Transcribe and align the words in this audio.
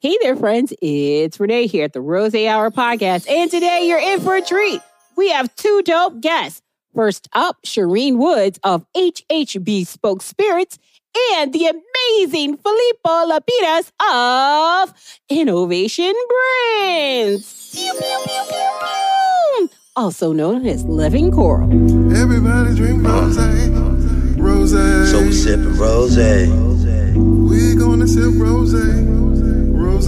Hey 0.00 0.16
there, 0.22 0.36
friends. 0.36 0.72
It's 0.80 1.40
Renee 1.40 1.66
here 1.66 1.84
at 1.84 1.92
the 1.92 2.00
Rose 2.00 2.32
Hour 2.32 2.70
Podcast. 2.70 3.28
And 3.28 3.50
today 3.50 3.82
you're 3.88 3.98
in 3.98 4.20
for 4.20 4.36
a 4.36 4.40
treat. 4.40 4.80
We 5.16 5.30
have 5.30 5.52
two 5.56 5.82
dope 5.84 6.20
guests. 6.20 6.62
First 6.94 7.28
up, 7.32 7.56
Sharene 7.66 8.16
Woods 8.16 8.60
of 8.62 8.86
HH 8.96 9.56
Bespoke 9.64 10.22
Spirits 10.22 10.78
and 11.32 11.52
the 11.52 11.66
amazing 11.66 12.58
Filippo 12.58 13.26
Lapides 13.26 13.90
of 14.00 14.94
Enovation 15.32 16.14
Brands. 16.28 17.72
Pew, 17.74 17.92
pew, 17.92 18.18
pew, 18.24 18.42
pew, 18.48 18.70
pew. 18.80 19.70
Also 19.96 20.32
known 20.32 20.64
as 20.64 20.84
Living 20.84 21.32
Coral. 21.32 21.68
Everybody 22.16 22.76
drink 22.76 23.04
rose, 23.04 23.36
rose. 24.38 25.10
So 25.10 25.22
we 25.22 25.32
sipping 25.32 25.76
rose, 25.76 26.16
We 26.16 27.74
gonna 27.74 28.06
sip 28.06 28.30
rose, 28.36 29.17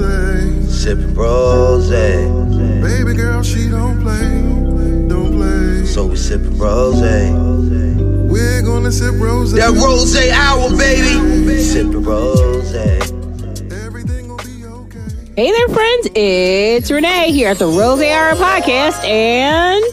rose. 0.01 0.83
sipping 0.83 1.15
rose. 1.15 1.89
Baby 1.91 3.15
girl, 3.15 3.43
she 3.43 3.69
don't 3.69 4.01
play, 4.03 5.09
don't 5.09 5.33
play. 5.37 5.85
So 5.87 6.07
we 6.07 6.17
sipping 6.17 6.59
rose. 6.59 7.01
We're 7.01 8.63
gonna 8.63 8.93
sip 8.93 9.15
rose. 9.17 9.53
That 9.53 9.71
rose 9.75 10.17
hour, 10.17 10.71
baby. 10.77 11.59
Sipping 11.63 12.03
rose. 12.03 12.73
Everything 12.75 14.29
will 14.29 14.37
be 14.39 14.65
okay. 14.65 15.09
Hey 15.37 15.51
there, 15.53 15.69
friends. 15.69 16.09
It's 16.15 16.91
Renee 16.91 17.33
here 17.33 17.51
at 17.51 17.59
the 17.59 17.67
Rose 17.67 18.01
Hour 18.03 18.35
Podcast. 18.35 19.05
And 19.05 19.85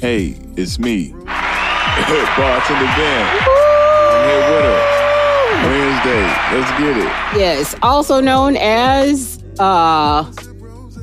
Hey, 0.00 0.36
it's 0.56 0.78
me, 0.78 1.12
bartender 2.36 2.90
Ben. 2.96 3.26
I'm 3.40 4.28
here 4.28 4.42
with 4.50 4.64
her. 4.64 4.90
Wednesday. 5.64 6.26
Let's 6.52 6.70
get 6.78 6.96
it. 6.98 7.38
yes, 7.40 7.74
also 7.80 8.20
known 8.20 8.56
as, 8.56 9.33
uh, 9.58 10.24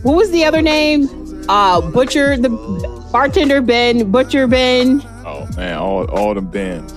what 0.03 0.15
was 0.15 0.31
the 0.31 0.43
other 0.45 0.61
name? 0.61 1.09
Uh, 1.49 1.81
Butcher, 1.91 2.37
the 2.37 2.49
bartender 3.11 3.61
Ben, 3.61 4.11
Butcher 4.11 4.47
Ben, 4.47 5.01
Oh 5.25 5.47
man, 5.55 5.77
all 5.77 6.05
all 6.11 6.33
them 6.33 6.47
Bens. 6.47 6.91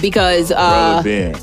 because, 0.00 0.48
Brother 0.48 0.98
uh, 0.98 1.02
Ben, 1.02 1.34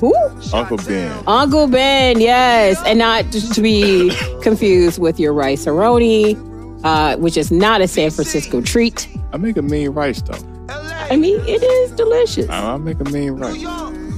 who? 0.00 0.14
Uncle 0.52 0.76
Ben. 0.78 1.22
Uncle 1.26 1.66
Ben, 1.66 2.20
yes, 2.20 2.80
and 2.84 2.98
not 2.98 3.30
to 3.32 3.60
be 3.62 4.10
confused 4.42 4.98
with 4.98 5.18
your 5.20 5.32
Rice-A-Roni, 5.32 6.80
uh, 6.84 7.16
which 7.18 7.36
is 7.36 7.50
not 7.50 7.80
a 7.80 7.88
San 7.88 8.10
Francisco 8.10 8.60
treat. 8.60 9.08
I 9.32 9.36
make 9.36 9.56
a 9.56 9.62
mean 9.62 9.90
rice 9.90 10.20
though. 10.22 10.38
I 10.68 11.16
mean, 11.16 11.38
it 11.46 11.62
is 11.62 11.90
delicious. 11.92 12.48
I, 12.48 12.74
I 12.74 12.76
make 12.78 12.98
a 13.00 13.04
mean 13.04 13.32
rice. 13.32 13.62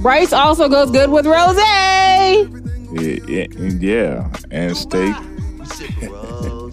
Rice 0.01 0.31
also 0.33 0.69
goes 0.69 0.89
good 0.91 1.09
with 1.09 1.25
rosé. 1.25 2.63
Yeah, 2.91 3.47
yeah, 3.79 4.31
and 4.51 4.75
steak. 4.77 5.15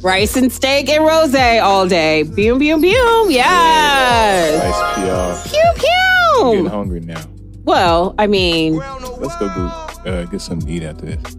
Rice 0.03 0.37
and 0.37 0.53
steak 0.53 0.89
and 0.89 1.03
rosé 1.05 1.63
all 1.63 1.89
day. 1.89 2.23
Boom, 2.23 2.59
boom, 2.59 2.81
boom. 2.81 3.31
Yes. 3.31 4.63
Nice 4.63 4.83
PR. 4.95 5.49
Pew, 5.49 6.41
I'm 6.41 6.51
getting 6.53 6.67
hungry 6.67 7.01
now. 7.01 7.25
Well, 7.65 8.15
I 8.19 8.27
mean, 8.27 8.77
Let's 8.77 9.37
go 9.39 9.47
uh, 9.47 10.25
get 10.27 10.41
something 10.41 10.67
to 10.69 10.73
eat 10.75 10.83
after 10.83 11.07
this. 11.07 11.37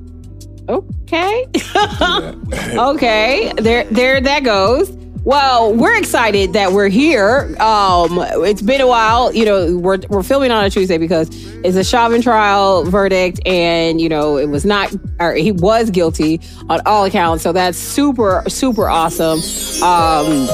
okay. 0.67 1.47
Okay. 2.77 3.53
There 3.57 3.83
there 3.85 4.19
that 4.21 4.43
goes. 4.43 4.89
Well, 5.25 5.73
we're 5.73 5.97
excited 5.97 6.53
that 6.53 6.71
we're 6.71 6.87
here. 6.87 7.55
Um, 7.59 8.19
it's 8.45 8.61
been 8.61 8.79
a 8.79 8.85
while. 8.85 9.33
You 9.33 9.45
know, 9.45 9.75
we're 9.75 9.97
we're 10.07 10.21
filming 10.21 10.51
on 10.51 10.63
a 10.63 10.69
Tuesday 10.69 10.99
because 10.99 11.29
it's 11.63 11.75
a 11.75 11.83
Chauvin 11.83 12.21
trial 12.21 12.83
verdict, 12.83 13.39
and 13.43 13.99
you 13.99 14.07
know, 14.07 14.37
it 14.37 14.49
was 14.49 14.65
not, 14.65 14.93
or 15.19 15.33
he 15.33 15.51
was 15.51 15.89
guilty 15.89 16.41
on 16.69 16.79
all 16.85 17.05
accounts. 17.05 17.41
So 17.41 17.51
that's 17.51 17.75
super 17.75 18.43
super 18.47 18.87
awesome. 18.87 19.39
Um, 19.83 20.47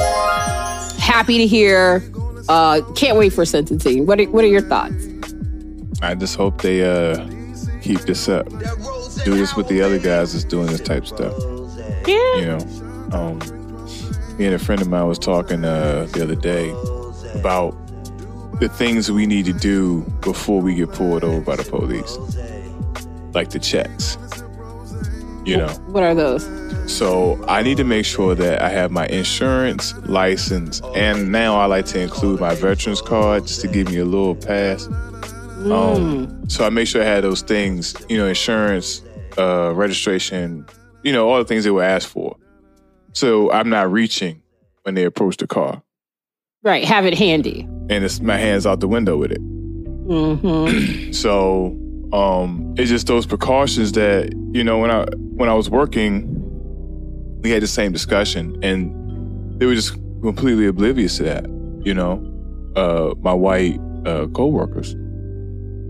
happy 0.97 1.39
to 1.39 1.47
hear. 1.47 2.01
Uh, 2.47 2.81
can't 2.95 3.17
wait 3.17 3.33
for 3.33 3.43
sentencing. 3.43 4.05
What 4.05 4.21
are, 4.21 4.29
what 4.29 4.45
are 4.45 4.47
your 4.47 4.61
thoughts? 4.61 5.05
I 6.01 6.15
just 6.15 6.37
hope 6.37 6.61
they 6.61 6.81
uh 6.83 7.29
keep 7.81 7.99
this 8.01 8.29
up. 8.29 8.47
Do 9.25 9.35
this 9.35 9.53
with 9.53 9.67
the 9.67 9.81
other 9.81 9.99
guys 9.99 10.31
that's 10.31 10.45
doing 10.45 10.67
this 10.67 10.79
type 10.79 11.03
of 11.03 11.07
stuff. 11.09 11.33
Yeah. 12.07 12.35
you 12.37 12.45
know 12.45 13.09
um 13.11 13.60
me 14.41 14.47
and 14.47 14.55
a 14.55 14.59
friend 14.59 14.81
of 14.81 14.89
mine 14.89 15.07
was 15.07 15.19
talking 15.19 15.63
uh 15.63 16.07
the 16.13 16.23
other 16.23 16.35
day 16.35 16.71
about 17.35 17.71
the 18.59 18.67
things 18.67 19.11
we 19.11 19.27
need 19.27 19.45
to 19.45 19.53
do 19.53 20.01
before 20.21 20.59
we 20.61 20.73
get 20.73 20.91
pulled 20.91 21.23
over 21.23 21.41
by 21.41 21.55
the 21.55 21.63
police. 21.63 22.17
Like 23.35 23.51
the 23.51 23.59
checks 23.59 24.17
you 25.45 25.57
know? 25.57 25.69
What 25.87 26.03
are 26.03 26.15
those? 26.15 26.43
so 26.91 27.39
i 27.47 27.61
need 27.61 27.77
to 27.77 27.83
make 27.83 28.05
sure 28.05 28.33
that 28.33 28.61
i 28.61 28.67
have 28.67 28.89
my 28.91 29.05
insurance 29.07 29.93
license 30.05 30.81
and 30.95 31.31
now 31.31 31.55
i 31.55 31.65
like 31.65 31.85
to 31.85 31.99
include 32.01 32.39
my 32.39 32.55
veterans 32.55 33.01
card 33.01 33.45
just 33.45 33.61
to 33.61 33.67
give 33.67 33.87
me 33.89 33.97
a 33.97 34.05
little 34.05 34.35
pass. 34.35 34.87
Um, 35.69 36.49
so 36.49 36.65
i 36.65 36.69
make 36.69 36.87
sure 36.87 37.01
i 37.03 37.05
had 37.05 37.23
those 37.23 37.43
things 37.43 37.95
you 38.09 38.17
know 38.17 38.27
insurance 38.27 39.03
uh 39.37 39.71
registration 39.75 40.65
you 41.03 41.13
know 41.13 41.29
all 41.29 41.37
the 41.37 41.45
things 41.45 41.63
they 41.63 41.71
were 41.71 41.83
asked 41.83 42.07
for 42.07 42.30
so 43.13 43.51
i'm 43.51 43.69
not 43.69 43.91
reaching 43.91 44.41
when 44.83 44.95
they 44.95 45.03
approach 45.05 45.37
the 45.37 45.47
car 45.47 45.81
Right. 46.63 46.83
Have 46.83 47.07
it 47.07 47.15
handy. 47.17 47.61
and 47.89 48.03
it's 48.05 48.19
my 48.21 48.37
hands 48.37 48.67
out 48.67 48.79
the 48.81 48.87
window 48.87 49.17
with 49.17 49.31
it 49.31 49.41
Mm-hmm. 49.41 51.11
so 51.13 51.77
um 52.13 52.73
it's 52.77 52.89
just 52.89 53.07
those 53.07 53.25
precautions 53.25 53.93
that 53.93 54.31
you 54.51 54.63
know 54.63 54.77
when 54.79 54.91
i 54.91 55.05
when 55.35 55.47
i 55.49 55.53
was 55.53 55.69
working 55.69 56.27
we 57.41 57.49
had 57.49 57.63
the 57.63 57.67
same 57.67 57.91
discussion 57.91 58.57
and 58.61 58.91
they 59.59 59.65
were 59.65 59.75
just 59.75 59.93
completely 60.21 60.67
oblivious 60.67 61.17
to 61.17 61.23
that 61.23 61.45
you 61.85 61.93
know 61.93 62.21
uh 62.75 63.13
my 63.21 63.33
white 63.33 63.79
uh 64.05 64.27
co-workers 64.33 64.93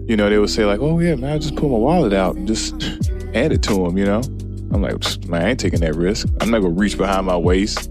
you 0.09 0.15
know 0.15 0.29
they 0.29 0.37
would 0.37 0.49
say 0.49 0.65
like 0.65 0.79
oh 0.79 0.99
yeah 0.99 1.15
man 1.15 1.33
i 1.33 1.37
just 1.37 1.55
pull 1.55 1.69
my 1.69 1.77
wallet 1.77 2.13
out 2.13 2.35
and 2.35 2.47
just 2.47 2.71
hand 3.33 3.51
it 3.53 3.61
to 3.63 3.73
them 3.73 3.97
you 3.97 4.05
know 4.05 4.21
i'm 4.73 4.81
like 4.81 5.27
man 5.27 5.41
i 5.41 5.49
ain't 5.49 5.59
taking 5.59 5.79
that 5.79 5.95
risk 5.95 6.27
i'm 6.41 6.49
not 6.49 6.61
gonna 6.61 6.73
reach 6.73 6.97
behind 6.97 7.25
my 7.25 7.37
waist 7.37 7.89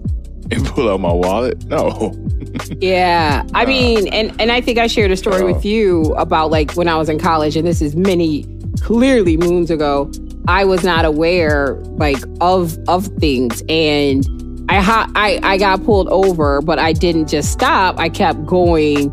and 0.51 0.65
pull 0.65 0.89
out 0.89 0.99
my 0.99 1.11
wallet 1.11 1.63
no 1.65 2.13
Yeah. 2.79 3.45
I 3.53 3.65
mean, 3.65 4.07
and 4.07 4.39
and 4.41 4.51
I 4.51 4.61
think 4.61 4.77
I 4.77 4.87
shared 4.87 5.11
a 5.11 5.17
story 5.17 5.43
with 5.43 5.63
you 5.65 6.13
about 6.15 6.51
like 6.51 6.73
when 6.73 6.87
I 6.87 6.95
was 6.95 7.09
in 7.09 7.19
college, 7.19 7.55
and 7.55 7.67
this 7.67 7.81
is 7.81 7.95
many 7.95 8.45
clearly 8.81 9.37
moons 9.37 9.71
ago. 9.71 10.11
I 10.47 10.65
was 10.65 10.83
not 10.83 11.05
aware 11.05 11.75
like 11.97 12.17
of 12.39 12.77
of 12.87 13.05
things, 13.19 13.63
and 13.69 14.25
I 14.69 14.79
ha- 14.79 15.09
I 15.15 15.39
I 15.43 15.57
got 15.57 15.83
pulled 15.83 16.07
over, 16.09 16.61
but 16.61 16.79
I 16.79 16.93
didn't 16.93 17.27
just 17.27 17.51
stop. 17.51 17.99
I 17.99 18.09
kept 18.09 18.45
going 18.45 19.11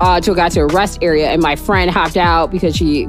uh, 0.00 0.16
until 0.16 0.34
I 0.34 0.36
got 0.36 0.52
to 0.52 0.60
a 0.60 0.66
rest 0.66 0.98
area, 1.02 1.28
and 1.28 1.42
my 1.42 1.56
friend 1.56 1.90
hopped 1.90 2.16
out 2.16 2.50
because 2.50 2.76
she 2.76 3.08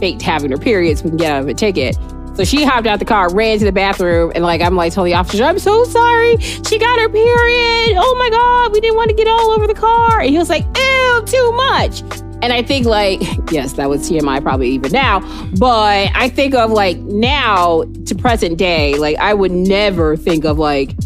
faked 0.00 0.22
having 0.22 0.50
her 0.50 0.58
period 0.58 0.98
so 0.98 1.04
we 1.04 1.10
can 1.10 1.16
get 1.18 1.32
out 1.32 1.42
of 1.42 1.48
a 1.48 1.54
ticket. 1.54 1.96
So 2.40 2.44
she 2.44 2.64
hopped 2.64 2.86
out 2.86 3.00
the 3.00 3.04
car, 3.04 3.30
ran 3.34 3.58
to 3.58 3.66
the 3.66 3.70
bathroom, 3.70 4.32
and 4.34 4.42
like 4.42 4.62
I'm 4.62 4.74
like 4.74 4.94
telling 4.94 5.12
the 5.12 5.18
officer, 5.18 5.44
I'm 5.44 5.58
so 5.58 5.84
sorry. 5.84 6.38
She 6.38 6.78
got 6.78 6.98
her 6.98 7.10
period. 7.10 7.98
Oh 7.98 8.16
my 8.18 8.30
god, 8.30 8.72
we 8.72 8.80
didn't 8.80 8.96
want 8.96 9.10
to 9.10 9.14
get 9.14 9.28
all 9.28 9.50
over 9.50 9.66
the 9.66 9.74
car. 9.74 10.20
And 10.20 10.30
he 10.30 10.38
was 10.38 10.48
like, 10.48 10.64
ew, 10.74 11.22
too 11.26 11.52
much. 11.52 12.00
And 12.40 12.50
I 12.50 12.62
think 12.62 12.86
like, 12.86 13.20
yes, 13.52 13.74
that 13.74 13.90
was 13.90 14.08
TMI 14.08 14.40
probably 14.40 14.70
even 14.70 14.90
now, 14.90 15.20
but 15.58 16.08
I 16.14 16.30
think 16.30 16.54
of 16.54 16.70
like 16.70 16.96
now 17.00 17.82
to 18.06 18.14
present 18.14 18.56
day, 18.56 18.94
like 18.94 19.18
I 19.18 19.34
would 19.34 19.52
never 19.52 20.16
think 20.16 20.46
of 20.46 20.58
like 20.58 20.96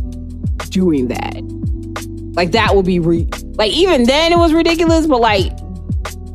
doing 0.71 1.09
that. 1.09 1.43
Like 2.37 2.53
that 2.53 2.77
would 2.77 2.87
be 2.87 3.01
re- 3.01 3.29
like 3.55 3.73
even 3.73 4.05
then 4.05 4.31
it 4.31 4.39
was 4.39 4.53
ridiculous, 4.53 5.09
but 5.09 5.21
like 5.21 5.51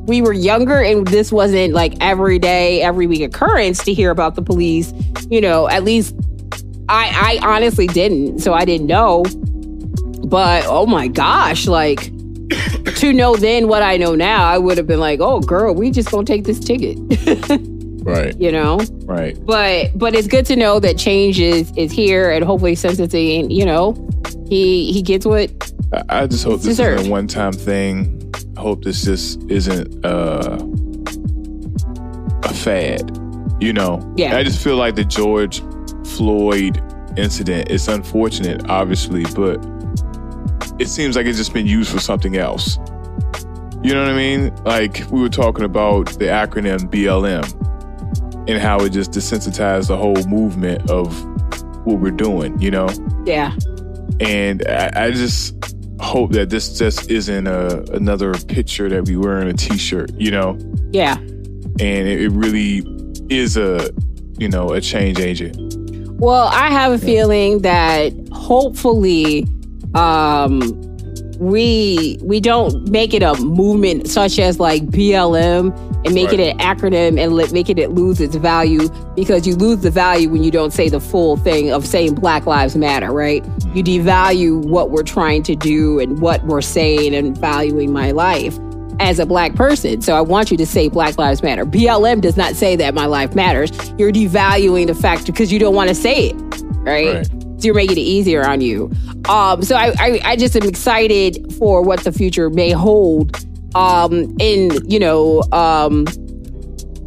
we 0.05 0.21
were 0.21 0.33
younger 0.33 0.81
and 0.81 1.07
this 1.07 1.31
wasn't 1.31 1.73
like 1.73 1.93
every 2.01 2.39
day, 2.39 2.81
every 2.81 3.07
week 3.07 3.21
occurrence 3.21 3.83
to 3.83 3.93
hear 3.93 4.11
about 4.11 4.35
the 4.35 4.41
police. 4.41 4.93
You 5.29 5.41
know, 5.41 5.69
at 5.69 5.83
least 5.83 6.15
I 6.89 7.39
I 7.41 7.47
honestly 7.47 7.87
didn't, 7.87 8.39
so 8.39 8.53
I 8.53 8.65
didn't 8.65 8.87
know. 8.87 9.23
But 10.25 10.65
oh 10.67 10.85
my 10.85 11.07
gosh, 11.07 11.67
like 11.67 12.11
to 12.97 13.13
know 13.13 13.35
then 13.35 13.67
what 13.67 13.83
I 13.83 13.97
know 13.97 14.15
now, 14.15 14.45
I 14.45 14.57
would 14.57 14.77
have 14.77 14.87
been 14.87 14.99
like, 14.99 15.19
"Oh, 15.19 15.39
girl, 15.39 15.73
we 15.73 15.91
just 15.91 16.11
gonna 16.11 16.25
take 16.25 16.43
this 16.43 16.59
ticket," 16.59 16.97
right 18.03 18.39
you 18.39 18.51
know. 18.51 18.79
right 19.05 19.37
But 19.45 19.97
but 19.97 20.15
it's 20.15 20.27
good 20.27 20.45
to 20.47 20.55
know 20.55 20.79
that 20.79 20.97
change 20.97 21.39
is 21.39 21.71
is 21.77 21.91
here, 21.91 22.31
and 22.31 22.43
hopefully 22.43 22.75
sentencing. 22.75 23.51
You 23.51 23.65
know, 23.65 23.93
he 24.49 24.91
he 24.91 25.01
gets 25.01 25.25
what 25.25 25.49
I, 25.93 26.03
I 26.21 26.27
just 26.27 26.43
hope 26.43 26.55
It's 26.55 26.65
this 26.65 26.77
deserved. 26.77 26.99
isn't 27.01 27.07
a 27.07 27.11
one-time 27.11 27.53
thing. 27.53 28.31
I 28.57 28.61
hope 28.61 28.83
this 28.83 29.03
just 29.03 29.41
isn't 29.49 30.05
uh, 30.05 30.57
a 32.43 32.53
fad. 32.53 33.15
You 33.61 33.73
know, 33.73 34.13
Yeah. 34.17 34.37
I 34.37 34.43
just 34.43 34.63
feel 34.63 34.75
like 34.77 34.95
the 34.95 35.03
George 35.03 35.61
Floyd 36.15 36.81
incident 37.17 37.69
is 37.69 37.87
unfortunate, 37.87 38.69
obviously, 38.69 39.23
but 39.35 39.57
it 40.79 40.87
seems 40.87 41.15
like 41.15 41.25
it's 41.25 41.37
just 41.37 41.53
been 41.53 41.67
used 41.67 41.91
for 41.91 41.99
something 41.99 42.37
else. 42.37 42.77
You 43.83 43.93
know 43.93 44.03
what 44.03 44.11
I 44.11 44.15
mean? 44.15 44.55
Like 44.63 45.03
we 45.11 45.19
were 45.21 45.29
talking 45.29 45.65
about 45.65 46.07
the 46.19 46.25
acronym 46.25 46.89
BLM 46.89 47.45
and 48.49 48.61
how 48.61 48.79
it 48.81 48.91
just 48.91 49.11
desensitized 49.11 49.87
the 49.87 49.97
whole 49.97 50.21
movement 50.27 50.89
of 50.89 51.13
what 51.85 51.99
we're 51.99 52.11
doing, 52.11 52.59
you 52.61 52.71
know? 52.71 52.87
Yeah. 53.25 53.53
And 54.19 54.65
I, 54.67 54.91
I 54.95 55.11
just 55.11 55.55
hope 55.99 56.31
that 56.31 56.49
this 56.49 56.77
just 56.77 57.09
isn't 57.09 57.47
a, 57.47 57.83
another 57.93 58.33
picture 58.33 58.89
that 58.89 59.05
we 59.05 59.15
wear 59.15 59.41
in 59.41 59.47
a 59.47 59.53
t-shirt, 59.53 60.11
you 60.15 60.31
know? 60.31 60.57
Yeah. 60.91 61.17
And 61.17 62.07
it, 62.07 62.21
it 62.21 62.29
really 62.31 62.83
is 63.29 63.57
a, 63.57 63.89
you 64.37 64.49
know, 64.49 64.71
a 64.71 64.81
change 64.81 65.19
agent. 65.19 65.57
Well, 66.19 66.47
I 66.47 66.69
have 66.69 66.91
a 66.91 66.97
feeling 66.97 67.59
that 67.59 68.13
hopefully 68.31 69.45
um 69.95 70.59
we 71.39 72.17
we 72.21 72.39
don't 72.39 72.89
make 72.89 73.13
it 73.13 73.23
a 73.23 73.33
movement 73.35 74.07
such 74.07 74.37
as 74.39 74.59
like 74.59 74.85
BLM 74.87 75.73
and 76.05 76.13
make 76.13 76.29
Right. 76.29 76.39
it 76.39 76.55
an 76.55 76.57
acronym 76.59 77.19
and 77.19 77.33
let, 77.33 77.51
making 77.51 77.77
it 77.77 77.91
lose 77.91 78.21
its 78.21 78.35
value 78.35 78.87
because 79.15 79.45
you 79.45 79.55
lose 79.55 79.79
the 79.79 79.91
value 79.91 80.29
when 80.29 80.43
you 80.43 80.51
don't 80.51 80.71
say 80.71 80.87
the 80.89 80.99
full 80.99 81.35
thing 81.37 81.71
of 81.71 81.85
saying 81.85 82.15
Black 82.15 82.45
Lives 82.45 82.75
Matter, 82.75 83.11
right? 83.11 83.43
You 83.73 83.83
devalue 83.83 84.63
what 84.65 84.91
we're 84.91 85.03
trying 85.03 85.43
to 85.43 85.55
do 85.55 85.99
and 85.99 86.19
what 86.21 86.43
we're 86.45 86.61
saying 86.61 87.13
and 87.13 87.37
valuing 87.37 87.91
my 87.91 88.11
life 88.11 88.57
as 89.01 89.19
a 89.19 89.25
black 89.25 89.55
person. 89.55 90.01
So 90.01 90.13
I 90.15 90.21
want 90.21 90.51
you 90.51 90.57
to 90.57 90.65
say 90.65 90.89
Black 90.89 91.17
Lives 91.17 91.41
Matter. 91.43 91.65
BLM 91.65 92.21
does 92.21 92.35
not 92.37 92.55
say 92.55 92.75
that 92.77 92.93
my 92.93 93.05
life 93.05 93.35
matters. 93.35 93.71
You're 93.97 94.11
devaluing 94.11 94.87
the 94.87 94.95
fact 94.95 95.25
because 95.25 95.51
you 95.51 95.59
don't 95.59 95.75
want 95.75 95.89
to 95.89 95.95
say 95.95 96.29
it, 96.29 96.35
right? 96.79 97.15
Right. 97.15 97.25
So 97.59 97.65
you're 97.65 97.75
making 97.75 97.97
it 97.97 98.01
easier 98.01 98.45
on 98.47 98.61
you. 98.61 98.89
Um, 99.27 99.61
so 99.63 99.75
I, 99.75 99.93
I, 99.99 100.19
I 100.23 100.35
just 100.37 100.55
am 100.55 100.63
excited 100.63 101.53
for 101.55 101.81
what 101.81 102.05
the 102.05 102.11
future 102.13 102.49
may 102.49 102.71
hold 102.71 103.35
um, 103.75 104.35
in, 104.39 104.71
you 104.89 104.99
know, 104.99 105.43
um, 105.51 106.05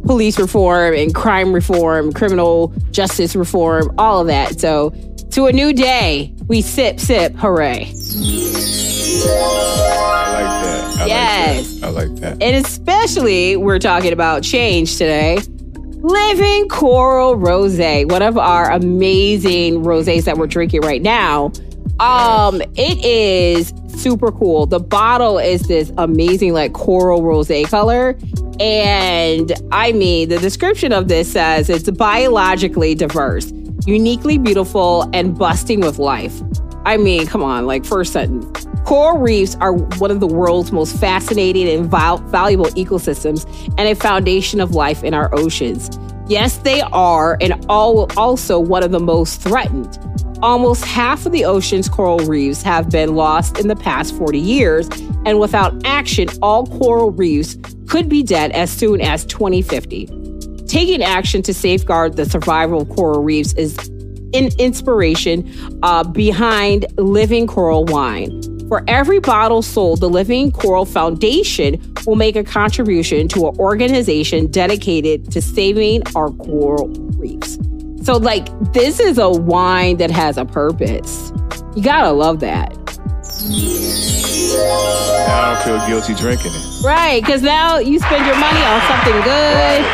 police 0.05 0.37
reform 0.39 0.93
and 0.93 1.13
crime 1.15 1.53
reform, 1.53 2.11
criminal 2.13 2.73
justice 2.91 3.35
reform, 3.35 3.93
all 3.97 4.21
of 4.21 4.27
that. 4.27 4.59
So 4.59 4.91
to 5.31 5.45
a 5.45 5.53
new 5.53 5.73
day, 5.73 6.33
we 6.47 6.61
sip, 6.61 6.99
sip, 6.99 7.33
hooray. 7.35 7.93
I 9.25 10.31
like 10.33 10.63
that. 10.63 11.01
I 11.01 11.05
Yes. 11.05 11.73
Like 11.73 11.81
that. 11.81 11.87
I 11.87 11.89
like 11.89 12.15
that. 12.17 12.43
And 12.43 12.65
especially, 12.65 13.55
we're 13.55 13.79
talking 13.79 14.13
about 14.13 14.43
change 14.43 14.97
today. 14.97 15.39
Living 16.03 16.67
Coral 16.67 17.37
Rose, 17.37 17.79
one 17.79 18.21
of 18.21 18.37
our 18.37 18.69
amazing 18.71 19.83
rosés 19.83 20.25
that 20.25 20.37
we're 20.37 20.47
drinking 20.47 20.81
right 20.81 21.01
now. 21.01 21.53
Um, 21.99 22.61
it 22.75 23.03
is 23.05 23.71
super 23.99 24.31
cool. 24.31 24.65
The 24.65 24.79
bottle 24.79 25.37
is 25.37 25.63
this 25.63 25.91
amazing 25.97 26.53
like 26.53 26.73
coral 26.73 27.23
rose 27.23 27.51
color. 27.65 28.17
And 28.59 29.51
I 29.71 29.91
mean, 29.93 30.29
the 30.29 30.39
description 30.39 30.93
of 30.93 31.07
this 31.07 31.31
says 31.31 31.69
it's 31.69 31.89
biologically 31.89 32.95
diverse, 32.95 33.51
uniquely 33.85 34.37
beautiful, 34.37 35.09
and 35.13 35.37
busting 35.37 35.81
with 35.81 35.99
life. 35.99 36.41
I 36.85 36.97
mean, 36.97 37.27
come 37.27 37.43
on, 37.43 37.65
like 37.65 37.85
first 37.85 38.13
sentence. 38.13 38.67
Coral 38.85 39.19
reefs 39.19 39.55
are 39.61 39.73
one 39.73 40.11
of 40.11 40.19
the 40.19 40.27
world's 40.27 40.71
most 40.71 40.99
fascinating 40.99 41.69
and 41.69 41.89
val- 41.89 42.17
valuable 42.17 42.65
ecosystems 42.65 43.45
and 43.77 43.87
a 43.87 43.95
foundation 43.95 44.59
of 44.59 44.71
life 44.71 45.03
in 45.03 45.13
our 45.13 45.33
oceans. 45.33 45.89
Yes, 46.27 46.57
they 46.57 46.81
are, 46.81 47.37
and 47.41 47.65
all, 47.69 48.09
also 48.17 48.59
one 48.59 48.83
of 48.83 48.91
the 48.91 48.99
most 48.99 49.41
threatened. 49.41 49.97
Almost 50.43 50.83
half 50.83 51.25
of 51.25 51.31
the 51.31 51.45
ocean's 51.45 51.87
coral 51.87 52.19
reefs 52.19 52.61
have 52.63 52.89
been 52.89 53.15
lost 53.15 53.59
in 53.59 53.69
the 53.69 53.77
past 53.77 54.13
40 54.17 54.37
years, 54.37 54.89
and 55.25 55.39
without 55.39 55.73
action, 55.85 56.27
all 56.41 56.67
coral 56.67 57.11
reefs 57.11 57.55
could 57.87 58.09
be 58.09 58.23
dead 58.23 58.51
as 58.51 58.69
soon 58.69 58.99
as 58.99 59.23
2050. 59.23 60.07
Taking 60.67 61.01
action 61.01 61.43
to 61.43 61.53
safeguard 61.53 62.17
the 62.17 62.25
survival 62.25 62.81
of 62.81 62.89
coral 62.89 63.23
reefs 63.23 63.53
is 63.53 63.77
an 64.33 64.49
inspiration 64.59 65.49
uh, 65.81 66.03
behind 66.03 66.87
Living 66.97 67.47
Coral 67.47 67.85
Wine. 67.85 68.41
For 68.67 68.83
every 68.85 69.21
bottle 69.21 69.61
sold, 69.61 70.01
the 70.01 70.09
Living 70.09 70.51
Coral 70.51 70.83
Foundation 70.83 71.79
will 72.05 72.17
make 72.17 72.35
a 72.35 72.43
contribution 72.43 73.29
to 73.29 73.47
an 73.47 73.57
organization 73.59 74.51
dedicated 74.51 75.31
to 75.31 75.41
saving 75.41 76.03
our 76.17 76.31
coral 76.31 76.89
reefs. 77.15 77.57
So, 78.03 78.17
like, 78.17 78.49
this 78.73 78.99
is 78.99 79.17
a 79.17 79.29
wine 79.29 79.95
that 79.97 80.11
has 80.11 80.37
a 80.37 80.43
purpose. 80.43 81.31
You 81.73 81.81
gotta 81.81 82.11
love 82.11 82.41
that. 82.41 82.71
I 84.55 85.55
don't 85.55 85.63
feel 85.63 85.87
guilty 85.87 86.13
drinking 86.13 86.51
it. 86.53 86.83
Right, 86.83 87.23
because 87.23 87.41
now 87.41 87.77
you 87.77 87.99
spend 87.99 88.25
your 88.25 88.35
money 88.35 88.59
on 88.59 88.81
something 88.81 89.21
good. 89.23 89.85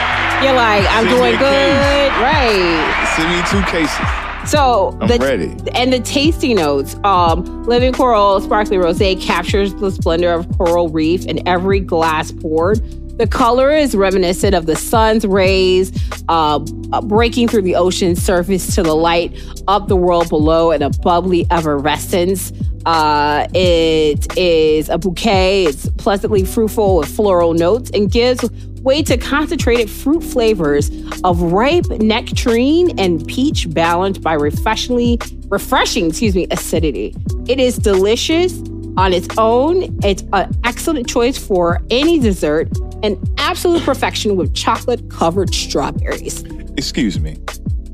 You're 0.43 0.53
like, 0.53 0.85
I'm 0.89 1.05
Send 1.05 1.19
doing 1.19 1.37
good. 1.37 2.11
Right. 2.19 3.11
Send 3.15 3.29
me 3.29 3.43
two 3.47 3.61
cases. 3.71 4.07
So 4.49 4.97
I'm 5.01 5.07
the, 5.07 5.19
ready. 5.19 5.55
And 5.75 5.93
the 5.93 5.99
tasting 5.99 6.55
notes, 6.55 6.95
um, 7.03 7.63
Living 7.65 7.93
Coral 7.93 8.41
Sparkly 8.41 8.77
Rosé 8.77 9.21
captures 9.21 9.75
the 9.75 9.91
splendor 9.91 10.31
of 10.31 10.49
coral 10.57 10.89
reef 10.89 11.25
in 11.25 11.47
every 11.47 11.79
glass 11.79 12.31
poured. 12.31 12.79
The 13.19 13.27
color 13.27 13.71
is 13.71 13.95
reminiscent 13.95 14.55
of 14.55 14.65
the 14.65 14.77
sun's 14.77 15.27
rays 15.27 15.91
uh, 16.29 16.65
uh, 16.93 17.01
breaking 17.01 17.49
through 17.49 17.63
the 17.63 17.75
ocean's 17.75 18.23
surface 18.23 18.73
to 18.75 18.81
the 18.81 18.95
light 18.95 19.37
of 19.67 19.89
the 19.89 19.97
world 19.97 20.29
below 20.29 20.71
in 20.71 20.81
a 20.81 20.89
bubbly 20.89 21.45
effervescence. 21.51 22.53
Uh, 22.85 23.45
it 23.53 24.37
is 24.37 24.87
a 24.87 24.97
bouquet. 24.97 25.65
It's 25.65 25.89
pleasantly 25.97 26.45
fruitful 26.45 26.95
with 26.95 27.13
floral 27.13 27.53
notes 27.53 27.91
and 27.93 28.09
gives 28.09 28.49
way 28.83 29.03
to 29.03 29.17
concentrated 29.17 29.89
fruit 29.89 30.23
flavors 30.23 30.89
of 31.25 31.41
ripe 31.41 31.89
nectarine 31.89 32.97
and 32.97 33.27
peach 33.27 33.69
balanced 33.73 34.21
by 34.21 34.31
refreshingly 34.31 35.19
refreshing, 35.49 36.07
excuse 36.07 36.35
me, 36.35 36.47
acidity. 36.51 37.13
It 37.49 37.59
is 37.59 37.75
delicious 37.75 38.57
on 38.95 39.11
its 39.11 39.27
own. 39.37 39.99
It's 40.05 40.23
an 40.31 40.57
excellent 40.63 41.09
choice 41.09 41.37
for 41.37 41.81
any 41.89 42.17
dessert 42.17 42.69
and 43.03 43.17
absolute 43.37 43.83
perfection 43.83 44.35
with 44.35 44.53
chocolate 44.53 45.09
covered 45.09 45.53
strawberries. 45.53 46.43
Excuse 46.77 47.19
me. 47.19 47.37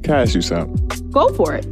Can 0.03 0.13
I 0.13 0.21
ask 0.21 0.35
you 0.35 0.41
something? 0.41 0.87
Go 1.09 1.29
for 1.33 1.55
it. 1.55 1.65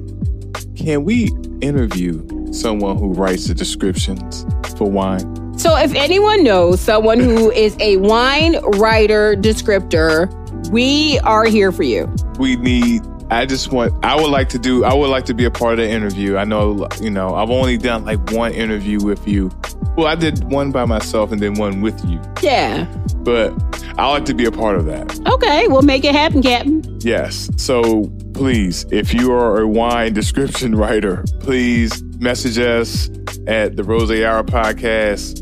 Can 0.76 1.04
we 1.04 1.30
interview 1.62 2.52
someone 2.52 2.98
who 2.98 3.14
writes 3.14 3.48
the 3.48 3.54
descriptions 3.54 4.46
for 4.78 4.90
wine? 4.90 5.58
So, 5.58 5.76
if 5.78 5.94
anyone 5.94 6.44
knows 6.44 6.82
someone 6.82 7.20
who 7.20 7.52
is 7.54 7.78
a 7.80 7.98
wine 7.98 8.60
writer 8.78 9.36
descriptor, 9.36 10.32
we 10.72 11.20
are 11.20 11.46
here 11.46 11.72
for 11.72 11.84
you. 11.84 12.14
We 12.40 12.56
need. 12.56 13.04
I 13.30 13.46
just 13.46 13.72
want. 13.72 13.94
I 14.04 14.16
would 14.16 14.32
like 14.32 14.50
to 14.50 14.60
do. 14.60 14.84
I 14.84 14.94
would 14.94 15.10
like 15.10 15.26
to 15.26 15.34
be 15.34 15.46
a 15.46 15.52
part 15.52 15.74
of 15.74 15.86
the 15.86 15.90
interview. 15.90 16.38
I 16.38 16.44
know. 16.44 16.88
You 17.00 17.12
know. 17.12 17.36
I've 17.36 17.52
only 17.52 17.78
done 17.78 18.06
like 18.06 18.32
one 18.32 18.52
interview 18.54 19.04
with 19.04 19.28
you. 19.28 19.52
Well, 19.96 20.08
I 20.08 20.16
did 20.16 20.44
one 20.46 20.72
by 20.72 20.86
myself 20.86 21.32
and 21.32 21.40
then 21.40 21.54
one 21.54 21.82
with 21.82 22.04
you. 22.06 22.20
Yeah. 22.42 22.88
But 23.24 23.54
I 23.98 24.10
like 24.10 24.26
to 24.26 24.34
be 24.34 24.46
a 24.46 24.52
part 24.52 24.78
of 24.78 24.86
that. 24.86 25.20
Okay, 25.28 25.68
we'll 25.68 25.82
make 25.82 26.04
it 26.04 26.14
happen, 26.14 26.42
Captain. 26.42 26.84
Yes. 27.02 27.50
So 27.58 28.12
please, 28.34 28.86
if 28.92 29.14
you 29.14 29.32
are 29.32 29.62
a 29.62 29.68
wine 29.68 30.14
description 30.14 30.76
writer, 30.78 31.24
please 31.40 32.02
message 32.20 32.58
us 32.58 33.10
at 33.48 33.76
the 33.76 33.84
Rose 33.84 34.12
Hour 34.12 34.44
podcast. 34.44 35.42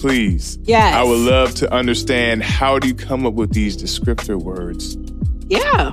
Please. 0.00 0.58
Yes. 0.62 0.94
I 0.94 1.04
would 1.04 1.20
love 1.20 1.54
to 1.56 1.72
understand 1.72 2.42
how 2.42 2.78
do 2.78 2.88
you 2.88 2.94
come 2.94 3.24
up 3.24 3.34
with 3.34 3.52
these 3.52 3.76
descriptor 3.76 4.36
words? 4.36 4.96
Yeah. 5.48 5.92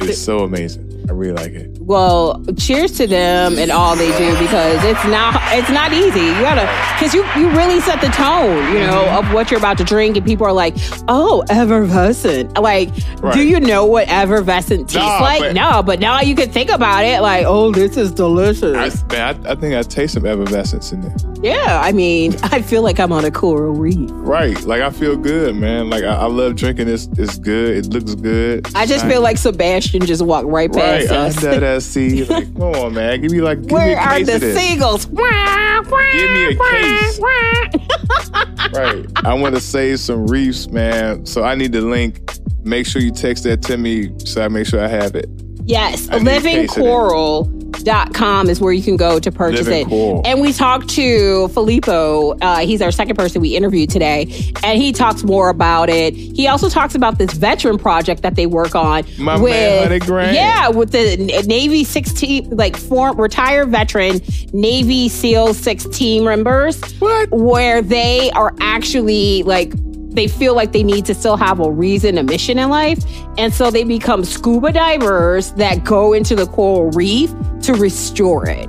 It's 0.00 0.18
so 0.18 0.38
amazing. 0.40 0.91
I 1.08 1.12
really 1.12 1.32
like 1.34 1.52
it. 1.52 1.78
Well, 1.80 2.42
cheers 2.58 2.92
to 2.92 3.06
them 3.06 3.58
and 3.58 3.70
all 3.70 3.96
they 3.96 4.08
do 4.18 4.30
because 4.38 4.82
it's 4.84 5.04
not 5.06 5.34
it's 5.52 5.70
not 5.70 5.92
easy. 5.92 6.20
You 6.20 6.40
gotta 6.40 6.66
because 6.98 7.12
you 7.14 7.24
you 7.36 7.50
really 7.50 7.80
set 7.80 8.00
the 8.00 8.08
tone, 8.08 8.72
you 8.72 8.78
know, 8.80 8.92
Mm-hmm. 9.02 9.26
of 9.28 9.34
what 9.34 9.50
you're 9.50 9.58
about 9.58 9.78
to 9.78 9.84
drink, 9.84 10.16
and 10.16 10.24
people 10.24 10.46
are 10.46 10.52
like, 10.52 10.74
"Oh, 11.08 11.42
effervescent." 11.50 12.58
Like, 12.60 12.90
Right. 13.20 13.34
do 13.34 13.42
you 13.42 13.58
know 13.60 13.84
what 13.86 14.08
effervescent 14.08 14.88
tastes 14.88 14.94
Nah, 14.96 15.18
like? 15.20 15.40
but- 15.40 15.54
no, 15.54 15.82
but 15.82 15.98
now 16.00 16.20
you 16.20 16.34
can 16.34 16.50
think 16.50 16.70
about 16.70 17.04
it. 17.04 17.20
Like, 17.20 17.44
oh, 17.46 17.72
this 17.72 17.96
is 17.96 18.12
I, 18.12 18.14
delicious. 18.14 19.04
man, 19.10 19.46
I, 19.46 19.52
I 19.52 19.54
think 19.54 19.74
I 19.74 19.82
taste 19.82 20.14
some 20.14 20.24
effervescence 20.26 20.92
in 20.92 21.00
there. 21.00 21.14
yeah, 21.42 21.80
I 21.82 21.92
mean, 21.92 22.34
I 22.44 22.62
feel 22.62 22.82
like 22.82 23.00
I'm 23.00 23.12
on 23.12 23.24
a 23.24 23.30
coral 23.30 23.72
reef. 23.72 24.10
Right. 24.12 24.60
Like 24.64 24.82
I 24.82 24.90
feel 24.90 25.16
good, 25.16 25.56
man. 25.56 25.90
Like 25.90 26.04
I, 26.04 26.14
I 26.14 26.26
love 26.26 26.54
drinking 26.56 26.86
this. 26.86 27.08
It's 27.18 27.38
good. 27.38 27.76
It 27.76 27.92
looks 27.92 28.14
good. 28.14 28.66
I 28.74 28.86
just 28.86 29.06
feel 29.06 29.20
like 29.20 29.36
Sebastian 29.38 30.04
just 30.06 30.22
walked 30.22 30.46
right 30.46 30.70
Right, 30.74 30.91
past 31.00 31.10
I 31.12 31.16
us. 31.16 31.36
that 31.42 31.62
ass 31.62 31.84
see. 31.84 32.24
Like, 32.24 32.52
come 32.56 32.62
on, 32.62 32.94
man. 32.94 33.20
Give 33.20 33.30
me 33.32 33.40
like, 33.40 33.58
give 33.62 33.68
me 33.68 33.74
Where 33.74 33.96
a 33.96 34.00
are 34.00 34.22
the 34.22 34.34
of 34.36 34.40
this. 34.40 34.58
seagulls? 34.58 35.06
Give 35.06 35.16
me 35.16 36.44
a 36.46 36.56
case. 36.56 37.20
right. 38.74 39.06
I 39.24 39.34
want 39.34 39.54
to 39.54 39.60
save 39.60 40.00
some 40.00 40.26
reefs, 40.26 40.68
man. 40.68 41.26
So 41.26 41.44
I 41.44 41.54
need 41.54 41.72
the 41.72 41.80
link. 41.82 42.32
Make 42.64 42.86
sure 42.86 43.02
you 43.02 43.10
text 43.10 43.44
that 43.44 43.62
to 43.62 43.76
me 43.76 44.12
so 44.20 44.42
I 44.44 44.48
make 44.48 44.66
sure 44.66 44.80
I 44.82 44.88
have 44.88 45.14
it. 45.16 45.28
Yes, 45.64 46.08
I 46.10 46.14
need 46.18 46.20
a 46.22 46.24
Living 46.24 46.56
case 46.66 46.70
of. 46.76 46.82
Coral 46.82 47.44
Dot 47.82 48.14
com 48.14 48.48
is 48.48 48.60
where 48.60 48.72
you 48.72 48.82
can 48.82 48.96
go 48.96 49.18
to 49.18 49.32
purchase 49.32 49.66
Living 49.66 49.86
it. 49.86 49.88
Coral. 49.88 50.22
And 50.24 50.40
we 50.40 50.52
talked 50.52 50.88
to 50.90 51.48
Filippo. 51.48 52.38
Uh, 52.38 52.58
he's 52.58 52.80
our 52.80 52.92
second 52.92 53.16
person 53.16 53.40
we 53.40 53.56
interviewed 53.56 53.90
today, 53.90 54.22
and 54.62 54.80
he 54.80 54.92
talks 54.92 55.24
more 55.24 55.48
about 55.48 55.88
it. 55.88 56.14
He 56.14 56.46
also 56.46 56.68
talks 56.68 56.94
about 56.94 57.18
this 57.18 57.32
veteran 57.32 57.78
project 57.78 58.22
that 58.22 58.36
they 58.36 58.46
work 58.46 58.74
on 58.74 59.04
My 59.18 59.34
with 59.40 59.50
man, 59.52 59.80
100 59.80 60.02
grand. 60.06 60.34
yeah, 60.36 60.68
with 60.68 60.92
the 60.92 61.16
Navy 61.46 61.82
16 61.84 62.50
like 62.50 62.76
form 62.76 63.20
retired 63.20 63.70
veteran 63.70 64.20
Navy 64.52 65.08
SEAL 65.08 65.54
6 65.54 65.84
team 65.86 66.24
members. 66.24 66.80
What? 67.00 67.30
Where 67.30 67.82
they 67.82 68.30
are 68.32 68.54
actually 68.60 69.42
like 69.42 69.72
they 70.14 70.28
feel 70.28 70.54
like 70.54 70.72
they 70.72 70.82
need 70.82 71.04
to 71.06 71.14
still 71.14 71.36
have 71.36 71.60
a 71.60 71.70
reason, 71.70 72.18
a 72.18 72.22
mission 72.22 72.58
in 72.58 72.68
life. 72.68 72.98
And 73.38 73.52
so 73.52 73.70
they 73.70 73.84
become 73.84 74.24
scuba 74.24 74.72
divers 74.72 75.52
that 75.52 75.84
go 75.84 76.12
into 76.12 76.34
the 76.34 76.46
coral 76.46 76.90
reef 76.90 77.32
to 77.62 77.74
restore 77.74 78.48
it. 78.48 78.68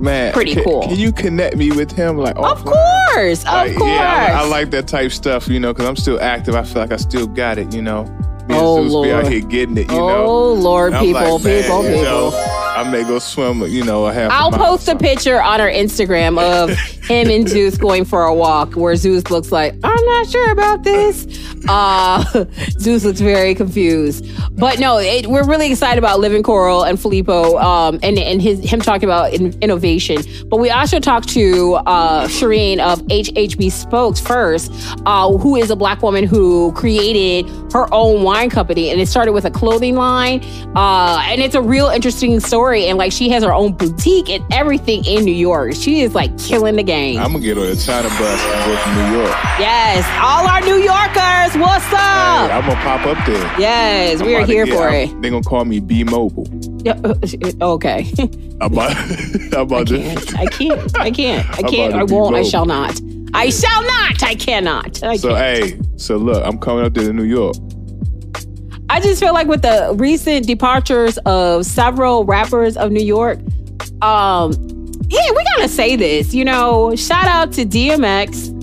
Man, 0.00 0.32
Pretty 0.32 0.54
can, 0.54 0.64
cool. 0.64 0.82
Can 0.82 0.96
you 0.98 1.12
connect 1.12 1.56
me 1.56 1.72
with 1.72 1.92
him? 1.92 2.16
Like, 2.16 2.34
Of 2.36 2.64
course. 2.64 3.44
Of 3.44 3.76
course. 3.76 3.92
Yeah, 3.92 4.38
I, 4.40 4.44
I 4.44 4.48
like 4.48 4.70
that 4.70 4.88
type 4.88 5.12
stuff, 5.12 5.46
you 5.46 5.60
know, 5.60 5.74
because 5.74 5.86
I'm 5.86 5.96
still 5.96 6.18
active. 6.20 6.54
I 6.54 6.62
feel 6.62 6.80
like 6.80 6.92
I 6.92 6.96
still 6.96 7.26
got 7.26 7.58
it, 7.58 7.74
you 7.74 7.82
know. 7.82 8.04
Me 8.48 8.56
Oh, 8.58 8.88
Zeus 8.88 9.06
be 9.06 9.12
out 9.12 9.28
here 9.30 9.40
getting 9.42 9.76
it, 9.76 9.90
you 9.90 9.98
oh 9.98 10.08
know. 10.08 10.52
Lord, 10.54 10.94
people, 10.94 11.12
like, 11.38 11.42
people, 11.42 11.84
you 11.84 11.98
people. 11.98 12.30
I 12.80 12.90
may 12.90 13.04
go 13.04 13.18
swim, 13.18 13.60
you 13.66 13.84
know, 13.84 14.06
a 14.06 14.12
half. 14.12 14.32
I'll 14.32 14.48
a 14.48 14.50
mile 14.52 14.70
post 14.70 14.88
a 14.88 14.96
picture 14.96 15.42
on 15.42 15.60
our 15.60 15.68
Instagram 15.68 16.40
of 16.40 16.70
him 17.10 17.28
and 17.28 17.46
Zeus 17.46 17.76
going 17.76 18.06
for 18.06 18.24
a 18.24 18.34
walk 18.34 18.74
where 18.74 18.96
Zeus 18.96 19.30
looks 19.30 19.52
like, 19.52 19.74
I'm 19.82 20.04
not 20.06 20.26
sure 20.28 20.50
about 20.50 20.82
this. 20.82 21.26
Uh, 21.68 22.46
Zeus 22.78 23.04
looks 23.04 23.20
very 23.20 23.54
confused. 23.54 24.24
But 24.56 24.78
no, 24.78 24.98
it, 24.98 25.26
we're 25.26 25.46
really 25.46 25.70
excited 25.70 25.98
about 25.98 26.20
Living 26.20 26.42
Coral 26.42 26.84
and 26.84 26.98
Filippo 26.98 27.58
um, 27.58 27.98
and, 28.02 28.18
and 28.18 28.40
his 28.40 28.60
him 28.60 28.80
talking 28.80 29.04
about 29.04 29.34
in, 29.34 29.52
innovation. 29.60 30.22
But 30.48 30.56
we 30.56 30.70
also 30.70 31.00
talked 31.00 31.28
to 31.30 31.74
uh, 31.86 32.28
Sharene 32.28 32.78
of 32.78 33.02
HH 33.10 33.58
Bespoke 33.58 34.16
Spirits, 34.16 34.70
uh, 35.04 35.36
who 35.36 35.56
is 35.56 35.70
a 35.70 35.76
black 35.76 36.02
woman 36.02 36.24
who 36.24 36.72
created 36.72 37.50
her 37.72 37.92
own 37.92 38.22
wine 38.22 38.48
company. 38.48 38.88
And 38.90 39.00
it 39.00 39.06
started 39.08 39.32
with 39.32 39.44
a 39.44 39.50
clothing 39.50 39.96
line. 39.96 40.42
Uh, 40.74 41.20
and 41.24 41.42
it's 41.42 41.54
a 41.54 41.62
real 41.62 41.88
interesting 41.88 42.38
story. 42.40 42.69
And 42.74 42.96
like 42.98 43.12
she 43.12 43.28
has 43.30 43.42
her 43.44 43.52
own 43.52 43.72
boutique 43.72 44.30
and 44.30 44.44
everything 44.52 45.04
in 45.04 45.24
New 45.24 45.34
York. 45.34 45.74
She 45.74 46.00
is 46.02 46.14
like 46.14 46.36
killing 46.38 46.76
the 46.76 46.82
game. 46.82 47.18
I'm 47.18 47.32
gonna 47.32 47.40
get 47.44 47.58
on 47.58 47.64
a 47.64 47.76
China 47.76 48.08
bus 48.08 48.20
and 48.20 48.64
go 48.64 48.82
to 48.84 48.94
New 49.10 49.18
York. 49.18 49.30
yes. 49.58 50.06
All 50.22 50.46
our 50.48 50.60
New 50.60 50.82
Yorkers, 50.82 51.56
what's 51.60 51.84
Hey, 51.86 51.96
up? 51.96 52.50
I'm 52.52 52.60
gonna 52.68 52.74
pop 52.80 53.06
up 53.06 53.26
there. 53.26 53.60
yes, 53.60 54.20
I'm 54.20 54.26
we 54.26 54.34
are 54.36 54.44
here 54.46 54.64
get- 54.64 54.74
for 54.76 54.88
I'm- 54.88 55.08
it. 55.08 55.22
They're 55.22 55.30
gonna 55.30 55.42
call 55.42 55.64
me 55.64 55.80
B 55.80 56.04
Mobile. 56.04 56.46
Yeah, 56.84 56.98
uh, 57.04 57.14
Okay. 57.74 58.06
I'm 58.60 58.72
about, 58.72 58.96
I'm 59.52 59.52
about 59.54 59.86
to. 59.88 59.98
can't. 59.98 60.38
I 60.38 60.46
can't. 60.46 60.98
I 60.98 61.10
can't. 61.10 61.50
I 61.58 61.62
can't. 61.62 61.94
I 61.94 62.04
won't. 62.04 62.34
I 62.36 62.42
shall 62.42 62.66
not. 62.66 63.00
I 63.34 63.50
shall 63.50 63.82
not. 63.82 64.22
I 64.22 64.34
cannot. 64.34 65.02
I 65.02 65.16
So 65.16 65.28
can't. 65.34 65.38
hey, 65.72 65.80
so 65.96 66.16
look, 66.16 66.42
I'm 66.44 66.58
coming 66.58 66.84
up 66.84 66.94
there 66.94 67.04
to 67.06 67.12
New 67.12 67.24
York. 67.24 67.56
I 68.90 68.98
just 68.98 69.20
feel 69.20 69.32
like 69.32 69.46
with 69.46 69.62
the 69.62 69.94
recent 69.96 70.48
departures 70.48 71.16
of 71.18 71.64
several 71.64 72.24
rappers 72.24 72.76
of 72.76 72.90
New 72.90 73.04
York, 73.04 73.38
um, 74.02 74.50
yeah, 75.08 75.30
we 75.30 75.44
gotta 75.56 75.68
say 75.68 75.94
this. 75.94 76.34
You 76.34 76.44
know, 76.44 76.96
shout 76.96 77.26
out 77.26 77.52
to 77.52 77.64
DMX. 77.64 78.56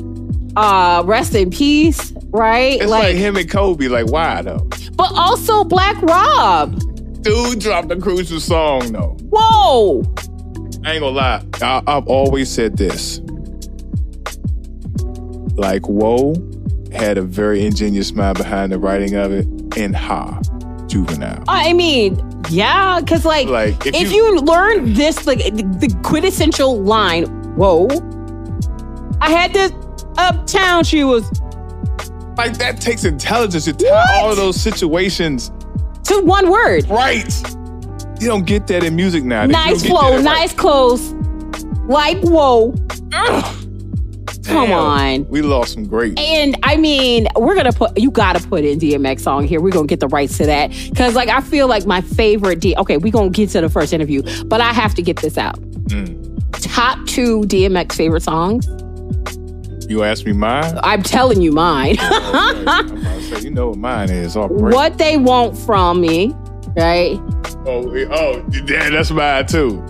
Uh, 0.58 1.04
rest 1.06 1.34
in 1.34 1.50
peace. 1.50 2.12
Right? 2.26 2.82
It's 2.82 2.92
like, 2.92 3.16
him 3.16 3.38
and 3.38 3.50
Kobe. 3.50 3.88
Like, 3.88 4.12
why 4.12 4.42
though? 4.42 4.68
but 4.98 5.14
also 5.14 5.64
Black 5.64 6.02
Rob. 6.02 6.78
Dude 7.22 7.62
dropped 7.62 7.90
a 7.92 7.96
crucial 7.96 8.42
song 8.42 8.92
though. 8.92 9.16
Whoa. 9.32 10.04
I 10.84 10.94
ain't 10.94 11.00
gonna 11.00 11.08
lie. 11.08 11.44
I, 11.62 11.82
I've 11.88 12.08
always 12.08 12.50
said 12.50 12.76
this. 12.76 13.22
Like, 15.56 15.88
whoa 15.88 16.34
had 16.98 17.18
a 17.18 17.22
very 17.22 17.66
ingenious 17.66 18.14
mind 18.14 18.38
behind 18.38 18.72
the 18.72 18.80
writing 18.80 19.16
of 19.16 19.32
it, 19.32 19.46
and 19.78 19.96
Ha, 19.96 20.40
Juvenile. 20.88 21.40
Uh, 21.42 21.44
I 21.48 21.74
mean, 21.74 22.20
yeah, 22.50 23.00
because 23.00 23.24
like, 23.26 23.48
Like, 23.48 23.86
if, 23.86 23.96
if 23.96 24.12
you, 24.12 24.26
you- 24.34 24.40
learn 24.42 24.94
this, 24.94 25.26
like 25.28 25.40
the, 25.40 25.96
quintessential 26.04 26.82
line, 26.82 27.26
whoa, 27.56 27.88
I 29.22 29.32
had 29.32 29.54
this 29.54 29.72
uptown. 30.18 30.84
She 30.84 31.04
was 31.04 31.24
Like, 32.38 32.58
that 32.58 32.80
takes 32.82 33.04
intelligence 33.06 33.66
to 33.66 33.74
tie 33.74 33.90
What? 33.90 34.24
all 34.24 34.32
of 34.32 34.38
those 34.38 34.60
situations 34.60 35.52
to 36.06 36.20
one 36.22 36.50
word. 36.50 36.88
right. 36.90 37.32
You 38.20 38.28
don't 38.28 38.46
get 38.48 38.66
that 38.68 38.84
in 38.84 38.96
music 38.96 39.24
now. 39.24 39.46
Nice 39.46 39.86
flow, 39.86 40.20
nice 40.22 40.52
clothes. 40.54 41.14
Like 41.88 42.18
whoa, 42.24 42.74
Ugh. 43.14 43.67
Come 44.48 44.72
on. 44.72 45.28
We 45.28 45.42
lost 45.42 45.74
some 45.74 45.86
great. 45.86 46.18
And 46.20 46.58
I 46.64 46.78
mean, 46.78 47.28
we're 47.36 47.56
gonna 47.56 47.74
put 47.74 47.98
you 48.00 48.12
gotta 48.12 48.46
put 48.48 48.64
in 48.64 48.80
DMX 48.80 49.22
song 49.22 49.46
here. 49.46 49.62
We're 49.62 49.72
gonna 49.72 49.88
get 49.88 50.00
the 50.00 50.08
rights 50.08 50.38
to 50.38 50.46
that. 50.46 50.72
Cause 50.96 51.16
like 51.16 51.30
I 51.30 51.42
feel 51.42 51.68
like 51.68 51.86
my 51.86 52.02
favorite 52.02 52.60
D 52.60 52.76
okay, 52.78 52.98
we're 52.98 53.12
gonna 53.12 53.30
get 53.30 53.50
to 53.52 53.62
the 53.62 53.70
first 53.70 53.94
interview, 53.94 54.22
but 54.46 54.62
I 54.62 54.74
have 54.74 54.96
to 54.96 55.02
get 55.02 55.18
this 55.18 55.38
out. 55.38 55.60
Mm. 55.90 56.24
Top 56.52 57.06
two 57.08 57.42
DMX 57.42 57.94
favorite 57.94 58.24
songs. 58.24 58.68
You 59.90 60.04
ask 60.04 60.26
me 60.26 60.34
mine? 60.34 60.78
I'm 60.84 61.02
telling 61.02 61.42
you 61.42 61.54
mine. 61.54 61.96
I'm 62.00 62.62
about 62.64 62.86
to 62.86 63.22
say, 63.22 63.42
you 63.42 63.52
know 63.52 63.70
what 63.70 63.78
mine 63.78 64.10
is. 64.10 64.36
What 64.36 64.98
they 64.98 65.16
want 65.16 65.58
from 65.58 66.02
me, 66.02 66.36
right? 66.78 67.20
Oh, 67.66 67.84
oh, 68.12 68.46
yeah, 68.66 68.90
that's 68.90 69.12
mine 69.12 69.46
too. 69.48 69.84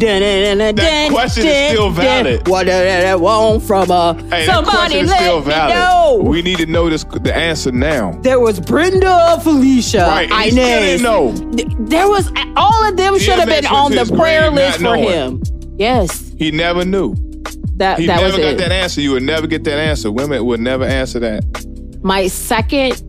That 0.00 1.08
question 1.10 1.46
is 1.46 1.70
still 1.72 1.88
dun, 1.92 1.94
valid. 1.94 2.48
What 2.48 2.64
do 2.64 2.72
they 2.72 3.14
want 3.14 3.62
from 3.62 3.90
a 3.90 4.14
Hey, 4.14 4.46
that 4.46 4.54
somebody 4.54 5.02
let 5.02 5.20
still 5.20 5.40
me 5.40 5.44
valid. 5.46 5.74
know. 5.74 6.22
We 6.28 6.42
need 6.42 6.58
to 6.58 6.66
know 6.66 6.88
this, 6.90 7.04
the 7.04 7.34
answer 7.34 7.70
now. 7.72 8.12
there 8.22 8.40
was 8.40 8.60
Brenda 8.60 9.38
Felicia, 9.42 9.98
Right, 10.06 10.30
and 10.30 10.42
he 10.44 10.50
Inez. 10.50 11.00
didn't 11.00 11.02
know. 11.02 11.32
There 11.86 12.08
was 12.08 12.30
all 12.56 12.88
of 12.88 12.96
them 12.96 13.18
should 13.18 13.38
have 13.38 13.48
been 13.48 13.66
on 13.66 13.92
the 13.92 14.06
prayer 14.16 14.50
list 14.50 14.80
for 14.80 14.96
him. 14.96 15.42
Yes, 15.76 16.32
He 16.38 16.50
never 16.50 16.84
knew. 16.84 17.14
that 17.76 17.98
He 17.98 18.06
that 18.06 18.16
never 18.16 18.24
was 18.26 18.36
got 18.36 18.52
it. 18.54 18.58
that 18.58 18.72
answer. 18.72 19.00
You 19.00 19.12
would 19.12 19.22
never 19.22 19.46
get 19.46 19.64
that 19.64 19.78
answer. 19.78 20.10
Women 20.10 20.44
would 20.44 20.60
never 20.60 20.84
answer 20.84 21.18
that. 21.20 21.44
My 22.02 22.26
second, 22.28 23.02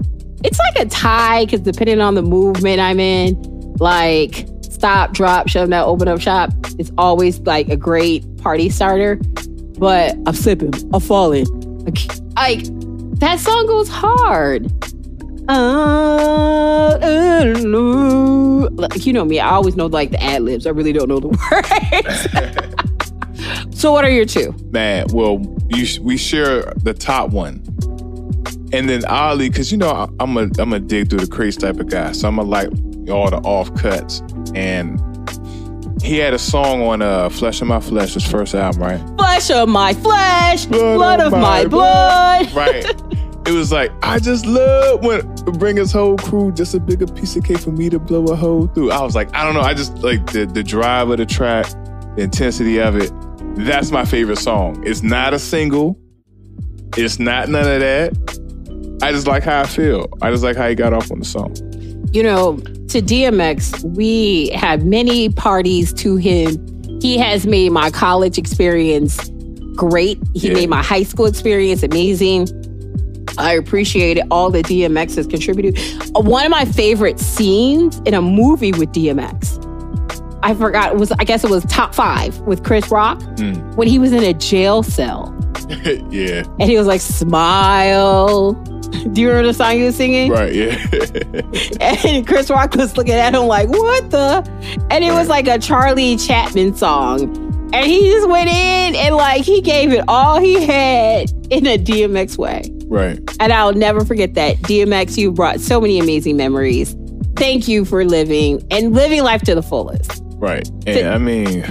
it's 0.43 0.59
like 0.59 0.85
a 0.85 0.89
tie 0.89 1.45
because 1.45 1.61
depending 1.61 2.01
on 2.01 2.15
the 2.15 2.21
movement 2.21 2.79
I'm 2.79 2.99
in, 2.99 3.35
like 3.79 4.47
stop, 4.61 5.13
drop, 5.13 5.47
shove 5.47 5.69
that, 5.69 5.85
open 5.85 6.07
up 6.07 6.19
shop, 6.19 6.51
it's 6.79 6.91
always 6.97 7.39
like 7.41 7.69
a 7.69 7.77
great 7.77 8.25
party 8.37 8.69
starter. 8.69 9.19
But 9.77 10.15
I'm 10.25 10.33
slipping, 10.33 10.73
I'm 10.93 10.99
falling. 10.99 11.45
Like, 12.35 12.63
that 13.19 13.39
song 13.39 13.67
goes 13.67 13.89
hard. 13.89 14.71
Uh. 15.47 16.97
Like, 18.71 19.05
you 19.05 19.13
know 19.13 19.25
me, 19.25 19.39
I 19.39 19.51
always 19.51 19.75
know 19.75 19.87
like 19.87 20.11
the 20.11 20.21
ad 20.21 20.43
libs. 20.43 20.65
I 20.65 20.71
really 20.71 20.93
don't 20.93 21.07
know 21.07 21.19
the 21.19 21.27
words. 23.69 23.75
so, 23.79 23.91
what 23.91 24.05
are 24.05 24.09
your 24.09 24.25
two? 24.25 24.55
Man, 24.71 25.07
well, 25.13 25.41
you 25.69 25.85
sh- 25.85 25.99
we 25.99 26.17
share 26.17 26.73
the 26.83 26.93
top 26.93 27.31
one. 27.31 27.63
And 28.73 28.87
then 28.89 29.03
oddly, 29.05 29.49
because 29.49 29.71
you 29.71 29.77
know 29.77 29.89
I- 29.91 30.07
I'm 30.19 30.37
a 30.37 30.49
I'm 30.59 30.73
a 30.73 30.79
dig 30.79 31.09
through 31.09 31.19
the 31.19 31.27
crazy 31.27 31.59
type 31.59 31.79
of 31.79 31.87
guy, 31.89 32.11
so 32.13 32.27
I'm 32.27 32.37
gonna 32.37 32.47
like 32.49 32.69
all 33.09 33.29
the 33.29 33.37
off 33.43 33.73
cuts. 33.75 34.21
And 34.55 34.99
he 36.01 36.17
had 36.17 36.33
a 36.33 36.39
song 36.39 36.81
on 36.81 37.01
uh 37.01 37.29
Flesh 37.29 37.61
of 37.61 37.67
My 37.67 37.79
Flesh, 37.79 38.13
his 38.13 38.25
first 38.25 38.55
album, 38.55 38.81
right? 38.81 39.17
Flesh 39.17 39.51
of 39.51 39.69
my 39.69 39.93
flesh, 39.93 40.65
blood, 40.65 41.19
of 41.19 41.31
my, 41.31 41.65
blood. 41.65 42.51
Right. 42.53 42.85
It 43.47 43.53
was 43.53 43.71
like, 43.71 43.91
I 44.03 44.19
just 44.19 44.45
love 44.45 45.03
when 45.03 45.21
bring 45.57 45.75
his 45.75 45.91
whole 45.91 46.15
crew, 46.17 46.51
just 46.51 46.75
a 46.75 46.79
bigger 46.79 47.07
piece 47.07 47.35
of 47.35 47.43
cake 47.43 47.57
for 47.59 47.71
me 47.71 47.89
to 47.89 47.97
blow 47.99 48.23
a 48.25 48.35
hole 48.35 48.67
through. 48.67 48.91
I 48.91 49.01
was 49.01 49.15
like, 49.15 49.33
I 49.35 49.43
don't 49.43 49.55
know, 49.55 49.61
I 49.61 49.73
just 49.73 49.97
like 49.99 50.25
the 50.31 50.45
the 50.45 50.63
drive 50.63 51.09
of 51.09 51.17
the 51.17 51.25
track, 51.25 51.65
the 52.15 52.21
intensity 52.21 52.79
of 52.79 52.95
it. 52.95 53.11
That's 53.55 53.91
my 53.91 54.05
favorite 54.05 54.37
song. 54.37 54.81
It's 54.85 55.01
not 55.03 55.33
a 55.33 55.39
single. 55.39 55.99
It's 56.97 57.19
not 57.19 57.49
none 57.49 57.69
of 57.69 57.79
that. 57.81 58.39
I 59.01 59.11
just 59.11 59.27
like 59.27 59.43
how 59.43 59.61
I 59.61 59.65
feel. 59.67 60.07
I 60.21 60.29
just 60.31 60.43
like 60.43 60.55
how 60.57 60.67
he 60.69 60.75
got 60.75 60.93
off 60.93 61.11
on 61.11 61.19
the 61.19 61.25
song. 61.25 61.55
you 62.13 62.21
know, 62.23 62.57
to 62.89 63.01
DMX, 63.01 63.83
we 63.95 64.49
had 64.49 64.83
many 64.85 65.29
parties 65.29 65.93
to 65.93 66.17
him. 66.17 66.57
He 67.01 67.17
has 67.17 67.47
made 67.47 67.71
my 67.71 67.89
college 67.89 68.37
experience 68.37 69.29
great. 69.77 70.19
He 70.33 70.49
Yeah. 70.49 70.55
made 70.55 70.69
my 70.69 70.83
high 70.83 71.03
school 71.03 71.25
experience 71.25 71.83
amazing. 71.83 72.49
I 73.37 73.53
appreciate 73.53 74.17
it, 74.17 74.25
all 74.29 74.49
that 74.51 74.65
DMX 74.65 75.15
has 75.15 75.25
contributed. 75.25 75.79
One 76.13 76.43
of 76.45 76.51
my 76.51 76.65
favorite 76.65 77.17
scenes 77.17 78.01
in 78.05 78.13
a 78.13 78.21
movie 78.21 78.73
with 78.73 78.91
DMX, 78.91 79.57
I 80.43 80.53
forgot, 80.53 80.91
it 80.91 80.97
was 80.97 81.13
I 81.13 81.23
guess 81.23 81.45
it 81.45 81.49
was 81.49 81.63
top 81.65 81.95
five 81.95 82.37
with 82.41 82.63
Chris 82.65 82.91
Rock 82.91 83.19
mm. 83.37 83.75
when 83.77 83.87
he 83.87 83.99
was 83.99 84.11
in 84.11 84.21
a 84.23 84.33
jail 84.33 84.83
cell 84.83 85.33
yeah. 86.09 86.43
and 86.59 86.63
he 86.63 86.77
was 86.77 86.87
like, 86.87 86.99
smile, 86.99 88.53
Do 89.13 89.21
you 89.21 89.29
remember 89.29 89.47
the 89.47 89.53
song 89.53 89.73
he 89.73 89.83
was 89.83 89.95
singing? 89.95 90.31
Right, 90.31 90.53
yeah. 90.53 90.77
And 92.05 92.25
Chris 92.27 92.49
Rock 92.49 92.75
was 92.75 92.95
looking 92.97 93.13
at 93.13 93.33
him 93.33 93.43
like, 93.43 93.69
what 93.69 94.09
the? 94.11 94.47
And 94.89 95.03
it 95.03 95.11
was 95.11 95.27
like 95.27 95.47
a 95.47 95.57
Charlie 95.59 96.17
Chaplin 96.17 96.75
song. 96.75 97.21
And 97.73 97.85
he 97.85 98.09
just 98.11 98.27
went 98.27 98.49
in 98.49 98.95
and 98.95 99.15
like 99.15 99.43
he 99.43 99.61
gave 99.61 99.93
it 99.93 100.03
all 100.07 100.39
he 100.39 100.65
had 100.65 101.31
in 101.51 101.65
a 101.65 101.77
DMX 101.77 102.37
way. 102.37 102.63
right. 102.87 103.19
And 103.39 103.53
I'll 103.53 103.73
never 103.73 104.03
forget 104.03 104.33
that. 104.35 104.57
DMX, 104.57 105.17
you 105.17 105.31
brought 105.31 105.61
so 105.61 105.79
many 105.79 105.97
amazing 105.99 106.35
memories. 106.37 106.95
Thank 107.37 107.67
you 107.67 107.85
for 107.85 108.03
living 108.03 108.61
and 108.71 108.93
living 108.93 109.23
life 109.23 109.41
to 109.43 109.55
the 109.55 109.63
fullest. 109.63 110.21
Right. 110.35 110.69
And 110.85 111.07
I 111.07 111.17
mean 111.17 111.63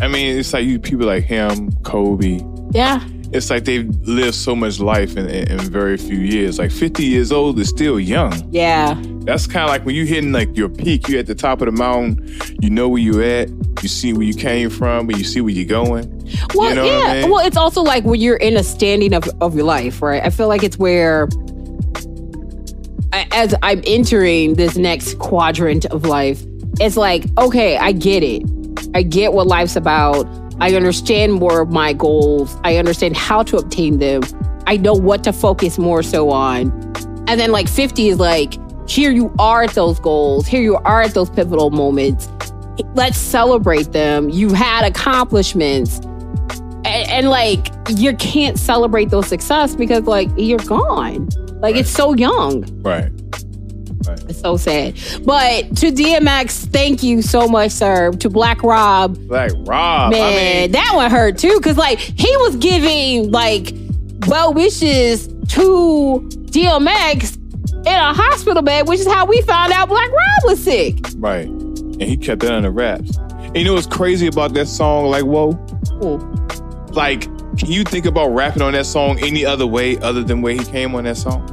I 0.00 0.08
mean, 0.08 0.36
it's 0.36 0.52
like 0.52 0.64
you 0.66 0.80
people 0.80 1.06
like 1.06 1.24
him, 1.24 1.70
Kobe. 1.82 2.40
Yeah. 2.72 3.00
It's 3.34 3.48
like 3.48 3.64
they've 3.64 3.88
lived 4.06 4.34
so 4.34 4.54
much 4.54 4.78
life 4.78 5.16
in, 5.16 5.26
in, 5.28 5.50
in 5.52 5.58
very 5.60 5.96
few 5.96 6.18
years. 6.18 6.58
Like 6.58 6.70
50 6.70 7.02
years 7.04 7.32
old 7.32 7.58
is 7.58 7.68
still 7.70 7.98
young. 7.98 8.32
Yeah. 8.52 8.94
That's 9.24 9.46
kind 9.46 9.64
of 9.64 9.70
like 9.70 9.84
when 9.86 9.94
you're 9.94 10.04
hitting 10.06 10.32
like 10.32 10.54
your 10.56 10.68
peak. 10.68 11.08
you're 11.08 11.20
at 11.20 11.26
the 11.26 11.34
top 11.34 11.62
of 11.62 11.66
the 11.66 11.72
mountain. 11.72 12.28
You 12.60 12.68
know 12.70 12.88
where 12.88 13.00
you're 13.00 13.22
at. 13.22 13.48
You 13.82 13.88
see 13.88 14.12
where 14.12 14.22
you 14.22 14.34
came 14.34 14.68
from, 14.70 15.08
and 15.08 15.16
you 15.18 15.24
see 15.24 15.40
where 15.40 15.52
you're 15.52 15.64
going. 15.64 16.08
Well, 16.54 16.68
You 16.70 16.74
know 16.76 16.84
yeah. 16.84 17.04
I 17.06 17.20
mean? 17.22 17.30
Well, 17.30 17.44
it's 17.46 17.56
also 17.56 17.82
like 17.82 18.04
when 18.04 18.20
you're 18.20 18.36
in 18.36 18.56
a 18.56 18.62
standing 18.62 19.14
of, 19.14 19.24
of 19.40 19.54
your 19.56 19.64
life, 19.64 20.02
right? 20.02 20.22
I 20.22 20.30
feel 20.30 20.48
like 20.48 20.62
it's 20.62 20.78
where, 20.78 21.26
I- 23.12 23.26
as 23.32 23.54
I'm 23.62 23.82
entering 23.86 24.54
this 24.54 24.76
next 24.76 25.18
quadrant 25.18 25.84
of 25.86 26.04
life, 26.04 26.42
it's 26.80 26.96
like, 26.96 27.24
okay, 27.38 27.76
I 27.76 27.92
get 27.92 28.22
it. 28.22 28.42
I 28.94 29.02
get 29.02 29.32
what 29.32 29.46
life's 29.46 29.76
about. 29.76 30.24
I 30.62 30.74
understand 30.76 31.32
more 31.32 31.60
of 31.60 31.70
my 31.70 31.92
goals. 31.92 32.56
I 32.62 32.76
understand 32.76 33.16
how 33.16 33.42
to 33.42 33.56
obtain 33.56 33.98
them. 33.98 34.22
I 34.68 34.76
know 34.76 34.94
what 34.94 35.24
to 35.24 35.32
focus 35.32 35.76
more 35.76 36.04
so 36.04 36.30
on. 36.30 36.70
And 37.26 37.40
then, 37.40 37.50
like, 37.50 37.68
50 37.68 38.08
is 38.08 38.20
like, 38.20 38.54
here 38.88 39.10
you 39.10 39.34
are 39.40 39.64
at 39.64 39.70
those 39.70 39.98
goals. 39.98 40.46
Here 40.46 40.62
you 40.62 40.76
are 40.76 41.02
at 41.02 41.14
those 41.14 41.30
pivotal 41.30 41.70
moments. 41.70 42.28
Let's 42.94 43.18
celebrate 43.18 43.90
them. 43.90 44.30
You've 44.30 44.52
had 44.52 44.84
accomplishments 44.84 46.00
and, 46.84 47.10
and 47.10 47.28
like 47.28 47.68
you 47.88 48.14
can't 48.16 48.58
celebrate 48.58 49.10
those 49.10 49.26
success 49.26 49.74
because 49.74 50.04
like 50.04 50.28
you're 50.36 50.58
gone 50.58 51.28
like 51.60 51.76
it's 51.76 51.90
so 51.90 52.14
young 52.14 52.64
Right. 52.82 53.12
It's 54.08 54.40
so 54.40 54.56
sad 54.56 54.94
but 55.24 55.64
to 55.76 55.90
dmx 55.92 56.66
thank 56.68 57.02
you 57.02 57.22
so 57.22 57.46
much 57.48 57.70
sir 57.70 58.10
to 58.12 58.28
black 58.28 58.62
rob 58.62 59.16
Like 59.30 59.52
Rob. 59.58 60.12
man 60.12 60.22
I 60.22 60.62
mean, 60.62 60.72
that 60.72 60.92
one 60.94 61.10
hurt 61.10 61.38
too 61.38 61.56
because 61.58 61.76
like 61.76 61.98
he 61.98 62.34
was 62.38 62.56
giving 62.56 63.30
like 63.30 63.74
well 64.26 64.52
wishes 64.54 65.26
to 65.28 66.28
dmx 66.50 67.36
in 67.86 67.86
a 67.94 68.14
hospital 68.14 68.62
bed 68.62 68.86
which 68.88 69.00
is 69.00 69.06
how 69.06 69.24
we 69.26 69.40
found 69.42 69.72
out 69.72 69.88
black 69.88 70.08
rob 70.08 70.50
was 70.50 70.62
sick 70.62 71.06
right. 71.16 71.46
And 71.46 72.02
he 72.02 72.16
kept 72.16 72.40
that 72.42 72.52
under 72.52 72.70
wraps. 72.70 73.16
And 73.18 73.56
you 73.56 73.64
know 73.64 73.74
what's 73.74 73.86
crazy 73.86 74.26
about 74.26 74.54
that 74.54 74.66
song? 74.66 75.06
Like, 75.06 75.24
whoa. 75.24 75.50
Like, 76.92 77.22
can 77.58 77.70
you 77.70 77.84
think 77.84 78.06
about 78.06 78.28
rapping 78.28 78.62
on 78.62 78.72
that 78.72 78.86
song 78.86 79.18
any 79.20 79.44
other 79.44 79.66
way 79.66 79.98
other 79.98 80.24
than 80.24 80.42
where 80.42 80.54
he 80.54 80.64
came 80.64 80.94
on 80.94 81.04
that 81.04 81.16
song? 81.16 81.46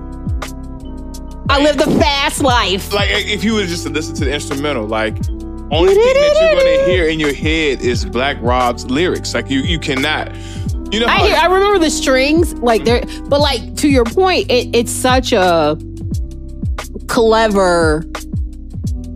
I 1.50 1.62
live 1.62 1.78
the 1.78 1.90
fast 2.00 2.42
life 2.42 2.94
Like, 2.94 3.10
eh, 3.10 3.24
if 3.26 3.44
you 3.44 3.56
were 3.56 3.66
just 3.66 3.84
to 3.84 3.90
listen 3.90 4.16
to 4.16 4.26
the 4.26 4.34
instrumental, 4.34 4.86
like, 4.86 5.16
only 5.72 5.94
thing 5.94 6.04
that 6.04 6.38
you're 6.42 6.60
gonna 6.60 6.92
hear 6.92 7.08
in 7.08 7.20
your 7.20 7.34
head 7.34 7.82
is 7.82 8.04
Black 8.06 8.38
Rob's 8.42 8.86
lyrics. 8.86 9.34
Like, 9.36 9.50
you 9.52 9.60
you 9.62 9.78
cannot. 9.80 10.36
You 10.92 11.00
know 11.02 11.06
I 11.06 11.20
hear, 11.20 11.36
I 11.36 11.46
remember 11.46 11.78
the 11.78 11.92
strings, 11.92 12.54
like 12.56 12.84
there, 12.86 13.04
but 13.28 13.40
like 13.40 13.76
to 13.78 13.88
your 13.88 14.06
point, 14.06 14.50
it, 14.50 14.76
it's 14.76 14.92
such 14.92 15.32
a 15.32 15.78
clever, 17.08 18.04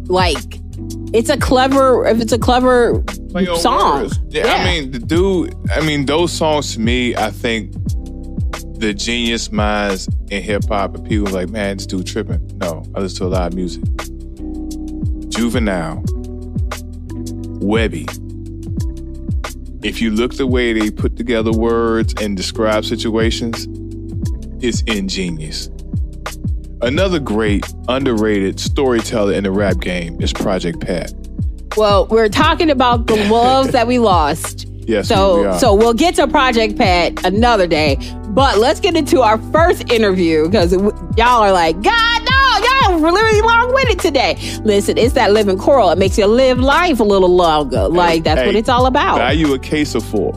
like 0.06 0.60
it's 1.13 1.30
a 1.32 1.38
clever. 1.38 2.06
If 2.06 2.22
it's 2.22 2.32
a 2.34 2.38
clever 2.38 3.04
song, 3.56 4.04
words. 4.04 4.20
Yeah, 4.30 4.54
I 4.54 4.63
mean, 4.63 4.92
the 4.92 5.00
dude, 5.00 5.56
I 5.72 5.82
mean, 5.82 6.06
those 6.06 6.32
songs 6.32 6.74
to 6.75 6.80
me, 6.80 7.16
I 7.16 7.32
think 7.32 7.74
the 8.84 8.94
genius 8.94 9.52
minds 9.52 10.08
in 10.30 10.44
hip 10.44 10.63
hop 10.68 10.96
and 10.96 11.08
people 11.08 11.32
like, 11.34 11.50
man, 11.50 11.78
this 11.78 11.86
dude 11.86 12.06
tripping. 12.06 12.46
No, 12.58 12.84
I 12.96 13.00
listen 13.00 13.20
to 13.20 13.25
a 13.25 13.28
lot 13.28 13.48
of 13.48 13.54
music. 13.56 13.84
Juvenile, 15.30 16.04
Webbie. 17.63 18.10
If 19.86 20.02
you 20.02 20.12
look 20.12 20.36
the 20.36 20.48
way 20.48 20.74
they 20.74 20.91
put 20.91 21.15
together 21.17 21.52
words 21.52 22.13
and 22.22 22.38
describe 22.38 22.86
situations, 22.86 23.67
it's 24.63 24.82
ingenious. 24.84 25.69
Another 26.82 27.19
great, 27.19 27.65
underrated 27.88 28.60
storyteller 28.60 29.34
in 29.34 29.43
the 29.46 29.52
rap 29.52 29.80
game 29.80 30.22
is 30.22 30.34
Project 30.34 30.82
Pat. 30.82 31.13
well, 31.78 32.06
we're 32.08 32.30
talking 32.30 32.69
about 32.69 33.08
the 33.08 33.15
loves 33.32 33.72
that 33.72 33.88
we 33.88 33.98
lost. 34.00 34.67
Yes, 34.86 35.10
we 35.10 35.15
So, 35.15 35.46
are. 35.48 35.60
so 35.60 35.74
we'll 35.74 35.93
get 35.93 36.15
to 36.15 36.28
Project 36.28 36.78
Pat 36.78 37.26
another 37.26 37.67
day. 37.67 37.98
But 38.34 38.58
let's 38.58 38.80
get 38.80 38.96
into 38.96 39.22
our 39.22 39.38
first 39.52 39.91
interview 39.91 40.46
because 40.46 40.74
y'all 40.74 41.43
are 41.43 41.52
like, 41.52 41.80
God, 41.82 42.22
no, 42.24 42.89
y'all 42.89 43.00
were 43.00 43.12
really 43.12 43.41
long 43.41 43.74
winded 43.74 44.00
today. 44.00 44.38
Listen, 44.63 44.98
it's 44.98 45.13
that 45.13 45.32
living 45.32 45.58
coral. 45.60 45.91
It 45.91 46.00
makes 46.00 46.17
you 46.17 46.26
live 46.26 46.60
life 46.60 47.00
a 47.00 47.04
little 47.04 47.34
longer. 47.34 47.88
Like 47.88 48.24
that's 48.24 48.41
hey, 48.41 48.48
what 48.48 48.56
it's 48.56 48.69
all 48.69 48.88
about. 48.88 49.38
You 49.38 49.54
a 49.54 49.60
case 49.60 49.93
of 49.93 50.04
four. 50.04 50.34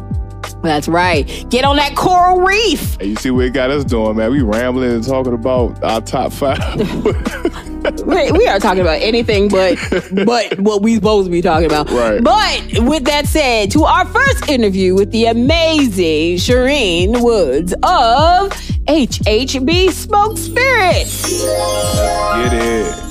That's 0.62 0.88
right. 0.88 1.24
Get 1.48 1.64
on 1.64 1.76
that 1.76 1.96
coral 1.96 2.40
reef. 2.40 2.98
Hey, 3.00 3.08
you 3.08 3.16
see 3.16 3.30
what 3.30 3.46
it 3.46 3.54
got 3.54 3.70
us 3.70 3.84
doing, 3.84 4.16
man? 4.16 4.30
We 4.30 4.42
rambling 4.42 4.92
and 4.92 5.04
talking 5.04 5.32
about 5.32 5.82
our 5.82 6.00
top 6.00 6.32
five. 6.32 6.58
we, 8.06 8.32
we 8.32 8.46
are 8.48 8.58
talking 8.58 8.80
about 8.80 9.00
anything 9.00 9.48
but 9.48 9.78
but 10.24 10.58
what 10.60 10.82
we 10.82 10.94
supposed 10.96 11.26
to 11.26 11.30
be 11.30 11.42
talking 11.42 11.66
about. 11.66 11.88
Right. 11.90 12.22
But 12.22 12.84
with 12.84 13.04
that 13.04 13.26
said, 13.26 13.70
to 13.72 13.84
our 13.84 14.06
first 14.06 14.48
interview 14.48 14.94
with 14.94 15.10
the 15.10 15.26
amazing 15.26 16.36
Sharene 16.36 17.22
Woods 17.22 17.74
of 17.82 18.52
HH 18.88 19.64
Bespoke 19.64 20.38
Spirits. 20.38 21.42
Get 21.42 22.52
it. 22.52 23.05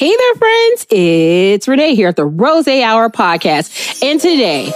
Hey 0.00 0.16
there, 0.16 0.34
friends. 0.36 0.86
It's 0.88 1.68
Renee 1.68 1.94
here 1.94 2.08
at 2.08 2.16
the 2.16 2.24
Rose 2.24 2.66
Hour 2.66 3.10
podcast. 3.10 4.02
And 4.02 4.18
today 4.18 4.72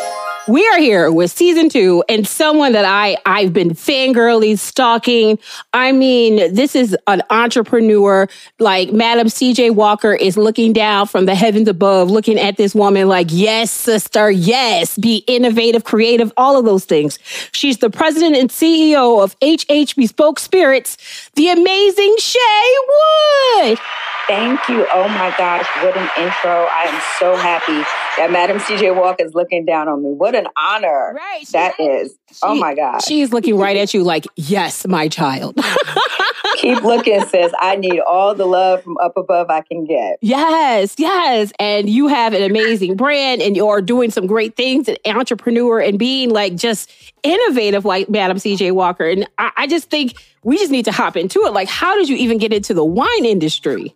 we 0.47 0.67
are 0.69 0.79
here 0.79 1.11
with 1.11 1.31
season 1.31 1.69
two 1.69 2.05
and 2.09 2.27
someone 2.29 2.73
that 2.73 2.85
I, 2.85 3.17
I've 3.25 3.53
been 3.53 3.71
fangirly 3.71 4.59
stalking. 4.59 5.39
I 5.73 5.93
mean, 5.93 6.53
this 6.55 6.77
is 6.77 6.97
an 7.07 7.23
entrepreneur. 7.31 8.29
Like 8.59 8.93
Madam 8.93 9.29
CJ 9.29 9.75
Walker 9.75 10.13
is 10.13 10.37
looking 10.37 10.73
down 10.73 11.07
from 11.07 11.25
the 11.25 11.35
heavens 11.35 11.69
above, 11.69 12.11
looking 12.11 12.39
at 12.39 12.57
this 12.57 12.75
woman 12.75 13.09
like, 13.09 13.29
yes, 13.31 13.71
sister, 13.71 14.31
yes, 14.31 14.99
be 14.99 15.25
innovative, 15.27 15.85
creative, 15.85 16.33
all 16.37 16.59
of 16.59 16.65
those 16.65 16.85
things. 16.85 17.19
She's 17.53 17.79
the 17.79 17.91
president 17.91 18.37
and 18.37 18.51
CEO 18.51 19.23
of 19.23 19.37
HH 19.43 19.97
Bespoke 19.97 20.39
Spirits, 20.39 21.31
the 21.37 21.49
amazing 21.49 22.17
Shay 22.19 22.75
Wood. 22.89 23.79
Thank 24.27 24.69
you. 24.71 24.87
Oh 24.93 25.07
my 25.09 25.35
gosh, 25.37 25.69
what 25.83 25.95
an 25.99 26.09
intro. 26.17 26.67
I 26.71 26.85
am 26.89 27.03
so 27.19 27.37
happy 27.37 27.85
that 28.17 28.31
Madam 28.31 28.59
CJ 28.59 28.97
Walker 28.97 29.23
is 29.23 29.35
looking 29.35 29.67
down 29.67 29.87
on 29.87 30.03
me. 30.03 30.13
What 30.13 30.34
an 30.35 30.47
honor 30.57 31.15
Right, 31.15 31.47
she 31.47 31.53
that 31.53 31.79
is. 31.79 32.17
Oh 32.43 32.55
my 32.55 32.75
God. 32.75 33.03
She's 33.03 33.33
looking 33.33 33.57
right 33.57 33.77
at 33.77 33.95
you 33.95 34.03
like, 34.03 34.27
yes, 34.37 34.87
my 34.87 35.09
child. 35.09 35.59
Keep 36.57 36.83
looking, 36.83 37.21
sis. 37.27 37.53
I 37.61 37.77
need 37.77 38.01
all 38.01 38.35
the 38.35 38.47
love 38.47 38.83
from 38.83 38.97
up 38.99 39.17
above 39.17 39.51
I 39.51 39.61
can 39.61 39.85
get. 39.85 40.19
yes, 40.21 40.95
yes. 40.99 41.53
And 41.59 41.89
you 41.89 42.09
have 42.09 42.33
an 42.33 42.43
amazing 42.43 42.97
brand 42.97 43.43
and 43.43 43.57
you're 43.57 43.83
doing 43.83 44.11
some 44.11 44.27
great 44.27 44.57
things, 44.57 44.89
an 44.89 44.97
entrepreneur 45.07 45.81
and 45.81 45.99
being 45.99 46.31
like 46.31 46.57
just 46.57 46.91
innovative 47.23 47.85
like 47.85 48.09
Madam 48.09 48.37
CJ 48.37 48.73
Walker. 48.73 49.05
And 49.09 49.29
I, 49.39 49.53
I 49.57 49.67
just 49.67 49.91
think 49.91 50.15
we 50.43 50.57
just 50.59 50.71
need 50.71 50.85
to 50.87 50.93
hop 50.93 51.17
into 51.17 51.41
it. 51.45 51.53
Like, 51.53 51.69
how 51.69 51.97
did 51.97 52.09
you 52.09 52.17
even 52.17 52.39
get 52.39 52.53
into 52.53 52.75
the 52.75 52.85
wine 52.85 53.25
industry? 53.25 53.95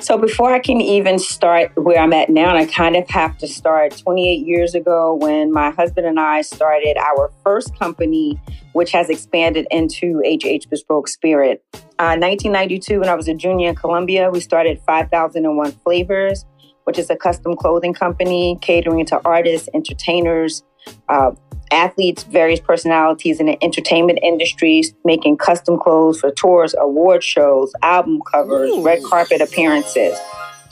So 0.00 0.18
before 0.18 0.52
I 0.52 0.58
can 0.58 0.80
even 0.80 1.18
start 1.18 1.70
where 1.76 1.98
I'm 1.98 2.12
at 2.12 2.28
now, 2.28 2.50
and 2.50 2.58
I 2.58 2.66
kind 2.66 2.96
of 2.96 3.08
have 3.10 3.38
to 3.38 3.48
start 3.48 3.96
28 3.96 4.44
years 4.44 4.74
ago 4.74 5.14
when 5.14 5.52
my 5.52 5.70
husband 5.70 6.06
and 6.06 6.18
I 6.18 6.42
started 6.42 6.96
our 6.98 7.30
first 7.44 7.78
company, 7.78 8.38
which 8.72 8.90
has 8.92 9.08
expanded 9.08 9.66
into 9.70 10.20
HH 10.26 10.68
Bespoke 10.68 11.06
Spirit. 11.06 11.62
Uh, 11.98 12.18
1992, 12.18 13.00
when 13.00 13.08
I 13.08 13.14
was 13.14 13.28
a 13.28 13.34
junior 13.34 13.68
in 13.68 13.76
Columbia, 13.76 14.30
we 14.30 14.40
started 14.40 14.80
5001 14.84 15.72
Flavors, 15.84 16.44
which 16.84 16.98
is 16.98 17.08
a 17.08 17.16
custom 17.16 17.54
clothing 17.54 17.94
company 17.94 18.58
catering 18.60 19.06
to 19.06 19.20
artists, 19.24 19.68
entertainers, 19.74 20.64
uh, 21.08 21.30
athletes, 21.74 22.22
various 22.22 22.60
personalities 22.60 23.40
in 23.40 23.46
the 23.46 23.62
entertainment 23.62 24.18
industries, 24.22 24.94
making 25.04 25.36
custom 25.36 25.78
clothes 25.78 26.20
for 26.20 26.30
tours, 26.30 26.74
award 26.78 27.22
shows, 27.22 27.72
album 27.82 28.20
covers, 28.30 28.70
Ooh. 28.70 28.82
red 28.82 29.02
carpet 29.02 29.40
appearances. 29.40 30.18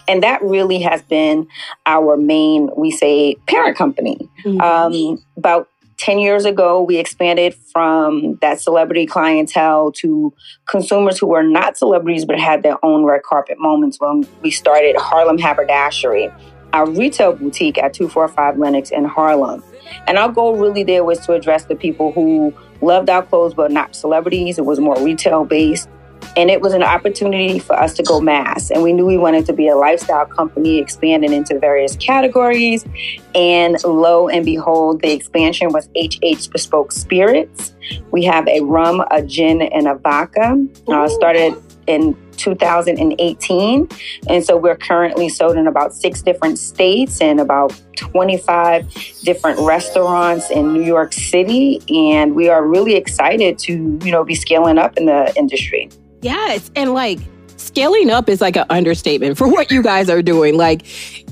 And 0.09 0.23
that 0.23 0.43
really 0.43 0.81
has 0.81 1.03
been 1.03 1.47
our 1.87 2.17
main, 2.17 2.71
we 2.77 2.91
say, 2.91 3.37
parent 3.47 3.77
company. 3.77 4.19
Mm-hmm. 4.45 4.61
Um, 4.61 5.25
about 5.37 5.69
10 5.99 6.19
years 6.19 6.45
ago, 6.45 6.83
we 6.83 6.97
expanded 6.97 7.55
from 7.55 8.37
that 8.43 8.61
celebrity 8.61 9.07
clientele 9.07 9.93
to 9.93 10.35
consumers 10.67 11.19
who 11.19 11.29
were 11.29 11.45
not 11.45 11.77
celebrities 11.77 12.25
but 12.25 12.41
had 12.41 12.65
their 12.65 12.85
own 12.85 13.05
red 13.05 13.23
carpet 13.23 13.57
moments 13.61 14.01
when 14.01 14.27
we 14.43 14.51
started 14.51 14.97
Harlem 14.97 15.39
Haberdashery, 15.39 16.33
our 16.73 16.91
retail 16.91 17.35
boutique 17.35 17.79
at 17.79 17.95
245 17.95 18.59
Lenox 18.59 18.91
in 18.91 19.05
Harlem. 19.05 19.63
And 20.07 20.19
our 20.19 20.31
goal 20.31 20.57
really 20.57 20.85
there 20.85 21.05
was 21.05 21.19
to 21.21 21.33
address 21.33 21.65
the 21.65 21.77
people 21.77 22.13
who 22.13 22.55
loved 22.81 23.09
our 23.11 23.23
clothes 23.23 23.55
but 23.55 23.71
not 23.71 23.95
celebrities. 23.95 24.59
It 24.59 24.65
was 24.65 24.81
more 24.81 24.99
retail 25.03 25.45
based. 25.45 25.89
And 26.37 26.51
it 26.51 26.61
was 26.61 26.73
an 26.73 26.83
opportunity 26.83 27.59
for 27.59 27.79
us 27.79 27.93
to 27.95 28.03
go 28.03 28.21
mass. 28.21 28.71
And 28.71 28.83
we 28.83 28.93
knew 28.93 29.05
we 29.05 29.19
wanted 29.19 29.45
to 29.47 29.53
be 29.53 29.69
a 29.69 29.77
lifestyle 29.77 30.25
company 30.25 30.79
expanding 30.79 31.33
into 31.33 31.59
various 31.59 31.97
categories. 31.97 32.87
And 33.35 33.77
lo 33.85 34.29
and 34.29 34.45
behold, 34.45 35.03
the 35.03 35.13
expansion 35.13 35.73
was 35.73 35.89
HH 35.97 36.51
Bespoke 36.51 36.93
Spirits. 36.93 37.75
We 38.13 38.25
have 38.25 38.49
a 38.49 38.61
rum, 38.61 39.03
a 39.11 39.21
gin, 39.21 39.63
and 39.63 39.87
a 39.87 39.97
vodka. 39.97 40.65
Uh, 40.89 41.09
started 41.09 41.55
in 41.87 42.17
2018. 42.37 43.89
And 44.29 44.45
so 44.45 44.57
we're 44.57 44.77
currently 44.77 45.29
sold 45.29 45.57
in 45.57 45.67
about 45.67 45.95
six 45.95 46.23
different 46.23 46.59
states 46.59 47.21
and 47.21 47.41
about 47.41 47.81
25 47.97 48.93
different 49.23 49.59
restaurants 49.61 50.51
in 50.51 50.73
New 50.73 50.85
York 50.85 51.13
City. 51.13 51.81
And 51.89 52.35
we 52.35 52.49
are 52.49 52.67
really 52.67 52.95
excited 52.95 53.59
to, 53.61 53.99
you 54.03 54.11
know, 54.11 54.25
be 54.25 54.35
scaling 54.35 54.79
up 54.79 54.97
in 54.97 55.07
the 55.07 55.33
industry. 55.37 55.91
Yes. 56.23 56.71
And 56.77 56.95
like 56.95 57.19
scaling 57.57 58.11
up 58.11 58.29
is 58.29 58.41
like 58.41 58.57
an 58.57 58.67
understatement 58.71 59.39
for 59.39 59.49
what 59.49 59.71
you 59.71 59.83
guys 59.83 60.11
are 60.11 60.23
doing. 60.23 60.57
Like 60.57 60.83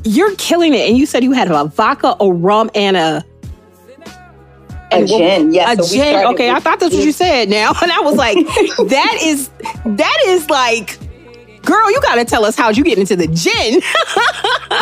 you're 0.05 0.35
killing 0.37 0.75
it. 0.75 0.89
And 0.89 0.97
you 0.97 1.07
said 1.07 1.25
you 1.25 1.33
had 1.33 1.51
a 1.51 1.65
vodka, 1.65 2.17
a 2.21 2.33
rum, 2.33 2.71
and 2.75 2.97
a 2.97 3.25
a 4.93 5.05
gin, 5.05 5.53
yes. 5.53 5.79
A 5.79 5.83
so 5.83 5.95
gin. 5.95 6.27
Okay, 6.27 6.51
I 6.51 6.61
thought 6.61 6.81
that's 6.81 6.95
what 6.95 7.05
you 7.05 7.13
said 7.13 7.49
now. 7.49 7.73
And 7.83 7.91
I 7.91 8.01
was 8.01 8.17
like, 8.17 8.37
that 8.89 9.19
is 9.23 9.49
that 9.85 10.19
is 10.27 10.51
like 10.51 10.99
girl, 11.63 11.91
you 11.91 12.01
got 12.01 12.17
to 12.17 12.25
tell 12.25 12.45
us 12.45 12.57
how'd 12.57 12.77
you 12.77 12.85
get 12.85 12.99
into 12.99 13.17
the 13.17 13.27
gin. 13.27 13.81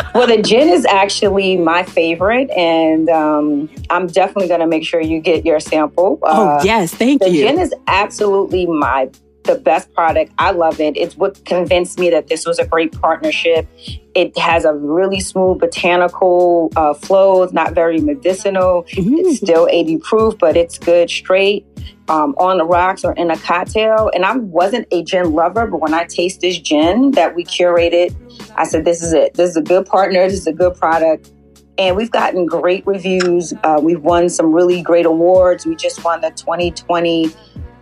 well, 0.15 0.27
the 0.27 0.41
gin 0.43 0.69
is 0.69 0.85
actually 0.87 1.57
my 1.57 1.83
favorite, 1.83 2.51
and 2.51 3.09
um, 3.09 3.71
I'm 3.91 4.07
definitely 4.07 4.49
going 4.49 4.61
to 4.61 4.67
make 4.67 4.85
sure 4.85 5.01
you 5.01 5.21
get 5.21 5.45
your 5.45 5.61
sample. 5.61 6.19
Oh, 6.23 6.49
uh, 6.49 6.63
yes, 6.65 6.95
thank 6.95 7.21
the 7.21 7.31
you. 7.31 7.43
The 7.43 7.49
gin 7.49 7.59
is 7.59 7.75
absolutely 7.87 8.67
my 8.67 9.11
the 9.49 9.59
best 9.59 9.93
product. 9.95 10.33
I 10.39 10.53
love 10.53 10.79
it. 10.81 10.97
It's 10.97 11.17
what 11.17 11.45
convinced 11.45 11.99
me 11.99 12.11
that 12.11 12.29
this 12.29 12.47
was 12.47 12.59
a 12.59 12.67
great 12.67 12.93
partnership. 12.93 13.67
It 14.15 14.37
has 14.39 14.65
a 14.65 14.75
really 14.75 15.21
smooth 15.21 15.59
botanical 15.59 16.71
uh, 16.77 16.95
flow. 16.95 17.43
It's 17.43 17.53
not 17.53 17.75
very 17.75 18.01
medicinal. 18.01 18.85
Mm-hmm. 18.85 19.15
It's 19.17 19.39
still 19.39 19.67
80 19.69 19.99
proof, 19.99 20.39
but 20.39 20.57
it's 20.57 20.79
good 20.79 21.11
straight 21.11 21.67
um, 22.09 22.35
on 22.39 22.59
the 22.59 22.65
rocks 22.65 23.05
or 23.05 23.13
in 23.15 23.31
a 23.31 23.39
cocktail. 23.39 24.11
And 24.15 24.25
I 24.25 24.37
wasn't 24.37 24.87
a 24.93 25.03
gin 25.03 25.33
lover, 25.33 25.67
but 25.67 25.81
when 25.81 25.95
I 25.95 26.05
taste 26.05 26.43
this 26.43 26.59
gin 26.59 27.13
that 27.13 27.35
we 27.35 27.45
curated, 27.45 28.15
I 28.55 28.65
said, 28.65 28.85
this 28.85 29.03
is 29.03 29.13
it. 29.13 29.35
This 29.35 29.51
is 29.51 29.57
a 29.57 29.63
good 29.63 29.87
partner. 29.87 30.29
This 30.29 30.41
is 30.41 30.47
a 30.47 30.53
good 30.53 30.77
product 30.77 31.33
and 31.79 31.95
we've 31.97 32.11
gotten 32.11 32.45
great 32.45 32.85
reviews. 32.87 33.55
Uh, 33.63 33.79
we've 33.81 34.03
won 34.03 34.29
some 34.29 34.53
really 34.53 34.83
great 34.83 35.07
awards. 35.07 35.65
We 35.65 35.77
just 35.77 36.03
won 36.03 36.21
the 36.21 36.31
2020 36.31 37.31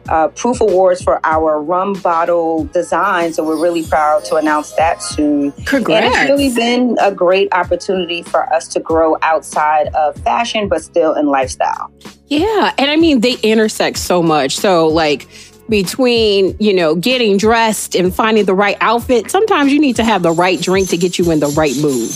uh, 0.08 0.28
proof 0.28 0.60
awards 0.60 1.02
for 1.02 1.20
our 1.24 1.60
rum 1.60 1.94
bottle 1.94 2.64
design. 2.66 3.32
So 3.32 3.44
we're 3.44 3.60
really 3.60 3.84
proud 3.84 4.24
to 4.26 4.36
announce 4.36 4.72
that 4.72 5.02
soon. 5.02 5.52
Congrats. 5.64 6.04
And 6.04 6.14
it's 6.14 6.30
really 6.30 6.54
been 6.54 6.96
a 7.00 7.12
great 7.12 7.48
opportunity 7.52 8.22
for 8.22 8.52
us 8.52 8.68
to 8.68 8.80
grow 8.80 9.16
outside 9.22 9.88
of 9.94 10.16
fashion, 10.18 10.68
but 10.68 10.82
still 10.82 11.14
in 11.14 11.26
lifestyle. 11.26 11.92
Yeah. 12.28 12.72
And 12.78 12.90
I 12.90 12.96
mean, 12.96 13.20
they 13.20 13.34
intersect 13.42 13.98
so 13.98 14.22
much. 14.22 14.56
So, 14.56 14.88
like, 14.88 15.28
between, 15.68 16.56
you 16.58 16.74
know, 16.74 16.94
getting 16.94 17.36
dressed 17.36 17.94
and 17.94 18.14
finding 18.14 18.44
the 18.44 18.54
right 18.54 18.76
outfit, 18.80 19.30
sometimes 19.30 19.72
you 19.72 19.80
need 19.80 19.96
to 19.96 20.04
have 20.04 20.22
the 20.22 20.32
right 20.32 20.60
drink 20.60 20.88
to 20.90 20.96
get 20.96 21.18
you 21.18 21.30
in 21.30 21.40
the 21.40 21.48
right 21.48 21.76
mood. 21.80 22.10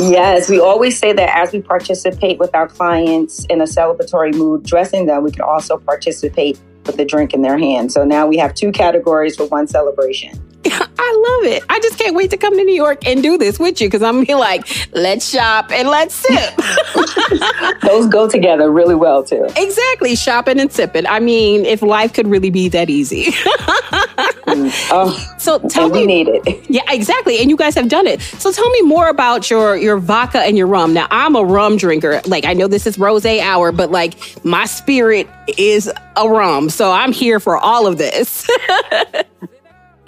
Yes, 0.00 0.48
we 0.48 0.60
always 0.60 0.98
say 0.98 1.12
that 1.12 1.36
as 1.36 1.52
we 1.52 1.60
participate 1.60 2.38
with 2.38 2.54
our 2.54 2.68
clients 2.68 3.44
in 3.46 3.60
a 3.60 3.64
celebratory 3.64 4.34
mood, 4.34 4.62
dressing 4.64 5.06
them, 5.06 5.22
we 5.24 5.30
can 5.30 5.42
also 5.42 5.78
participate 5.78 6.58
with 6.86 6.96
the 6.96 7.04
drink 7.04 7.34
in 7.34 7.42
their 7.42 7.58
hand. 7.58 7.92
So 7.92 8.04
now 8.04 8.26
we 8.26 8.38
have 8.38 8.54
two 8.54 8.72
categories 8.72 9.36
for 9.36 9.46
one 9.46 9.66
celebration. 9.66 10.40
I 11.00 11.40
love 11.42 11.52
it. 11.52 11.62
I 11.68 11.78
just 11.80 11.98
can't 11.98 12.14
wait 12.14 12.30
to 12.30 12.36
come 12.36 12.56
to 12.56 12.64
New 12.64 12.74
York 12.74 13.06
and 13.06 13.22
do 13.22 13.38
this 13.38 13.58
with 13.58 13.80
you 13.80 13.86
because 13.86 14.02
I'm 14.02 14.14
gonna 14.14 14.26
be 14.26 14.34
like, 14.34 14.66
let's 14.92 15.28
shop 15.28 15.70
and 15.70 15.88
let's 15.88 16.14
sip. 16.14 16.54
Those 17.82 18.08
go 18.08 18.28
together 18.28 18.70
really 18.70 18.94
well 18.94 19.22
too. 19.22 19.46
Exactly, 19.56 20.16
shopping 20.16 20.58
and 20.58 20.72
sipping. 20.72 21.06
I 21.06 21.20
mean, 21.20 21.64
if 21.64 21.80
life 21.82 22.12
could 22.12 22.26
really 22.26 22.50
be 22.50 22.68
that 22.70 22.90
easy. 22.90 23.26
mm. 23.26 24.88
oh, 24.90 25.34
so 25.38 25.60
tell 25.68 25.88
me, 25.88 26.00
we 26.00 26.06
need 26.06 26.28
it. 26.28 26.68
Yeah, 26.68 26.82
exactly. 26.88 27.38
And 27.38 27.48
you 27.48 27.56
guys 27.56 27.74
have 27.74 27.88
done 27.88 28.06
it. 28.06 28.20
So 28.20 28.50
tell 28.52 28.68
me 28.70 28.82
more 28.82 29.08
about 29.08 29.48
your 29.50 29.76
your 29.76 29.98
vodka 29.98 30.40
and 30.40 30.58
your 30.58 30.66
rum. 30.66 30.92
Now, 30.92 31.06
I'm 31.10 31.36
a 31.36 31.44
rum 31.44 31.76
drinker. 31.76 32.20
Like 32.26 32.44
I 32.44 32.52
know 32.54 32.66
this 32.66 32.86
is 32.86 32.98
rose 32.98 33.24
hour, 33.24 33.72
but 33.72 33.90
like 33.90 34.44
my 34.44 34.66
spirit 34.66 35.28
is 35.56 35.90
a 36.16 36.28
rum, 36.28 36.68
so 36.68 36.92
I'm 36.92 37.12
here 37.12 37.40
for 37.40 37.56
all 37.56 37.86
of 37.86 37.98
this. 37.98 38.48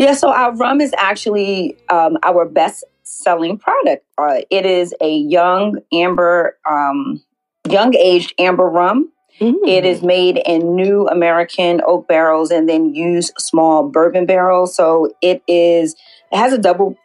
Yeah, 0.00 0.14
so 0.14 0.32
our 0.32 0.56
rum 0.56 0.80
is 0.80 0.94
actually 0.96 1.76
um, 1.90 2.16
our 2.22 2.46
best 2.46 2.84
selling 3.02 3.58
product. 3.58 4.02
Uh, 4.16 4.40
it 4.48 4.64
is 4.64 4.94
a 5.02 5.14
young 5.14 5.78
amber, 5.92 6.56
um, 6.66 7.22
young 7.68 7.94
aged 7.94 8.32
amber 8.38 8.64
rum. 8.64 9.12
Mm. 9.42 9.56
It 9.66 9.84
is 9.84 10.00
made 10.02 10.40
in 10.46 10.74
new 10.74 11.06
American 11.08 11.82
oak 11.86 12.08
barrels 12.08 12.50
and 12.50 12.66
then 12.66 12.94
use 12.94 13.30
small 13.36 13.90
bourbon 13.90 14.24
barrels. 14.24 14.74
So 14.74 15.14
it 15.20 15.42
is 15.46 15.96
it 16.32 16.38
has 16.38 16.54
a 16.54 16.58
double 16.58 16.96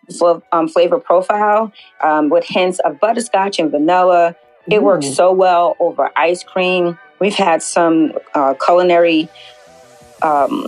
um, 0.54 0.70
flavor 0.70 0.98
profile 0.98 1.74
um, 2.02 2.30
with 2.30 2.46
hints 2.46 2.80
of 2.80 3.02
butterscotch 3.02 3.60
and 3.60 3.72
vanilla. 3.72 4.38
It 4.68 4.80
mm. 4.80 4.84
works 4.84 5.14
so 5.14 5.34
well 5.34 5.76
over 5.82 6.12
ice 6.16 6.46
cream. 6.46 6.98
We've 7.20 7.36
had 7.36 7.62
some 7.62 8.14
uh, 8.34 8.54
culinary 8.54 9.28
um, 10.22 10.68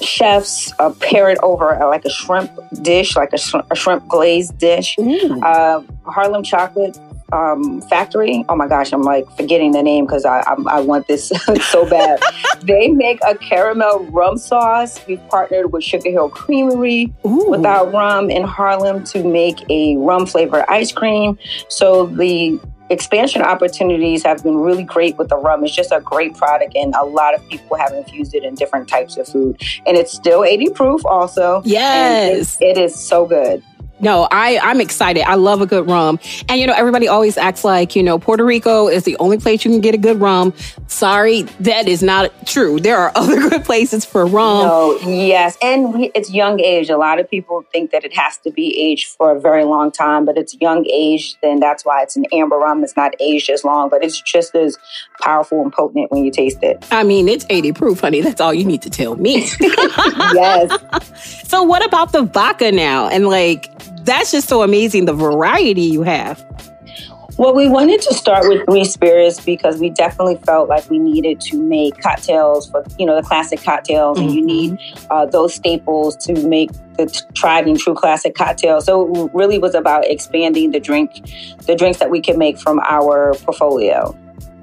chefs 0.00 0.72
uh, 0.78 0.90
pair 1.00 1.28
it 1.30 1.38
over 1.42 1.80
uh, 1.80 1.86
like 1.88 2.04
a 2.04 2.10
shrimp 2.10 2.50
dish, 2.82 3.16
like 3.16 3.32
a, 3.32 3.38
sh- 3.38 3.54
a 3.70 3.76
shrimp 3.76 4.06
glazed 4.08 4.58
dish. 4.58 4.96
Mm. 4.98 5.42
Uh, 5.42 5.82
Harlem 6.10 6.42
Chocolate 6.42 6.98
um, 7.32 7.80
Factory. 7.82 8.44
Oh 8.48 8.56
my 8.56 8.66
gosh, 8.66 8.92
I'm 8.92 9.02
like 9.02 9.30
forgetting 9.36 9.72
the 9.72 9.82
name 9.82 10.06
because 10.06 10.24
I, 10.24 10.40
I, 10.40 10.56
I 10.66 10.80
want 10.80 11.06
this 11.06 11.28
so 11.70 11.88
bad. 11.88 12.20
they 12.62 12.88
make 12.88 13.18
a 13.26 13.36
caramel 13.36 14.04
rum 14.06 14.38
sauce. 14.38 15.04
We've 15.06 15.26
partnered 15.28 15.72
with 15.72 15.84
Sugar 15.84 16.10
Hill 16.10 16.30
Creamery 16.30 17.12
Ooh. 17.24 17.50
with 17.50 17.64
our 17.64 17.88
rum 17.88 18.30
in 18.30 18.44
Harlem 18.44 19.04
to 19.04 19.24
make 19.24 19.58
a 19.70 19.96
rum 19.96 20.26
flavored 20.26 20.64
ice 20.68 20.92
cream. 20.92 21.38
So 21.68 22.06
the 22.06 22.60
expansion 22.90 23.42
opportunities 23.42 24.22
have 24.24 24.42
been 24.42 24.56
really 24.56 24.82
great 24.82 25.16
with 25.16 25.28
the 25.28 25.36
rum. 25.36 25.64
It's 25.64 25.74
just 25.74 25.92
a 25.92 26.00
great 26.00 26.36
product, 26.36 26.74
and 26.74 26.94
a 26.94 27.04
lot 27.04 27.34
of 27.34 27.48
people 27.48 27.76
have 27.76 27.92
infused 27.92 28.34
it 28.34 28.44
in 28.44 28.54
different 28.54 28.88
types 28.88 29.16
of 29.16 29.26
food. 29.28 29.60
And 29.86 29.96
it's 29.96 30.12
still 30.12 30.44
80 30.44 30.70
proof, 30.70 31.04
also. 31.06 31.62
Yes. 31.64 32.60
It, 32.60 32.76
it 32.76 32.78
is 32.78 32.94
so 32.94 33.26
good 33.26 33.62
no, 34.00 34.28
I, 34.30 34.58
I'm 34.62 34.80
excited. 34.80 35.22
I 35.22 35.34
love 35.34 35.60
a 35.60 35.66
good 35.66 35.88
rum. 35.88 36.18
And, 36.48 36.60
you 36.60 36.66
know, 36.66 36.72
everybody 36.72 37.08
always 37.08 37.36
acts 37.36 37.64
like, 37.64 37.94
you 37.94 38.02
know, 38.02 38.18
Puerto 38.18 38.44
Rico 38.44 38.88
is 38.88 39.04
the 39.04 39.16
only 39.18 39.38
place 39.38 39.64
you 39.64 39.70
can 39.70 39.80
get 39.80 39.94
a 39.94 39.98
good 39.98 40.20
rum. 40.20 40.54
Sorry, 40.86 41.42
that 41.60 41.88
is 41.88 42.02
not 42.02 42.32
true. 42.46 42.80
There 42.80 42.96
are 42.96 43.12
other 43.16 43.48
good 43.48 43.64
places 43.64 44.04
for 44.04 44.24
rum. 44.26 44.66
No, 44.66 44.98
yes. 45.04 45.56
And 45.62 45.94
we, 45.94 46.10
it's 46.14 46.30
young 46.30 46.60
age. 46.60 46.90
A 46.90 46.96
lot 46.96 47.18
of 47.20 47.30
people 47.30 47.64
think 47.72 47.90
that 47.90 48.04
it 48.04 48.16
has 48.16 48.38
to 48.38 48.50
be 48.50 48.76
aged 48.78 49.08
for 49.16 49.36
a 49.36 49.40
very 49.40 49.64
long 49.64 49.90
time, 49.90 50.24
but 50.24 50.36
it's 50.38 50.56
young 50.60 50.86
age. 50.86 51.36
Then 51.42 51.60
that's 51.60 51.84
why 51.84 52.02
it's 52.02 52.16
an 52.16 52.26
amber 52.32 52.56
rum. 52.56 52.82
It's 52.82 52.96
not 52.96 53.14
aged 53.20 53.50
as 53.50 53.64
long, 53.64 53.88
but 53.88 54.02
it's 54.02 54.20
just 54.20 54.54
as 54.54 54.78
powerful 55.20 55.62
and 55.62 55.72
potent 55.72 56.10
when 56.10 56.24
you 56.24 56.30
taste 56.30 56.62
it. 56.62 56.86
I 56.90 57.04
mean, 57.04 57.28
it's 57.28 57.46
80 57.50 57.72
proof, 57.72 58.00
honey. 58.00 58.20
That's 58.20 58.40
all 58.40 58.54
you 58.54 58.64
need 58.64 58.82
to 58.82 58.90
tell 58.90 59.16
me. 59.16 59.48
yes. 59.60 60.76
So, 61.50 61.64
what 61.64 61.84
about 61.84 62.12
the 62.12 62.22
vodka 62.22 62.70
now? 62.70 63.08
And 63.08 63.26
like, 63.26 63.66
that's 64.04 64.30
just 64.30 64.48
so 64.48 64.62
amazing 64.62 65.04
the 65.04 65.12
variety 65.12 65.82
you 65.82 66.02
have. 66.02 66.44
Well, 67.40 67.54
we 67.54 67.68
wanted 67.68 68.02
to 68.02 68.12
start 68.12 68.46
with 68.46 68.66
three 68.66 68.84
spirits 68.84 69.40
because 69.40 69.78
we 69.80 69.88
definitely 69.88 70.36
felt 70.36 70.68
like 70.68 70.90
we 70.90 70.98
needed 70.98 71.40
to 71.42 71.56
make 71.56 71.98
cocktails 71.98 72.68
for, 72.70 72.84
you 72.98 73.06
know, 73.06 73.16
the 73.16 73.22
classic 73.22 73.62
cocktails, 73.62 74.18
mm-hmm. 74.18 74.28
and 74.28 74.36
you 74.36 74.44
need 74.44 74.72
mm-hmm. 74.72 75.06
uh, 75.10 75.24
those 75.24 75.54
staples 75.54 76.16
to 76.16 76.34
make 76.46 76.70
the 76.98 77.06
t- 77.06 77.20
tried 77.32 77.66
and 77.66 77.78
true 77.78 77.94
classic 77.94 78.34
cocktail. 78.34 78.82
So 78.82 79.10
it 79.14 79.30
really 79.32 79.56
was 79.56 79.74
about 79.74 80.04
expanding 80.06 80.72
the 80.72 80.80
drink, 80.80 81.12
the 81.66 81.74
drinks 81.74 81.98
that 82.00 82.10
we 82.10 82.20
can 82.20 82.36
make 82.36 82.58
from 82.58 82.78
our 82.80 83.32
portfolio. 83.36 84.14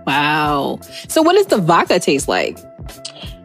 Wow. 0.06 0.80
So, 1.08 1.24
what 1.24 1.34
does 1.34 1.48
the 1.48 1.58
vodka 1.58 2.00
taste 2.00 2.28
like? 2.28 2.60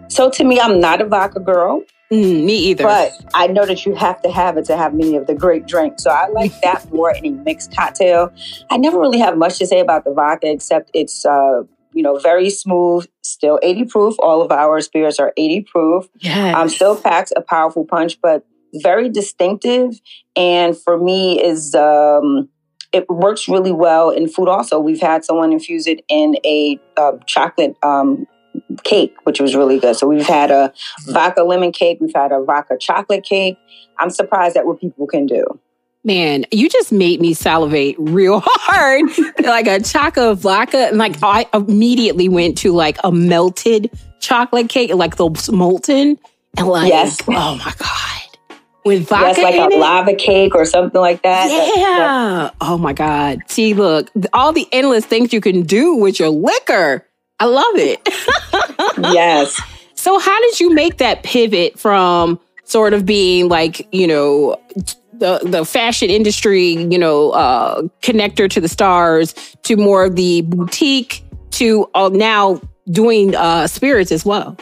So 0.08 0.28
to 0.28 0.44
me, 0.44 0.60
I'm 0.60 0.78
not 0.78 1.00
a 1.00 1.06
vodka 1.06 1.40
girl. 1.40 1.82
Mm, 2.12 2.44
me 2.44 2.56
either. 2.58 2.84
But 2.84 3.12
I 3.32 3.46
know 3.46 3.64
that 3.64 3.86
you 3.86 3.94
have 3.94 4.20
to 4.20 4.30
have 4.30 4.58
it 4.58 4.66
to 4.66 4.76
have 4.76 4.92
many 4.92 5.16
of 5.16 5.26
the 5.26 5.34
great 5.34 5.66
drinks. 5.66 6.02
So 6.02 6.10
I 6.10 6.28
like 6.28 6.52
that 6.60 6.92
more 6.92 7.10
in 7.10 7.24
a 7.24 7.30
mixed 7.30 7.74
cocktail. 7.74 8.30
I 8.70 8.76
never 8.76 8.98
really 8.98 9.18
have 9.18 9.38
much 9.38 9.58
to 9.58 9.66
say 9.66 9.80
about 9.80 10.04
the 10.04 10.12
vodka 10.12 10.50
except 10.50 10.90
it's 10.92 11.24
uh, 11.24 11.62
you 11.94 12.02
know, 12.02 12.18
very 12.18 12.50
smooth, 12.50 13.06
still 13.22 13.58
80 13.62 13.84
proof. 13.84 14.14
All 14.18 14.42
of 14.42 14.50
our 14.50 14.80
spirits 14.80 15.18
are 15.18 15.32
80 15.36 15.62
proof. 15.62 16.08
Yeah. 16.20 16.58
Um, 16.58 16.68
still 16.68 16.96
packs 16.96 17.32
a 17.34 17.40
powerful 17.40 17.84
punch, 17.84 18.20
but 18.20 18.46
very 18.74 19.08
distinctive. 19.08 20.00
And 20.36 20.76
for 20.76 20.98
me 20.98 21.42
is 21.42 21.74
um 21.74 22.48
it 22.92 23.08
works 23.08 23.48
really 23.48 23.72
well 23.72 24.10
in 24.10 24.28
food 24.28 24.48
also. 24.48 24.78
We've 24.78 25.00
had 25.00 25.24
someone 25.24 25.50
infuse 25.52 25.86
it 25.86 26.04
in 26.10 26.36
a 26.44 26.78
uh, 26.98 27.12
chocolate 27.26 27.74
um, 27.82 28.26
cake, 28.84 29.14
which 29.24 29.40
was 29.40 29.54
really 29.54 29.78
good. 29.78 29.96
So 29.96 30.06
we've 30.06 30.26
had 30.26 30.50
a 30.50 30.72
mm. 31.06 31.12
vodka 31.12 31.42
lemon 31.42 31.72
cake, 31.72 31.98
we've 32.00 32.14
had 32.14 32.32
a 32.32 32.42
vodka 32.42 32.76
chocolate 32.78 33.24
cake. 33.24 33.58
I'm 33.98 34.10
surprised 34.10 34.56
at 34.56 34.66
what 34.66 34.80
people 34.80 35.06
can 35.06 35.26
do. 35.26 35.44
Man, 36.04 36.44
you 36.50 36.68
just 36.68 36.90
made 36.90 37.20
me 37.20 37.32
salivate 37.32 37.94
real 37.98 38.42
hard. 38.44 39.08
like 39.44 39.68
a 39.68 39.80
chocolate 39.80 40.38
vodka. 40.38 40.88
And 40.88 40.98
like 40.98 41.16
I 41.22 41.46
immediately 41.54 42.28
went 42.28 42.58
to 42.58 42.72
like 42.72 42.98
a 43.04 43.12
melted 43.12 43.90
chocolate 44.20 44.68
cake, 44.68 44.92
like 44.94 45.16
the 45.16 45.30
molten. 45.52 46.18
And 46.56 46.66
like, 46.68 46.88
Yes. 46.88 47.18
oh 47.28 47.56
my 47.56 47.72
God. 47.78 48.58
With 48.84 49.08
vodka. 49.08 49.42
Yes, 49.42 49.60
like 49.60 49.72
a 49.72 49.74
it? 49.74 49.78
lava 49.78 50.14
cake 50.14 50.56
or 50.56 50.64
something 50.64 51.00
like 51.00 51.22
that. 51.22 51.46
That- 51.46 51.72
Yeah. 51.76 51.98
that- 51.98 52.54
Oh 52.60 52.76
my 52.78 52.92
God. 52.92 53.38
See, 53.46 53.74
look, 53.74 54.10
all 54.32 54.52
the 54.52 54.66
endless 54.72 55.06
things 55.06 55.32
you 55.32 55.40
can 55.40 55.62
do 55.62 55.94
with 55.94 56.18
your 56.18 56.30
liquor. 56.30 57.06
I 57.42 57.44
love 57.46 57.74
it. 57.76 58.00
yes. 59.14 59.60
So, 59.94 60.18
how 60.18 60.40
did 60.40 60.58
you 60.58 60.74
make 60.74 60.96
that 60.96 61.22
pivot 61.22 61.78
from 61.78 62.40
sort 62.64 62.92
of 62.92 63.06
being 63.06 63.48
like, 63.48 63.86
you 63.94 64.08
know, 64.08 64.60
the 65.12 65.38
the 65.44 65.64
fashion 65.64 66.10
industry, 66.10 66.70
you 66.70 66.98
know, 66.98 67.30
uh, 67.30 67.82
connector 68.02 68.50
to 68.50 68.60
the 68.60 68.66
stars, 68.66 69.32
to 69.62 69.76
more 69.76 70.06
of 70.06 70.16
the 70.16 70.40
boutique, 70.42 71.22
to 71.52 71.88
uh, 71.94 72.10
now 72.12 72.60
doing 72.90 73.36
uh, 73.36 73.68
spirits 73.68 74.10
as 74.10 74.24
well? 74.24 74.56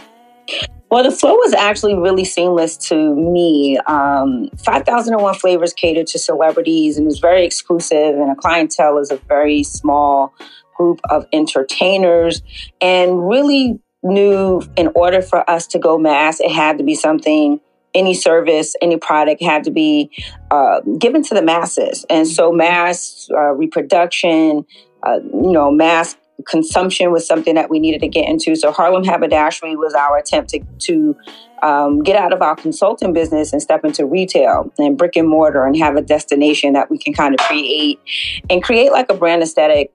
Well, 0.90 1.04
the 1.04 1.10
flow 1.10 1.36
was 1.36 1.54
actually 1.54 1.94
really 1.94 2.26
seamless 2.26 2.76
to 2.88 3.14
me. 3.14 3.78
Um, 3.86 4.50
5001 4.58 5.36
Flavors 5.36 5.72
catered 5.72 6.08
to 6.08 6.18
celebrities 6.18 6.98
and 6.98 7.06
is 7.06 7.18
very 7.18 7.46
exclusive, 7.46 8.14
and 8.14 8.30
a 8.30 8.34
clientele 8.34 8.98
is 8.98 9.10
a 9.10 9.16
very 9.16 9.62
small 9.62 10.34
group 10.80 11.00
of 11.10 11.26
entertainers. 11.32 12.42
And 12.80 13.28
really 13.28 13.78
knew 14.02 14.62
in 14.76 14.90
order 14.94 15.20
for 15.20 15.48
us 15.48 15.66
to 15.68 15.78
go 15.78 15.98
mass, 15.98 16.40
it 16.40 16.50
had 16.50 16.78
to 16.78 16.84
be 16.84 16.94
something, 16.94 17.60
any 17.94 18.14
service, 18.14 18.74
any 18.80 18.96
product 18.96 19.42
had 19.42 19.64
to 19.64 19.70
be 19.70 20.10
uh, 20.50 20.80
given 20.98 21.22
to 21.24 21.34
the 21.34 21.42
masses. 21.42 22.06
And 22.08 22.26
so, 22.26 22.50
mass 22.50 23.28
uh, 23.30 23.52
reproduction, 23.52 24.64
uh, 25.02 25.20
you 25.22 25.52
know, 25.52 25.70
mass 25.70 26.16
consumption 26.46 27.12
was 27.12 27.26
something 27.26 27.54
that 27.54 27.68
we 27.68 27.78
needed 27.78 28.00
to 28.00 28.08
get 28.08 28.26
into. 28.28 28.56
So 28.56 28.72
Harlem 28.72 29.04
Haberdashery 29.04 29.76
was 29.76 29.92
our 29.92 30.16
attempt 30.16 30.50
to, 30.50 30.60
to 30.78 31.16
um, 31.62 32.02
get 32.02 32.16
out 32.16 32.32
of 32.32 32.40
our 32.40 32.56
consulting 32.56 33.12
business 33.12 33.52
and 33.52 33.60
step 33.60 33.84
into 33.84 34.06
retail 34.06 34.72
and 34.78 34.96
brick 34.96 35.16
and 35.16 35.28
mortar 35.28 35.66
and 35.66 35.76
have 35.76 35.96
a 35.96 36.02
destination 36.02 36.72
that 36.72 36.90
we 36.90 36.96
can 36.98 37.12
kind 37.12 37.34
of 37.34 37.40
create 37.40 38.00
and 38.48 38.62
create 38.62 38.90
like 38.90 39.10
a 39.10 39.14
brand 39.14 39.42
aesthetic 39.42 39.92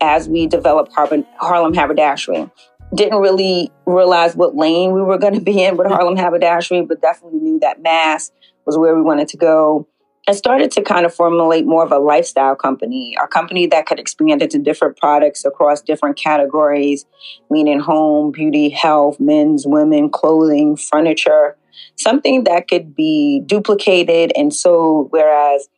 as 0.00 0.28
we 0.28 0.46
developed 0.46 0.92
Harlem, 0.92 1.26
Harlem 1.38 1.74
Haberdashery. 1.74 2.50
Didn't 2.94 3.20
really 3.20 3.72
realize 3.86 4.36
what 4.36 4.54
lane 4.54 4.92
we 4.92 5.02
were 5.02 5.18
going 5.18 5.34
to 5.34 5.40
be 5.40 5.64
in 5.64 5.76
with 5.76 5.88
Harlem 5.88 6.16
Haberdashery, 6.16 6.82
but 6.82 7.00
definitely 7.00 7.40
knew 7.40 7.58
that 7.60 7.82
mass 7.82 8.30
was 8.66 8.78
where 8.78 8.94
we 8.94 9.02
wanted 9.02 9.28
to 9.28 9.36
go. 9.36 9.88
I 10.26 10.32
started 10.32 10.70
to 10.72 10.82
kind 10.82 11.04
of 11.04 11.14
formulate 11.14 11.66
more 11.66 11.84
of 11.84 11.92
a 11.92 11.98
lifestyle 11.98 12.56
company, 12.56 13.14
a 13.22 13.26
company 13.26 13.66
that 13.66 13.84
could 13.84 13.98
expand 13.98 14.40
into 14.40 14.58
different 14.58 14.96
products 14.96 15.44
across 15.44 15.82
different 15.82 16.16
categories, 16.16 17.04
meaning 17.50 17.78
home, 17.78 18.30
beauty, 18.30 18.70
health, 18.70 19.20
men's, 19.20 19.66
women, 19.66 20.08
clothing, 20.08 20.76
furniture, 20.76 21.56
something 21.96 22.44
that 22.44 22.68
could 22.68 22.94
be 22.94 23.42
duplicated 23.44 24.32
and 24.34 24.54
sold, 24.54 25.08
whereas 25.10 25.68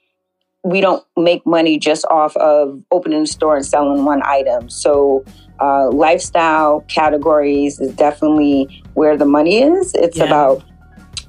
we 0.67 0.81
don't 0.81 1.05
make 1.17 1.47
money 1.47 1.79
just 1.79 2.05
off 2.11 2.37
of 2.37 2.83
opening 2.91 3.23
a 3.23 3.27
store 3.27 3.57
and 3.57 3.65
selling 3.65 4.05
one 4.05 4.21
item. 4.25 4.69
So, 4.69 5.25
uh, 5.61 5.91
lifestyle 5.91 6.81
categories 6.89 7.79
is 7.81 7.95
definitely 7.95 8.83
where 8.95 9.17
the 9.17 9.25
money 9.25 9.63
is. 9.63 9.95
It's 9.95 10.19
Yeah. 10.19 10.25
about 10.25 10.63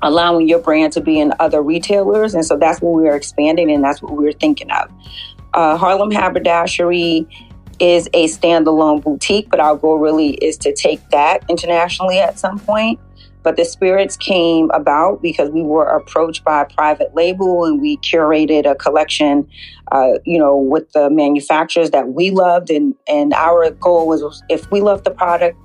allowing 0.02 0.48
your 0.48 0.60
brand 0.60 0.92
to 0.94 1.02
be 1.02 1.20
in 1.20 1.34
other 1.40 1.62
retailers. 1.62 2.34
And 2.34 2.44
so 2.44 2.58
that's 2.58 2.82
what 2.82 2.94
we 2.94 3.08
are 3.08 3.16
expanding 3.16 3.72
and 3.72 3.84
that's 3.84 4.02
what 4.02 4.14
we 4.14 4.28
are 4.28 4.34
thinking 4.34 4.72
of. 4.72 4.90
Uh, 5.54 5.78
Harlem 5.78 6.12
Haberdashery 6.12 7.28
is 7.80 8.10
a 8.14 8.26
standalone 8.26 9.04
boutique, 9.04 9.50
but 9.52 9.60
our 9.60 9.76
goal 9.76 10.00
really 10.00 10.32
is 10.32 10.58
to 10.58 10.74
take 10.74 11.08
that 11.12 11.44
internationally 11.48 12.20
at 12.20 12.40
some 12.40 12.60
point. 12.60 13.00
But 13.48 13.56
the 13.56 13.64
spirits 13.64 14.18
came 14.18 14.70
about 14.72 15.22
because 15.22 15.50
we 15.52 15.62
were 15.62 15.86
approached 15.86 16.44
by 16.44 16.64
a 16.64 16.66
private 16.66 17.16
label 17.16 17.64
and 17.64 17.80
we 17.80 17.96
curated 18.00 18.70
a 18.70 18.76
collection, 18.76 19.48
uh, 19.94 20.16
you 20.26 20.38
know, 20.38 20.58
with 20.58 20.92
the 20.92 21.10
manufacturers 21.10 21.92
that 21.92 22.10
we 22.10 22.30
loved. 22.30 22.70
And, 22.70 22.94
and 23.08 23.34
our 23.34 23.72
goal 23.72 24.06
was 24.06 24.44
if 24.50 24.70
we 24.70 24.82
love 24.82 25.06
the 25.06 25.12
product, 25.12 25.58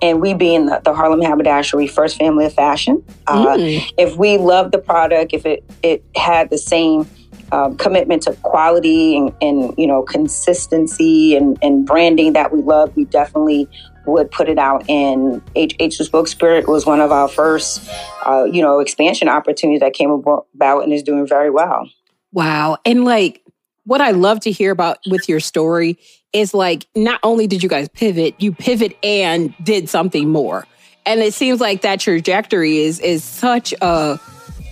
and 0.00 0.22
we 0.22 0.32
being 0.32 0.64
the, 0.64 0.80
the 0.82 0.94
Harlem 0.94 1.20
Haberdashery 1.20 1.86
first 1.86 2.16
family 2.16 2.46
of 2.46 2.54
fashion, 2.54 3.04
uh, 3.26 3.48
Mm. 3.58 3.82
if 3.98 4.16
we 4.16 4.38
loved 4.38 4.72
the 4.72 4.78
product, 4.78 5.34
if 5.34 5.44
it, 5.44 5.62
it 5.82 6.02
had 6.16 6.48
the 6.48 6.56
same 6.56 7.06
um, 7.52 7.76
commitment 7.76 8.22
to 8.22 8.32
quality 8.36 9.14
and, 9.14 9.30
and 9.42 9.74
you 9.76 9.86
know 9.86 10.02
consistency 10.02 11.36
and, 11.36 11.58
and 11.60 11.84
branding 11.84 12.32
that 12.32 12.50
we 12.50 12.62
love, 12.62 12.96
we 12.96 13.04
definitely 13.04 13.68
would 14.06 14.30
put 14.30 14.48
it 14.48 14.58
out. 14.58 14.84
in 14.88 15.42
HH 15.56 15.98
Bespoke 15.98 16.28
Spirit 16.28 16.68
was 16.68 16.86
one 16.86 17.00
of 17.00 17.12
our 17.12 17.28
first, 17.28 17.88
uh, 18.24 18.44
you 18.44 18.62
know, 18.62 18.80
expansion 18.80 19.28
opportunities 19.28 19.80
that 19.80 19.92
came 19.92 20.10
about 20.10 20.82
and 20.82 20.92
is 20.92 21.02
doing 21.02 21.26
very 21.26 21.50
well. 21.50 21.88
Wow. 22.32 22.78
And 22.84 23.04
like 23.04 23.42
what 23.84 24.00
I 24.00 24.10
love 24.10 24.40
to 24.40 24.50
hear 24.50 24.72
about 24.72 24.98
with 25.08 25.28
your 25.28 25.40
story 25.40 25.98
is 26.32 26.52
like 26.52 26.86
not 26.94 27.20
only 27.22 27.46
did 27.46 27.62
you 27.62 27.68
guys 27.68 27.88
pivot, 27.88 28.34
you 28.38 28.52
pivot 28.52 28.96
and 29.02 29.54
did 29.62 29.88
something 29.88 30.28
more. 30.28 30.66
And 31.06 31.20
it 31.20 31.34
seems 31.34 31.60
like 31.60 31.82
that 31.82 32.00
trajectory 32.00 32.78
is 32.78 32.98
is 32.98 33.22
such 33.22 33.72
a 33.80 34.18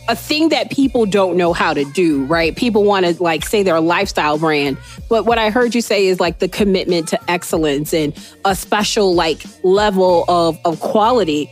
a 0.08 0.16
thing 0.16 0.50
that 0.50 0.70
people 0.70 1.06
don't 1.06 1.36
know 1.36 1.52
how 1.52 1.72
to 1.72 1.84
do, 1.92 2.24
right? 2.26 2.54
People 2.54 2.84
want 2.84 3.06
to 3.06 3.22
like 3.22 3.44
say 3.46 3.62
they're 3.62 3.76
a 3.76 3.80
lifestyle 3.80 4.38
brand, 4.38 4.76
but 5.08 5.24
what 5.24 5.38
I 5.38 5.50
heard 5.50 5.74
you 5.74 5.80
say 5.80 6.06
is 6.06 6.20
like 6.20 6.38
the 6.38 6.48
commitment 6.48 7.08
to 7.08 7.30
excellence 7.30 7.94
and 7.94 8.12
a 8.44 8.54
special 8.54 9.14
like 9.14 9.42
level 9.62 10.24
of 10.28 10.58
of 10.64 10.80
quality. 10.80 11.50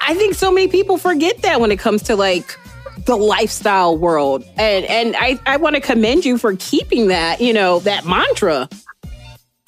I 0.00 0.14
think 0.14 0.34
so 0.34 0.50
many 0.50 0.68
people 0.68 0.98
forget 0.98 1.42
that 1.42 1.60
when 1.60 1.70
it 1.70 1.78
comes 1.78 2.02
to 2.04 2.16
like 2.16 2.56
the 3.06 3.16
lifestyle 3.16 3.96
world. 3.96 4.44
And 4.56 4.84
and 4.86 5.16
I, 5.18 5.38
I 5.46 5.56
want 5.56 5.74
to 5.76 5.80
commend 5.80 6.24
you 6.24 6.38
for 6.38 6.54
keeping 6.56 7.08
that, 7.08 7.40
you 7.40 7.52
know, 7.52 7.80
that 7.80 8.06
mantra. 8.06 8.68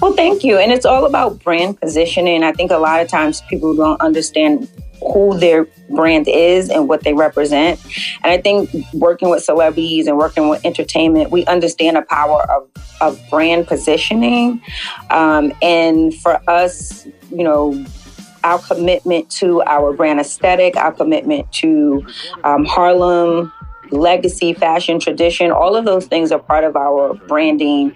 Well, 0.01 0.13
thank 0.13 0.43
you. 0.45 0.59
And 0.59 0.73
it's 0.73 0.85
all 0.85 1.07
about 1.07 1.43
brand 1.43 1.81
positioning. 1.81 2.43
I 2.43 2.53
think 2.53 2.71
a 2.71 2.79
lot 2.79 3.01
of 3.01 3.09
times 3.09 3.43
people 3.49 3.75
don't 3.75 4.01
understand 4.01 4.69
who 5.13 5.39
their 5.39 5.67
brand 5.91 6.29
is 6.29 6.71
and 6.71 6.89
what 6.89 7.03
they 7.03 7.13
represent. 7.13 7.81
And 8.23 8.33
I 8.33 8.41
think 8.41 8.71
working 8.93 9.31
with 9.31 9.45
celebrities 9.45 10.07
and 10.07 10.17
working 10.17 10.49
with 10.49 10.65
entertainment, 10.65 11.31
we 11.31 11.45
understand 11.47 11.97
the 11.97 12.03
power 12.03 12.43
of, 12.51 12.69
of 13.01 13.21
brand 13.31 13.67
positioning. 13.67 14.63
Um, 15.11 15.53
and 15.63 16.15
for 16.15 16.41
us, 16.49 17.07
you 17.31 17.45
know, 17.45 17.85
our 18.45 18.59
commitment 18.59 19.31
to 19.31 19.63
our 19.63 19.93
brand 19.93 20.21
aesthetic, 20.21 20.77
our 20.77 20.93
commitment 20.93 21.51
to 21.53 22.07
um, 22.45 22.65
Harlem, 22.65 23.53
legacy, 23.91 24.53
fashion, 24.53 25.01
tradition, 25.01 25.51
all 25.51 25.77
of 25.77 25.85
those 25.85 26.07
things 26.07 26.31
are 26.31 26.39
part 26.39 26.65
of 26.65 26.77
our 26.77 27.15
branding 27.15 27.95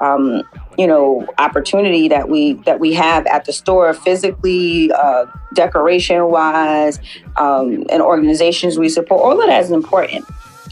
um, 0.00 0.42
you 0.78 0.86
know 0.86 1.26
opportunity 1.38 2.08
that 2.08 2.28
we 2.28 2.54
that 2.64 2.80
we 2.80 2.92
have 2.94 3.26
at 3.26 3.44
the 3.44 3.52
store 3.52 3.92
physically 3.94 4.90
uh, 4.92 5.26
decoration 5.54 6.26
wise 6.26 6.98
um, 7.36 7.84
and 7.90 8.02
organizations 8.02 8.78
we 8.78 8.88
support 8.88 9.22
all 9.22 9.40
of 9.40 9.48
that 9.48 9.62
is 9.62 9.70
important. 9.70 10.24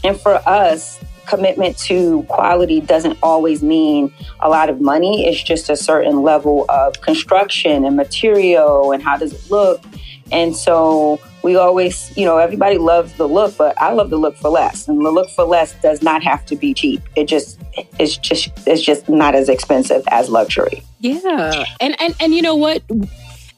And 0.03 0.19
for 0.19 0.35
us 0.47 0.99
commitment 1.25 1.77
to 1.77 2.23
quality 2.23 2.81
doesn't 2.81 3.17
always 3.23 3.63
mean 3.63 4.13
a 4.41 4.49
lot 4.49 4.69
of 4.69 4.79
money. 4.79 5.27
It's 5.27 5.41
just 5.41 5.69
a 5.69 5.75
certain 5.75 6.21
level 6.21 6.65
of 6.69 7.01
construction 7.01 7.83
and 7.83 7.95
material 7.95 8.91
and 8.91 9.01
how 9.01 9.17
does 9.17 9.33
it 9.33 9.51
look 9.51 9.83
and 10.31 10.55
so 10.55 11.19
we 11.43 11.55
always, 11.55 12.15
you 12.17 12.25
know, 12.25 12.37
everybody 12.37 12.77
loves 12.77 13.13
the 13.13 13.27
look, 13.27 13.55
but 13.57 13.79
I 13.79 13.93
love 13.93 14.09
the 14.09 14.17
look 14.17 14.35
for 14.35 14.49
less. 14.49 14.87
And 14.87 15.05
the 15.05 15.11
look 15.11 15.29
for 15.29 15.43
less 15.43 15.73
does 15.81 16.01
not 16.01 16.23
have 16.23 16.45
to 16.47 16.55
be 16.55 16.73
cheap. 16.73 17.01
It 17.15 17.25
just 17.25 17.59
it's 17.99 18.17
just 18.17 18.49
it's 18.65 18.81
just 18.81 19.07
not 19.07 19.35
as 19.35 19.47
expensive 19.47 20.03
as 20.09 20.29
luxury. 20.29 20.83
Yeah. 20.99 21.63
And 21.79 21.99
and 22.01 22.15
and 22.19 22.33
you 22.33 22.41
know 22.41 22.55
what? 22.55 22.81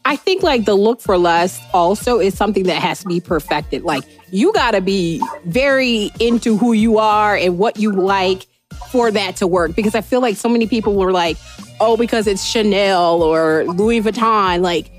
I 0.03 0.15
think 0.15 0.43
like 0.43 0.65
the 0.65 0.75
look 0.75 0.99
for 0.99 1.17
less 1.17 1.61
also 1.73 2.19
is 2.19 2.35
something 2.35 2.63
that 2.63 2.81
has 2.81 3.01
to 3.01 3.07
be 3.07 3.21
perfected. 3.21 3.83
Like 3.83 4.03
you 4.31 4.51
got 4.53 4.71
to 4.71 4.81
be 4.81 5.21
very 5.45 6.11
into 6.19 6.57
who 6.57 6.73
you 6.73 6.97
are 6.97 7.35
and 7.37 7.57
what 7.57 7.77
you 7.77 7.91
like 7.91 8.47
for 8.91 9.11
that 9.11 9.37
to 9.37 9.47
work 9.47 9.75
because 9.75 9.95
I 9.95 10.01
feel 10.01 10.21
like 10.21 10.35
so 10.35 10.49
many 10.49 10.67
people 10.67 10.95
were 10.95 11.11
like, 11.11 11.37
"Oh, 11.79 11.95
because 11.95 12.27
it's 12.27 12.43
Chanel 12.43 13.21
or 13.23 13.65
Louis 13.65 14.01
Vuitton, 14.01 14.61
like 14.61 14.91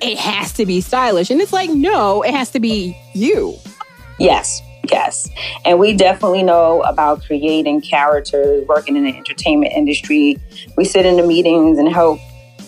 it 0.00 0.18
has 0.18 0.52
to 0.54 0.66
be 0.66 0.80
stylish." 0.80 1.30
And 1.30 1.40
it's 1.40 1.52
like, 1.52 1.70
"No, 1.70 2.22
it 2.22 2.34
has 2.34 2.50
to 2.50 2.60
be 2.60 2.96
you." 3.14 3.56
Yes. 4.18 4.62
Yes. 4.90 5.28
And 5.64 5.78
we 5.78 5.94
definitely 5.94 6.42
know 6.42 6.82
about 6.82 7.22
creating 7.22 7.82
characters, 7.82 8.66
working 8.66 8.96
in 8.96 9.04
the 9.04 9.14
entertainment 9.16 9.72
industry. 9.72 10.38
We 10.76 10.84
sit 10.84 11.04
in 11.04 11.16
the 11.16 11.26
meetings 11.26 11.78
and 11.78 11.88
help 11.88 12.20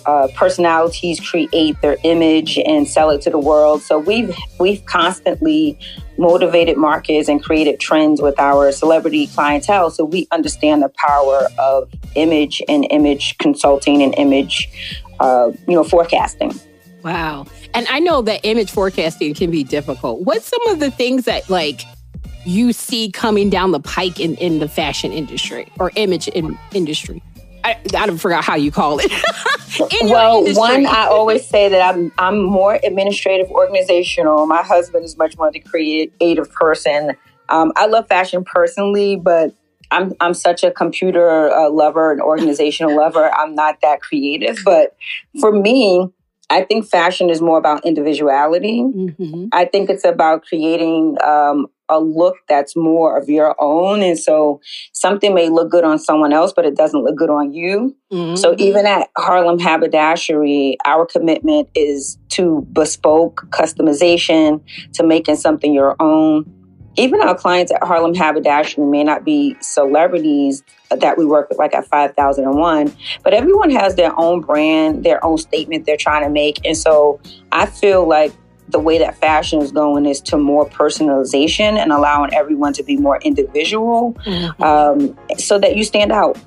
uh, 0.06 0.28
personalities 0.34 1.20
create 1.20 1.80
their 1.82 1.96
image 2.04 2.58
and 2.58 2.88
sell 2.88 3.10
it 3.10 3.20
to 3.22 3.30
the 3.30 3.38
world. 3.38 3.82
So 3.82 3.98
we've 3.98 4.34
we've 4.58 4.84
constantly 4.86 5.78
motivated 6.18 6.76
markets 6.76 7.28
and 7.28 7.42
created 7.42 7.80
trends 7.80 8.20
with 8.20 8.38
our 8.38 8.72
celebrity 8.72 9.26
clientele. 9.28 9.90
So 9.90 10.04
we 10.04 10.26
understand 10.30 10.82
the 10.82 10.90
power 10.90 11.48
of 11.58 11.90
image 12.14 12.62
and 12.68 12.86
image 12.90 13.38
consulting 13.38 14.02
and 14.02 14.14
image, 14.16 14.68
uh, 15.18 15.52
you 15.66 15.74
know, 15.74 15.84
forecasting. 15.84 16.58
Wow. 17.02 17.46
And 17.74 17.86
I 17.88 18.00
know 18.00 18.22
that 18.22 18.40
image 18.44 18.70
forecasting 18.70 19.34
can 19.34 19.50
be 19.50 19.64
difficult. 19.64 20.22
What's 20.22 20.46
some 20.46 20.66
of 20.68 20.80
the 20.80 20.90
things 20.90 21.24
that 21.24 21.48
like 21.48 21.82
you 22.44 22.72
see 22.72 23.10
coming 23.10 23.50
down 23.50 23.72
the 23.72 23.80
pike 23.80 24.18
in, 24.20 24.34
in 24.36 24.58
the 24.58 24.68
fashion 24.68 25.12
industry 25.12 25.70
or 25.78 25.90
image 25.96 26.28
in 26.28 26.58
industry? 26.72 27.22
I, 27.62 27.78
I 27.94 28.16
forgot 28.16 28.44
how 28.44 28.56
you 28.56 28.70
call 28.70 29.00
it. 29.02 29.12
well, 30.02 30.44
one, 30.54 30.86
I 30.86 31.06
always 31.10 31.46
say 31.46 31.68
that 31.68 31.94
I'm 31.94 32.12
I'm 32.18 32.42
more 32.42 32.78
administrative, 32.82 33.50
organizational. 33.50 34.46
My 34.46 34.62
husband 34.62 35.04
is 35.04 35.16
much 35.16 35.36
more 35.36 35.50
the 35.50 35.60
creative 35.60 36.50
person. 36.52 37.16
Um, 37.48 37.72
I 37.76 37.86
love 37.86 38.08
fashion 38.08 38.44
personally, 38.44 39.16
but 39.16 39.54
I'm 39.90 40.14
I'm 40.20 40.34
such 40.34 40.62
a 40.62 40.70
computer 40.70 41.50
uh, 41.50 41.68
lover 41.68 42.12
and 42.12 42.20
organizational 42.20 42.96
lover. 42.96 43.30
I'm 43.34 43.54
not 43.54 43.80
that 43.82 44.00
creative, 44.00 44.58
but 44.64 44.96
for 45.40 45.52
me, 45.52 46.08
I 46.50 46.62
think 46.62 46.84
fashion 46.84 47.30
is 47.30 47.40
more 47.40 47.58
about 47.58 47.86
individuality. 47.86 48.82
Mm-hmm. 48.82 49.46
I 49.52 49.64
think 49.66 49.88
it's 49.88 50.04
about 50.04 50.44
creating 50.44 51.16
um, 51.24 51.68
a 51.88 52.00
look 52.00 52.36
that's 52.48 52.74
more 52.74 53.16
of 53.16 53.28
your 53.28 53.54
own. 53.60 54.02
And 54.02 54.18
so 54.18 54.60
something 54.92 55.32
may 55.32 55.48
look 55.48 55.70
good 55.70 55.84
on 55.84 55.98
someone 55.98 56.32
else, 56.32 56.52
but 56.52 56.66
it 56.66 56.76
doesn't 56.76 57.02
look 57.04 57.16
good 57.16 57.30
on 57.30 57.52
you. 57.52 57.96
Mm-hmm. 58.12 58.34
So 58.34 58.56
even 58.58 58.84
at 58.84 59.10
Harlem 59.16 59.60
Haberdashery, 59.60 60.76
our 60.84 61.06
commitment 61.06 61.68
is 61.76 62.18
to 62.30 62.66
bespoke 62.72 63.46
customization, 63.50 64.60
to 64.94 65.04
making 65.04 65.36
something 65.36 65.72
your 65.72 65.94
own. 66.00 66.52
Even 66.96 67.20
our 67.22 67.36
clients 67.36 67.70
at 67.70 67.84
Harlem 67.84 68.14
Haberdashery 68.14 68.84
may 68.84 69.04
not 69.04 69.24
be 69.24 69.56
celebrities 69.60 70.64
that 70.90 71.16
we 71.16 71.24
work 71.24 71.48
with, 71.48 71.58
like 71.58 71.74
at 71.74 71.86
5001, 71.86 72.94
but 73.22 73.32
everyone 73.32 73.70
has 73.70 73.94
their 73.94 74.12
own 74.18 74.40
brand, 74.40 75.04
their 75.04 75.24
own 75.24 75.38
statement 75.38 75.86
they're 75.86 75.96
trying 75.96 76.24
to 76.24 76.30
make. 76.30 76.64
And 76.66 76.76
so 76.76 77.20
I 77.52 77.66
feel 77.66 78.08
like 78.08 78.32
the 78.68 78.78
way 78.78 78.98
that 78.98 79.16
fashion 79.18 79.60
is 79.60 79.72
going 79.72 80.06
is 80.06 80.20
to 80.20 80.36
more 80.36 80.68
personalization 80.68 81.78
and 81.78 81.92
allowing 81.92 82.32
everyone 82.34 82.72
to 82.74 82.82
be 82.82 82.96
more 82.96 83.18
individual 83.22 84.14
mm-hmm. 84.24 84.62
um, 84.62 85.16
so 85.38 85.58
that 85.58 85.76
you 85.76 85.84
stand 85.84 86.12
out 86.12 86.38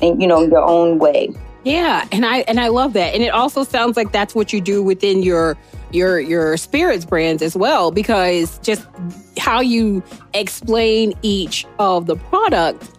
in 0.00 0.20
you 0.20 0.26
know 0.26 0.42
your 0.42 0.64
own 0.64 0.98
way 0.98 1.30
yeah 1.64 2.06
and 2.12 2.24
i 2.24 2.38
and 2.40 2.60
i 2.60 2.68
love 2.68 2.92
that 2.92 3.14
and 3.14 3.22
it 3.22 3.28
also 3.28 3.64
sounds 3.64 3.96
like 3.96 4.12
that's 4.12 4.34
what 4.34 4.52
you 4.52 4.60
do 4.60 4.82
within 4.82 5.22
your 5.22 5.56
your 5.90 6.20
your 6.20 6.56
spirits 6.56 7.04
brands 7.04 7.42
as 7.42 7.56
well 7.56 7.90
because 7.90 8.58
just 8.58 8.86
how 9.38 9.60
you 9.60 10.02
explain 10.34 11.12
each 11.22 11.66
of 11.78 12.06
the 12.06 12.16
products 12.16 12.92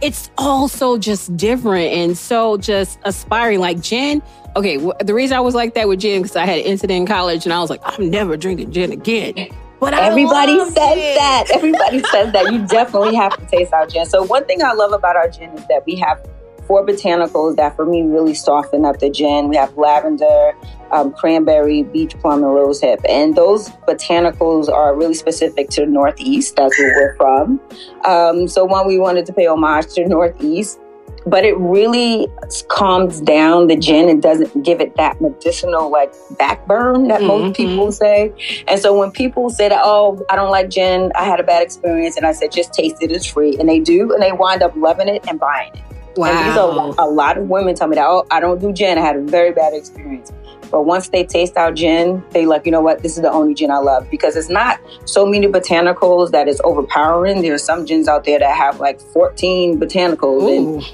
it's 0.00 0.30
also 0.36 0.98
just 0.98 1.36
different 1.36 1.92
and 1.92 2.18
so 2.18 2.56
just 2.56 2.98
aspiring 3.04 3.60
like 3.60 3.80
gin 3.80 4.22
okay, 4.56 4.78
well, 4.78 4.96
the 5.00 5.14
reason 5.14 5.36
I 5.36 5.40
was 5.40 5.54
like 5.54 5.74
that 5.74 5.86
with 5.86 6.00
gin 6.00 6.22
because 6.22 6.34
I 6.34 6.46
had 6.46 6.58
an 6.58 6.64
incident 6.64 7.00
in 7.02 7.06
college 7.06 7.44
and 7.44 7.52
I 7.52 7.60
was 7.60 7.70
like, 7.70 7.80
I'm 7.84 8.10
never 8.10 8.36
drinking 8.36 8.72
gin 8.72 8.90
again. 8.90 9.48
But 9.78 9.92
everybody 9.92 10.58
says 10.64 10.74
that. 10.74 11.44
Everybody 11.52 12.02
says 12.04 12.32
that. 12.32 12.50
You 12.50 12.66
definitely 12.68 13.14
have 13.14 13.36
to 13.36 13.46
taste 13.46 13.74
our 13.74 13.86
gin. 13.86 14.06
So 14.06 14.22
one 14.24 14.46
thing 14.46 14.62
I 14.62 14.72
love 14.72 14.92
about 14.92 15.16
our 15.16 15.28
gin 15.28 15.50
is 15.50 15.66
that 15.66 15.84
we 15.86 15.96
have 15.96 16.26
four 16.66 16.84
botanicals 16.84 17.56
that 17.56 17.76
for 17.76 17.86
me 17.86 18.02
really 18.02 18.34
soften 18.34 18.84
up 18.84 18.98
the 18.98 19.10
gin. 19.10 19.48
We 19.48 19.56
have 19.56 19.76
lavender, 19.76 20.52
um, 20.90 21.12
cranberry, 21.12 21.82
beach 21.82 22.18
plum, 22.18 22.42
and 22.42 22.52
rosehip. 22.52 23.00
And 23.08 23.34
those 23.34 23.70
botanicals 23.88 24.68
are 24.68 24.94
really 24.94 25.14
specific 25.14 25.70
to 25.70 25.82
the 25.82 25.86
Northeast. 25.86 26.56
That's 26.56 26.78
where 26.78 26.94
we're 26.94 27.16
from. 27.16 27.60
Um, 28.04 28.48
so 28.48 28.64
one, 28.64 28.86
we 28.86 28.98
wanted 28.98 29.26
to 29.26 29.32
pay 29.32 29.46
homage 29.46 29.86
to 29.94 30.02
the 30.02 30.08
Northeast 30.08 30.80
but 31.26 31.44
it 31.44 31.58
really 31.58 32.28
calms 32.68 33.20
down 33.20 33.66
the 33.66 33.76
gin 33.76 34.08
and 34.08 34.22
doesn't 34.22 34.62
give 34.62 34.80
it 34.80 34.96
that 34.96 35.20
medicinal 35.20 35.90
like 35.90 36.14
backburn 36.38 37.08
that 37.08 37.18
mm-hmm. 37.18 37.26
most 37.26 37.56
people 37.56 37.90
say. 37.90 38.32
And 38.68 38.80
so 38.80 38.96
when 38.96 39.10
people 39.10 39.50
say 39.50 39.68
that, 39.68 39.80
oh, 39.84 40.24
I 40.30 40.36
don't 40.36 40.50
like 40.50 40.70
gin, 40.70 41.10
I 41.16 41.24
had 41.24 41.40
a 41.40 41.42
bad 41.42 41.62
experience, 41.62 42.16
and 42.16 42.24
I 42.24 42.32
said, 42.32 42.52
just 42.52 42.72
taste 42.72 42.96
it, 43.00 43.10
it's 43.10 43.26
free, 43.26 43.56
and 43.58 43.68
they 43.68 43.80
do, 43.80 44.12
and 44.12 44.22
they 44.22 44.32
wind 44.32 44.62
up 44.62 44.74
loving 44.76 45.08
it 45.08 45.24
and 45.28 45.38
buying 45.38 45.74
it. 45.74 45.85
Wow. 46.16 46.28
And 46.28 46.48
these 46.48 46.56
are 46.56 46.94
a 46.98 47.08
lot 47.08 47.38
of 47.38 47.48
women 47.48 47.74
tell 47.74 47.88
me 47.88 47.96
that, 47.96 48.06
oh, 48.06 48.26
I 48.30 48.40
don't 48.40 48.60
do 48.60 48.72
gin, 48.72 48.98
I 48.98 49.00
had 49.02 49.16
a 49.16 49.22
very 49.22 49.52
bad 49.52 49.74
experience. 49.74 50.32
But 50.70 50.82
once 50.82 51.08
they 51.08 51.24
taste 51.24 51.56
out 51.56 51.74
gin, 51.74 52.24
they 52.30 52.46
like, 52.46 52.66
you 52.66 52.72
know 52.72 52.80
what, 52.80 53.02
this 53.02 53.16
is 53.16 53.22
the 53.22 53.30
only 53.30 53.54
gin 53.54 53.70
I 53.70 53.78
love 53.78 54.10
because 54.10 54.36
it's 54.36 54.48
not 54.48 54.80
so 55.04 55.24
many 55.24 55.46
botanicals 55.46 56.32
that 56.32 56.48
is 56.48 56.60
overpowering. 56.64 57.42
There 57.42 57.54
are 57.54 57.58
some 57.58 57.86
gins 57.86 58.08
out 58.08 58.24
there 58.24 58.38
that 58.38 58.56
have 58.56 58.80
like 58.80 59.00
14 59.00 59.78
botanicals. 59.78 60.42
Ooh. 60.42 60.76
And 60.76 60.84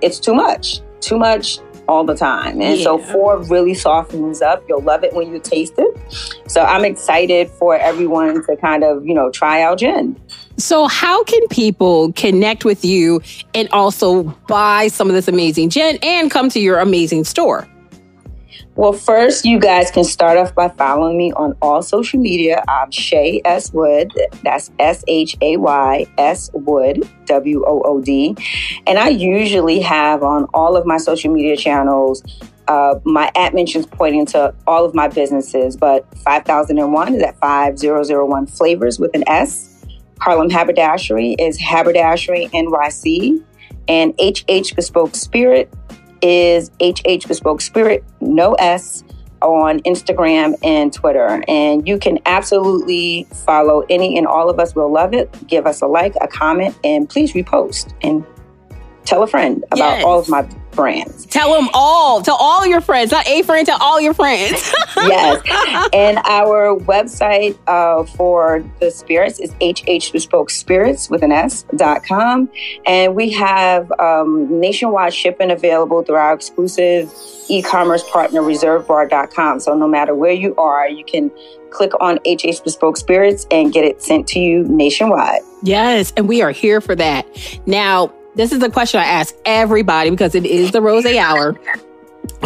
it's 0.00 0.18
too 0.18 0.34
much, 0.34 0.80
too 1.00 1.18
much 1.18 1.60
all 1.90 2.04
the 2.04 2.14
time. 2.14 2.60
And 2.60 2.78
yeah. 2.78 2.84
so 2.84 2.98
four 2.98 3.38
really 3.42 3.74
softens 3.74 4.40
up. 4.40 4.64
You'll 4.68 4.82
love 4.82 5.02
it 5.02 5.12
when 5.12 5.32
you 5.32 5.40
taste 5.40 5.74
it. 5.76 5.98
So 6.48 6.62
I'm 6.62 6.84
excited 6.84 7.50
for 7.50 7.76
everyone 7.76 8.44
to 8.46 8.56
kind 8.56 8.84
of, 8.84 9.04
you 9.04 9.12
know, 9.12 9.30
try 9.30 9.62
out 9.62 9.78
gin. 9.78 10.16
So 10.60 10.86
how 10.86 11.24
can 11.24 11.46
people 11.48 12.12
connect 12.12 12.64
with 12.64 12.84
you 12.84 13.22
and 13.54 13.68
also 13.72 14.24
buy 14.46 14.88
some 14.88 15.08
of 15.08 15.14
this 15.14 15.28
amazing 15.28 15.70
gin 15.70 15.98
and 16.02 16.30
come 16.30 16.48
to 16.50 16.60
your 16.60 16.78
amazing 16.78 17.24
store? 17.24 17.66
Well, 18.76 18.92
first, 18.92 19.44
you 19.44 19.58
guys 19.58 19.90
can 19.90 20.04
start 20.04 20.38
off 20.38 20.54
by 20.54 20.68
following 20.68 21.18
me 21.18 21.32
on 21.32 21.54
all 21.60 21.82
social 21.82 22.20
media. 22.20 22.62
I'm 22.68 22.90
Shay 22.90 23.42
S. 23.44 23.72
Wood. 23.72 24.12
That's 24.42 24.70
S 24.78 25.04
H 25.08 25.36
A 25.40 25.56
Y 25.56 26.06
S 26.16 26.50
Wood, 26.54 27.08
W 27.26 27.64
O 27.66 27.82
O 27.82 28.00
D. 28.00 28.36
And 28.86 28.98
I 28.98 29.08
usually 29.08 29.80
have 29.80 30.22
on 30.22 30.44
all 30.54 30.76
of 30.76 30.86
my 30.86 30.98
social 30.98 31.32
media 31.32 31.56
channels 31.56 32.22
uh, 32.70 33.00
my 33.04 33.32
at 33.34 33.52
mentions 33.52 33.84
pointing 33.84 34.24
to 34.24 34.54
all 34.66 34.84
of 34.84 34.94
my 34.94 35.08
businesses, 35.08 35.76
but 35.76 36.06
5001 36.18 37.16
is 37.16 37.22
at 37.22 37.36
5001 37.40 38.46
Flavors 38.46 39.00
with 39.00 39.12
an 39.12 39.24
S. 39.26 39.69
Harlem 40.20 40.50
Haberdashery 40.50 41.36
is 41.38 41.58
Haberdashery 41.58 42.48
NYC. 42.48 43.42
And 43.88 44.14
HH 44.20 44.76
Bespoke 44.76 45.14
Spirit 45.14 45.72
is 46.22 46.70
HH 46.80 47.26
Bespoke 47.26 47.60
Spirit, 47.60 48.04
no 48.20 48.54
S, 48.54 49.02
on 49.42 49.80
Instagram 49.80 50.54
and 50.62 50.92
Twitter. 50.92 51.42
And 51.48 51.88
you 51.88 51.98
can 51.98 52.18
absolutely 52.26 53.26
follow 53.46 53.84
any 53.88 54.18
and 54.18 54.26
all 54.26 54.50
of 54.50 54.58
us. 54.60 54.74
We'll 54.74 54.92
love 54.92 55.14
it. 55.14 55.34
Give 55.48 55.66
us 55.66 55.80
a 55.80 55.86
like, 55.86 56.14
a 56.20 56.28
comment, 56.28 56.78
and 56.84 57.08
please 57.08 57.32
repost 57.32 57.94
and 58.02 58.24
tell 59.04 59.22
a 59.22 59.26
friend 59.26 59.64
about 59.72 59.96
yes. 59.96 60.04
all 60.04 60.18
of 60.18 60.28
my 60.28 60.48
friends. 60.72 61.26
Tell 61.26 61.52
them 61.52 61.68
all. 61.74 62.22
Tell 62.22 62.36
all 62.36 62.66
your 62.66 62.80
friends. 62.80 63.10
Not 63.10 63.26
a 63.26 63.42
friend. 63.42 63.66
Tell 63.66 63.80
all 63.80 64.00
your 64.00 64.14
friends. 64.14 64.72
yes. 64.96 65.42
And 65.92 66.18
our 66.26 66.78
website 66.78 67.58
uh, 67.66 68.04
for 68.04 68.64
the 68.80 68.90
spirits 68.90 69.40
is 69.40 69.52
hhbespokespirits 69.54 71.10
with 71.10 71.22
an 71.22 71.32
S 71.32 71.64
dot 71.76 72.04
com. 72.04 72.50
And 72.86 73.14
we 73.14 73.30
have 73.30 73.90
um, 73.98 74.60
nationwide 74.60 75.14
shipping 75.14 75.50
available 75.50 76.02
through 76.02 76.16
our 76.16 76.32
exclusive 76.32 77.12
e-commerce 77.48 78.08
partner 78.08 78.40
reservebar.com. 78.42 79.60
So 79.60 79.74
no 79.74 79.88
matter 79.88 80.14
where 80.14 80.32
you 80.32 80.54
are, 80.56 80.88
you 80.88 81.04
can 81.04 81.30
click 81.70 81.92
on 82.00 82.18
HH 82.26 82.62
Bespoke 82.64 82.96
Spirits 82.96 83.46
and 83.50 83.72
get 83.72 83.84
it 83.84 84.02
sent 84.02 84.26
to 84.28 84.38
you 84.38 84.64
nationwide. 84.64 85.42
Yes, 85.62 86.12
and 86.16 86.28
we 86.28 86.42
are 86.42 86.50
here 86.50 86.80
for 86.80 86.94
that. 86.96 87.26
Now, 87.66 88.12
this 88.40 88.52
is 88.52 88.62
a 88.62 88.70
question 88.70 89.00
I 89.00 89.04
ask 89.04 89.34
everybody 89.44 90.08
because 90.08 90.34
it 90.34 90.46
is 90.46 90.70
the 90.70 90.80
rose 90.80 91.04
hour. 91.04 91.60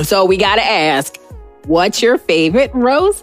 So 0.03 0.25
we 0.25 0.37
got 0.37 0.57
to 0.57 0.65
ask, 0.65 1.17
what's 1.67 2.03
your 2.03 2.19
favorite 2.19 2.73
rose? 2.75 3.23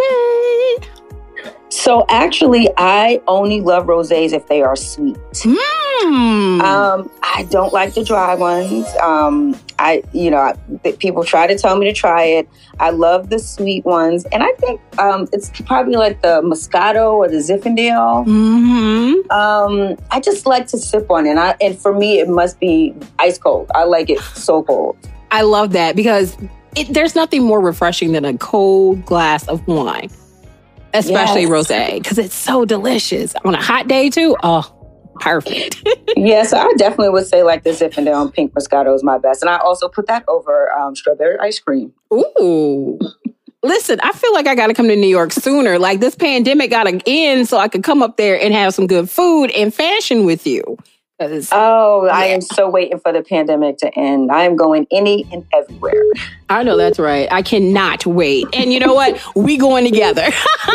So 1.72 2.06
actually, 2.10 2.70
I 2.78 3.22
only 3.28 3.62
love 3.62 3.88
rosés 3.88 4.34
if 4.34 4.48
they 4.48 4.62
are 4.62 4.76
sweet. 4.76 5.18
Mm. 5.32 6.62
Um, 6.62 7.10
I 7.24 7.48
don't 7.50 7.72
like 7.72 7.94
the 7.94 8.04
dry 8.04 8.36
ones. 8.36 8.86
Um, 9.02 9.58
I, 9.80 10.04
you 10.12 10.30
know, 10.30 10.38
I, 10.38 10.92
people 11.00 11.24
try 11.24 11.48
to 11.48 11.58
tell 11.58 11.78
me 11.78 11.86
to 11.86 11.94
try 11.94 12.24
it. 12.24 12.50
I 12.80 12.90
love 12.90 13.30
the 13.30 13.40
sweet 13.40 13.86
ones, 13.86 14.26
and 14.26 14.44
I 14.44 14.52
think 14.60 14.82
um, 15.00 15.28
it's 15.32 15.50
probably 15.62 15.96
like 15.96 16.22
the 16.22 16.42
Moscato 16.42 17.14
or 17.14 17.30
the 17.30 17.38
Zinfandel. 17.38 18.26
Mm-hmm. 18.26 19.32
Um, 19.32 19.98
I 20.12 20.20
just 20.20 20.46
like 20.46 20.68
to 20.68 20.78
sip 20.78 21.10
on 21.10 21.26
it, 21.26 21.32
and, 21.32 21.40
I, 21.40 21.56
and 21.62 21.78
for 21.78 21.98
me, 21.98 22.20
it 22.20 22.28
must 22.28 22.60
be 22.60 22.94
ice 23.18 23.38
cold. 23.38 23.72
I 23.74 23.86
like 23.86 24.10
it 24.10 24.20
so 24.20 24.62
cold. 24.62 24.98
I 25.32 25.44
love 25.44 25.72
that 25.72 25.96
because 25.96 26.38
it, 26.76 26.94
there's 26.94 27.16
nothing 27.16 27.44
more 27.44 27.62
refreshing 27.62 28.12
than 28.12 28.26
a 28.26 28.38
cold 28.38 29.06
glass 29.06 29.48
of 29.48 29.66
wine, 29.68 30.10
especially 30.94 31.42
Yes. 31.44 31.50
rosé, 31.52 31.94
because 32.02 32.18
it's 32.18 32.36
so 32.36 32.66
delicious 32.66 33.34
on 33.46 33.56
a 33.56 33.62
hot 33.62 33.88
day 33.88 34.10
too. 34.10 34.36
Oh, 34.44 34.64
perfect. 35.20 35.88
Yes, 36.18 36.52
I 36.54 36.68
definitely 36.78 37.10
would 37.10 37.26
say 37.26 37.42
like 37.42 37.64
the 37.64 37.70
Zinfandel 37.72 38.22
and 38.22 38.34
Pink 38.34 38.54
Moscato 38.54 38.94
is 38.94 39.02
my 39.04 39.18
best, 39.18 39.42
and 39.42 39.50
I 39.50 39.58
also 39.58 39.88
put 39.88 40.06
that 40.08 40.24
over 40.28 40.72
um, 40.74 40.96
strawberry 40.96 41.38
ice 41.40 41.58
cream. 41.58 41.94
Ooh. 42.14 43.00
Listen, 43.64 44.00
I 44.04 44.12
feel 44.12 44.34
like 44.34 44.46
I 44.48 44.54
got 44.56 44.68
to 44.68 44.74
come 44.74 44.88
to 44.88 44.96
New 44.96 45.08
York 45.08 45.32
sooner. 45.32 45.80
Like 45.80 46.00
this 46.00 46.16
pandemic 46.16 46.70
got 46.70 46.84
to 46.84 47.00
end 47.06 47.48
so 47.48 47.58
I 47.58 47.68
could 47.70 47.84
come 47.84 48.02
up 48.04 48.18
there 48.18 48.40
and 48.40 48.54
have 48.54 48.74
some 48.74 48.88
good 48.88 49.10
food 49.10 49.52
and 49.52 49.74
fashion 49.74 50.26
with 50.26 50.46
you. 50.46 50.78
Oh, 51.52 52.08
I 52.08 52.26
am 52.26 52.42
so 52.42 52.70
waiting 52.70 53.00
for 53.00 53.14
the 53.14 53.22
pandemic 53.22 53.78
to 53.80 53.98
end. 53.98 54.32
I 54.32 54.44
am 54.44 54.56
going 54.56 54.88
any 54.92 55.28
and 55.32 55.46
everywhere. 55.54 56.04
I 56.50 56.64
know 56.64 56.78
that's 56.78 57.00
right. 57.00 57.28
I 57.32 57.42
cannot 57.42 58.06
wait. 58.06 58.48
And 58.54 58.74
you 58.74 58.80
know 58.80 58.94
what? 58.94 59.22
we 59.36 59.58
going 59.58 59.86
together. 59.86 60.24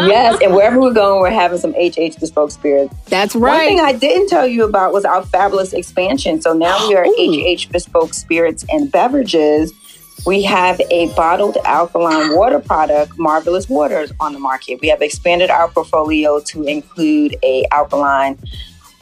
yes, 0.00 0.38
and 0.42 0.54
wherever 0.54 0.80
we're 0.80 0.92
going, 0.92 1.20
we're 1.20 1.30
having 1.30 1.58
some 1.58 1.72
HH 1.72 2.20
bespoke 2.20 2.50
spirits. 2.50 2.94
that's 3.06 3.34
right. 3.34 3.68
One 3.68 3.68
thing. 3.68 3.80
I 3.80 3.92
didn't 3.92 4.28
tell 4.28 4.46
you 4.46 4.64
about 4.64 4.92
was 4.92 5.04
our 5.04 5.24
fabulous 5.24 5.72
expansion. 5.72 6.42
So 6.42 6.52
now 6.52 6.88
we 6.88 6.96
are. 6.96 7.06
HH 7.18 7.70
bespoke 7.70 8.14
spirits 8.14 8.64
and 8.70 8.90
beverages. 8.90 9.72
We 10.26 10.42
have 10.42 10.80
a 10.90 11.12
bottled 11.14 11.56
alkaline 11.64 12.34
water 12.34 12.58
product, 12.58 13.18
Marvelous 13.18 13.68
Waters, 13.68 14.12
on 14.20 14.32
the 14.32 14.38
market. 14.38 14.80
We 14.82 14.88
have 14.88 15.00
expanded 15.00 15.48
our 15.48 15.68
portfolio 15.68 16.40
to 16.40 16.64
include 16.64 17.36
a 17.42 17.64
alkaline 17.70 18.38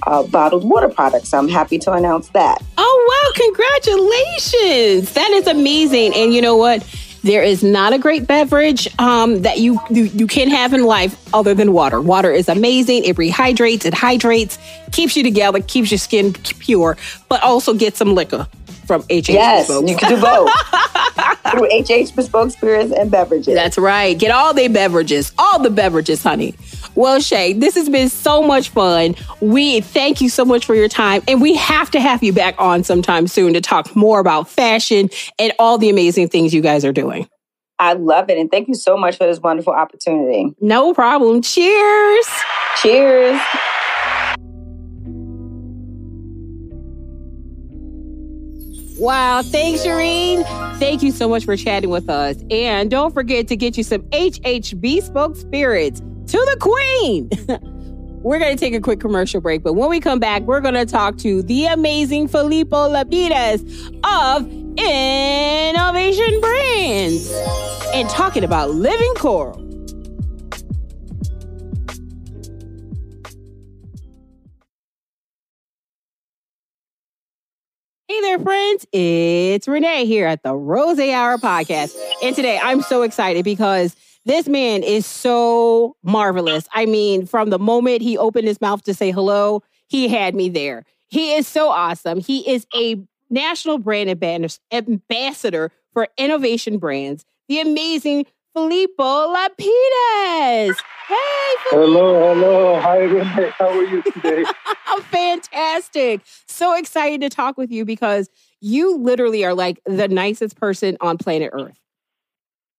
uh, 0.02 0.22
bottled 0.24 0.68
water 0.68 0.88
products. 0.88 1.32
I'm 1.32 1.48
happy 1.48 1.78
to 1.80 1.92
announce 1.92 2.28
that. 2.30 2.62
Oh, 2.78 3.22
wow. 3.24 3.32
Congratulations. 3.34 5.12
That 5.12 5.30
is 5.30 5.46
amazing. 5.46 6.14
And 6.14 6.32
you 6.34 6.42
know 6.42 6.56
what? 6.56 6.86
There 7.22 7.42
is 7.42 7.64
not 7.64 7.92
a 7.92 7.98
great 7.98 8.28
beverage 8.28 8.88
um, 9.00 9.42
that 9.42 9.58
you, 9.58 9.80
you 9.90 10.04
you 10.04 10.28
can 10.28 10.48
have 10.48 10.72
in 10.72 10.84
life 10.84 11.18
other 11.34 11.54
than 11.54 11.72
water. 11.72 12.00
Water 12.00 12.30
is 12.30 12.48
amazing. 12.48 13.02
It 13.02 13.16
rehydrates, 13.16 13.84
it 13.84 13.94
hydrates, 13.94 14.60
keeps 14.92 15.16
you 15.16 15.24
together, 15.24 15.60
keeps 15.60 15.90
your 15.90 15.98
skin 15.98 16.34
pure, 16.34 16.96
but 17.28 17.42
also 17.42 17.74
get 17.74 17.96
some 17.96 18.14
liquor 18.14 18.46
from 18.86 19.02
HH. 19.02 19.28
Yes, 19.28 19.66
Bespoke. 19.66 19.88
you 19.88 19.96
can 19.96 20.14
do 20.14 20.20
both 20.20 20.50
through 21.50 21.68
HH 21.70 22.14
bespoke 22.14 22.50
spirits 22.50 22.92
and 22.92 23.10
beverages. 23.10 23.54
That's 23.54 23.78
right. 23.78 24.18
Get 24.18 24.30
all 24.30 24.54
the 24.54 24.68
beverages, 24.68 25.32
all 25.38 25.60
the 25.62 25.70
beverages, 25.70 26.22
honey. 26.22 26.54
Well, 26.94 27.20
Shay, 27.20 27.52
this 27.52 27.74
has 27.74 27.88
been 27.88 28.08
so 28.08 28.42
much 28.42 28.70
fun. 28.70 29.14
We 29.40 29.80
thank 29.80 30.20
you 30.20 30.28
so 30.28 30.44
much 30.44 30.64
for 30.64 30.74
your 30.74 30.88
time, 30.88 31.22
and 31.28 31.40
we 31.42 31.54
have 31.56 31.90
to 31.90 32.00
have 32.00 32.22
you 32.22 32.32
back 32.32 32.54
on 32.58 32.84
sometime 32.84 33.26
soon 33.26 33.52
to 33.52 33.60
talk 33.60 33.94
more 33.94 34.18
about 34.18 34.48
fashion 34.48 35.10
and 35.38 35.52
all 35.58 35.78
the 35.78 35.90
amazing 35.90 36.28
things 36.28 36.54
you 36.54 36.62
guys 36.62 36.84
are 36.84 36.92
doing. 36.92 37.28
I 37.78 37.92
love 37.92 38.30
it. 38.30 38.38
And 38.38 38.50
thank 38.50 38.68
you 38.68 38.74
so 38.74 38.96
much 38.96 39.18
for 39.18 39.26
this 39.26 39.38
wonderful 39.40 39.74
opportunity. 39.74 40.54
No 40.60 40.94
problem. 40.94 41.42
Cheers. 41.42 42.26
Cheers. 42.80 43.40
Wow. 48.98 49.42
Thanks, 49.42 49.84
Sharene. 49.84 50.44
Thank 50.78 51.02
you 51.02 51.12
so 51.12 51.28
much 51.28 51.44
for 51.44 51.56
chatting 51.56 51.90
with 51.90 52.08
us. 52.08 52.36
And 52.50 52.90
don't 52.90 53.12
forget 53.12 53.48
to 53.48 53.56
get 53.56 53.76
you 53.76 53.82
some 53.82 54.02
HH 54.12 54.80
Bespoke 54.80 55.36
Spirits 55.36 56.00
to 56.00 56.38
the 56.38 56.56
Queen. 56.60 57.30
we're 58.22 58.38
going 58.38 58.56
to 58.56 58.58
take 58.58 58.74
a 58.74 58.80
quick 58.80 59.00
commercial 59.00 59.40
break, 59.40 59.62
but 59.62 59.74
when 59.74 59.88
we 59.88 60.00
come 60.00 60.18
back, 60.18 60.42
we're 60.42 60.60
going 60.60 60.74
to 60.74 60.86
talk 60.86 61.16
to 61.18 61.42
the 61.42 61.66
amazing 61.66 62.26
Filippo 62.26 62.88
Lapides 62.88 63.62
of 64.02 64.50
Enovation 64.78 66.40
Brands 66.40 67.32
and 67.94 68.08
talking 68.10 68.44
about 68.44 68.70
living 68.70 69.14
coral. 69.14 69.65
Hey 78.08 78.20
there, 78.20 78.38
friends. 78.38 78.86
It's 78.92 79.66
Renee 79.66 80.06
here 80.06 80.28
at 80.28 80.44
the 80.44 80.54
Rose 80.54 81.00
Hour 81.00 81.38
podcast. 81.38 81.92
And 82.22 82.36
today 82.36 82.60
I'm 82.62 82.80
so 82.82 83.02
excited 83.02 83.44
because 83.44 83.96
this 84.24 84.46
man 84.46 84.84
is 84.84 85.04
so 85.04 85.96
marvelous. 86.04 86.68
I 86.72 86.86
mean, 86.86 87.26
from 87.26 87.50
the 87.50 87.58
moment 87.58 88.02
he 88.02 88.16
opened 88.16 88.46
his 88.46 88.60
mouth 88.60 88.84
to 88.84 88.94
say 88.94 89.10
hello, 89.10 89.64
he 89.88 90.06
had 90.06 90.36
me 90.36 90.48
there. 90.48 90.84
He 91.08 91.34
is 91.34 91.48
so 91.48 91.68
awesome. 91.68 92.20
He 92.20 92.48
is 92.48 92.64
a 92.76 92.96
national 93.28 93.78
brand 93.78 94.08
ambassador 94.70 95.72
for 95.92 96.06
Enovation 96.16 96.78
Brands, 96.78 97.24
the 97.48 97.60
amazing 97.60 98.24
Filippo 98.54 99.34
Lapides. 99.34 100.76
Hey, 101.06 101.14
Filippo. 101.70 101.86
Hello, 101.86 102.34
hello. 102.34 102.80
Hi, 102.80 102.96
Renee. 102.98 103.50
How 103.58 103.68
are 103.68 103.84
you 103.84 104.02
today? 104.02 104.44
I'm 104.88 105.02
fantastic. 105.02 106.22
So 106.48 106.76
excited 106.76 107.20
to 107.20 107.28
talk 107.28 107.56
with 107.56 107.70
you 107.70 107.84
because 107.84 108.28
you 108.60 108.96
literally 108.98 109.44
are 109.44 109.54
like 109.54 109.80
the 109.86 110.08
nicest 110.08 110.56
person 110.56 110.96
on 111.00 111.16
planet 111.18 111.50
Earth. 111.52 111.78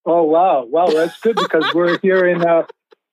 oh, 0.05 0.23
wow. 0.23 0.65
Wow, 0.65 0.88
that's 0.88 1.17
good 1.21 1.36
because 1.38 1.73
we're 1.73 1.99
here 1.99 2.25
in, 2.28 2.45
uh, 2.45 2.63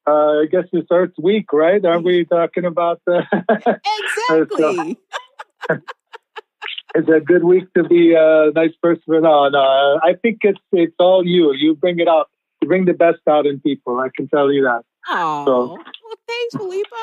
uh, 0.06 0.42
I 0.42 0.46
guess 0.50 0.64
it's 0.72 0.88
Earth 0.90 1.12
Week, 1.16 1.52
right? 1.52 1.84
Aren't 1.84 2.04
we 2.04 2.24
talking 2.24 2.64
about 2.64 3.00
uh, 3.06 3.22
Exactly. 4.32 4.98
it's 6.96 7.08
a 7.08 7.20
good 7.20 7.44
week 7.44 7.72
to 7.74 7.84
be 7.84 8.14
a 8.14 8.50
nice 8.54 8.74
person? 8.82 9.04
No, 9.06 9.48
no. 9.48 10.00
I 10.02 10.14
think 10.20 10.38
it's 10.42 10.58
it's 10.72 10.94
all 10.98 11.24
you. 11.24 11.52
You 11.54 11.74
bring 11.76 12.00
it 12.00 12.08
out. 12.08 12.30
You 12.60 12.68
bring 12.68 12.84
the 12.84 12.94
best 12.94 13.20
out 13.28 13.46
in 13.46 13.60
people. 13.60 14.00
I 14.00 14.08
can 14.14 14.28
tell 14.28 14.52
you 14.52 14.62
that. 14.64 14.82
Oh, 15.08 15.44
So- 15.44 15.66
well, 15.68 16.16
thanks, 16.26 16.54
Filippo. 16.56 16.96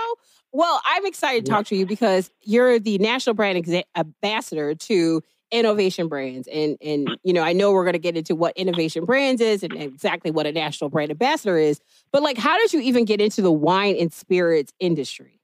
Well, 0.53 0.81
I'm 0.85 1.05
excited 1.05 1.45
to 1.45 1.51
talk 1.51 1.65
to 1.67 1.75
you 1.75 1.85
because 1.85 2.29
you're 2.41 2.77
the 2.77 2.97
national 2.97 3.35
brand 3.35 3.63
exa- 3.63 3.83
ambassador 3.95 4.75
to 4.75 5.21
Enovation 5.53 6.07
Brands, 6.07 6.47
and 6.51 6.77
and 6.81 7.09
you 7.23 7.31
know 7.33 7.41
I 7.41 7.53
know 7.53 7.71
we're 7.71 7.83
going 7.83 7.93
to 7.93 7.99
get 7.99 8.15
into 8.17 8.35
what 8.35 8.53
Enovation 8.57 9.05
Brands 9.05 9.41
is 9.41 9.63
and 9.63 9.73
exactly 9.73 10.29
what 10.31 10.45
a 10.45 10.51
national 10.51 10.89
brand 10.89 11.11
ambassador 11.11 11.57
is. 11.57 11.79
But 12.11 12.21
like, 12.23 12.37
how 12.37 12.57
did 12.57 12.73
you 12.73 12.79
even 12.81 13.05
get 13.05 13.19
into 13.21 13.41
the 13.41 13.51
wine 13.51 13.95
and 13.99 14.11
spirits 14.13 14.71
industry? 14.79 15.39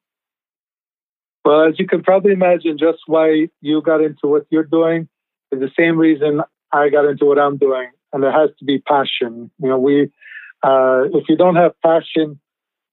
Well, 1.45 1.67
as 1.69 1.79
you 1.79 1.87
can 1.87 2.03
probably 2.03 2.33
imagine, 2.33 2.77
just 2.77 2.99
why 3.05 3.47
you 3.61 3.81
got 3.81 4.01
into 4.01 4.27
what 4.27 4.45
you're 4.49 4.63
doing 4.63 5.07
is 5.51 5.59
the 5.59 5.71
same 5.77 5.97
reason 5.97 6.41
I 6.73 6.89
got 6.89 7.05
into 7.05 7.25
what 7.25 7.39
I'm 7.39 7.57
doing, 7.57 7.89
and 8.11 8.21
there 8.21 8.31
has 8.31 8.49
to 8.59 8.65
be 8.65 8.79
passion. 8.79 9.51
You 9.61 9.69
know, 9.69 9.79
we 9.79 10.03
uh, 10.63 11.03
if 11.13 11.25
you 11.29 11.37
don't 11.37 11.55
have 11.55 11.71
passion, 11.81 12.39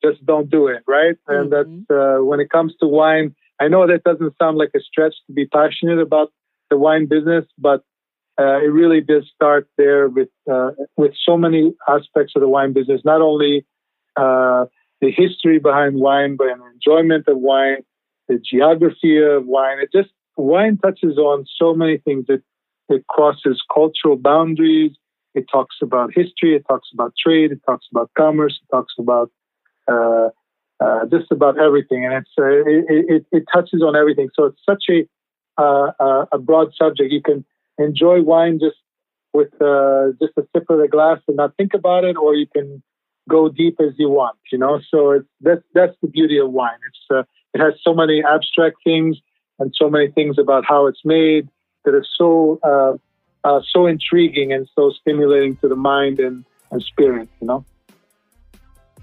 just 0.05 0.25
don't 0.27 0.51
do 0.51 0.67
it, 0.69 0.83
right? 0.87 1.17
And 1.29 1.51
Mhm. 1.51 1.55
that's 1.55 1.77
uh, 1.99 2.19
when 2.25 2.41
it 2.41 2.51
comes 2.51 2.73
to 2.81 2.87
wine. 2.87 3.35
I 3.61 3.69
know 3.69 3.87
that 3.87 4.03
doesn't 4.05 4.35
sound 4.41 4.59
like 4.59 4.73
a 4.75 4.81
stretch 4.81 5.15
to 5.27 5.33
be 5.33 5.47
passionate 5.47 6.01
about 6.01 6.29
the 6.71 6.77
wine 6.77 7.07
business, 7.07 7.45
but 7.59 7.81
uh, 8.41 8.59
it 8.67 8.73
really 8.81 9.01
does 9.01 9.25
start 9.35 9.69
there 9.79 10.09
with 10.09 10.29
uh, 10.51 10.71
with 10.97 11.13
so 11.29 11.37
many 11.37 11.73
aspects 11.89 12.33
of 12.37 12.41
the 12.43 12.49
wine 12.49 12.73
business. 12.73 13.01
Not 13.05 13.21
only 13.21 13.65
uh, 14.17 14.67
the 15.01 15.11
history 15.11 15.59
behind 15.59 15.97
wine, 15.97 16.37
but 16.37 16.49
an 16.49 16.63
enjoyment 16.75 17.25
of 17.29 17.39
wine, 17.39 17.79
the 18.29 18.39
geography 18.39 19.23
of 19.23 19.47
wine. 19.47 19.79
It 19.81 19.91
just 19.93 20.11
wine 20.37 20.79
touches 20.79 21.17
on 21.19 21.45
so 21.61 21.75
many 21.75 21.99
things. 21.99 22.27
It 22.29 22.43
it 22.89 23.07
crosses 23.07 23.63
cultural 23.73 24.17
boundaries. 24.17 24.93
It 25.35 25.47
talks 25.51 25.77
about 25.83 26.11
history. 26.15 26.55
It 26.57 26.65
talks 26.69 26.89
about 26.93 27.13
trade. 27.23 27.53
It 27.53 27.61
talks 27.67 27.87
about 27.93 28.11
commerce. 28.17 28.59
It 28.63 28.75
talks 28.75 28.95
about 28.99 29.31
uh, 29.89 30.29
uh, 30.81 31.07
just 31.07 31.31
about 31.31 31.59
everything, 31.59 32.05
and 32.05 32.15
it's 32.15 32.31
uh, 32.39 32.45
it, 32.45 33.07
it, 33.09 33.27
it 33.33 33.45
touches 33.53 33.83
on 33.83 33.97
everything. 33.97 34.29
So 34.35 34.47
it's 34.47 34.61
such 34.65 34.85
a 34.91 35.07
uh, 35.61 35.93
uh, 36.01 36.27
a 36.33 36.39
broad 36.39 36.73
subject. 36.75 37.13
You 37.13 37.23
can 37.23 37.45
enjoy 37.79 38.23
wine 38.23 38.59
just 38.59 38.77
with 39.33 39.53
uh, 39.61 40.13
just 40.21 40.33
a 40.37 40.43
sip 40.53 40.69
of 40.69 40.79
the 40.79 40.89
glass 40.91 41.19
and 41.29 41.37
not 41.37 41.57
think 41.57 41.75
about 41.75 42.05
it, 42.05 42.17
or 42.17 42.35
you 42.35 42.47
can 42.47 42.83
go 43.29 43.49
deep 43.49 43.77
as 43.81 43.95
you 43.99 44.09
want. 44.09 44.37
You 44.51 44.59
know, 44.59 44.81
so 44.91 45.13
it's 45.13 45.29
that's 45.41 45.63
that's 45.75 45.97
the 46.03 46.09
beauty 46.09 46.39
of 46.39 46.51
wine. 46.51 46.79
It's 46.89 47.27
it 47.55 47.61
has 47.61 47.75
so 47.83 47.95
many 47.95 48.23
abstract 48.25 48.77
things 48.85 49.17
and 49.59 49.73
so 49.77 49.89
many 49.89 50.11
things 50.11 50.39
about 50.39 50.65
how 50.67 50.87
it's 50.87 51.05
made 51.05 51.49
that 51.85 51.95
are 51.95 52.07
so 52.17 52.59
uh, 52.63 52.95
uh, 53.47 53.61
so 53.73 53.87
intriguing 53.87 54.53
and 54.53 54.69
so 54.75 54.91
stimulating 54.91 55.57
to 55.57 55.69
the 55.69 55.77
mind 55.77 56.19
and, 56.19 56.45
and 56.71 56.83
spirit. 56.83 57.29
You 57.41 57.47
know. 57.47 57.65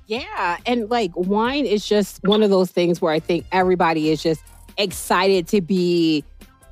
Yeah. 0.07 0.57
And 0.65 0.89
like 0.89 1.11
wine 1.15 1.65
is 1.65 1.85
just 1.85 2.23
one 2.23 2.43
of 2.43 2.49
those 2.49 2.71
things 2.71 3.01
where 3.01 3.13
I 3.13 3.19
think 3.19 3.45
everybody 3.51 4.09
is 4.09 4.21
just 4.21 4.41
excited 4.77 5.47
to 5.49 5.61
be 5.61 6.23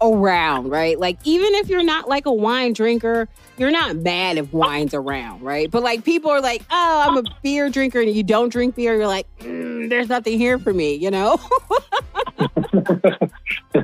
around, 0.02 0.70
right? 0.70 1.00
Like 1.00 1.20
even 1.24 1.54
if 1.56 1.70
you're 1.70 1.84
not 1.84 2.08
like 2.08 2.26
a 2.26 2.34
wine 2.34 2.74
drinker, 2.74 3.28
you're 3.58 3.72
not 3.72 3.98
mad 3.98 4.38
if 4.38 4.52
wine's 4.54 4.94
around, 4.94 5.42
right? 5.42 5.70
But 5.70 5.84
like 5.84 6.04
people 6.04 6.32
are 6.32 6.42
like, 6.42 6.64
oh, 6.72 7.04
I'm 7.08 7.18
a 7.18 7.24
beer 7.44 7.70
drinker, 7.70 8.00
and 8.00 8.10
you 8.12 8.24
don't 8.24 8.50
drink 8.50 8.76
beer, 8.76 8.96
you're 8.96 9.08
like, 9.08 9.28
mm, 9.40 9.90
there's 9.90 10.10
nothing 10.10 10.38
here 10.38 10.58
for 10.58 10.74
me, 10.74 10.96
you 10.96 11.12
know? 11.12 11.38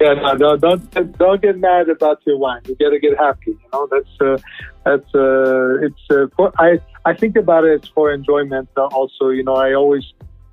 yeah, 0.00 0.14
no, 0.14 0.32
no, 0.34 0.56
don't 0.56 1.18
don't 1.18 1.42
get 1.42 1.58
mad 1.58 1.88
about 1.88 2.20
your 2.26 2.38
wine. 2.38 2.62
You 2.66 2.76
gotta 2.76 2.98
get 2.98 3.18
happy. 3.18 3.50
You 3.50 3.68
know, 3.72 3.88
that's 3.90 4.20
uh, 4.20 4.38
that's 4.84 5.14
uh, 5.14 5.86
it's 5.86 6.00
uh, 6.10 6.26
for, 6.36 6.52
I 6.58 6.78
I 7.04 7.14
think 7.14 7.36
about 7.36 7.64
it 7.64 7.84
as 7.84 7.88
for 7.90 8.12
enjoyment. 8.12 8.68
Uh, 8.76 8.86
also, 8.86 9.28
you 9.28 9.42
know, 9.42 9.56
I 9.56 9.74
always 9.74 10.04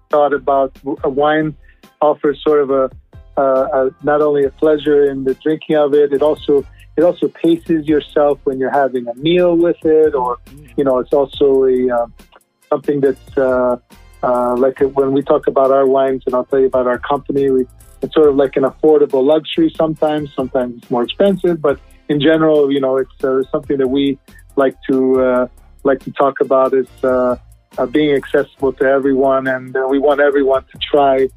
thought 0.10 0.34
about 0.34 0.78
a 1.04 1.10
wine 1.10 1.56
offers 2.02 2.42
sort 2.44 2.62
of 2.62 2.70
a, 2.72 2.90
uh, 3.38 3.68
a 3.74 3.90
not 4.04 4.22
only 4.22 4.44
a 4.44 4.52
pleasure 4.52 5.10
in 5.10 5.24
the 5.24 5.34
drinking 5.36 5.78
of 5.78 5.94
it, 5.94 6.12
it 6.12 6.22
also 6.22 6.66
it 6.98 7.04
also 7.04 7.28
paces 7.28 7.88
yourself 7.88 8.40
when 8.44 8.60
you're 8.60 8.72
having 8.72 9.08
a 9.08 9.16
meal 9.16 9.56
with 9.56 9.84
it, 9.86 10.14
or 10.14 10.38
you 10.78 10.84
know, 10.84 11.00
it's 11.00 11.14
also 11.14 11.66
a 11.66 11.90
uh, 11.90 12.08
something 12.70 13.00
that's 13.00 13.38
uh, 14.26 14.56
like 14.58 14.80
when 14.80 15.12
we 15.12 15.22
talk 15.22 15.46
about 15.46 15.70
our 15.72 15.86
wines, 15.86 16.24
and 16.26 16.34
I'll 16.34 16.46
tell 16.46 16.60
you 16.60 16.66
about 16.66 16.88
our 16.88 16.98
company. 16.98 17.52
We, 17.52 17.68
it's 18.02 18.16
sort 18.16 18.28
of 18.28 18.36
like 18.36 18.56
an 18.56 18.64
affordable 18.64 19.24
luxury. 19.24 19.72
Sometimes, 19.78 20.34
sometimes 20.34 20.78
it's 20.78 20.90
more 20.90 21.04
expensive, 21.04 21.62
but 21.62 21.80
in 22.10 22.20
general, 22.20 22.72
you 22.72 22.80
know, 22.80 22.98
it's 22.98 23.24
uh, 23.24 23.44
something 23.52 23.78
that 23.78 23.88
we 23.88 24.18
like 24.56 24.76
to 24.90 25.22
uh, 25.22 25.48
like 25.84 26.00
to 26.06 26.12
talk 26.12 26.42
about. 26.42 26.74
Is 26.74 26.88
uh, 27.04 27.36
uh, 27.78 27.86
being 27.86 28.16
accessible 28.16 28.74
to 28.74 28.86
everyone, 28.86 29.46
and 29.48 29.76
we 29.90 30.00
want 30.00 30.20
everyone 30.20 30.64
to 30.72 30.80
try 30.92 31.28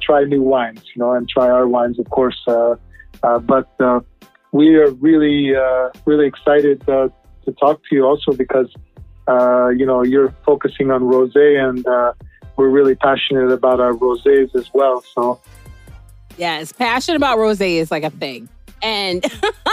try 0.00 0.24
new 0.24 0.42
wines, 0.42 0.82
you 0.94 1.00
know, 1.00 1.12
and 1.12 1.28
try 1.28 1.48
our 1.48 1.68
wines, 1.68 1.98
of 2.00 2.10
course. 2.10 2.40
But 2.46 3.68
we 4.52 4.74
are 4.76 4.90
really 4.90 5.54
really 6.06 6.26
excited 6.26 6.80
to 6.86 7.12
talk 7.60 7.80
to 7.88 7.94
you 7.94 8.04
also 8.04 8.32
because 8.32 8.68
you 9.28 9.86
know 9.86 10.02
you're 10.02 10.34
focusing 10.44 10.90
on 10.90 11.02
rosé, 11.02 11.62
and 11.62 11.86
uh, 11.86 12.12
we're 12.56 12.68
really 12.68 12.94
passionate 12.94 13.50
about 13.50 13.80
our 13.80 13.92
rosés 13.92 14.54
as 14.54 14.68
well. 14.72 15.02
So. 15.14 15.40
Yes, 16.36 16.72
passion 16.72 17.16
about 17.16 17.38
rosé 17.38 17.74
is 17.74 17.90
like 17.90 18.04
a 18.04 18.10
thing 18.10 18.48
and 18.82 19.24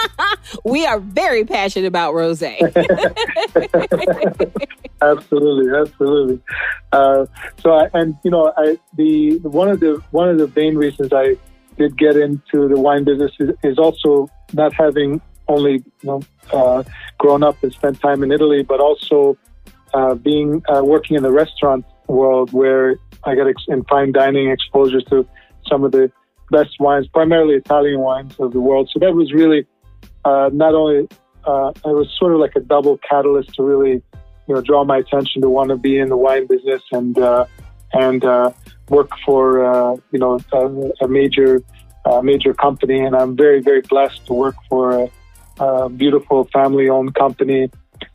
we 0.63 0.85
are 0.85 0.99
very 0.99 1.45
passionate 1.45 1.87
about 1.87 2.13
rosé. 2.13 2.59
absolutely, 5.01 5.77
absolutely. 5.77 6.41
Uh, 6.91 7.25
so, 7.61 7.73
I, 7.73 7.89
and 7.93 8.17
you 8.23 8.31
know, 8.31 8.53
I, 8.57 8.77
the 8.95 9.37
one 9.39 9.69
of 9.69 9.79
the 9.79 10.01
one 10.11 10.29
of 10.29 10.37
the 10.37 10.51
main 10.59 10.75
reasons 10.75 11.11
I 11.13 11.37
did 11.77 11.97
get 11.97 12.17
into 12.17 12.67
the 12.67 12.79
wine 12.79 13.03
business 13.03 13.31
is, 13.39 13.51
is 13.63 13.77
also 13.77 14.29
not 14.53 14.73
having 14.73 15.21
only 15.47 15.73
you 15.73 15.83
know 16.03 16.21
uh, 16.51 16.83
grown 17.17 17.43
up 17.43 17.61
and 17.63 17.71
spent 17.73 17.99
time 17.99 18.23
in 18.23 18.31
Italy, 18.31 18.63
but 18.63 18.79
also 18.79 19.37
uh, 19.93 20.15
being 20.15 20.61
uh, 20.67 20.83
working 20.83 21.15
in 21.17 21.23
the 21.23 21.31
restaurant 21.31 21.85
world 22.07 22.51
where 22.51 22.95
I 23.23 23.35
got 23.35 23.47
ex- 23.47 23.65
in 23.67 23.83
fine 23.85 24.11
dining 24.11 24.49
exposure 24.49 25.01
to 25.01 25.27
some 25.67 25.83
of 25.83 25.91
the 25.91 26.11
best 26.51 26.79
wines, 26.79 27.07
primarily 27.07 27.55
Italian 27.55 27.99
wines 27.99 28.35
of 28.39 28.53
the 28.53 28.61
world. 28.61 28.89
So 28.93 28.99
that 28.99 29.13
was 29.13 29.33
really 29.33 29.65
uh, 30.23 30.49
not 30.53 30.73
only 30.73 31.07
uh, 31.45 31.71
it 31.75 31.95
was 31.95 32.13
sort 32.17 32.33
of 32.33 32.39
like 32.39 32.55
a 32.55 32.59
double 32.59 32.99
catalyst 33.09 33.53
to 33.55 33.63
really 33.63 34.01
you 34.47 34.55
know 34.55 34.61
draw 34.61 34.83
my 34.83 34.97
attention 34.97 35.41
to 35.41 35.49
want 35.49 35.69
to 35.69 35.77
be 35.77 35.97
in 35.97 36.09
the 36.09 36.17
wine 36.17 36.47
business 36.47 36.83
and 36.91 37.17
uh, 37.17 37.45
and 37.93 38.23
work 38.89 39.09
for 39.25 39.99
you 40.11 40.19
know 40.19 40.39
a, 40.53 41.05
a 41.05 41.07
major 41.07 41.61
major 42.23 42.53
company. 42.53 42.99
And 42.99 43.15
I'm 43.15 43.35
very 43.35 43.61
very 43.61 43.81
blessed 43.81 44.25
to 44.27 44.33
work 44.33 44.55
for 44.69 45.09
beautiful 45.97 46.47
family 46.53 46.89
owned 46.89 47.15
company 47.15 47.69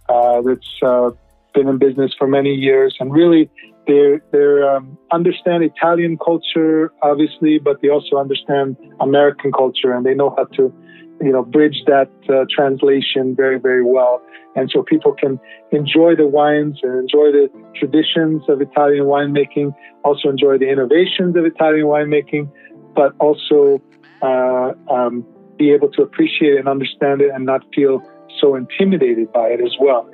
uh, 0.08 0.42
that's 0.42 1.16
been 1.54 1.68
in 1.68 1.78
business 1.78 2.12
for 2.18 2.26
many 2.26 2.54
years 2.54 2.96
and 3.00 3.12
really 3.12 3.50
they 3.86 4.20
they 4.30 4.62
um, 4.62 4.96
understand 5.10 5.64
Italian 5.64 6.18
culture, 6.18 6.92
obviously, 7.02 7.58
but 7.58 7.80
they 7.82 7.88
also 7.88 8.16
understand 8.16 8.76
American 9.00 9.52
culture, 9.52 9.92
and 9.92 10.06
they 10.06 10.14
know 10.14 10.34
how 10.36 10.44
to, 10.56 10.72
you 11.20 11.32
know, 11.32 11.42
bridge 11.42 11.82
that 11.86 12.10
uh, 12.28 12.44
translation 12.54 13.34
very, 13.34 13.58
very 13.58 13.84
well. 13.84 14.22
And 14.54 14.70
so 14.72 14.82
people 14.82 15.12
can 15.14 15.40
enjoy 15.72 16.14
the 16.14 16.26
wines 16.26 16.78
and 16.82 16.92
enjoy 17.00 17.32
the 17.32 17.48
traditions 17.74 18.42
of 18.48 18.60
Italian 18.60 19.04
winemaking, 19.04 19.74
also 20.04 20.28
enjoy 20.28 20.58
the 20.58 20.68
innovations 20.68 21.36
of 21.36 21.44
Italian 21.44 21.86
winemaking, 21.86 22.50
but 22.94 23.14
also 23.18 23.82
uh, 24.20 24.72
um, 24.90 25.26
be 25.58 25.72
able 25.72 25.90
to 25.92 26.02
appreciate 26.02 26.56
and 26.56 26.68
understand 26.68 27.20
it 27.20 27.30
and 27.32 27.44
not 27.44 27.62
feel 27.74 28.02
so 28.40 28.54
intimidated 28.54 29.32
by 29.32 29.48
it 29.48 29.60
as 29.60 29.74
well. 29.80 30.08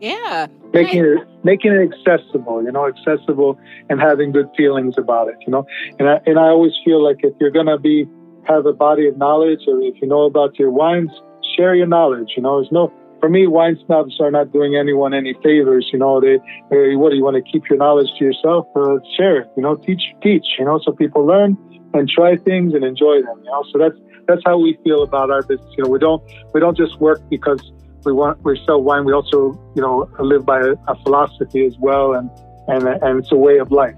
Yeah. 0.00 0.46
Making 0.72 1.04
it 1.04 1.28
making 1.44 1.72
it 1.72 1.92
accessible, 1.92 2.62
you 2.62 2.72
know, 2.72 2.86
accessible 2.86 3.58
and 3.90 4.00
having 4.00 4.32
good 4.32 4.48
feelings 4.56 4.94
about 4.96 5.28
it, 5.28 5.36
you 5.46 5.52
know. 5.52 5.66
And 5.98 6.08
I 6.08 6.20
and 6.26 6.38
I 6.38 6.48
always 6.48 6.72
feel 6.84 7.04
like 7.04 7.18
if 7.22 7.34
you're 7.38 7.50
gonna 7.50 7.78
be 7.78 8.06
have 8.48 8.64
a 8.64 8.72
body 8.72 9.06
of 9.06 9.18
knowledge 9.18 9.60
or 9.68 9.80
if 9.82 10.00
you 10.00 10.08
know 10.08 10.22
about 10.22 10.58
your 10.58 10.70
wines, 10.70 11.10
share 11.54 11.74
your 11.74 11.86
knowledge, 11.86 12.32
you 12.36 12.42
know. 12.42 12.60
There's 12.60 12.72
no 12.72 12.90
for 13.20 13.28
me, 13.28 13.46
wine 13.46 13.78
snobs 13.84 14.18
are 14.20 14.30
not 14.30 14.52
doing 14.52 14.76
anyone 14.76 15.12
any 15.12 15.34
favors. 15.42 15.88
You 15.92 15.98
know, 15.98 16.20
they, 16.20 16.38
they 16.70 16.96
what 16.96 17.10
do 17.10 17.16
you 17.16 17.24
want 17.24 17.36
to 17.36 17.52
keep 17.52 17.68
your 17.68 17.78
knowledge 17.78 18.08
to 18.18 18.24
yourself? 18.24 18.66
Uh, 18.74 18.96
share 19.16 19.42
it. 19.42 19.48
You 19.56 19.62
know, 19.62 19.76
teach, 19.76 20.02
teach. 20.22 20.46
You 20.58 20.64
know, 20.64 20.80
so 20.82 20.92
people 20.92 21.26
learn 21.26 21.58
and 21.92 22.08
try 22.08 22.36
things 22.36 22.72
and 22.72 22.82
enjoy 22.82 23.20
them. 23.20 23.38
You 23.44 23.50
know, 23.50 23.64
so 23.70 23.78
that's 23.78 23.98
that's 24.26 24.42
how 24.44 24.58
we 24.58 24.78
feel 24.84 25.02
about 25.02 25.30
our 25.30 25.42
business. 25.42 25.72
You 25.76 25.84
know, 25.84 25.90
we 25.90 25.98
don't 25.98 26.22
we 26.52 26.60
don't 26.60 26.76
just 26.76 26.98
work 27.00 27.20
because 27.28 27.60
we 28.04 28.12
want 28.12 28.42
we 28.44 28.60
sell 28.66 28.82
wine. 28.82 29.04
We 29.04 29.12
also 29.12 29.52
you 29.74 29.82
know 29.82 30.10
live 30.18 30.46
by 30.46 30.60
a, 30.60 30.72
a 30.88 30.94
philosophy 31.02 31.64
as 31.66 31.76
well, 31.78 32.14
and 32.14 32.30
and 32.68 32.86
and 32.86 33.18
it's 33.20 33.32
a 33.32 33.36
way 33.36 33.58
of 33.58 33.70
life. 33.70 33.96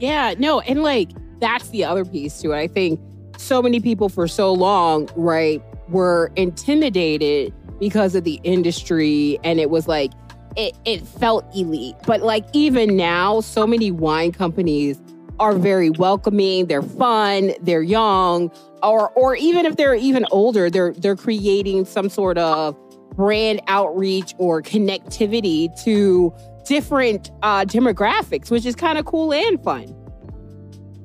Yeah, 0.00 0.34
no, 0.38 0.60
and 0.60 0.82
like 0.82 1.10
that's 1.40 1.68
the 1.70 1.84
other 1.84 2.04
piece 2.04 2.40
to 2.42 2.52
it. 2.52 2.56
I 2.56 2.66
think 2.66 3.00
so 3.38 3.62
many 3.62 3.80
people 3.80 4.08
for 4.08 4.28
so 4.28 4.52
long, 4.52 5.08
right, 5.16 5.62
were 5.88 6.30
intimidated 6.36 7.52
because 7.78 8.14
of 8.14 8.24
the 8.24 8.40
industry, 8.44 9.38
and 9.44 9.60
it 9.60 9.70
was 9.70 9.88
like 9.88 10.12
it 10.56 10.76
it 10.84 11.06
felt 11.06 11.44
elite. 11.54 11.96
But 12.06 12.22
like 12.22 12.44
even 12.52 12.96
now, 12.96 13.40
so 13.40 13.66
many 13.66 13.90
wine 13.90 14.32
companies 14.32 15.00
are 15.40 15.54
very 15.54 15.90
welcoming. 15.90 16.66
They're 16.66 16.82
fun. 16.82 17.52
They're 17.60 17.82
young, 17.82 18.50
or 18.82 19.10
or 19.10 19.36
even 19.36 19.66
if 19.66 19.76
they're 19.76 19.94
even 19.94 20.26
older, 20.30 20.70
they're 20.70 20.92
they're 20.92 21.16
creating 21.16 21.84
some 21.84 22.08
sort 22.08 22.38
of 22.38 22.76
brand 23.16 23.60
outreach 23.68 24.34
or 24.38 24.62
connectivity 24.62 25.68
to 25.84 26.32
different 26.64 27.30
uh, 27.42 27.64
demographics, 27.64 28.50
which 28.50 28.66
is 28.66 28.74
kind 28.74 28.98
of 28.98 29.04
cool 29.04 29.32
and 29.32 29.62
fun. 29.62 29.94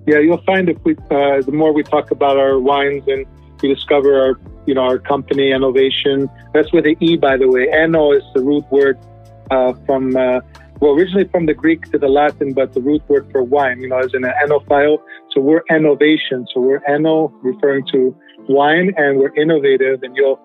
Yeah, 0.05 0.19
you'll 0.19 0.41
find 0.43 0.69
if 0.69 0.77
we 0.83 0.95
uh, 1.11 1.41
the 1.41 1.51
more 1.51 1.73
we 1.73 1.83
talk 1.83 2.11
about 2.11 2.37
our 2.37 2.59
wines 2.59 3.03
and 3.07 3.25
we 3.61 3.73
discover 3.73 4.19
our 4.19 4.39
you 4.65 4.73
know 4.73 4.81
our 4.81 4.99
company 4.99 5.51
Enovation. 5.51 6.29
That's 6.53 6.71
with 6.71 6.85
the 6.85 6.95
E, 6.99 7.17
by 7.17 7.37
the 7.37 7.49
way. 7.49 7.69
Eno 7.69 8.11
is 8.11 8.23
the 8.33 8.41
root 8.41 8.65
word 8.71 8.97
uh, 9.51 9.73
from 9.85 10.15
uh, 10.15 10.41
well 10.79 10.91
originally 10.91 11.27
from 11.29 11.45
the 11.45 11.53
Greek 11.53 11.83
to 11.91 11.97
the 11.97 12.07
Latin, 12.07 12.53
but 12.53 12.73
the 12.73 12.81
root 12.81 13.01
word 13.07 13.29
for 13.31 13.43
wine, 13.43 13.79
you 13.81 13.89
know, 13.89 13.99
is 13.99 14.13
an 14.13 14.23
enophile. 14.23 14.99
So 15.31 15.41
we're 15.41 15.63
Enovation. 15.69 16.45
So 16.53 16.61
we're 16.61 16.83
eno 16.87 17.29
referring 17.41 17.85
to 17.91 18.15
wine, 18.47 18.93
and 18.97 19.19
we're 19.19 19.35
innovative, 19.35 20.03
and 20.03 20.15
you'll 20.15 20.39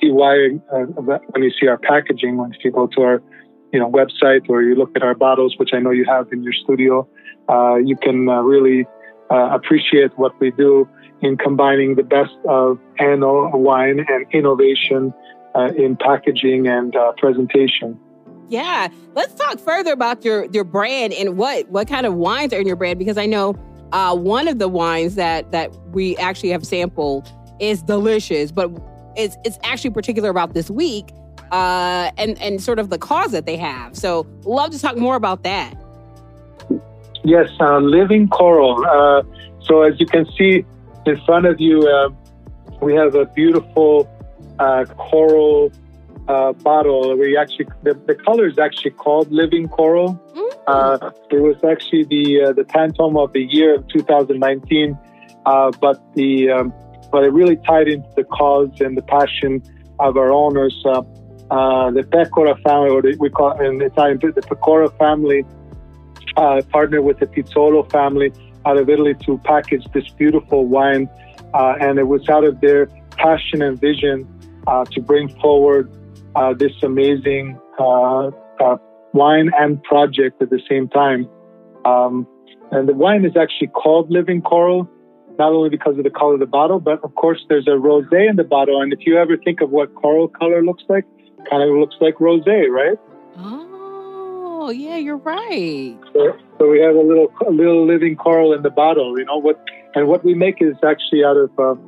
see 0.00 0.10
why 0.10 0.58
uh, 0.72 0.84
when 1.30 1.42
you 1.42 1.50
see 1.58 1.68
our 1.68 1.78
packaging, 1.78 2.36
when 2.36 2.52
you 2.62 2.70
go 2.70 2.86
to 2.88 3.02
our 3.02 3.22
you 3.72 3.80
know 3.80 3.90
website 3.90 4.48
or 4.48 4.62
you 4.62 4.74
look 4.74 4.90
at 4.96 5.02
our 5.02 5.14
bottles, 5.14 5.54
which 5.58 5.70
I 5.72 5.78
know 5.78 5.90
you 5.90 6.04
have 6.06 6.32
in 6.32 6.42
your 6.42 6.52
studio, 6.52 7.08
uh, 7.48 7.76
you 7.76 7.96
can 7.96 8.28
uh, 8.28 8.40
really 8.42 8.86
uh, 9.30 9.50
appreciate 9.52 10.16
what 10.18 10.38
we 10.40 10.50
do 10.50 10.88
in 11.22 11.36
combining 11.36 11.94
the 11.94 12.02
best 12.02 12.36
of 12.48 12.78
Ano 12.98 13.56
wine 13.56 14.04
and 14.08 14.26
innovation 14.32 15.14
uh, 15.54 15.70
in 15.76 15.96
packaging 15.96 16.68
and 16.68 16.94
uh, 16.94 17.12
presentation. 17.16 17.98
Yeah, 18.48 18.88
let's 19.14 19.34
talk 19.34 19.58
further 19.58 19.92
about 19.92 20.24
your 20.24 20.44
your 20.46 20.64
brand 20.64 21.12
and 21.12 21.36
what 21.36 21.68
what 21.68 21.88
kind 21.88 22.06
of 22.06 22.14
wines 22.14 22.52
are 22.52 22.60
in 22.60 22.66
your 22.66 22.76
brand 22.76 22.98
because 22.98 23.18
I 23.18 23.26
know 23.26 23.54
uh, 23.92 24.14
one 24.14 24.48
of 24.48 24.58
the 24.58 24.68
wines 24.68 25.14
that 25.16 25.50
that 25.52 25.74
we 25.92 26.16
actually 26.18 26.50
have 26.50 26.64
sampled 26.66 27.32
is 27.60 27.82
delicious, 27.82 28.52
but 28.52 28.70
it's 29.16 29.36
it's 29.44 29.58
actually 29.64 29.90
particular 29.90 30.30
about 30.30 30.54
this 30.54 30.70
week 30.70 31.10
uh, 31.50 32.10
and 32.18 32.40
and 32.40 32.62
sort 32.62 32.78
of 32.78 32.90
the 32.90 32.98
cause 32.98 33.32
that 33.32 33.46
they 33.46 33.56
have. 33.56 33.96
So, 33.96 34.26
love 34.44 34.70
to 34.72 34.78
talk 34.78 34.96
more 34.96 35.16
about 35.16 35.42
that. 35.44 35.74
Yes, 37.24 37.48
uh, 37.60 37.78
living 37.78 38.28
coral. 38.28 38.84
Uh, 38.84 39.22
so, 39.60 39.82
as 39.82 39.98
you 39.98 40.06
can 40.06 40.26
see 40.36 40.64
in 41.06 41.20
front 41.24 41.46
of 41.46 41.60
you, 41.60 41.80
uh, 41.82 42.10
we 42.80 42.94
have 42.94 43.14
a 43.14 43.26
beautiful 43.26 44.08
uh, 44.58 44.84
coral 44.96 45.72
uh, 46.28 46.52
bottle. 46.52 47.16
We 47.16 47.36
actually 47.36 47.66
the, 47.82 47.94
the 47.94 48.14
color 48.14 48.46
is 48.46 48.58
actually 48.58 48.92
called 48.92 49.30
living 49.30 49.68
coral. 49.68 50.20
Mm-hmm. 50.34 51.34
it 51.34 51.40
was 51.40 51.56
actually 51.64 52.04
the 52.04 52.52
the 52.54 52.64
Pantone 52.64 53.22
of 53.22 53.32
the 53.32 53.42
year 53.42 53.76
of 53.76 53.86
2019, 53.88 54.98
but 55.44 56.14
the 56.14 56.50
um, 56.50 56.72
but 57.10 57.24
it 57.24 57.32
really 57.32 57.56
tied 57.56 57.88
into 57.88 58.08
the 58.16 58.24
cause 58.24 58.80
and 58.80 58.96
the 58.96 59.02
passion 59.02 59.62
of 59.98 60.16
our 60.16 60.32
owners. 60.32 60.76
Uh, 60.84 61.02
uh, 61.50 61.90
the 61.92 62.02
Pecora 62.02 62.60
family, 62.62 62.90
or 62.90 63.02
the, 63.02 63.16
we 63.20 63.30
call 63.30 63.52
it 63.52 63.64
in 63.64 63.80
Italian, 63.80 64.18
the 64.18 64.42
Pecora 64.42 64.96
family, 64.98 65.44
uh, 66.36 66.60
partnered 66.70 67.04
with 67.04 67.18
the 67.20 67.26
Pizzolo 67.26 67.88
family 67.90 68.32
out 68.64 68.76
of 68.76 68.90
Italy 68.90 69.14
to 69.24 69.38
package 69.38 69.84
this 69.94 70.08
beautiful 70.10 70.66
wine. 70.66 71.08
Uh, 71.54 71.76
and 71.80 71.98
it 71.98 72.08
was 72.08 72.28
out 72.28 72.44
of 72.44 72.60
their 72.60 72.86
passion 73.12 73.62
and 73.62 73.80
vision 73.80 74.28
uh, 74.66 74.84
to 74.86 75.00
bring 75.00 75.28
forward 75.40 75.88
uh, 76.36 76.52
this 76.54 76.72
amazing 76.82 77.58
uh, 77.78 78.30
uh, 78.60 78.76
wine 79.12 79.50
and 79.58 79.82
project 79.82 80.40
at 80.42 80.50
the 80.50 80.60
same 80.68 80.88
time. 80.88 81.28
Um, 81.84 82.26
and 82.70 82.88
the 82.88 82.94
wine 82.94 83.24
is 83.24 83.36
actually 83.36 83.68
called 83.68 84.10
Living 84.10 84.42
Coral, 84.42 84.88
not 85.38 85.52
only 85.52 85.70
because 85.70 85.96
of 85.98 86.04
the 86.04 86.10
color 86.10 86.34
of 86.34 86.40
the 86.40 86.46
bottle, 86.46 86.80
but 86.80 87.02
of 87.02 87.14
course 87.14 87.44
there's 87.48 87.66
a 87.66 87.70
rosé 87.70 88.28
in 88.28 88.36
the 88.36 88.44
bottle. 88.44 88.82
And 88.82 88.92
if 88.92 89.00
you 89.06 89.16
ever 89.16 89.36
think 89.36 89.60
of 89.60 89.70
what 89.70 89.94
coral 89.94 90.28
color 90.28 90.62
looks 90.62 90.84
like, 90.88 91.04
kind 91.48 91.62
of 91.62 91.76
looks 91.76 91.96
like 92.00 92.16
rosé, 92.16 92.68
right? 92.68 92.98
Oh, 93.38 94.70
yeah, 94.70 94.96
you're 94.96 95.18
right. 95.18 95.96
So, 96.12 96.36
so, 96.58 96.68
we 96.68 96.80
have 96.80 96.96
a 96.96 97.00
little 97.00 97.32
a 97.46 97.50
little 97.50 97.86
living 97.86 98.16
coral 98.16 98.52
in 98.52 98.62
the 98.62 98.70
bottle. 98.70 99.16
You 99.18 99.24
know 99.24 99.36
what? 99.36 99.62
And 99.94 100.08
what 100.08 100.24
we 100.24 100.34
make 100.34 100.56
is 100.60 100.74
actually 100.84 101.22
out 101.24 101.36
of 101.36 101.50
uh, 101.58 101.80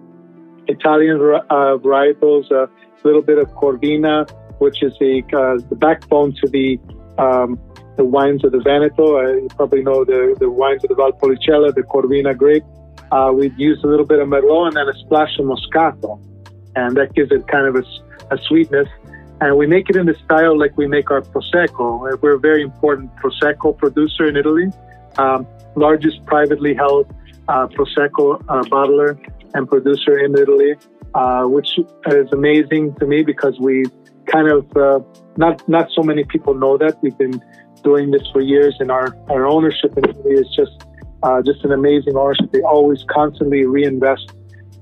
Italian 0.68 1.16
uh, 1.16 1.76
varietals, 1.78 2.50
a 2.50 2.68
little 3.04 3.22
bit 3.22 3.38
of 3.38 3.48
Corvina, 3.52 4.28
which 4.58 4.82
is 4.82 4.92
the 5.00 5.22
uh, 5.32 5.66
the 5.68 5.76
backbone 5.76 6.34
to 6.42 6.48
the 6.48 6.78
um, 7.18 7.58
the 7.96 8.04
wines 8.04 8.44
of 8.44 8.52
the 8.52 8.60
Veneto. 8.60 9.18
Uh, 9.18 9.32
you 9.34 9.48
probably 9.56 9.82
know 9.82 10.04
the, 10.04 10.36
the 10.38 10.48
wines 10.48 10.84
of 10.84 10.88
the 10.90 10.94
Valpolicella, 10.94 11.74
the 11.74 11.82
Corvina 11.82 12.36
grape. 12.36 12.64
Uh, 13.10 13.32
we've 13.34 13.58
used 13.58 13.82
a 13.84 13.86
little 13.86 14.06
bit 14.06 14.18
of 14.20 14.28
Merlot 14.28 14.68
and 14.68 14.76
then 14.76 14.88
a 14.88 14.98
splash 14.98 15.38
of 15.38 15.46
Moscato, 15.46 16.20
and 16.76 16.96
that 16.96 17.14
gives 17.14 17.32
it 17.32 17.48
kind 17.48 17.66
of 17.66 17.76
a, 17.76 18.34
a 18.34 18.38
sweetness 18.46 18.88
and 19.40 19.56
we 19.56 19.66
make 19.66 19.88
it 19.88 19.96
in 19.96 20.06
the 20.06 20.16
style 20.24 20.58
like 20.58 20.76
we 20.76 20.86
make 20.86 21.10
our 21.10 21.22
prosecco. 21.22 22.20
We're 22.20 22.34
a 22.34 22.40
very 22.40 22.62
important 22.62 23.14
prosecco 23.16 23.76
producer 23.76 24.26
in 24.26 24.36
Italy, 24.36 24.72
um, 25.16 25.46
largest 25.76 26.24
privately 26.26 26.74
held 26.74 27.06
uh, 27.46 27.68
prosecco 27.68 28.42
uh, 28.48 28.62
bottler 28.64 29.16
and 29.54 29.68
producer 29.68 30.18
in 30.18 30.36
Italy, 30.36 30.74
uh, 31.14 31.44
which 31.44 31.78
is 32.06 32.32
amazing 32.32 32.94
to 32.96 33.06
me 33.06 33.22
because 33.22 33.58
we 33.58 33.84
kind 34.26 34.48
of 34.48 34.76
uh, 34.76 35.00
not 35.36 35.66
not 35.68 35.90
so 35.92 36.02
many 36.02 36.24
people 36.24 36.54
know 36.54 36.76
that 36.78 36.98
we've 37.02 37.18
been 37.18 37.42
doing 37.82 38.10
this 38.10 38.22
for 38.32 38.40
years, 38.40 38.76
and 38.80 38.90
our 38.90 39.16
our 39.30 39.46
ownership 39.46 39.96
in 39.96 40.08
Italy 40.08 40.34
is 40.34 40.48
just 40.54 40.84
uh, 41.22 41.42
just 41.42 41.64
an 41.64 41.72
amazing 41.72 42.16
ownership. 42.16 42.52
They 42.52 42.62
always 42.62 43.04
constantly 43.08 43.64
reinvest 43.66 44.32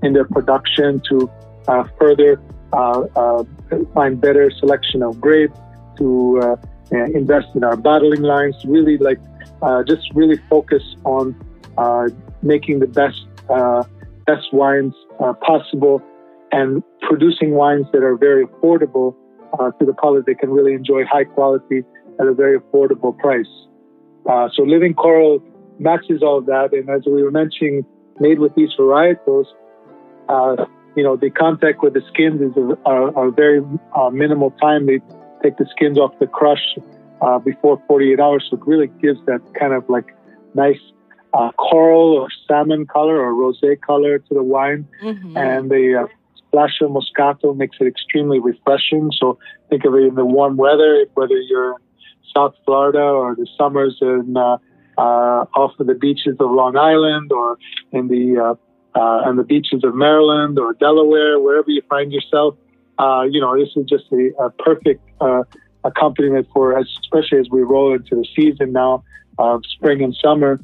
in 0.02 0.12
their 0.12 0.24
production 0.24 1.00
to 1.08 1.30
uh, 1.68 1.84
further 1.98 2.40
uh, 2.72 3.02
uh, 3.16 3.44
find 3.94 4.20
better 4.20 4.50
selection 4.50 5.02
of 5.02 5.20
grapes, 5.20 5.58
to 5.98 6.58
invest 6.90 7.48
in 7.54 7.64
our 7.64 7.76
bottling 7.76 8.22
lines, 8.22 8.54
really 8.64 8.98
like 8.98 9.20
just 9.86 10.02
really 10.14 10.38
focus 10.50 10.82
on 11.04 11.34
making 12.42 12.80
the 12.80 12.86
best 12.86 13.26
best 14.26 14.52
wines 14.52 14.94
possible 15.46 16.02
and 16.52 16.82
producing 17.02 17.52
wines 17.52 17.86
that 17.92 18.02
are 18.02 18.16
very 18.16 18.46
affordable 18.46 19.14
uh, 19.58 19.70
to 19.72 19.86
the 19.86 19.94
public. 19.94 20.26
They 20.26 20.34
can 20.34 20.50
really 20.50 20.74
enjoy 20.74 21.04
high 21.04 21.24
quality 21.24 21.84
at 22.20 22.26
a 22.26 22.34
very 22.34 22.58
affordable 22.58 23.16
price. 23.16 23.48
Uh, 24.28 24.48
so 24.54 24.62
Living 24.62 24.94
Coral 24.94 25.42
matches 25.78 26.22
all 26.22 26.38
of 26.38 26.46
that. 26.46 26.72
And 26.72 26.88
as 26.88 27.02
we 27.06 27.22
were 27.22 27.30
mentioning, 27.30 27.84
made 28.18 28.38
with 28.38 28.54
these 28.54 28.70
varietals, 28.78 29.46
uh, 30.28 30.64
you 30.96 31.02
know, 31.02 31.16
the 31.16 31.30
contact 31.30 31.82
with 31.82 31.94
the 31.94 32.02
skins 32.08 32.40
is 32.40 32.56
a, 32.56 32.90
a, 32.90 33.28
a 33.28 33.30
very 33.30 33.60
uh, 33.94 34.10
minimal 34.10 34.50
time. 34.52 34.86
They 34.86 35.00
take 35.42 35.58
the 35.58 35.66
skins 35.70 35.98
off 35.98 36.18
the 36.18 36.26
crush 36.26 36.76
uh, 37.20 37.38
before 37.38 37.82
48 37.86 38.18
hours, 38.18 38.46
so 38.50 38.56
it 38.56 38.66
really 38.66 38.88
gives 39.02 39.18
that 39.26 39.40
kind 39.58 39.74
of 39.74 39.88
like 39.88 40.16
nice 40.54 40.80
uh, 41.34 41.52
coral 41.52 42.12
or 42.14 42.28
salmon 42.46 42.86
color 42.86 43.20
or 43.20 43.32
rosé 43.32 43.80
color 43.80 44.18
to 44.18 44.34
the 44.34 44.42
wine. 44.42 44.86
Mm-hmm. 45.02 45.36
And 45.36 45.70
the 45.70 46.04
uh, 46.04 46.06
splash 46.36 46.80
of 46.80 46.90
Moscato 46.90 47.56
makes 47.56 47.76
it 47.80 47.86
extremely 47.86 48.38
refreshing. 48.38 49.10
So 49.18 49.38
think 49.68 49.84
of 49.84 49.94
it 49.94 50.04
in 50.04 50.14
the 50.14 50.24
warm 50.24 50.56
weather, 50.56 51.06
whether 51.14 51.36
you're 51.36 51.72
in 51.72 51.76
South 52.34 52.54
Florida 52.64 53.02
or 53.02 53.34
the 53.34 53.46
summers 53.58 53.98
in 54.00 54.36
uh, 54.36 54.58
uh, 54.98 55.44
off 55.54 55.72
of 55.78 55.86
the 55.86 55.94
beaches 55.94 56.36
of 56.40 56.50
Long 56.50 56.76
Island 56.76 57.30
or 57.32 57.58
in 57.92 58.08
the 58.08 58.40
uh, 58.42 58.54
uh, 58.98 59.28
on 59.28 59.36
the 59.36 59.44
beaches 59.44 59.84
of 59.84 59.94
Maryland 59.94 60.58
or 60.58 60.72
Delaware, 60.72 61.38
wherever 61.38 61.70
you 61.70 61.82
find 61.88 62.12
yourself. 62.12 62.56
Uh, 62.98 63.24
you 63.30 63.42
know, 63.42 63.58
this 63.58 63.68
is 63.76 63.84
just 63.84 64.04
a, 64.10 64.30
a 64.42 64.50
perfect 64.50 65.02
uh, 65.20 65.42
accompaniment 65.84 66.48
for 66.54 66.78
us, 66.78 66.86
especially 67.00 67.38
as 67.38 67.46
we 67.50 67.60
roll 67.60 67.92
into 67.92 68.14
the 68.16 68.26
season 68.34 68.72
now 68.72 69.04
of 69.38 69.62
spring 69.66 70.02
and 70.02 70.16
summer. 70.16 70.58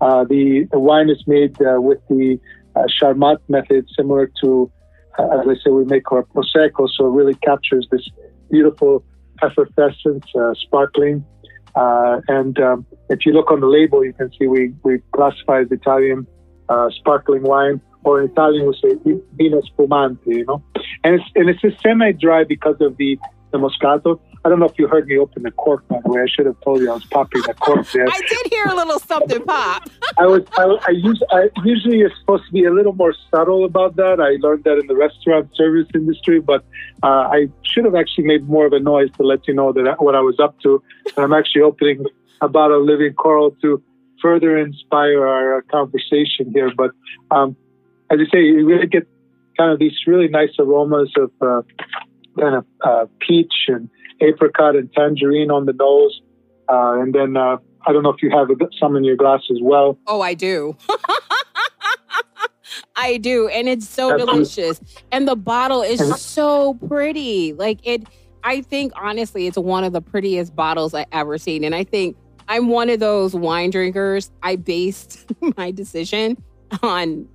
Uh, 0.00 0.24
the, 0.24 0.66
the, 0.70 0.78
wine 0.78 1.08
is 1.08 1.22
made 1.26 1.56
uh, 1.62 1.80
with 1.80 1.98
the 2.08 2.38
uh, 2.74 2.82
Charmat 3.00 3.38
method, 3.48 3.86
similar 3.96 4.30
to, 4.42 4.70
uh, 5.18 5.40
as 5.40 5.46
I 5.48 5.54
said, 5.62 5.72
we 5.72 5.84
make 5.84 6.10
our 6.12 6.24
Prosecco, 6.24 6.88
so 6.94 7.06
it 7.06 7.10
really 7.10 7.34
captures 7.34 7.86
this 7.90 8.06
beautiful 8.50 9.04
effervescence, 9.42 10.24
sparkling. 10.54 11.24
and 11.74 12.58
um, 12.60 12.86
if 13.08 13.24
you 13.24 13.32
look 13.32 13.50
on 13.50 13.60
the 13.60 13.66
label, 13.66 14.04
you 14.04 14.12
can 14.12 14.30
see 14.38 14.46
we, 14.46 14.74
we 14.82 15.00
classify 15.12 15.60
as 15.60 15.70
Italian 15.70 16.26
uh, 16.68 16.90
sparkling 16.90 17.42
wine, 17.42 17.80
or 18.04 18.20
in 18.20 18.30
Italian 18.30 18.66
we 18.66 18.74
say 18.82 18.96
vino 19.34 19.60
spumante, 19.62 20.20
you 20.26 20.44
know. 20.44 20.62
And 21.04 21.14
it's 21.14 21.24
and 21.34 21.48
it's 21.48 21.82
semi-dry 21.82 22.44
because 22.44 22.76
of 22.80 22.96
the 22.96 23.18
the 23.52 23.58
Moscato. 23.58 24.20
I 24.46 24.48
don't 24.48 24.60
know 24.60 24.66
if 24.66 24.78
you 24.78 24.86
heard 24.86 25.08
me 25.08 25.18
open 25.18 25.42
the 25.42 25.50
cork, 25.50 25.86
by 25.88 25.98
the 26.04 26.08
way. 26.08 26.20
I 26.22 26.26
should 26.28 26.46
have 26.46 26.60
told 26.60 26.80
you 26.80 26.88
I 26.88 26.94
was 26.94 27.04
popping 27.06 27.42
the 27.42 27.54
cork 27.54 27.84
there. 27.92 28.06
I 28.08 28.20
did 28.28 28.46
hear 28.52 28.66
a 28.66 28.76
little 28.76 29.00
something 29.00 29.42
pop. 29.42 29.90
I 30.18 30.26
was. 30.26 30.44
I, 30.56 30.62
I, 30.86 30.90
use, 30.92 31.20
I 31.32 31.50
usually 31.64 32.02
it's 32.02 32.14
supposed 32.20 32.46
to 32.46 32.52
be 32.52 32.64
a 32.64 32.72
little 32.72 32.92
more 32.92 33.12
subtle 33.28 33.64
about 33.64 33.96
that. 33.96 34.20
I 34.20 34.38
learned 34.40 34.62
that 34.62 34.78
in 34.78 34.86
the 34.86 34.94
restaurant 34.94 35.50
service 35.56 35.88
industry, 35.96 36.38
but 36.38 36.64
uh, 37.02 37.26
I 37.26 37.48
should 37.62 37.86
have 37.86 37.96
actually 37.96 38.28
made 38.28 38.48
more 38.48 38.66
of 38.66 38.72
a 38.72 38.78
noise 38.78 39.10
to 39.16 39.24
let 39.24 39.48
you 39.48 39.54
know 39.54 39.72
that 39.72 40.00
what 40.00 40.14
I 40.14 40.20
was 40.20 40.38
up 40.38 40.60
to. 40.60 40.80
And 41.16 41.24
I'm 41.24 41.32
actually 41.32 41.62
opening 41.62 42.04
a 42.40 42.48
bottle 42.48 42.82
of 42.82 42.86
living 42.86 43.14
coral 43.14 43.50
to 43.62 43.82
further 44.22 44.56
inspire 44.58 45.26
our 45.26 45.62
conversation 45.62 46.52
here. 46.54 46.70
But 46.76 46.92
um, 47.32 47.56
as 48.12 48.20
you 48.20 48.26
say, 48.32 48.44
you 48.44 48.64
really 48.64 48.86
get 48.86 49.08
kind 49.56 49.72
of 49.72 49.80
these 49.80 49.96
really 50.06 50.28
nice 50.28 50.54
aromas 50.60 51.12
of 51.16 51.32
uh, 51.40 51.62
kind 52.38 52.54
of 52.54 52.66
uh, 52.84 53.06
peach 53.18 53.54
and 53.66 53.90
apricot 54.20 54.76
and 54.76 54.92
tangerine 54.92 55.50
on 55.50 55.66
the 55.66 55.72
nose. 55.72 56.20
Uh, 56.68 57.00
and 57.00 57.14
then 57.14 57.36
uh, 57.36 57.56
I 57.86 57.92
don't 57.92 58.02
know 58.02 58.10
if 58.10 58.22
you 58.22 58.30
have 58.30 58.48
some 58.78 58.96
in 58.96 59.04
your 59.04 59.16
glass 59.16 59.42
as 59.50 59.58
well. 59.62 59.98
Oh, 60.06 60.20
I 60.20 60.34
do. 60.34 60.76
I 62.96 63.18
do. 63.18 63.48
And 63.48 63.68
it's 63.68 63.88
so 63.88 64.12
Absolutely. 64.12 64.34
delicious. 64.34 64.80
And 65.12 65.28
the 65.28 65.36
bottle 65.36 65.82
is 65.82 66.00
so 66.20 66.74
pretty. 66.88 67.52
Like 67.52 67.78
it, 67.84 68.04
I 68.42 68.62
think 68.62 68.92
honestly, 68.96 69.46
it's 69.46 69.58
one 69.58 69.84
of 69.84 69.92
the 69.92 70.00
prettiest 70.00 70.56
bottles 70.56 70.94
I 70.94 71.06
ever 71.12 71.38
seen. 71.38 71.62
And 71.64 71.74
I 71.74 71.84
think 71.84 72.16
I'm 72.48 72.68
one 72.68 72.90
of 72.90 73.00
those 73.00 73.34
wine 73.34 73.70
drinkers. 73.70 74.30
I 74.42 74.56
based 74.56 75.32
my 75.56 75.70
decision 75.70 76.42
on 76.82 77.28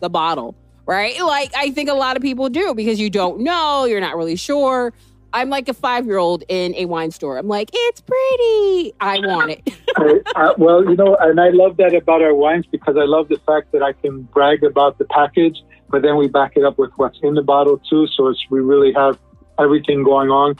the 0.00 0.08
bottle, 0.08 0.56
right? 0.86 1.20
Like 1.22 1.52
I 1.54 1.70
think 1.70 1.88
a 1.88 1.94
lot 1.94 2.16
of 2.16 2.22
people 2.22 2.48
do 2.48 2.74
because 2.74 3.00
you 3.00 3.10
don't 3.10 3.40
know, 3.40 3.84
you're 3.84 4.00
not 4.00 4.16
really 4.16 4.36
sure. 4.36 4.92
I'm 5.32 5.48
like 5.50 5.68
a 5.68 5.74
five 5.74 6.06
year 6.06 6.18
old 6.18 6.44
in 6.48 6.74
a 6.74 6.86
wine 6.86 7.10
store. 7.10 7.38
I'm 7.38 7.48
like, 7.48 7.70
it's 7.72 8.00
pretty. 8.00 8.92
I 9.00 9.18
want 9.20 9.50
it. 9.50 9.74
Well, 10.58 10.84
you 10.84 10.96
know, 10.96 11.16
and 11.20 11.38
I 11.40 11.50
love 11.50 11.76
that 11.76 11.94
about 11.94 12.22
our 12.22 12.34
wines 12.34 12.66
because 12.70 12.96
I 12.96 13.04
love 13.04 13.28
the 13.28 13.38
fact 13.46 13.72
that 13.72 13.82
I 13.82 13.92
can 13.92 14.22
brag 14.22 14.64
about 14.64 14.98
the 14.98 15.04
package, 15.04 15.62
but 15.90 16.02
then 16.02 16.16
we 16.16 16.28
back 16.28 16.52
it 16.56 16.64
up 16.64 16.78
with 16.78 16.90
what's 16.96 17.18
in 17.22 17.34
the 17.34 17.42
bottle 17.42 17.78
too. 17.78 18.06
So 18.08 18.28
it's, 18.28 18.44
we 18.50 18.60
really 18.60 18.92
have 18.94 19.18
everything 19.58 20.02
going 20.02 20.30
on. 20.30 20.56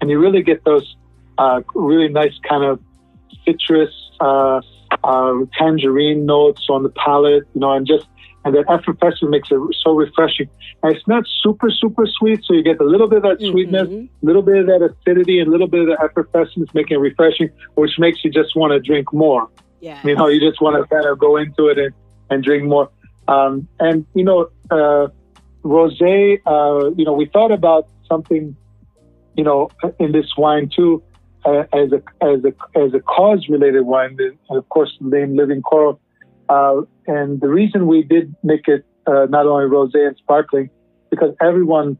And 0.00 0.10
you 0.10 0.20
really 0.20 0.42
get 0.42 0.64
those 0.64 0.96
uh, 1.38 1.62
really 1.74 2.08
nice 2.08 2.38
kind 2.48 2.64
of 2.64 2.80
citrus, 3.44 3.90
uh, 4.20 4.60
uh, 5.02 5.34
tangerine 5.58 6.26
notes 6.26 6.66
on 6.68 6.82
the 6.82 6.90
palate, 6.90 7.44
you 7.54 7.60
know, 7.60 7.72
and 7.72 7.86
just 7.86 8.06
and 8.48 8.56
that 8.56 8.72
effervescence 8.72 9.30
makes 9.30 9.50
it 9.50 9.58
so 9.82 9.92
refreshing. 9.92 10.48
And 10.82 10.96
it's 10.96 11.06
not 11.06 11.24
super 11.42 11.70
super 11.70 12.06
sweet, 12.06 12.42
so 12.44 12.54
you 12.54 12.62
get 12.62 12.80
a 12.80 12.84
little 12.84 13.06
bit 13.06 13.18
of 13.18 13.22
that 13.24 13.40
sweetness, 13.40 13.88
a 13.88 13.90
mm-hmm. 13.90 14.26
little 14.26 14.42
bit 14.42 14.56
of 14.56 14.66
that 14.66 14.82
acidity, 14.82 15.38
and 15.38 15.48
a 15.48 15.50
little 15.50 15.68
bit 15.68 15.80
of 15.82 15.86
the 15.88 16.02
effervescence, 16.02 16.72
making 16.72 16.96
it 16.96 17.00
refreshing, 17.00 17.50
which 17.74 17.98
makes 17.98 18.24
you 18.24 18.30
just 18.30 18.56
want 18.56 18.72
to 18.72 18.80
drink 18.80 19.12
more. 19.12 19.48
Yeah, 19.80 20.00
you 20.04 20.16
know, 20.16 20.28
you 20.28 20.40
just 20.40 20.60
want 20.60 20.82
to 20.82 20.88
kind 20.92 21.06
of 21.06 21.18
go 21.18 21.36
into 21.36 21.68
it 21.68 21.78
and 21.78 21.94
and 22.30 22.42
drink 22.42 22.64
more. 22.64 22.90
Um, 23.28 23.68
and 23.78 24.06
you 24.14 24.24
know, 24.24 24.48
uh, 24.70 25.08
rosé. 25.62 26.40
Uh, 26.46 26.90
you 26.96 27.04
know, 27.04 27.12
we 27.12 27.26
thought 27.26 27.52
about 27.52 27.86
something, 28.08 28.56
you 29.36 29.44
know, 29.44 29.68
in 29.98 30.12
this 30.12 30.26
wine 30.36 30.70
too 30.74 31.02
uh, 31.44 31.64
as 31.72 31.92
a 31.92 32.02
as 32.24 32.44
a 32.44 32.78
as 32.78 32.94
a 32.94 33.00
cause 33.00 33.46
related 33.48 33.82
wine, 33.82 34.16
and 34.18 34.58
of 34.58 34.68
course 34.68 34.96
the 35.00 35.08
name 35.08 35.36
Living 35.36 35.62
Coral. 35.62 36.00
Uh, 36.48 36.82
and 37.06 37.40
the 37.40 37.48
reason 37.48 37.86
we 37.86 38.02
did 38.02 38.34
make 38.42 38.68
it 38.68 38.84
uh, 39.06 39.26
not 39.28 39.46
only 39.46 39.66
rosé 39.66 40.06
and 40.06 40.16
sparkling, 40.16 40.70
because 41.10 41.34
everyone 41.40 41.98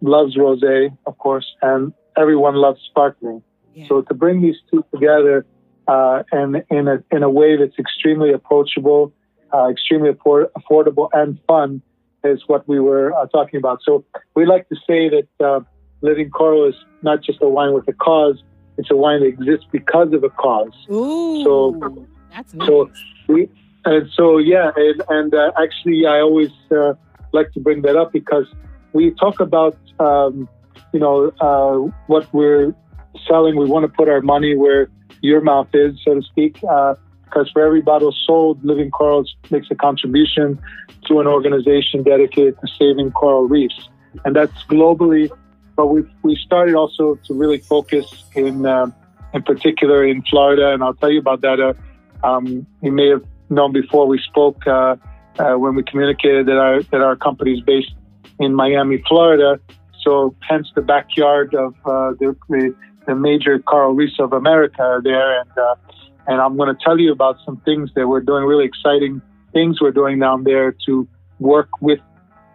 loves 0.00 0.36
rosé, 0.36 0.96
of 1.06 1.16
course, 1.18 1.46
and 1.62 1.92
everyone 2.16 2.54
loves 2.54 2.80
sparkling. 2.88 3.42
Yeah. 3.74 3.88
So 3.88 4.02
to 4.02 4.14
bring 4.14 4.42
these 4.42 4.56
two 4.70 4.84
together 4.92 5.46
uh, 5.88 6.22
and 6.32 6.62
in 6.70 6.88
a 6.88 7.02
in 7.10 7.22
a 7.22 7.30
way 7.30 7.56
that's 7.56 7.78
extremely 7.78 8.32
approachable, 8.32 9.12
uh, 9.52 9.68
extremely 9.68 10.10
afford- 10.10 10.48
affordable, 10.58 11.08
and 11.12 11.38
fun 11.46 11.82
is 12.24 12.42
what 12.46 12.66
we 12.68 12.80
were 12.80 13.14
uh, 13.14 13.26
talking 13.26 13.58
about. 13.58 13.80
So 13.84 14.04
we 14.34 14.46
like 14.46 14.68
to 14.68 14.76
say 14.86 15.08
that 15.10 15.28
uh, 15.44 15.60
Living 16.00 16.30
Coral 16.30 16.68
is 16.68 16.74
not 17.02 17.22
just 17.22 17.38
a 17.40 17.48
wine 17.48 17.72
with 17.72 17.86
a 17.88 17.92
cause; 17.92 18.42
it's 18.78 18.90
a 18.90 18.96
wine 18.96 19.20
that 19.20 19.26
exists 19.26 19.66
because 19.70 20.12
of 20.12 20.24
a 20.24 20.30
cause. 20.30 20.72
Ooh, 20.90 21.44
so 21.44 22.06
that's 22.30 22.52
nice. 22.54 22.66
so 22.66 22.90
we 23.28 23.48
and 23.86 24.10
so 24.14 24.38
yeah, 24.38 24.70
and, 24.76 25.02
and 25.08 25.34
uh, 25.34 25.52
actually 25.60 26.06
I 26.06 26.20
always 26.20 26.50
uh, 26.70 26.94
like 27.32 27.52
to 27.52 27.60
bring 27.60 27.82
that 27.82 27.96
up 27.96 28.12
because 28.12 28.46
we 28.92 29.12
talk 29.12 29.40
about 29.40 29.76
um, 29.98 30.48
you 30.92 31.00
know 31.00 31.32
uh, 31.40 31.90
what 32.06 32.32
we're 32.32 32.74
selling. 33.26 33.56
We 33.56 33.66
want 33.66 33.84
to 33.84 33.88
put 33.88 34.08
our 34.08 34.20
money 34.20 34.54
where 34.54 34.90
your 35.22 35.40
mouth 35.40 35.68
is, 35.72 35.98
so 36.04 36.14
to 36.14 36.22
speak. 36.22 36.54
because 37.24 37.50
for 37.52 37.64
every 37.64 37.80
bottle 37.80 38.14
sold, 38.26 38.62
Living 38.64 38.90
Corals 38.90 39.34
makes 39.50 39.68
a 39.70 39.74
contribution 39.74 40.60
to 41.06 41.20
an 41.20 41.26
organization 41.26 42.02
dedicated 42.02 42.56
to 42.60 42.66
saving 42.78 43.12
coral 43.12 43.48
reefs, 43.48 43.88
and 44.24 44.36
that's 44.36 44.64
globally 44.64 45.30
but 45.76 45.86
we 45.86 46.02
we 46.22 46.34
started 46.36 46.74
also 46.74 47.16
to 47.26 47.34
really 47.34 47.58
focus 47.58 48.06
in 48.34 48.66
uh, 48.66 48.90
in 49.34 49.42
particular 49.42 50.04
in 50.04 50.22
Florida, 50.22 50.72
and 50.72 50.82
I'll 50.82 50.94
tell 50.94 51.10
you 51.10 51.20
about 51.20 51.42
that. 51.42 51.60
Uh, 51.60 51.74
um, 52.26 52.66
you 52.82 52.90
may 52.90 53.08
have 53.10 53.22
known 53.50 53.72
before 53.72 54.06
we 54.06 54.18
spoke 54.18 54.66
uh, 54.66 54.96
uh 55.38 55.54
when 55.54 55.74
we 55.74 55.82
communicated 55.82 56.46
that 56.46 56.58
our 56.58 56.82
that 56.82 57.00
our 57.00 57.16
company 57.16 57.52
is 57.52 57.60
based 57.60 57.92
in 58.38 58.54
Miami, 58.54 59.02
Florida. 59.08 59.60
So 60.02 60.34
hence 60.48 60.70
the 60.74 60.82
backyard 60.82 61.54
of 61.54 61.74
uh, 61.84 62.12
the, 62.20 62.36
the, 63.06 63.14
major 63.14 63.58
coral 63.58 63.92
reefs 63.92 64.20
of 64.20 64.32
America 64.32 64.80
are 64.82 65.02
there, 65.02 65.40
and 65.40 65.50
and 66.28 66.40
I'm 66.40 66.56
going 66.56 66.74
to 66.74 66.80
tell 66.84 66.98
you 66.98 67.12
about 67.12 67.36
some 67.44 67.56
things 67.64 67.90
that 67.94 68.06
we're 68.06 68.20
doing, 68.20 68.44
really 68.44 68.64
exciting 68.64 69.22
things 69.52 69.80
we're 69.80 69.90
doing 69.90 70.18
down 70.18 70.44
there 70.44 70.74
to 70.86 71.08
work 71.38 71.68
with 71.80 72.00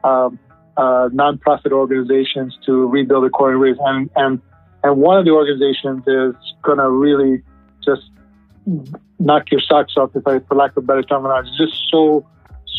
um, 0.04 0.38
uh, 0.78 1.10
nonprofit 1.10 1.72
organizations 1.72 2.58
to 2.66 2.88
rebuild 2.88 3.26
the 3.26 3.30
coral 3.30 3.60
reef, 3.60 3.78
and 3.80 4.10
and 4.16 4.42
and 4.84 4.98
one 4.98 5.18
of 5.18 5.26
the 5.26 5.32
organizations 5.32 6.04
is 6.08 6.36
going 6.64 6.78
to 6.78 6.90
really 6.90 7.42
just 7.84 8.04
knock 9.20 9.52
your 9.52 9.62
socks 9.62 9.94
off, 9.98 10.12
if 10.16 10.26
I, 10.28 10.40
for 10.40 10.56
lack 10.56 10.72
of 10.72 10.78
a 10.78 10.82
better 10.82 11.04
terminology. 11.04 11.50
It's 11.50 11.72
just 11.72 11.90
so 11.92 12.26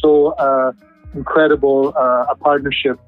so 0.02 0.32
uh, 0.32 0.72
incredible 1.14 1.94
uh, 1.96 2.26
a 2.30 2.36
partnership. 2.36 2.98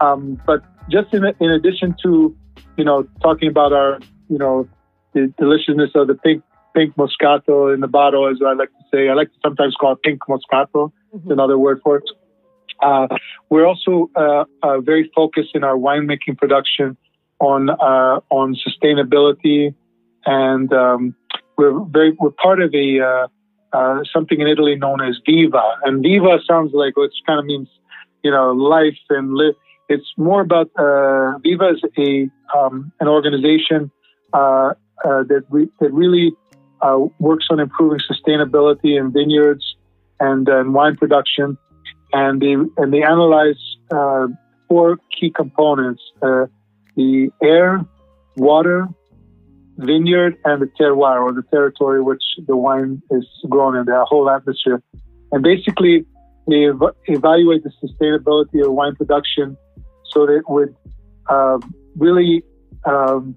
Um, 0.00 0.40
but 0.46 0.62
just 0.90 1.12
in 1.14 1.24
in 1.40 1.50
addition 1.50 1.94
to 2.02 2.36
you 2.76 2.84
know 2.84 3.06
talking 3.22 3.48
about 3.48 3.72
our 3.72 3.98
you 4.28 4.38
know 4.38 4.68
the 5.12 5.32
deliciousness 5.38 5.90
of 5.94 6.08
the 6.08 6.14
pink 6.14 6.42
pink 6.74 6.94
moscato 6.96 7.72
in 7.72 7.80
the 7.80 7.88
bottle, 7.88 8.28
as 8.28 8.38
I 8.44 8.54
like 8.54 8.70
to 8.70 8.84
say, 8.92 9.08
I 9.08 9.14
like 9.14 9.28
to 9.28 9.38
sometimes 9.42 9.74
call 9.74 9.92
it 9.92 10.02
pink 10.02 10.20
moscato. 10.28 10.92
Mm-hmm. 11.14 11.30
Another 11.30 11.58
word 11.58 11.80
for 11.82 11.98
it. 11.98 12.04
Uh, 12.82 13.06
we're 13.48 13.66
also 13.66 14.10
uh, 14.16 14.44
uh, 14.62 14.80
very 14.80 15.10
focused 15.14 15.50
in 15.54 15.62
our 15.62 15.76
winemaking 15.76 16.36
production 16.38 16.96
on 17.38 17.70
uh, 17.70 18.20
on 18.30 18.56
sustainability, 18.56 19.74
and 20.24 20.72
um, 20.72 21.14
we're 21.56 21.84
very 21.84 22.12
we're 22.18 22.30
part 22.30 22.60
of 22.60 22.74
a 22.74 23.00
uh, 23.00 23.26
uh, 23.72 24.02
something 24.12 24.40
in 24.40 24.46
Italy 24.46 24.76
known 24.76 25.00
as 25.00 25.18
Viva, 25.26 25.62
and 25.84 26.02
Viva 26.02 26.38
sounds 26.48 26.72
like 26.74 26.96
which 26.96 27.14
kind 27.26 27.38
of 27.38 27.46
means 27.46 27.68
you 28.22 28.30
know 28.30 28.52
life 28.52 28.98
and 29.10 29.34
live. 29.34 29.54
It's 29.88 30.10
more 30.16 30.40
about 30.40 30.70
Viva 31.42 31.70
is 31.70 31.82
a 31.98 32.30
um, 32.56 32.92
an 33.00 33.08
organization 33.08 33.90
that 34.32 35.44
re- 35.50 35.68
that 35.80 35.92
really 35.92 36.32
works 37.18 37.46
on 37.50 37.60
improving 37.60 38.00
sustainability 38.10 38.98
in 38.98 39.12
vineyards 39.12 39.76
and, 40.20 40.48
and 40.48 40.74
wine 40.74 40.96
production 40.96 41.56
and 42.12 42.40
they 42.40 42.52
and 42.52 42.92
they 42.92 43.02
analyze 43.02 43.60
uh, 43.92 44.26
four 44.68 44.98
key 45.18 45.30
components: 45.30 46.02
uh, 46.22 46.46
the 46.96 47.30
air, 47.42 47.84
water, 48.36 48.88
vineyard, 49.78 50.36
and 50.44 50.62
the 50.62 50.66
terroir, 50.80 51.22
or 51.22 51.32
the 51.32 51.42
territory 51.50 52.02
which 52.02 52.22
the 52.46 52.56
wine 52.56 53.02
is 53.10 53.26
grown 53.48 53.76
in, 53.76 53.84
the 53.86 54.04
whole 54.08 54.30
atmosphere. 54.30 54.82
And 55.32 55.42
basically, 55.42 56.04
they 56.48 56.68
ev- 56.68 56.96
evaluate 57.06 57.62
the 57.64 57.72
sustainability 57.82 58.64
of 58.64 58.72
wine 58.72 58.96
production 58.96 59.56
so 60.10 60.26
that 60.26 60.36
it 60.36 60.48
would 60.48 60.74
uh, 61.28 61.58
really, 61.96 62.42
um, 62.84 63.36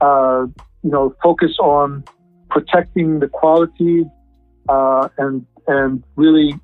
uh, 0.00 0.46
you 0.82 0.90
know, 0.90 1.14
focus 1.22 1.56
on 1.58 2.04
protecting 2.50 3.20
the 3.20 3.28
quality 3.28 4.04
uh, 4.68 5.08
and 5.18 5.46
and 5.66 6.04
really 6.16 6.54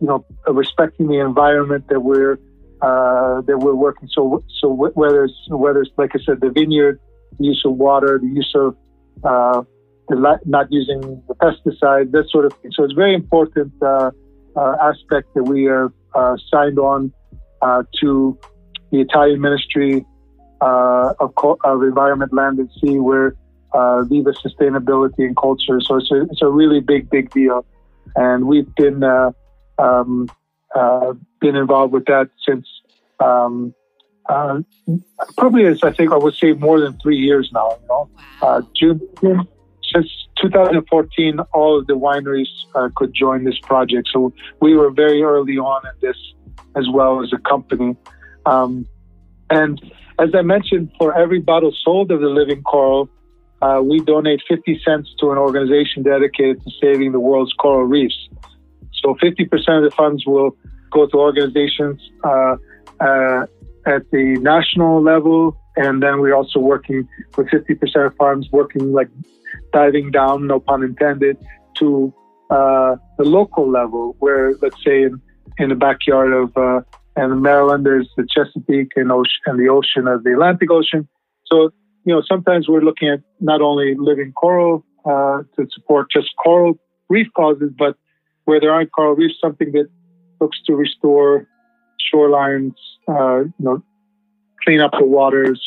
you 0.00 0.06
know, 0.06 0.24
respecting 0.46 1.08
the 1.08 1.20
environment 1.20 1.86
that 1.88 2.00
we're 2.00 2.38
uh, 2.82 3.42
that 3.42 3.58
we're 3.58 3.74
working. 3.74 4.08
So, 4.10 4.42
so 4.60 4.68
whether 4.68 5.24
it's 5.24 5.34
whether 5.48 5.82
it's 5.82 5.90
like 5.98 6.12
I 6.14 6.18
said, 6.24 6.40
the 6.40 6.50
vineyard, 6.50 6.98
use 7.38 7.62
of 7.64 7.72
water, 7.72 8.18
the 8.18 8.28
use 8.28 8.52
of 8.54 8.76
uh, 9.24 9.62
the 10.08 10.38
not 10.44 10.66
using 10.70 11.22
the 11.28 11.34
pesticide, 11.34 12.10
that 12.12 12.28
sort 12.30 12.44
of 12.44 12.52
thing. 12.54 12.70
So 12.74 12.84
it's 12.84 12.94
very 12.94 13.14
important 13.14 13.72
uh, 13.82 14.10
uh 14.56 14.76
aspect 14.82 15.32
that 15.34 15.44
we 15.44 15.68
are 15.68 15.92
uh, 16.14 16.36
signed 16.50 16.78
on 16.78 17.12
uh, 17.62 17.82
to 18.00 18.38
the 18.90 19.00
Italian 19.00 19.40
Ministry 19.40 20.04
of, 20.60 21.32
of 21.64 21.82
Environment, 21.82 22.32
Land 22.32 22.58
and 22.58 22.70
Sea, 22.80 22.98
where 22.98 23.34
Viva 24.08 24.32
Sustainability 24.32 25.20
and 25.20 25.36
Culture. 25.36 25.80
So 25.80 25.96
it's 25.96 26.10
a, 26.10 26.22
it's 26.22 26.42
a 26.42 26.48
really 26.48 26.80
big, 26.80 27.08
big 27.08 27.30
deal, 27.30 27.64
and 28.16 28.46
we've 28.46 28.74
been 28.74 29.04
um, 29.78 30.28
been 31.40 31.56
involved 31.56 31.92
with 31.92 32.06
that 32.06 32.30
since 32.46 32.66
um, 33.20 33.74
uh, 34.28 34.60
probably 35.36 35.66
as 35.66 35.82
I 35.82 35.92
think 35.92 36.12
I 36.12 36.16
would 36.16 36.34
say 36.34 36.52
more 36.52 36.80
than 36.80 36.98
three 37.00 37.18
years 37.18 37.50
now. 37.52 37.70
You 37.82 37.88
know, 37.88 38.10
uh, 38.42 38.62
June, 38.76 39.00
June 39.20 39.48
since 39.92 40.08
2014, 40.40 41.40
all 41.52 41.78
of 41.78 41.86
the 41.86 41.94
wineries 41.94 42.48
uh, 42.74 42.88
could 42.96 43.12
join 43.14 43.44
this 43.44 43.58
project. 43.60 44.08
So 44.12 44.32
we 44.60 44.76
were 44.76 44.90
very 44.90 45.22
early 45.22 45.58
on 45.58 45.82
in 45.86 46.08
this 46.08 46.16
as 46.76 46.88
well 46.92 47.22
as 47.22 47.32
a 47.32 47.38
company. 47.38 47.96
Um, 48.46 48.86
and 49.50 49.80
as 50.18 50.30
I 50.34 50.42
mentioned, 50.42 50.92
for 50.98 51.16
every 51.16 51.40
bottle 51.40 51.72
sold 51.84 52.10
of 52.12 52.20
the 52.20 52.28
living 52.28 52.62
coral, 52.62 53.08
uh, 53.62 53.80
we 53.82 54.00
donate 54.00 54.40
50 54.48 54.80
cents 54.84 55.10
to 55.20 55.30
an 55.32 55.38
organization 55.38 56.02
dedicated 56.02 56.62
to 56.62 56.70
saving 56.80 57.12
the 57.12 57.20
world's 57.20 57.52
coral 57.54 57.84
reefs. 57.84 58.28
So 59.02 59.14
50% 59.14 59.50
of 59.52 59.84
the 59.84 59.90
funds 59.96 60.24
will 60.26 60.56
go 60.90 61.06
to 61.06 61.16
organizations 61.16 62.00
uh, 62.24 62.56
uh, 63.00 63.46
at 63.90 64.10
the 64.10 64.38
national 64.40 65.02
level. 65.02 65.56
And 65.76 66.02
then 66.02 66.20
we're 66.20 66.34
also 66.34 66.58
working 66.58 67.08
with 67.36 67.48
50% 67.48 68.06
of 68.06 68.16
farms, 68.16 68.48
working 68.52 68.92
like 68.92 69.08
diving 69.72 70.10
down, 70.10 70.46
no 70.46 70.60
pun 70.60 70.82
intended, 70.82 71.36
to 71.78 72.12
uh, 72.50 72.96
the 73.18 73.24
local 73.24 73.70
level, 73.70 74.16
where 74.18 74.54
let's 74.62 74.82
say 74.84 75.02
in, 75.02 75.20
in 75.58 75.68
the 75.68 75.74
backyard 75.74 76.32
of 76.32 76.56
uh, 76.56 76.80
and 77.16 77.42
Maryland, 77.42 77.84
there's 77.84 78.08
the 78.16 78.26
Chesapeake 78.30 78.92
and, 78.96 79.10
ocean, 79.10 79.40
and 79.46 79.58
the 79.58 79.68
ocean 79.68 80.06
of 80.06 80.22
the 80.24 80.32
Atlantic 80.32 80.70
Ocean. 80.70 81.08
So, 81.46 81.70
you 82.04 82.14
know, 82.14 82.22
sometimes 82.26 82.68
we're 82.68 82.82
looking 82.82 83.08
at 83.08 83.20
not 83.40 83.60
only 83.60 83.94
living 83.98 84.32
coral 84.32 84.84
uh, 85.04 85.42
to 85.56 85.66
support 85.74 86.06
just 86.10 86.28
coral 86.42 86.78
reef 87.08 87.26
causes, 87.36 87.72
but 87.76 87.96
where 88.44 88.60
there 88.60 88.72
aren't 88.72 88.92
coral 88.92 89.14
reefs, 89.14 89.34
something 89.40 89.72
that 89.72 89.88
looks 90.40 90.58
to 90.66 90.74
restore 90.74 91.46
shorelines, 92.12 92.74
uh, 93.08 93.40
you 93.40 93.52
know, 93.58 93.82
clean 94.64 94.80
up 94.80 94.92
the 94.98 95.06
waters, 95.06 95.60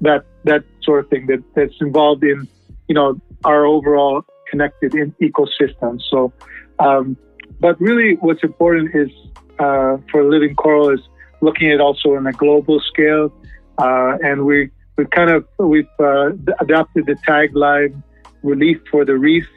that 0.00 0.24
that 0.44 0.64
sort 0.82 1.04
of 1.04 1.10
thing 1.10 1.26
that, 1.26 1.42
that's 1.54 1.74
involved 1.80 2.24
in, 2.24 2.48
you 2.88 2.94
know, 2.94 3.20
our 3.44 3.64
overall 3.64 4.24
connected 4.50 4.94
in 4.94 5.12
ecosystem. 5.22 6.00
So, 6.10 6.32
um, 6.78 7.16
but 7.60 7.80
really, 7.80 8.16
what's 8.20 8.42
important 8.42 8.94
is 8.94 9.10
uh, 9.58 9.96
for 10.10 10.24
living 10.24 10.54
coral 10.54 10.90
is 10.90 11.00
looking 11.40 11.70
at 11.70 11.80
also 11.80 12.14
on 12.16 12.26
a 12.26 12.32
global 12.32 12.80
scale, 12.80 13.32
uh, 13.78 14.18
and 14.22 14.44
we 14.44 14.70
we 14.96 15.06
kind 15.06 15.30
of 15.30 15.46
we've 15.58 15.86
uh, 16.00 16.30
adopted 16.60 17.06
the 17.06 17.16
tagline 17.26 18.02
"Relief 18.42 18.80
for 18.90 19.04
the 19.04 19.16
Reef." 19.16 19.48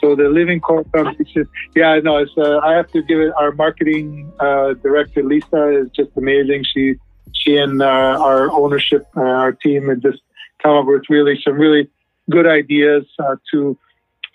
So 0.00 0.14
the 0.14 0.28
Living 0.28 0.60
Coral 0.60 0.84
Foundation, 0.92 1.46
yeah, 1.74 1.98
know. 2.00 2.18
It's, 2.18 2.32
uh, 2.36 2.58
I 2.58 2.74
have 2.74 2.90
to 2.92 3.02
give 3.02 3.20
it. 3.20 3.32
Our 3.36 3.52
marketing 3.52 4.32
uh, 4.38 4.74
director 4.74 5.22
Lisa 5.22 5.80
is 5.80 5.90
just 5.90 6.10
amazing. 6.16 6.64
She 6.64 6.94
she 7.32 7.56
and 7.56 7.82
uh, 7.82 7.84
our 8.20 8.50
ownership, 8.50 9.06
uh, 9.16 9.20
our 9.20 9.52
team, 9.52 9.88
have 9.88 10.00
just 10.00 10.22
come 10.62 10.76
up 10.76 10.86
with 10.86 11.02
really 11.08 11.40
some 11.44 11.54
really 11.54 11.88
good 12.30 12.46
ideas 12.46 13.04
uh, 13.18 13.36
to 13.52 13.78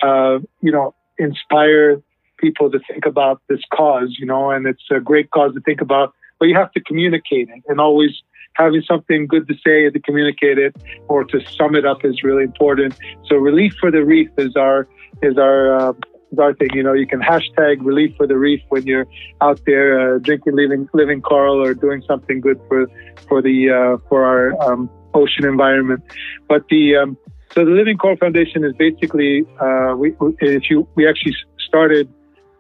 uh, 0.02 0.40
you 0.62 0.72
know 0.72 0.96
inspire 1.18 2.02
people 2.44 2.70
to 2.70 2.80
think 2.92 3.06
about 3.06 3.42
this 3.48 3.62
cause, 3.74 4.18
you 4.20 4.26
know, 4.26 4.52
and 4.52 4.68
it's 4.68 4.84
a 4.92 5.00
great 5.00 5.32
cause 5.32 5.54
to 5.54 5.62
think 5.62 5.80
about, 5.80 6.14
but 6.44 6.50
you 6.50 6.58
have 6.58 6.74
to 6.74 6.82
communicate 6.82 7.48
it 7.48 7.64
and 7.70 7.80
always 7.80 8.12
having 8.56 8.82
something 8.86 9.28
good 9.28 9.48
to 9.48 9.54
say 9.66 9.90
to 9.90 10.00
communicate 10.02 10.58
it 10.58 10.76
or 11.08 11.24
to 11.24 11.40
sum 11.58 11.74
it 11.74 11.86
up 11.86 12.04
is 12.04 12.22
really 12.22 12.44
important. 12.44 12.94
So 13.28 13.38
relief 13.38 13.74
for 13.80 13.90
the 13.90 14.04
reef 14.04 14.30
is 14.38 14.54
our 14.58 14.86
is 15.22 15.38
our 15.38 15.74
uh, 15.74 15.94
is 16.34 16.40
our 16.40 16.54
thing. 16.54 16.68
You 16.74 16.84
know, 16.84 16.92
you 16.92 17.08
can 17.08 17.22
hashtag 17.22 17.78
relief 17.80 18.14
for 18.18 18.28
the 18.28 18.38
reef 18.38 18.60
when 18.68 18.86
you're 18.86 19.08
out 19.40 19.62
there 19.66 20.16
uh, 20.16 20.20
drinking 20.20 20.58
living 20.58 20.90
living 20.94 21.22
coral 21.22 21.64
or 21.64 21.74
doing 21.74 22.04
something 22.06 22.42
good 22.42 22.60
for 22.68 22.88
for 23.26 23.42
the 23.42 23.70
uh, 23.70 24.10
for 24.10 24.26
our 24.26 24.62
um, 24.64 24.90
ocean 25.14 25.46
environment. 25.46 26.04
But 26.50 26.68
the 26.70 26.98
um, 26.98 27.18
so 27.54 27.64
the 27.64 27.72
Living 27.72 27.98
Coral 27.98 28.18
Foundation 28.18 28.66
is 28.66 28.74
basically 28.78 29.46
uh, 29.62 29.96
we 29.96 30.14
if 30.42 30.70
you 30.70 30.90
we 30.96 31.08
actually 31.08 31.38
started 31.70 32.14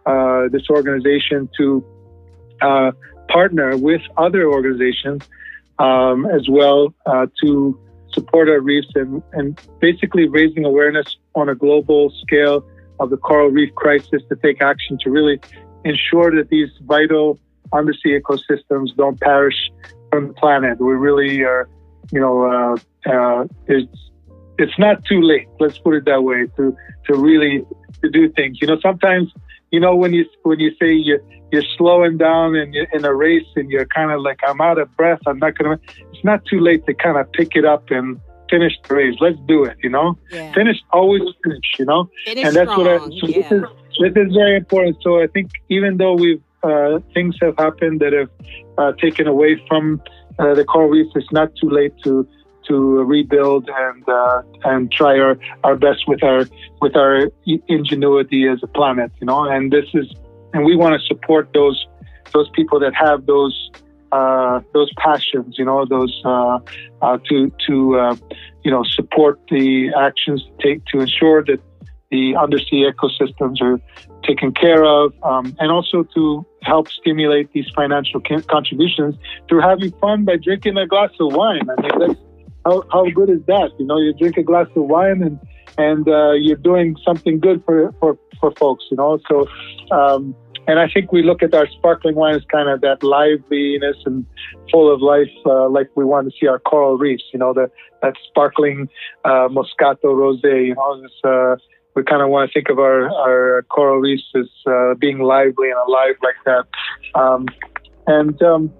uh, 0.06 0.48
this 0.54 0.70
organization 0.70 1.50
to 1.58 1.84
uh, 2.62 2.92
partner 3.34 3.76
with 3.76 4.02
other 4.18 4.44
organizations 4.48 5.22
um, 5.80 6.26
as 6.28 6.48
well 6.50 6.94
uh, 7.06 7.26
to 7.42 7.80
support 8.14 8.48
our 8.48 8.62
reefs 8.62 8.92
and, 8.96 9.24
and 9.34 9.60
basically 9.80 10.28
raising 10.28 10.66
awareness 10.66 11.18
on 11.36 11.50
a 11.50 11.56
global 11.56 12.12
scale 12.22 12.64
of 13.00 13.10
the 13.10 13.18
coral 13.18 13.50
reef 13.50 13.74
crisis 13.76 14.22
to 14.30 14.36
take 14.36 14.62
action 14.62 14.98
to 15.04 15.10
really 15.10 15.40
ensure 15.84 16.30
that 16.36 16.50
these 16.50 16.70
vital 16.84 17.40
undersea 17.74 18.20
ecosystems 18.20 18.96
don't 18.96 19.20
perish 19.20 19.60
from 20.12 20.28
the 20.28 20.34
planet. 20.34 20.80
We 20.80 20.94
really 20.94 21.42
are, 21.42 21.68
you 22.12 22.20
know, 22.20 22.36
uh, 22.44 23.10
uh, 23.10 23.46
it's 23.68 23.98
it's 24.60 24.78
not 24.78 25.04
too 25.06 25.22
late. 25.22 25.48
Let's 25.60 25.80
put 25.80 25.96
it 25.96 26.06
that 26.06 26.24
way 26.24 26.48
to 26.58 26.78
to 27.08 27.16
really 27.16 27.66
to 28.02 28.10
do 28.10 28.30
things. 28.30 28.60
You 28.62 28.68
know, 28.68 28.80
sometimes 28.80 29.34
you 29.74 29.80
know 29.80 29.94
when 30.02 30.12
you 30.14 30.24
when 30.44 30.60
you 30.66 30.72
say 30.80 30.92
you 31.10 31.20
you're 31.52 31.70
slowing 31.78 32.16
down 32.18 32.56
and 32.56 32.74
you're 32.74 32.88
in 32.94 33.04
a 33.06 33.14
race 33.14 33.50
and 33.56 33.70
you're 33.72 33.86
kind 33.98 34.12
of 34.12 34.22
like 34.22 34.40
I'm 34.48 34.62
out 34.62 34.78
of 34.84 34.88
breath. 34.96 35.20
I'm 35.28 35.40
not 35.40 35.58
gonna. 35.58 35.80
It's 36.12 36.24
not 36.24 36.40
too 36.46 36.60
late 36.60 36.86
to 36.88 36.94
kind 37.06 37.18
of 37.18 37.32
pick 37.34 37.56
it 37.56 37.66
up 37.66 37.84
and 37.92 38.20
finish 38.50 38.74
the 38.88 38.96
race. 38.96 39.16
Let's 39.20 39.38
do 39.54 39.64
it. 39.70 39.78
You 39.86 39.90
know, 39.90 40.08
Yeah. 40.32 40.52
finish 40.54 40.78
always 40.92 41.24
finish. 41.44 41.68
You 41.80 41.86
know, 41.86 42.02
Finish 42.26 42.46
and 42.46 42.56
that's 42.56 42.74
what 42.78 42.88
I. 42.88 42.98
strong, 42.98 43.20
So 43.20 43.28
yeah. 43.28 43.36
this 43.38 43.52
is 43.58 43.64
this 44.02 44.14
is 44.24 44.30
very 44.42 44.56
important. 44.64 44.98
So 45.06 45.22
I 45.22 45.28
think 45.28 45.48
even 45.70 45.98
though 45.98 46.16
we've 46.24 46.44
uh, 46.64 47.00
things 47.14 47.36
have 47.42 47.56
happened 47.58 48.00
that 48.04 48.14
have 48.14 48.32
uh, 48.78 48.92
taken 49.06 49.26
away 49.28 49.52
from 49.68 50.02
uh, 50.40 50.54
the 50.60 50.64
coral 50.72 50.90
reefs, 50.90 51.12
it's 51.16 51.32
not 51.40 51.50
too 51.62 51.70
late 51.70 51.94
to 52.06 52.28
to 52.68 53.04
rebuild 53.04 53.70
and 53.70 54.08
uh, 54.08 54.42
and 54.64 54.92
try 54.92 55.20
our, 55.20 55.38
our 55.64 55.76
best 55.76 56.08
with 56.08 56.24
our 56.24 56.46
with 56.82 56.96
our 56.96 57.30
ingenuity 57.68 58.48
as 58.48 58.60
a 58.64 58.68
planet. 58.68 59.12
You 59.20 59.28
know, 59.28 59.44
and 59.46 59.72
this 59.72 59.86
is 59.94 60.14
and 60.54 60.66
we 60.66 60.76
want 60.76 61.00
to 61.00 61.06
support 61.08 61.50
those 61.54 61.86
those 62.34 62.50
people 62.50 62.80
that 62.80 62.94
have 62.96 63.26
those 63.26 63.72
uh, 64.12 64.62
those 64.74 64.92
passions. 64.98 65.56
You 65.58 65.66
know, 65.66 65.86
those 65.86 66.22
uh, 66.26 66.60
uh, 67.02 67.18
to 67.30 67.52
to 67.68 68.00
uh, 68.00 68.16
you 68.64 68.72
know 68.72 68.84
support 68.84 69.40
the 69.50 69.92
actions 69.98 70.44
to 70.44 70.52
take 70.64 70.86
to 70.86 71.00
ensure 71.00 71.44
that 71.46 71.60
the 72.12 72.36
undersea 72.36 72.86
ecosystems 72.92 73.60
are 73.60 73.80
taken 74.24 74.52
care 74.54 74.86
of, 74.86 75.14
um, 75.24 75.56
and 75.60 75.72
also 75.72 76.04
to 76.16 76.46
help 76.62 76.88
stimulate 76.88 77.52
these 77.54 77.66
financial 77.76 78.22
contributions 78.48 79.16
through 79.50 79.62
having 79.62 79.92
fun 79.94 80.24
by 80.24 80.38
drinking 80.38 80.78
a 80.78 80.86
glass 80.86 81.10
of 81.20 81.34
wine. 81.34 81.68
I 81.70 81.82
mean, 81.82 82.00
that's, 82.00 82.20
how, 82.66 82.84
how 82.92 83.06
good 83.10 83.30
is 83.30 83.44
that? 83.48 83.72
You 83.78 83.86
know, 83.86 83.98
you 83.98 84.14
drink 84.14 84.38
a 84.38 84.44
glass 84.44 84.68
of 84.76 84.84
wine 84.84 85.22
and 85.24 85.40
and 85.78 86.08
uh, 86.08 86.34
you're 86.34 86.58
doing 86.58 86.96
something 87.04 87.40
good 87.40 87.64
for, 87.66 87.92
for, 88.00 88.18
for 88.40 88.52
folks, 88.60 88.86
you 88.92 88.98
know. 88.98 89.20
So, 89.28 89.48
um, 89.90 90.36
and 90.68 90.80
I 90.80 90.88
think 90.88 91.12
we 91.12 91.24
look 91.24 91.42
at 91.42 91.54
our 91.54 91.68
sparkling 91.68 92.16
wine 92.16 92.36
as 92.36 92.44
kind 92.52 92.70
of 92.70 92.82
that 92.82 93.04
liveliness 93.04 93.98
and 94.06 94.26
full 94.72 94.94
of 94.94 95.02
life, 95.02 95.32
uh, 95.46 95.68
like 95.70 95.90
we 95.96 96.06
want 96.06 96.30
to 96.30 96.36
see 96.40 96.48
our 96.48 96.60
coral 96.60 96.98
reefs, 96.98 97.24
you 97.34 97.40
know, 97.40 97.54
that 97.54 97.72
sparkling 98.28 98.88
uh, 99.26 99.48
Moscato 99.50 100.06
Rosé, 100.06 100.68
you 100.68 100.76
know, 100.76 101.02
this, 101.02 101.12
uh, 101.24 101.56
we 101.96 102.04
kind 102.04 102.22
of 102.22 102.30
want 102.30 102.50
to 102.50 102.54
think 102.54 102.70
of 102.70 102.80
our, 102.80 103.10
our 103.10 103.64
coral 103.64 103.98
reefs 103.98 104.24
as 104.36 104.50
uh, 104.68 104.94
being 104.96 105.20
lively 105.20 105.70
and 105.70 105.80
alive 105.88 106.16
like 106.24 106.36
that. 106.46 106.66
Um, 107.20 107.48
and, 108.08 108.42
um, 108.42 108.72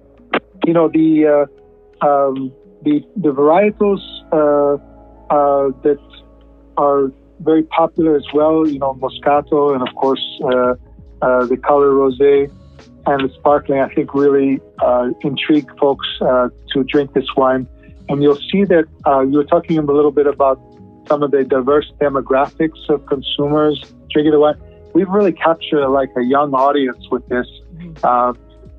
you 0.66 0.74
know, 0.74 0.90
the, 0.90 1.48
uh, 2.02 2.06
um, 2.06 2.52
the, 2.84 3.04
the 3.16 3.30
varietals 3.30 4.02
uh, 4.32 4.76
uh, 5.34 5.72
that 5.84 6.00
are 6.78 7.12
very 7.40 7.64
popular 7.64 8.16
as 8.16 8.26
well, 8.34 8.68
you 8.68 8.80
know, 8.80 8.94
Moscato 8.96 9.74
and, 9.74 9.88
of 9.88 9.94
course, 9.96 10.24
uh, 10.44 10.76
uh, 11.22 11.46
the 11.46 11.58
color 11.58 11.92
rosé 11.92 12.52
and 13.06 13.30
the 13.30 13.34
sparkling, 13.36 13.80
I 13.80 13.94
think 13.94 14.14
really 14.14 14.62
uh, 14.80 15.10
intrigue 15.22 15.70
folks 15.80 16.08
uh, 16.22 16.50
to 16.74 16.84
drink 16.84 17.14
this 17.14 17.28
wine. 17.36 17.68
And 18.10 18.22
you'll 18.22 18.44
see 18.52 18.64
that 18.66 18.86
uh, 19.06 19.22
you 19.22 19.38
were 19.38 19.46
talking 19.46 19.78
a 19.78 19.82
little 19.82 20.12
bit 20.12 20.28
about 20.28 20.60
some 21.08 21.24
of 21.24 21.32
the 21.32 21.44
diverse 21.44 21.92
demographics 22.00 22.90
of 22.90 23.06
consumers 23.06 23.84
drinking 24.10 24.32
the 24.32 24.40
wine. 24.40 24.56
We've 24.94 25.10
really 25.10 25.34
captured 25.34 25.88
like 25.90 26.10
a 26.18 26.24
young 26.24 26.54
audience 26.54 27.04
with 27.10 27.28
this. 27.28 27.48
Uh, 28.04 28.34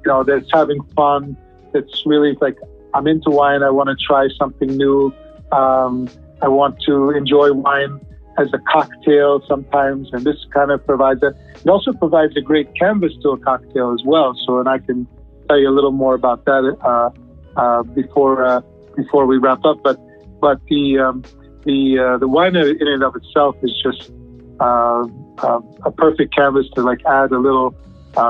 you 0.04 0.10
know, 0.10 0.22
that's 0.22 0.48
having 0.52 0.82
fun. 0.96 1.36
It's 1.74 2.02
really 2.06 2.36
like 2.40 2.56
I'm 2.94 3.06
into 3.08 3.30
wine. 3.30 3.62
I 3.62 3.70
want 3.70 3.88
to 3.88 3.96
try 3.96 4.28
something 4.38 4.68
new. 4.68 5.12
Um, 5.52 6.08
I 6.40 6.48
want 6.48 6.80
to 6.86 7.10
enjoy 7.10 7.52
wine 7.52 8.00
as 8.38 8.48
a 8.52 8.58
cocktail 8.72 9.42
sometimes, 9.48 10.08
and 10.12 10.24
this 10.24 10.36
kind 10.52 10.70
of 10.70 10.84
provides 10.86 11.20
that. 11.20 11.34
It 11.56 11.68
also 11.68 11.92
provides 11.92 12.36
a 12.36 12.40
great 12.40 12.68
canvas 12.74 13.12
to 13.22 13.30
a 13.30 13.38
cocktail 13.38 13.92
as 13.92 14.02
well. 14.04 14.34
So, 14.46 14.58
and 14.58 14.68
I 14.68 14.78
can 14.78 15.06
tell 15.48 15.58
you 15.58 15.68
a 15.68 15.74
little 15.74 15.92
more 15.92 16.14
about 16.14 16.44
that 16.44 16.76
uh, 16.82 17.10
uh, 17.58 17.82
before 17.82 18.44
uh, 18.44 18.60
before 18.96 19.26
we 19.26 19.38
wrap 19.38 19.64
up. 19.64 19.82
But 19.82 19.98
but 20.40 20.60
the 20.68 20.98
um, 20.98 21.24
the 21.64 21.98
uh, 21.98 22.18
the 22.18 22.28
wine 22.28 22.56
in 22.56 22.76
and 22.80 23.02
of 23.02 23.16
itself 23.16 23.56
is 23.62 23.72
just 23.82 24.12
uh, 24.60 25.04
uh, 25.38 25.60
a 25.84 25.90
perfect 25.90 26.34
canvas 26.34 26.66
to 26.74 26.82
like 26.82 27.00
add 27.06 27.32
a 27.32 27.38
little 27.38 27.74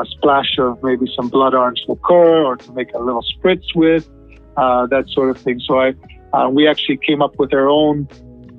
splash 0.05 0.59
of 0.59 0.83
maybe 0.83 1.07
some 1.15 1.29
blood 1.29 1.55
orange 1.55 1.83
liqueur 1.89 2.43
or 2.43 2.57
to 2.57 2.73
make 2.73 2.91
a 2.95 2.99
little 2.99 3.23
spritz 3.23 3.75
with 3.75 4.09
uh, 4.57 4.87
that 4.87 5.09
sort 5.09 5.31
of 5.31 5.39
thing. 5.39 5.61
So 5.61 5.81
I 5.81 5.95
uh, 6.33 6.49
we 6.49 6.67
actually 6.67 6.97
came 6.99 7.23
up 7.23 7.39
with 7.39 7.53
our 7.55 7.69
own 7.69 8.09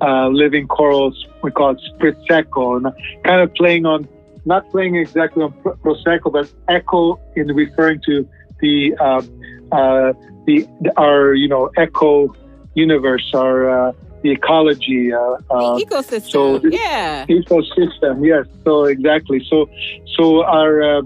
uh, 0.00 0.28
living 0.28 0.66
corals. 0.66 1.26
We 1.42 1.50
call 1.50 1.70
it 1.70 1.80
Spritzeco, 1.92 2.76
and 2.76 3.24
kind 3.24 3.40
of 3.40 3.54
playing 3.54 3.86
on 3.86 4.08
not 4.46 4.70
playing 4.70 4.96
exactly 4.96 5.42
on 5.42 5.52
Pro- 5.60 5.74
prosecco, 5.76 6.32
but 6.32 6.50
echo 6.68 7.20
in 7.34 7.48
referring 7.48 8.00
to 8.06 8.26
the 8.60 8.94
uh, 8.98 9.22
uh, 9.72 10.12
the 10.46 10.66
our 10.96 11.34
you 11.34 11.48
know 11.48 11.70
eco 11.76 12.34
universe, 12.74 13.28
our 13.34 13.88
uh, 13.88 13.92
the 14.22 14.30
ecology. 14.30 15.12
Uh, 15.12 15.18
uh, 15.50 15.78
the 15.78 15.84
ecosystem. 15.84 16.30
so 16.30 16.60
yeah. 16.68 17.26
ecosystem. 17.26 18.24
Yes, 18.24 18.46
so 18.64 18.84
exactly. 18.84 19.44
So 19.50 19.68
so 20.16 20.44
our 20.44 20.82
uh, 20.82 21.02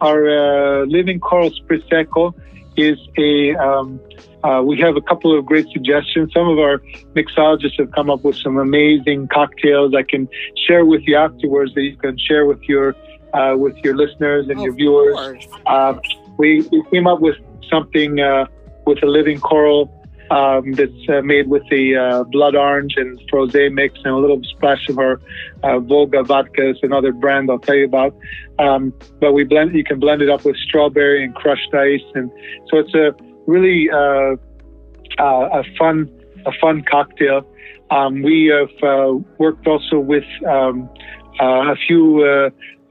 our 0.00 0.82
uh, 0.82 0.84
living 0.86 1.20
coral 1.20 1.50
Spritzeco 1.50 2.34
is 2.76 2.98
a 3.18 3.54
um, 3.56 4.00
uh, 4.42 4.62
we 4.64 4.78
have 4.80 4.96
a 4.96 5.00
couple 5.00 5.36
of 5.38 5.44
great 5.44 5.66
suggestions. 5.72 6.32
Some 6.32 6.48
of 6.48 6.58
our 6.58 6.78
mixologists 7.14 7.78
have 7.78 7.92
come 7.92 8.10
up 8.10 8.24
with 8.24 8.36
some 8.36 8.56
amazing 8.56 9.28
cocktails 9.28 9.94
I 9.94 10.02
can 10.02 10.28
share 10.66 10.84
with 10.84 11.02
you 11.06 11.16
afterwards 11.16 11.74
that 11.74 11.82
you 11.82 11.96
can 11.96 12.16
share 12.18 12.46
with 12.46 12.62
your 12.62 12.94
uh, 13.34 13.54
with 13.56 13.76
your 13.78 13.96
listeners 13.96 14.48
and 14.48 14.58
Oh, 14.58 14.64
your 14.64 14.72
viewers. 14.74 15.46
Uh, 15.66 15.94
we, 16.36 16.62
we 16.72 16.82
came 16.90 17.06
up 17.06 17.20
with 17.20 17.36
something 17.70 18.18
uh, 18.20 18.46
with 18.86 19.02
a 19.02 19.06
living 19.06 19.38
coral 19.40 19.94
um, 20.30 20.72
that's 20.72 21.08
uh, 21.08 21.20
made 21.22 21.48
with 21.48 21.62
the 21.70 21.96
uh, 21.96 22.24
blood 22.24 22.54
orange 22.54 22.94
and 22.96 23.20
frosé 23.30 23.72
mix 23.72 23.98
and 24.04 24.14
a 24.14 24.16
little 24.16 24.40
splash 24.44 24.88
of 24.88 24.98
our 24.98 25.20
uh, 25.62 25.80
Volga 25.80 26.22
vodka. 26.22 26.70
It's 26.70 26.80
another 26.82 27.12
brand 27.12 27.50
I'll 27.50 27.58
tell 27.58 27.74
you 27.74 27.84
about. 27.84 28.14
Um, 28.58 28.92
but 29.20 29.32
we 29.32 29.44
blend. 29.44 29.74
You 29.74 29.84
can 29.84 29.98
blend 29.98 30.22
it 30.22 30.28
up 30.28 30.44
with 30.44 30.56
strawberry 30.56 31.24
and 31.24 31.34
crushed 31.34 31.72
ice, 31.74 32.00
and 32.14 32.30
so 32.70 32.78
it's 32.78 32.94
a 32.94 33.14
really 33.50 33.90
uh, 33.90 34.36
uh, 35.18 35.60
a 35.60 35.64
fun 35.78 36.08
a 36.46 36.52
fun 36.60 36.82
cocktail. 36.90 37.46
Um, 37.90 38.22
we 38.22 38.46
have 38.46 38.70
uh, 38.82 39.14
worked 39.38 39.66
also 39.66 39.98
with 39.98 40.24
um, 40.48 40.88
uh, 41.40 41.72
a 41.72 41.76
few 41.86 42.24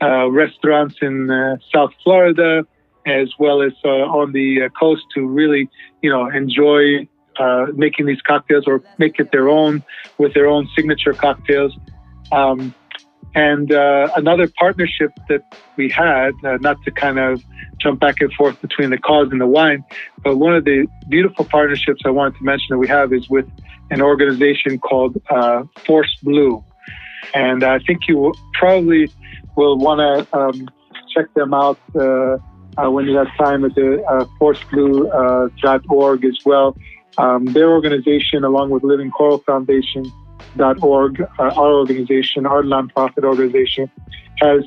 restaurants 0.01 0.95
in 1.01 1.29
South 1.73 1.91
Florida 2.03 2.65
as 3.07 3.29
well 3.39 3.61
as 3.61 3.73
on 3.85 4.33
the 4.33 4.69
coast 4.79 5.03
to 5.15 5.25
really, 5.25 5.69
you 6.03 6.11
know, 6.11 6.27
enjoy 6.29 7.07
making 7.73 8.05
these 8.05 8.21
cocktails 8.21 8.65
or 8.67 8.83
make 8.97 9.19
it 9.19 9.31
their 9.31 9.47
own 9.47 9.83
with 10.17 10.33
their 10.33 10.47
own 10.47 10.67
signature 10.75 11.13
cocktails. 11.13 11.73
Um, 12.31 12.75
and 13.35 13.71
uh, 13.71 14.09
another 14.15 14.47
partnership 14.59 15.11
that 15.27 15.43
we 15.75 15.89
had, 15.89 16.33
uh, 16.43 16.57
not 16.61 16.81
to 16.83 16.91
kind 16.91 17.19
of 17.19 17.43
jump 17.79 17.99
back 17.99 18.19
and 18.19 18.33
forth 18.33 18.59
between 18.61 18.89
the 18.89 18.97
cause 18.97 19.29
and 19.31 19.39
the 19.39 19.47
wine, 19.47 19.83
but 20.23 20.37
one 20.37 20.55
of 20.55 20.65
the 20.65 20.87
beautiful 21.07 21.45
partnerships 21.45 22.01
I 22.05 22.09
wanted 22.09 22.37
to 22.37 22.43
mention 22.43 22.67
that 22.71 22.77
we 22.77 22.87
have 22.87 23.13
is 23.13 23.29
with 23.29 23.49
an 23.91 24.01
organization 24.01 24.79
called 24.79 25.21
uh, 25.29 25.63
Force 25.85 26.15
Blue. 26.21 26.63
And 27.33 27.63
I 27.63 27.79
think 27.79 28.07
you 28.07 28.33
probably 28.53 29.11
will 29.55 29.77
want 29.77 29.99
to 29.99 30.37
um, 30.37 30.69
check 31.15 31.33
them 31.33 31.53
out 31.53 31.79
uh, 31.95 32.37
uh, 32.77 32.89
when 32.89 33.05
you 33.05 33.15
have 33.17 33.27
time 33.37 33.65
at 33.65 33.75
the 33.75 34.03
uh, 34.03 34.25
forceblue.org 34.39 36.25
as 36.25 36.37
well. 36.45 36.77
Um, 37.17 37.45
their 37.45 37.69
organization, 37.71 38.43
along 38.43 38.69
with 38.69 38.83
Living 38.83 39.11
Coral 39.11 39.39
Foundation.org, 39.39 40.28
uh, 40.59 40.73
our 41.39 41.73
organization, 41.73 42.45
our 42.45 42.63
nonprofit 42.63 43.23
organization, 43.23 43.89
has 44.37 44.63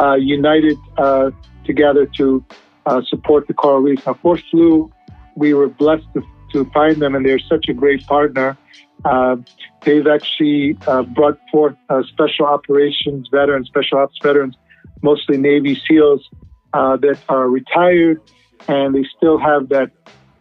uh, 0.00 0.14
united 0.14 0.76
uh, 0.96 1.30
together 1.64 2.06
to 2.06 2.44
uh, 2.86 3.02
support 3.02 3.46
the 3.46 3.54
coral 3.54 3.80
reefs. 3.80 4.06
Now, 4.06 4.14
Force 4.14 4.42
Blue, 4.52 4.90
we 5.34 5.54
were 5.54 5.68
blessed 5.68 6.06
to, 6.14 6.22
to 6.52 6.64
find 6.72 6.96
them, 7.02 7.14
and 7.14 7.24
they're 7.26 7.38
such 7.38 7.68
a 7.68 7.74
great 7.74 8.06
partner. 8.06 8.56
Uh, 9.04 9.36
they've 9.84 10.06
actually 10.06 10.76
uh, 10.86 11.02
brought 11.02 11.38
forth 11.52 11.76
special 12.08 12.46
operations 12.46 13.28
veterans, 13.30 13.68
special 13.68 13.98
ops 13.98 14.18
veterans, 14.22 14.56
mostly 15.02 15.36
Navy 15.36 15.80
SEALs 15.88 16.28
that 16.72 17.18
are 17.28 17.48
retired, 17.48 18.20
and 18.66 18.94
they 18.94 19.04
still 19.16 19.38
have 19.38 19.68
that 19.68 19.90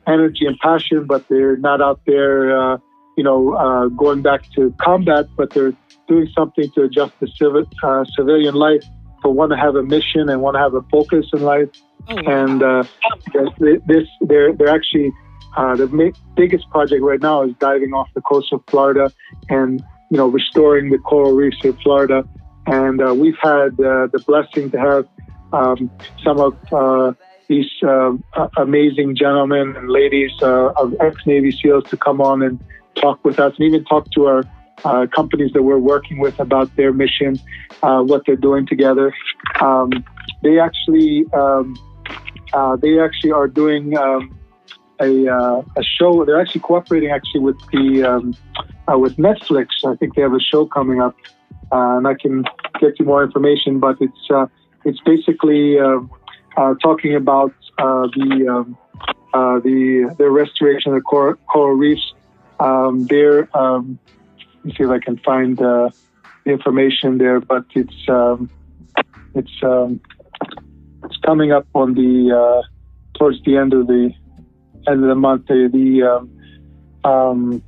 energy 0.07 0.45
and 0.45 0.57
passion, 0.59 1.05
but 1.05 1.27
they're 1.27 1.57
not 1.57 1.81
out 1.81 1.99
there, 2.05 2.57
uh, 2.57 2.77
you 3.17 3.23
know, 3.23 3.53
uh, 3.53 3.87
going 3.87 4.21
back 4.21 4.49
to 4.51 4.73
combat, 4.79 5.25
but 5.35 5.51
they're 5.53 5.73
doing 6.07 6.29
something 6.33 6.71
to 6.71 6.83
adjust 6.83 7.13
the 7.19 7.27
civil, 7.27 7.65
uh, 7.83 8.05
civilian 8.15 8.55
life, 8.55 8.83
for 9.21 9.33
want 9.33 9.51
to 9.51 9.57
have 9.57 9.75
a 9.75 9.83
mission 9.83 10.29
and 10.29 10.41
want 10.41 10.55
to 10.55 10.59
have 10.59 10.75
a 10.75 10.81
focus 10.83 11.25
in 11.33 11.41
life. 11.41 11.67
Oh, 12.07 12.17
And 12.17 12.63
uh, 12.63 12.83
this, 13.85 14.07
they're 14.21 14.53
they're 14.53 14.69
actually 14.69 15.11
uh, 15.57 15.75
the 15.75 15.87
ma- 15.87 16.17
biggest 16.35 16.69
project 16.69 17.01
right 17.01 17.19
now 17.19 17.43
is 17.43 17.53
diving 17.59 17.93
off 17.93 18.07
the 18.13 18.21
coast 18.21 18.53
of 18.53 18.63
Florida 18.67 19.11
and 19.49 19.83
you 20.11 20.17
know 20.17 20.27
restoring 20.27 20.91
the 20.91 20.99
coral 20.99 21.33
reefs 21.33 21.57
in 21.63 21.73
Florida. 21.77 22.23
And 22.67 23.01
uh, 23.01 23.13
we've 23.13 23.37
had 23.41 23.77
the 23.77 24.23
blessing 24.27 24.69
to 24.71 24.79
have 24.79 25.07
um, 25.53 25.89
some 26.23 26.39
of 26.39 26.55
these 27.47 27.69
uh, 27.81 28.11
amazing 28.57 29.15
gentlemen 29.15 29.75
and 29.75 29.89
ladies 29.89 30.31
uh, 30.41 30.71
of 30.73 30.93
ex 30.99 31.25
Navy 31.25 31.51
SEALs 31.51 31.85
to 31.85 31.97
come 31.97 32.21
on 32.21 32.41
and 32.41 32.59
talk 33.01 33.23
with 33.23 33.39
us 33.39 33.53
and 33.57 33.67
even 33.67 33.83
talk 33.85 34.09
to 34.11 34.25
our 34.25 34.43
uh, 34.85 35.07
companies 35.15 35.51
that 35.53 35.63
we're 35.63 35.79
working 35.79 36.19
with 36.19 36.39
about 36.39 36.75
their 36.75 36.93
mission, 36.93 37.39
uh, 37.83 38.01
what 38.01 38.23
they're 38.25 38.35
doing 38.35 38.65
together. 38.65 39.13
Um, 39.59 39.91
they 40.43 40.59
actually 40.59 41.25
um, 41.33 41.75
uh, 42.53 42.75
they 42.75 42.99
actually 42.99 43.31
are 43.31 43.47
doing 43.47 43.97
um, 43.97 44.37
a, 44.99 45.27
uh, 45.27 45.61
a 45.75 45.83
show. 45.83 46.23
They're 46.25 46.39
actually 46.39 46.61
cooperating 46.61 47.09
actually 47.09 47.41
with 47.41 47.59
the 47.71 48.03
um, 48.03 48.35
with 48.99 49.17
Netflix. 49.17 49.67
I 49.85 49.95
think 49.95 50.15
they 50.15 50.21
have 50.21 50.33
a 50.33 50.39
show 50.39 50.65
coming 50.65 51.01
up, 51.01 51.15
and 51.71 52.07
I 52.07 52.13
can 52.13 52.43
get 52.79 52.99
you 52.99 53.05
more 53.05 53.23
information. 53.23 53.79
But 53.79 53.97
it's 53.99 54.53
it's 54.85 54.99
basically 55.01 55.79
uh, 56.57 56.73
talking 56.81 57.15
about 57.15 57.53
uh, 57.77 58.07
the 58.15 58.47
um, 58.49 58.77
uh, 59.33 59.59
the 59.59 60.13
the 60.17 60.29
restoration 60.29 60.91
of 60.91 60.95
the 60.95 61.01
coral, 61.01 61.35
coral 61.51 61.75
reefs. 61.75 62.13
Um, 62.59 63.05
there, 63.05 63.55
um, 63.57 63.99
let 64.55 64.65
me 64.65 64.75
see 64.77 64.83
if 64.83 64.89
I 64.89 64.99
can 64.99 65.17
find 65.19 65.57
the 65.57 65.93
information 66.45 67.17
there, 67.17 67.39
but 67.39 67.65
it's 67.75 68.09
um, 68.09 68.49
it's 69.35 69.51
um, 69.63 69.99
it's 71.03 71.17
coming 71.25 71.51
up 71.51 71.67
on 71.75 71.93
the 71.93 72.63
towards 73.17 73.43
the 73.43 73.57
end 73.57 73.73
of 73.73 73.87
the 73.87 74.11
end 74.87 75.03
of 75.03 75.09
the 75.09 75.15
month. 75.15 75.47
The, 75.47 75.69
the 75.71 77.07
um, 77.07 77.63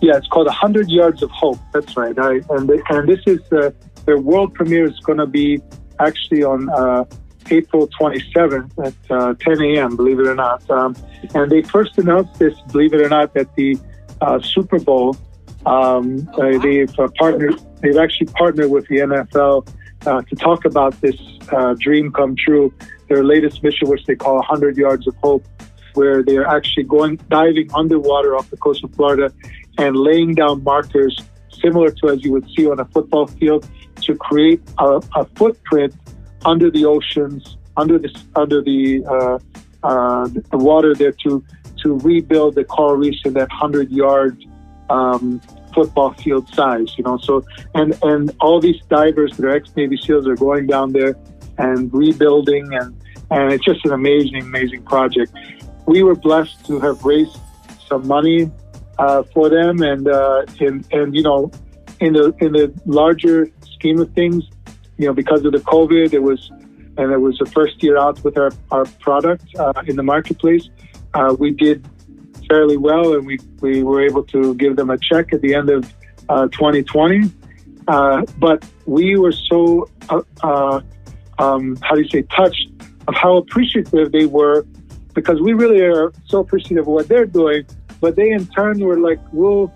yeah, 0.00 0.16
it's 0.16 0.26
called 0.28 0.46
100 0.46 0.90
Yards 0.90 1.22
of 1.22 1.30
Hope. 1.30 1.58
That's 1.72 1.96
right. 1.96 2.18
I, 2.18 2.40
and, 2.50 2.70
and 2.70 3.08
this 3.08 3.20
is 3.26 3.40
uh, 3.52 3.70
their 4.04 4.18
world 4.18 4.52
premiere 4.54 4.86
is 4.86 4.98
going 5.00 5.18
to 5.18 5.26
be 5.26 5.62
actually 5.98 6.42
on 6.44 6.68
uh, 6.70 7.04
April 7.50 7.88
27th 7.88 8.86
at 8.86 9.10
uh, 9.10 9.34
10 9.40 9.62
a.m., 9.62 9.96
believe 9.96 10.20
it 10.20 10.26
or 10.26 10.34
not. 10.34 10.68
Um, 10.70 10.96
and 11.34 11.50
they 11.50 11.62
first 11.62 11.98
announced 11.98 12.38
this, 12.38 12.58
believe 12.72 12.94
it 12.94 13.00
or 13.00 13.08
not, 13.08 13.36
at 13.36 13.54
the 13.56 13.78
uh, 14.20 14.40
Super 14.40 14.78
Bowl. 14.78 15.16
Um, 15.66 16.28
uh, 16.34 16.58
they've 16.58 16.98
uh, 16.98 17.08
partnered, 17.18 17.60
they've 17.80 17.96
actually 17.96 18.26
partnered 18.28 18.70
with 18.70 18.86
the 18.88 18.96
NFL 18.96 19.68
uh, 20.06 20.22
to 20.22 20.36
talk 20.36 20.64
about 20.64 21.00
this 21.00 21.16
uh, 21.52 21.74
dream 21.78 22.12
come 22.12 22.36
true. 22.36 22.72
Their 23.08 23.24
latest 23.24 23.62
mission, 23.62 23.88
which 23.88 24.04
they 24.04 24.14
call 24.14 24.36
100 24.36 24.76
Yards 24.76 25.06
of 25.06 25.14
Hope, 25.16 25.46
where 25.94 26.22
they're 26.22 26.46
actually 26.46 26.84
going 26.84 27.18
diving 27.28 27.70
underwater 27.74 28.36
off 28.36 28.50
the 28.50 28.56
coast 28.56 28.84
of 28.84 28.94
Florida 28.94 29.32
and 29.78 29.96
laying 29.96 30.34
down 30.34 30.62
markers 30.62 31.20
similar 31.62 31.90
to 31.90 32.08
as 32.08 32.24
you 32.24 32.32
would 32.32 32.48
see 32.50 32.68
on 32.68 32.80
a 32.80 32.84
football 32.86 33.26
field 33.26 33.68
to 34.02 34.14
create 34.16 34.60
a, 34.78 35.00
a 35.14 35.24
footprint 35.36 35.94
under 36.44 36.70
the 36.70 36.84
oceans, 36.84 37.56
under 37.76 37.98
the 37.98 38.10
under 38.36 38.62
the 38.62 39.04
uh, 39.06 39.38
uh, 39.82 40.28
the 40.28 40.58
water 40.58 40.94
there 40.94 41.12
to 41.12 41.44
to 41.82 41.98
rebuild 41.98 42.54
the 42.54 42.64
coral 42.64 42.96
reefs 42.96 43.20
in 43.24 43.34
that 43.34 43.50
hundred 43.52 43.90
yard 43.90 44.42
um, 44.90 45.40
football 45.74 46.12
field 46.14 46.48
size. 46.54 46.96
You 46.96 47.04
know, 47.04 47.18
so 47.18 47.44
and 47.74 47.98
and 48.02 48.34
all 48.40 48.60
these 48.60 48.80
divers 48.88 49.36
that 49.36 49.44
are 49.44 49.54
ex 49.54 49.70
Navy 49.76 49.96
SEALs 49.96 50.26
are 50.26 50.36
going 50.36 50.66
down 50.66 50.92
there 50.92 51.16
and 51.58 51.92
rebuilding, 51.92 52.72
and 52.74 52.94
and 53.30 53.52
it's 53.52 53.64
just 53.64 53.84
an 53.84 53.92
amazing, 53.92 54.42
amazing 54.42 54.82
project. 54.84 55.32
We 55.86 56.02
were 56.02 56.14
blessed 56.14 56.64
to 56.66 56.80
have 56.80 57.04
raised 57.04 57.38
some 57.88 58.06
money 58.06 58.50
uh, 58.98 59.22
for 59.34 59.48
them, 59.48 59.82
and 59.82 60.08
uh, 60.08 60.44
and 60.60 60.86
and 60.92 61.14
you 61.14 61.22
know, 61.22 61.50
in 62.00 62.14
the 62.14 62.34
in 62.38 62.52
the 62.52 62.72
larger 62.86 63.50
scheme 63.74 63.98
of 63.98 64.12
things, 64.12 64.44
you 64.98 65.06
know, 65.06 65.12
because 65.12 65.44
of 65.44 65.52
the 65.52 65.58
COVID, 65.58 66.12
it 66.12 66.22
was, 66.22 66.50
and 66.96 67.12
it 67.12 67.18
was 67.18 67.38
the 67.38 67.46
first 67.46 67.82
year 67.82 67.98
out 67.98 68.22
with 68.24 68.38
our, 68.38 68.52
our 68.70 68.84
product 69.00 69.44
uh, 69.58 69.72
in 69.86 69.96
the 69.96 70.02
marketplace. 70.02 70.68
Uh, 71.14 71.34
we 71.38 71.50
did 71.50 71.86
fairly 72.48 72.76
well, 72.76 73.14
and 73.14 73.26
we, 73.26 73.38
we 73.60 73.82
were 73.82 74.04
able 74.04 74.22
to 74.24 74.54
give 74.54 74.76
them 74.76 74.90
a 74.90 74.98
check 74.98 75.32
at 75.32 75.40
the 75.40 75.54
end 75.54 75.70
of 75.70 75.92
uh, 76.28 76.48
2020. 76.48 77.30
Uh, 77.86 78.24
but 78.38 78.64
we 78.86 79.16
were 79.16 79.32
so, 79.32 79.88
uh, 80.08 80.22
uh, 80.42 80.80
um, 81.38 81.76
how 81.82 81.94
do 81.94 82.02
you 82.02 82.08
say, 82.08 82.22
touched 82.22 82.68
of 83.06 83.14
how 83.14 83.36
appreciative 83.36 84.12
they 84.12 84.26
were 84.26 84.64
because 85.14 85.40
we 85.40 85.52
really 85.52 85.80
are 85.80 86.12
so 86.26 86.40
appreciative 86.40 86.86
of 86.86 86.86
what 86.86 87.08
they're 87.08 87.26
doing. 87.26 87.66
But 88.00 88.16
they 88.16 88.30
in 88.30 88.46
turn 88.46 88.80
were 88.80 88.98
like, 88.98 89.20
we'll, 89.32 89.72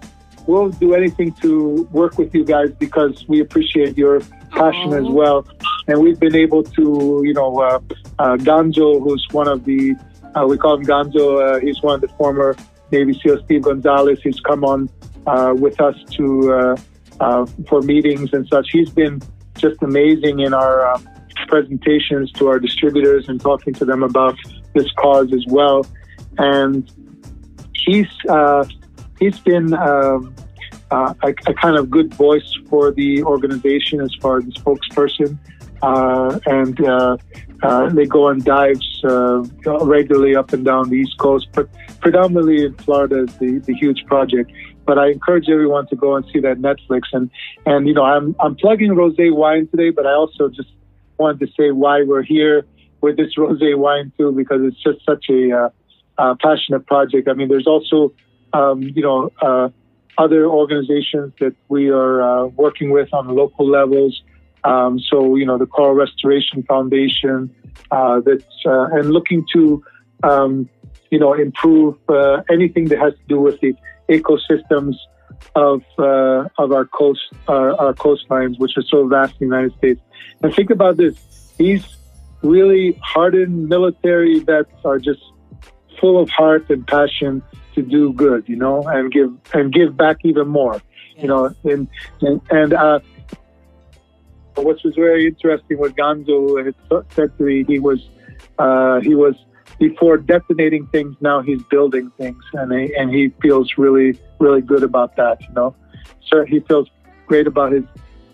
we'll 0.49 0.71
do 0.71 0.95
anything 0.95 1.31
to 1.35 1.87
work 1.93 2.17
with 2.17 2.35
you 2.35 2.43
guys 2.43 2.71
because 2.79 3.29
we 3.29 3.39
appreciate 3.41 3.97
your 3.99 4.21
passion 4.51 4.95
as 4.95 5.07
well. 5.07 5.47
And 5.87 6.01
we've 6.01 6.19
been 6.19 6.35
able 6.35 6.63
to, 6.65 7.23
you 7.23 7.35
know, 7.35 7.61
uh, 7.61 7.79
uh, 8.19 8.37
Gonzo, 8.39 9.01
who's 9.01 9.25
one 9.31 9.47
of 9.47 9.65
the, 9.67 9.95
uh, 10.35 10.47
we 10.47 10.57
call 10.57 10.77
him 10.77 10.87
Gonzo, 10.87 11.27
uh, 11.57 11.61
he's 11.61 11.83
one 11.83 11.97
of 11.97 12.01
the 12.01 12.09
former 12.17 12.57
Navy 12.91 13.13
SEAL 13.23 13.45
Steve 13.45 13.63
Gonzalez. 13.63 14.21
He's 14.23 14.41
come 14.41 14.65
on 14.65 14.89
uh, 15.27 15.55
with 15.55 15.79
us 15.83 15.97
to 16.13 16.53
uh, 16.55 16.77
uh, 17.21 17.45
for 17.69 17.83
meetings 17.83 18.31
and 18.33 18.49
such. 18.49 18.69
He's 18.73 18.89
been 18.89 19.21
just 19.59 19.83
amazing 19.83 20.41
in 20.41 20.55
our 20.55 20.95
um, 20.95 21.07
presentations 21.49 22.33
to 22.33 22.49
our 22.49 22.59
distributors 22.59 23.29
and 23.29 23.39
talking 23.39 23.75
to 23.75 23.85
them 23.85 24.03
about 24.03 24.39
this 24.75 24.91
cause 24.93 25.31
as 25.35 25.45
well. 25.47 25.87
And 26.39 26.91
he's 27.75 28.07
uh, 28.31 28.65
he's 29.19 29.39
been 29.41 29.75
um, 29.75 30.35
uh, 30.91 31.15
a, 31.23 31.29
a, 31.47 31.55
kind 31.55 31.77
of 31.77 31.91
good 31.91 32.13
voice 32.15 32.51
for 32.69 32.93
the 32.93 33.23
organization 33.25 34.01
as 34.01 34.15
far 34.21 34.39
as 34.39 34.45
the 34.45 34.53
spokesperson. 34.53 35.39
Uh, 35.81 36.41
and 36.47 36.85
uh, 36.85 37.17
uh 37.63 37.89
they 37.91 38.05
go 38.05 38.27
on 38.27 38.41
dives 38.41 39.01
uh, 39.05 39.43
regularly 39.83 40.35
up 40.35 40.53
and 40.53 40.65
down 40.65 40.89
the 40.89 40.97
East 40.97 41.17
Coast, 41.19 41.49
but 41.53 41.69
predominantly 42.01 42.65
in 42.65 42.75
Florida 42.75 43.25
is 43.25 43.35
the, 43.37 43.59
the 43.59 43.75
huge 43.75 44.05
project. 44.07 44.51
But 44.87 44.99
I 44.99 45.11
encourage 45.11 45.49
everyone 45.49 45.87
to 45.89 45.97
go 45.97 46.17
and 46.17 46.25
see 46.33 46.41
that 46.41 46.59
Netflix. 46.59 47.03
And, 47.13 47.31
and 47.67 47.87
you 47.87 47.95
know, 47.95 48.05
I'm, 48.05 48.35
I'm 48.41 48.57
plugging 48.57 48.91
Rosé 48.93 49.33
Wine 49.35 49.69
today, 49.69 49.91
but 49.91 50.07
I 50.07 50.15
also 50.15 50.49
just 50.49 50.71
wanted 51.19 51.41
to 51.41 51.53
say 51.59 51.71
why 51.71 52.03
we're 52.03 52.23
here 52.23 52.65
with 53.03 53.17
this 53.17 53.35
Rosé 53.39 53.77
Wine 53.77 54.13
too, 54.17 54.33
because 54.33 54.63
it's 54.63 54.83
just 54.83 55.05
such 55.05 55.27
a 55.31 55.71
uh, 56.19 56.35
passionate 56.43 56.87
project. 56.87 57.29
I 57.29 57.35
mean, 57.35 57.49
there's 57.49 57.67
also, 57.67 58.13
um, 58.53 58.83
you 58.83 59.03
know, 59.03 59.73
other 60.19 60.47
organizations 60.47 61.33
that 61.39 61.55
we 61.69 61.89
are 61.89 62.21
uh, 62.21 62.47
working 62.49 62.91
with 62.91 63.09
on 63.15 63.29
local 63.29 63.67
levels. 63.67 64.21
Um, 64.65 64.99
so, 64.99 65.37
you 65.37 65.47
know, 65.47 65.57
the 65.57 65.67
Coral 65.67 65.95
Restoration 65.95 66.65
Foundation, 66.65 67.55
uh, 67.93 68.21
that's, 68.21 68.45
uh, 68.67 68.89
and 68.97 69.13
looking 69.13 69.47
to, 69.55 69.83
um, 70.25 70.69
you 71.11 71.19
know, 71.19 71.33
improve 71.33 71.97
uh, 72.09 72.43
anything 72.51 72.87
that 72.87 72.99
has 72.99 73.15
to 73.15 73.25
do 73.29 73.41
with 73.41 73.61
the 73.61 73.75
ecosystems 74.11 74.97
of 75.55 75.83
uh, 75.99 76.49
of 76.59 76.73
our 76.73 76.85
coast, 76.85 77.21
our 77.47 77.95
coastlines, 77.95 78.59
which 78.59 78.73
are 78.77 78.83
so 78.83 79.07
vast 79.07 79.35
in 79.41 79.49
the 79.49 79.57
United 79.57 79.79
States. 79.79 80.01
And 80.43 80.53
think 80.53 80.71
about 80.71 80.97
this: 80.97 81.17
these 81.57 81.85
really 82.43 82.99
hardened 83.03 83.69
military 83.69 84.41
vets 84.41 84.73
are 84.85 84.99
just 84.99 85.23
full 86.01 86.21
of 86.21 86.29
heart 86.31 86.69
and 86.71 86.85
passion 86.87 87.43
to 87.79 87.89
do 87.89 88.13
good, 88.13 88.49
you 88.49 88.57
know, 88.57 88.83
and 88.83 89.13
give 89.13 89.33
and 89.55 89.73
give 89.73 89.97
back 89.97 90.19
even 90.25 90.49
more, 90.49 90.81
you 91.17 91.29
know, 91.29 91.55
and 91.65 91.89
and, 92.21 92.41
and 92.51 92.73
uh, 92.73 92.99
which 94.57 94.83
was 94.85 94.95
very 94.95 95.27
interesting, 95.27 95.79
what 95.79 95.97
Gonzo 95.97 96.65
had 96.65 96.75
said 97.13 97.37
to 97.39 97.45
me, 97.45 97.65
he 97.65 97.79
was 97.79 98.09
uh, 98.59 99.01
he 99.01 99.15
was 99.15 99.35
before 99.79 100.17
detonating 100.17 100.87
things. 100.89 101.15
Now 101.21 101.41
he's 101.41 101.63
building 101.65 102.11
things, 102.19 102.43
and 102.55 102.73
he, 102.73 102.95
and 102.97 103.11
he 103.15 103.29
feels 103.41 103.79
really 103.79 104.19
really 104.41 104.61
good 104.61 104.83
about 104.83 105.17
that. 105.17 105.41
You 105.43 105.55
know, 105.55 105.77
so 106.27 106.45
he 106.45 106.61
feels 106.61 106.89
great 107.27 107.47
about 107.47 107.73
his 107.73 107.85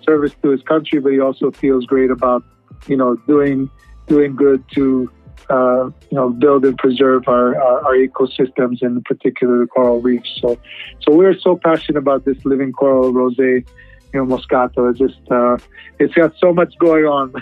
service 0.03 0.33
to 0.43 0.51
his 0.51 0.63
country, 0.63 1.01
but 1.01 1.13
he 1.13 1.21
also 1.21 1.51
feels 1.51 1.85
great 1.87 2.11
about 2.11 2.43
you 2.87 2.97
know 2.97 3.17
doing 3.27 3.71
doing 4.07 4.35
good 4.37 4.65
to 4.75 5.11
uh, 5.51 5.85
you 6.11 6.17
know 6.17 6.31
build 6.31 6.65
and 6.65 6.77
preserve 6.79 7.29
our, 7.29 7.57
our, 7.61 7.85
our 7.87 7.97
ecosystems, 7.97 8.83
in 8.83 9.03
particular 9.03 9.59
the 9.59 9.67
coral 9.67 10.01
reefs. 10.01 10.39
So 10.41 10.59
so 11.01 11.15
we're 11.15 11.39
so 11.39 11.57
passionate 11.57 11.99
about 11.99 12.25
this 12.25 12.45
living 12.45 12.73
coral 12.73 13.13
rosé 13.13 13.67
you 14.15 14.25
know, 14.25 14.37
Moscato. 14.37 14.89
It's 14.89 14.99
just, 14.99 15.31
uh, 15.31 15.59
it's 15.99 16.15
got 16.15 16.35
so 16.39 16.53
much 16.53 16.79
going 16.79 17.05
on. 17.05 17.33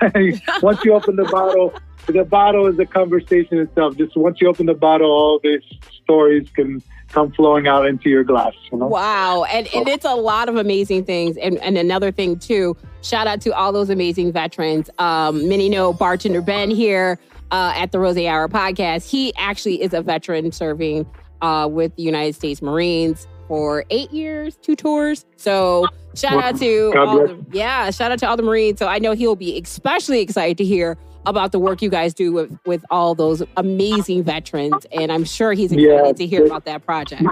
once 0.62 0.82
you 0.84 0.94
open 0.94 1.16
the 1.16 1.24
bottle, 1.24 1.74
the 2.06 2.24
bottle 2.24 2.66
is 2.66 2.78
a 2.78 2.86
conversation 2.86 3.58
itself. 3.58 3.96
Just 3.96 4.16
once 4.16 4.40
you 4.40 4.48
open 4.48 4.66
the 4.66 4.74
bottle, 4.74 5.10
all 5.10 5.38
these 5.42 5.62
stories 6.02 6.48
can 6.50 6.82
come 7.08 7.30
flowing 7.32 7.68
out 7.68 7.86
into 7.86 8.08
your 8.08 8.24
glass. 8.24 8.54
You 8.72 8.78
know? 8.78 8.86
Wow. 8.86 9.44
And, 9.44 9.68
and 9.74 9.86
it's 9.86 10.06
a 10.06 10.14
lot 10.14 10.48
of 10.48 10.56
amazing 10.56 11.04
things. 11.04 11.36
And, 11.36 11.58
and 11.58 11.76
another 11.76 12.10
thing, 12.10 12.38
too, 12.38 12.74
shout 13.02 13.26
out 13.26 13.42
to 13.42 13.50
all 13.54 13.70
those 13.70 13.90
amazing 13.90 14.32
veterans. 14.32 14.88
Um, 14.98 15.46
many 15.48 15.68
know 15.68 15.92
bartender 15.92 16.40
Ben 16.40 16.70
here 16.70 17.18
uh, 17.52 17.72
at 17.76 17.92
the 17.92 18.00
Rose 18.00 18.18
Hour 18.18 18.48
podcast. 18.48 19.08
He 19.08 19.32
actually 19.36 19.80
is 19.80 19.94
a 19.94 20.02
veteran 20.02 20.50
serving 20.50 21.06
uh, 21.40 21.68
with 21.70 21.94
the 21.96 22.02
United 22.02 22.34
States 22.34 22.60
Marines 22.62 23.28
for 23.46 23.84
eight 23.90 24.10
years, 24.10 24.56
two 24.62 24.74
tours. 24.74 25.26
So 25.36 25.86
shout 26.14 26.42
out 26.42 26.58
to 26.58 26.92
all 26.96 27.18
the, 27.18 27.46
yeah, 27.52 27.90
shout 27.90 28.10
out 28.10 28.18
to 28.20 28.28
all 28.28 28.36
the 28.36 28.42
Marines. 28.42 28.78
So 28.78 28.88
I 28.88 28.98
know 28.98 29.12
he'll 29.12 29.36
be 29.36 29.60
especially 29.60 30.20
excited 30.20 30.56
to 30.58 30.64
hear 30.64 30.96
about 31.26 31.52
the 31.52 31.58
work 31.58 31.82
you 31.82 31.90
guys 31.90 32.14
do 32.14 32.32
with, 32.32 32.58
with 32.64 32.84
all 32.90 33.14
those 33.14 33.42
amazing 33.56 34.24
veterans. 34.24 34.86
And 34.92 35.12
I'm 35.12 35.24
sure 35.24 35.52
he's 35.52 35.70
excited 35.70 36.06
yeah, 36.06 36.12
to 36.12 36.26
hear 36.26 36.46
about 36.46 36.64
that 36.64 36.84
project. 36.84 37.22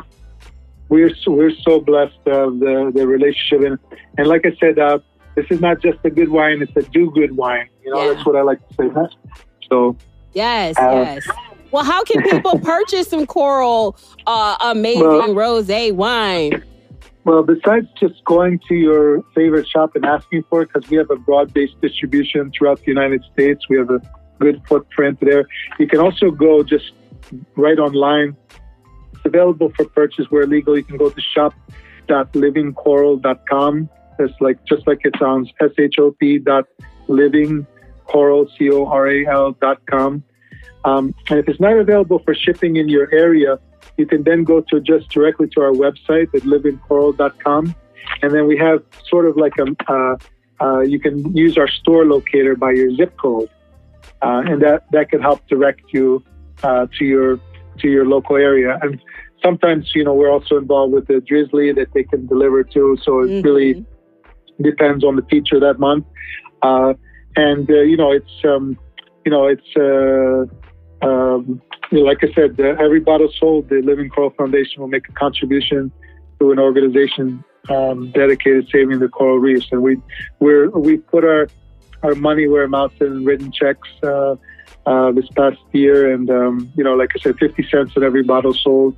We're 0.88 1.14
so, 1.14 1.30
we're 1.30 1.54
so 1.62 1.80
blessed 1.80 2.18
of 2.26 2.60
the, 2.60 2.92
the 2.94 3.06
relationship. 3.06 3.66
And, 3.66 3.78
and 4.18 4.26
like 4.26 4.44
I 4.44 4.54
said, 4.60 4.78
uh, 4.78 4.98
this 5.36 5.46
is 5.50 5.60
not 5.60 5.80
just 5.80 5.98
a 6.04 6.10
good 6.10 6.28
wine, 6.28 6.60
it's 6.60 6.76
a 6.76 6.88
do 6.90 7.10
good 7.12 7.36
wine. 7.36 7.68
You 7.82 7.94
know, 7.94 8.02
yeah. 8.02 8.12
that's 8.12 8.26
what 8.26 8.36
I 8.36 8.42
like 8.42 8.58
to 8.68 8.74
say. 8.74 8.88
Huh? 8.92 9.08
So, 9.70 9.96
yes, 10.32 10.78
uh, 10.78 10.90
yes. 10.92 11.28
Well, 11.70 11.84
how 11.84 12.02
can 12.04 12.22
people 12.22 12.58
purchase 12.60 13.08
some 13.08 13.26
coral 13.26 13.98
uh, 14.26 14.56
amazing 14.60 15.02
well, 15.02 15.28
rosé 15.28 15.92
wine? 15.92 16.64
Well, 17.24 17.42
besides 17.42 17.88
just 17.98 18.24
going 18.24 18.60
to 18.68 18.74
your 18.74 19.22
favorite 19.34 19.68
shop 19.68 19.94
and 19.94 20.06
asking 20.06 20.44
for 20.48 20.62
it, 20.62 20.70
because 20.72 20.88
we 20.88 20.96
have 20.96 21.10
a 21.10 21.16
broad-based 21.16 21.78
distribution 21.80 22.50
throughout 22.56 22.78
the 22.80 22.86
United 22.86 23.22
States, 23.32 23.68
we 23.68 23.76
have 23.76 23.90
a 23.90 24.00
good 24.38 24.62
footprint 24.66 25.18
there. 25.20 25.44
You 25.78 25.86
can 25.86 26.00
also 26.00 26.30
go 26.30 26.62
just 26.62 26.92
right 27.56 27.78
online. 27.78 28.34
It's 29.12 29.26
available 29.26 29.70
for 29.76 29.84
purchase 29.84 30.30
where 30.30 30.46
legal. 30.46 30.74
You 30.76 30.84
can 30.84 30.96
go 30.96 31.10
to 31.10 31.20
shop.livingcoral.com. 31.20 33.90
It's 34.18 34.40
like 34.40 34.64
just 34.64 34.86
like 34.86 35.00
it 35.04 35.14
sounds, 35.18 35.52
S 35.60 35.72
H 35.78 35.96
O 35.98 36.12
P 36.12 36.38
dot 36.38 36.64
living 37.06 37.66
coral 38.10 38.48
c 38.54 38.70
o 38.70 38.86
r 38.86 39.08
a 39.08 39.18
l 39.26 39.52
dot 39.64 39.78
com. 39.86 40.22
Um, 40.84 41.14
and 41.28 41.38
if 41.38 41.48
it's 41.48 41.60
not 41.60 41.76
available 41.76 42.18
for 42.24 42.34
shipping 42.34 42.76
in 42.76 42.88
your 42.88 43.06
area, 43.12 43.58
you 43.98 44.06
can 44.06 44.22
then 44.22 44.44
go 44.44 44.60
to 44.70 44.80
just 44.80 45.10
directly 45.10 45.46
to 45.54 45.60
our 45.60 45.72
website 45.72 46.28
at 46.34 46.42
livingcoral.com. 46.42 47.74
And 48.22 48.34
then 48.34 48.46
we 48.46 48.56
have 48.56 48.82
sort 49.08 49.26
of 49.26 49.36
like 49.36 49.52
a, 49.58 49.66
uh, 49.92 50.16
uh, 50.62 50.80
you 50.80 50.98
can 50.98 51.14
use 51.36 51.58
our 51.58 51.68
store 51.68 52.04
locator 52.06 52.56
by 52.56 52.72
your 52.72 52.94
zip 52.94 53.16
code. 53.18 53.50
Uh, 54.22 54.42
and 54.46 54.60
that, 54.62 54.84
that 54.92 55.10
can 55.10 55.20
help 55.20 55.46
direct 55.48 55.82
you 55.92 56.22
uh, 56.62 56.86
to 56.98 57.04
your 57.04 57.40
to 57.78 57.88
your 57.88 58.04
local 58.04 58.36
area. 58.36 58.78
And 58.82 59.00
sometimes, 59.42 59.92
you 59.94 60.04
know, 60.04 60.12
we're 60.12 60.30
also 60.30 60.58
involved 60.58 60.92
with 60.92 61.06
the 61.06 61.14
Drizly 61.14 61.74
that 61.74 61.88
they 61.94 62.04
can 62.04 62.26
deliver 62.26 62.62
to. 62.64 62.98
So 63.02 63.20
it 63.20 63.28
mm-hmm. 63.28 63.46
really 63.46 63.86
depends 64.60 65.02
on 65.04 65.16
the 65.16 65.22
feature 65.22 65.58
that 65.60 65.78
month. 65.78 66.04
Uh, 67.36 67.40
and, 67.40 67.70
uh, 67.70 67.80
you 67.80 67.96
know, 67.96 68.12
it's, 68.12 68.44
um, 68.44 68.78
you 69.24 69.30
know, 69.30 69.46
it's, 69.46 69.76
um, 71.02 71.60
like 71.92 72.22
I 72.22 72.32
said, 72.32 72.58
every 72.60 73.00
bottle 73.00 73.30
sold, 73.38 73.68
the 73.68 73.82
Living 73.82 74.08
Coral 74.10 74.30
Foundation 74.30 74.80
will 74.80 74.88
make 74.88 75.08
a 75.08 75.12
contribution 75.12 75.90
to 76.38 76.52
an 76.52 76.58
organization 76.58 77.44
um, 77.68 78.10
dedicated 78.12 78.66
to 78.66 78.70
saving 78.70 78.98
the 78.98 79.08
coral 79.08 79.38
reefs, 79.38 79.68
and 79.70 79.82
we 79.82 79.98
we 80.38 80.68
we 80.68 80.96
put 80.96 81.24
our 81.24 81.48
our 82.02 82.14
money 82.14 82.48
where 82.48 82.66
mouth 82.68 82.92
is 83.00 83.10
in 83.10 83.24
written 83.24 83.52
checks 83.52 83.88
uh, 84.02 84.36
uh, 84.86 85.12
this 85.12 85.28
past 85.36 85.58
year, 85.72 86.12
and 86.12 86.30
um, 86.30 86.72
you 86.76 86.84
know, 86.84 86.94
like 86.94 87.10
I 87.14 87.18
said, 87.18 87.38
fifty 87.38 87.66
cents 87.68 87.96
on 87.96 88.04
every 88.04 88.22
bottle 88.22 88.54
sold. 88.54 88.96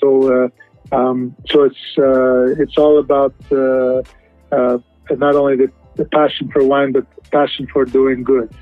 So 0.00 0.50
uh, 0.92 0.94
um, 0.94 1.34
so 1.48 1.64
it's 1.64 1.98
uh, 1.98 2.62
it's 2.62 2.76
all 2.76 2.98
about 2.98 3.34
uh, 3.50 4.02
uh, 4.52 4.78
not 5.10 5.34
only 5.34 5.56
the, 5.56 5.72
the 5.96 6.04
passion 6.04 6.50
for 6.50 6.64
wine, 6.64 6.92
but 6.92 7.06
passion 7.30 7.66
for 7.66 7.84
doing 7.84 8.22
good. 8.22 8.52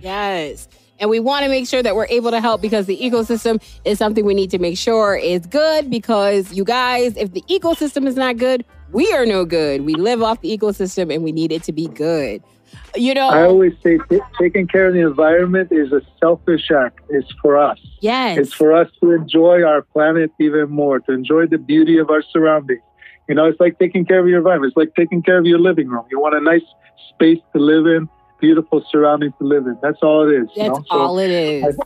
Yes. 0.00 0.68
And 0.98 1.10
we 1.10 1.20
want 1.20 1.44
to 1.44 1.50
make 1.50 1.68
sure 1.68 1.82
that 1.82 1.94
we're 1.94 2.06
able 2.06 2.30
to 2.30 2.40
help 2.40 2.62
because 2.62 2.86
the 2.86 2.96
ecosystem 2.96 3.62
is 3.84 3.98
something 3.98 4.24
we 4.24 4.34
need 4.34 4.50
to 4.50 4.58
make 4.58 4.78
sure 4.78 5.16
is 5.16 5.44
good 5.46 5.90
because 5.90 6.52
you 6.52 6.64
guys, 6.64 7.16
if 7.16 7.32
the 7.32 7.42
ecosystem 7.42 8.06
is 8.06 8.16
not 8.16 8.38
good, 8.38 8.64
we 8.92 9.12
are 9.12 9.26
no 9.26 9.44
good. 9.44 9.82
We 9.82 9.94
live 9.94 10.22
off 10.22 10.40
the 10.40 10.56
ecosystem 10.56 11.12
and 11.12 11.22
we 11.22 11.32
need 11.32 11.52
it 11.52 11.62
to 11.64 11.72
be 11.72 11.88
good. 11.88 12.42
You 12.94 13.14
know, 13.14 13.28
I 13.28 13.42
always 13.42 13.74
say 13.82 13.98
t- 14.10 14.20
taking 14.40 14.66
care 14.66 14.88
of 14.88 14.94
the 14.94 15.00
environment 15.00 15.70
is 15.70 15.92
a 15.92 16.00
selfish 16.18 16.70
act. 16.70 17.00
It's 17.10 17.30
for 17.42 17.58
us. 17.58 17.78
Yes. 18.00 18.38
It's 18.38 18.52
for 18.54 18.72
us 18.72 18.88
to 19.02 19.12
enjoy 19.12 19.62
our 19.64 19.82
planet 19.82 20.30
even 20.40 20.70
more, 20.70 21.00
to 21.00 21.12
enjoy 21.12 21.46
the 21.46 21.58
beauty 21.58 21.98
of 21.98 22.10
our 22.10 22.22
surroundings. 22.22 22.80
You 23.28 23.34
know, 23.34 23.46
it's 23.46 23.58
like 23.60 23.78
taking 23.78 24.04
care 24.04 24.20
of 24.20 24.28
your 24.28 24.38
environment. 24.38 24.70
It's 24.70 24.76
like 24.76 24.94
taking 24.94 25.22
care 25.22 25.38
of 25.38 25.46
your 25.46 25.58
living 25.58 25.88
room. 25.88 26.04
You 26.10 26.20
want 26.20 26.36
a 26.36 26.40
nice 26.40 26.62
space 27.10 27.40
to 27.54 27.60
live 27.60 27.86
in 27.86 28.08
beautiful 28.40 28.84
surroundings 28.90 29.32
to 29.38 29.44
live 29.44 29.66
in. 29.66 29.76
That's 29.82 29.98
all 30.02 30.28
it 30.28 30.34
is. 30.34 30.46
That's 30.48 30.56
you 30.56 30.68
know? 30.68 30.84
all 30.90 31.16
so 31.16 31.22
it 31.22 31.30
is. 31.30 31.78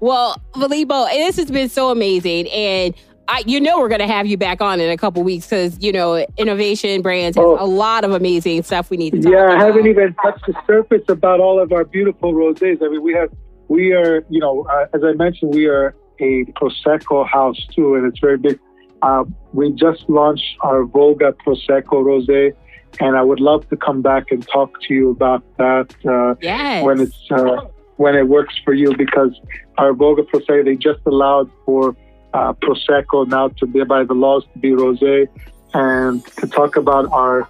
well, 0.00 0.36
Filippo, 0.54 1.06
this 1.06 1.36
has 1.36 1.50
been 1.50 1.68
so 1.68 1.90
amazing. 1.90 2.48
And 2.48 2.94
I, 3.28 3.44
you 3.46 3.60
know, 3.60 3.78
we're 3.78 3.88
going 3.88 4.00
to 4.00 4.06
have 4.06 4.26
you 4.26 4.36
back 4.36 4.60
on 4.60 4.80
in 4.80 4.90
a 4.90 4.96
couple 4.96 5.22
weeks 5.22 5.46
because, 5.46 5.80
you 5.80 5.92
know, 5.92 6.26
Enovation 6.38 7.02
Brands 7.02 7.36
has 7.36 7.44
oh. 7.44 7.56
a 7.58 7.66
lot 7.66 8.04
of 8.04 8.12
amazing 8.12 8.62
stuff 8.62 8.90
we 8.90 8.96
need 8.96 9.12
to 9.12 9.20
do. 9.20 9.30
Yeah, 9.30 9.52
I 9.52 9.64
haven't 9.64 9.86
even 9.86 10.14
touched 10.14 10.46
the 10.46 10.54
surface 10.66 11.04
about 11.08 11.40
all 11.40 11.60
of 11.60 11.72
our 11.72 11.84
beautiful 11.84 12.32
rosés. 12.32 12.82
I 12.82 12.88
mean, 12.88 13.02
we 13.02 13.14
have, 13.14 13.30
we 13.68 13.92
are, 13.92 14.24
you 14.28 14.40
know, 14.40 14.66
uh, 14.70 14.86
as 14.92 15.04
I 15.04 15.12
mentioned, 15.12 15.54
we 15.54 15.66
are 15.66 15.94
a 16.18 16.44
Prosecco 16.60 17.26
house 17.26 17.66
too, 17.74 17.94
and 17.94 18.06
it's 18.06 18.18
very 18.18 18.38
big. 18.38 18.58
Uh, 19.02 19.24
we 19.52 19.72
just 19.72 20.08
launched 20.08 20.56
our 20.60 20.84
Voga 20.84 21.32
Prosecco 21.44 22.04
Rosé 22.04 22.54
and 23.00 23.16
I 23.16 23.22
would 23.22 23.40
love 23.40 23.68
to 23.70 23.76
come 23.76 24.02
back 24.02 24.30
and 24.30 24.46
talk 24.48 24.80
to 24.82 24.94
you 24.94 25.10
about 25.10 25.42
that 25.56 25.94
uh, 26.06 26.34
yes. 26.40 26.84
when 26.84 27.00
it's 27.00 27.30
uh, 27.30 27.62
when 27.96 28.14
it 28.14 28.28
works 28.28 28.54
for 28.64 28.74
you 28.74 28.94
because 28.96 29.38
our 29.78 29.92
Voga 29.92 30.22
Prosecco 30.22 30.64
they 30.64 30.76
just 30.76 31.00
allowed 31.06 31.50
for 31.64 31.96
uh, 32.34 32.52
Prosecco 32.54 33.26
now 33.26 33.48
to 33.48 33.66
be 33.66 33.84
by 33.84 34.04
the 34.04 34.14
laws 34.14 34.44
to 34.52 34.58
be 34.58 34.70
rosé, 34.70 35.28
and 35.74 36.24
to 36.36 36.46
talk 36.46 36.76
about 36.76 37.10
our 37.12 37.48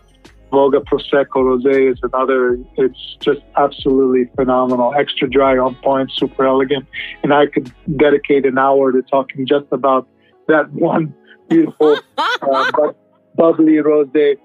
Voga 0.53 0.81
Prosecco 0.81 1.37
rosé 1.37 1.93
is 1.93 1.99
another. 2.03 2.59
It's 2.77 3.17
just 3.21 3.41
absolutely 3.57 4.31
phenomenal, 4.37 4.95
extra 4.95 5.29
dry, 5.29 5.57
on 5.57 5.75
point, 5.77 6.11
super 6.13 6.47
elegant, 6.47 6.87
and 7.23 7.33
I 7.33 7.47
could 7.47 7.73
dedicate 7.97 8.45
an 8.45 8.59
hour 8.59 8.93
to 8.93 9.03
talking 9.03 9.47
just 9.47 9.67
about 9.73 10.09
that 10.49 10.71
one 10.73 11.15
beautiful, 11.53 11.99
uh, 12.19 12.93
bubbly 13.37 13.75
rosé 13.75 14.37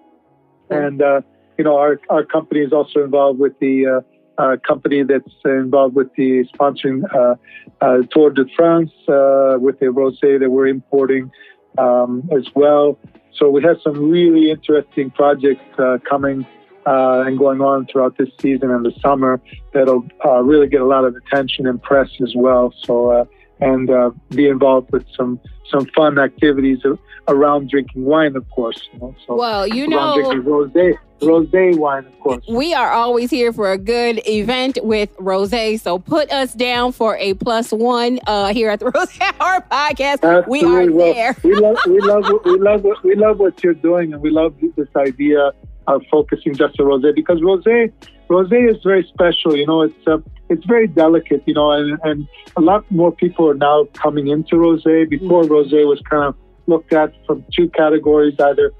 and, 0.69 1.01
uh, 1.01 1.21
you 1.57 1.63
know, 1.63 1.77
our, 1.77 1.99
our 2.09 2.23
company 2.23 2.61
is 2.61 2.73
also 2.73 3.03
involved 3.03 3.39
with 3.39 3.57
the 3.59 3.85
uh, 3.87 4.41
uh, 4.41 4.57
company 4.65 5.03
that's 5.03 5.33
involved 5.45 5.95
with 5.95 6.13
the 6.15 6.45
sponsoring 6.55 7.03
uh, 7.15 7.35
uh, 7.81 7.99
Tour 8.11 8.31
de 8.31 8.45
France 8.55 8.91
uh, 9.07 9.57
with 9.59 9.79
the 9.79 9.87
rosé 9.87 10.39
that 10.39 10.49
we're 10.49 10.67
importing 10.67 11.31
um, 11.77 12.29
as 12.35 12.47
well. 12.55 12.99
So 13.33 13.49
we 13.49 13.63
have 13.63 13.77
some 13.83 14.09
really 14.09 14.51
interesting 14.51 15.11
projects 15.11 15.61
coming 16.07 16.45
and 16.85 17.37
going 17.37 17.61
on 17.61 17.85
throughout 17.87 18.17
this 18.17 18.29
season 18.39 18.71
and 18.71 18.85
the 18.85 18.93
summer 19.01 19.41
that'll 19.73 20.07
really 20.43 20.67
get 20.67 20.81
a 20.81 20.85
lot 20.85 21.03
of 21.03 21.15
attention 21.15 21.67
and 21.67 21.81
press 21.81 22.09
as 22.21 22.33
well. 22.35 22.73
So 22.83 23.27
and 23.59 23.89
be 24.29 24.47
involved 24.47 24.91
with 24.91 25.05
some 25.15 25.39
some 25.69 25.85
fun 25.87 26.17
activities 26.17 26.79
around 27.27 27.69
drinking 27.69 28.05
wine, 28.05 28.35
of 28.35 28.49
course. 28.49 28.89
You 28.93 28.99
know, 28.99 29.15
so 29.25 29.35
well, 29.35 29.67
you 29.67 29.87
know, 29.87 30.15
rosé, 30.41 30.97
rosé 31.19 31.77
wine, 31.77 32.05
of 32.05 32.19
course. 32.19 32.45
We 32.47 32.73
are 32.73 32.91
always 32.91 33.29
here 33.29 33.51
for 33.51 33.71
a 33.71 33.77
good 33.77 34.21
event 34.27 34.79
with 34.81 35.15
rosé. 35.17 35.79
So 35.79 35.99
put 35.99 36.31
us 36.31 36.53
down 36.53 36.91
for 36.93 37.17
a 37.17 37.33
plus 37.33 37.71
one 37.71 38.19
uh, 38.27 38.53
here 38.53 38.69
at 38.69 38.79
the 38.79 38.85
Rose 38.95 39.19
Hour 39.19 39.65
Podcast. 39.69 40.23
Absolutely. 40.23 40.59
We 40.59 40.65
are 40.65 40.91
well, 40.91 41.13
there. 41.13 41.35
we 41.43 41.55
love, 41.55 41.77
we 41.85 41.99
love, 41.99 42.23
we 42.45 42.57
love, 42.57 42.83
what, 42.83 43.03
we 43.03 43.15
love 43.15 43.39
what 43.39 43.63
you're 43.63 43.73
doing, 43.73 44.13
and 44.13 44.21
we 44.21 44.29
love 44.29 44.55
this 44.75 44.89
idea 44.95 45.51
of 45.87 46.01
focusing 46.11 46.53
just 46.53 46.79
on 46.79 46.85
rosé 46.85 47.15
because 47.15 47.39
rosé 47.39 47.91
rosé 48.29 48.69
is 48.69 48.81
very 48.83 49.03
special. 49.13 49.55
You 49.55 49.65
know, 49.65 49.81
it's 49.81 50.07
uh, 50.07 50.17
it's 50.49 50.65
very 50.65 50.87
delicate. 50.87 51.43
You 51.45 51.53
know, 51.53 51.71
and, 51.71 51.99
and 52.03 52.27
a 52.55 52.61
lot 52.61 52.89
more 52.91 53.11
people 53.11 53.49
are 53.49 53.55
now 53.55 53.85
coming 53.93 54.27
into 54.27 54.55
rosé. 54.55 55.09
Before 55.09 55.43
mm-hmm. 55.43 55.53
rosé 55.53 55.85
was 55.87 56.01
kind 56.09 56.23
of 56.23 56.35
looked 56.67 56.93
at 56.93 57.13
from 57.25 57.45
two 57.55 57.69
categories, 57.69 58.35
either 58.39 58.71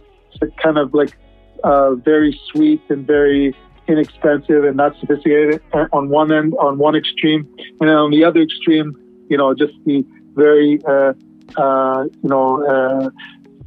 kind 0.61 0.78
of 0.78 0.94
like 0.94 1.18
uh, 1.64 1.95
very 1.95 2.40
sweet 2.52 2.82
and 2.90 3.07
very 3.07 3.56
inexpensive 3.88 4.65
and 4.65 4.76
not 4.76 4.94
sophisticated 4.99 5.61
on 5.94 6.10
one 6.10 6.32
end, 6.32 6.53
on 6.60 6.78
one 6.78 6.95
extreme, 6.95 7.48
and 7.80 7.90
on 7.90 8.11
the 8.11 8.24
other 8.24 8.41
extreme, 8.41 8.95
you 9.30 9.38
know, 9.38 9.53
just 9.53 9.74
the 9.86 10.06
very, 10.36 10.80
uh, 10.86 11.14
uh, 11.56 12.03
you 12.22 12.30
know, 12.30 12.64
uh, 12.65 13.10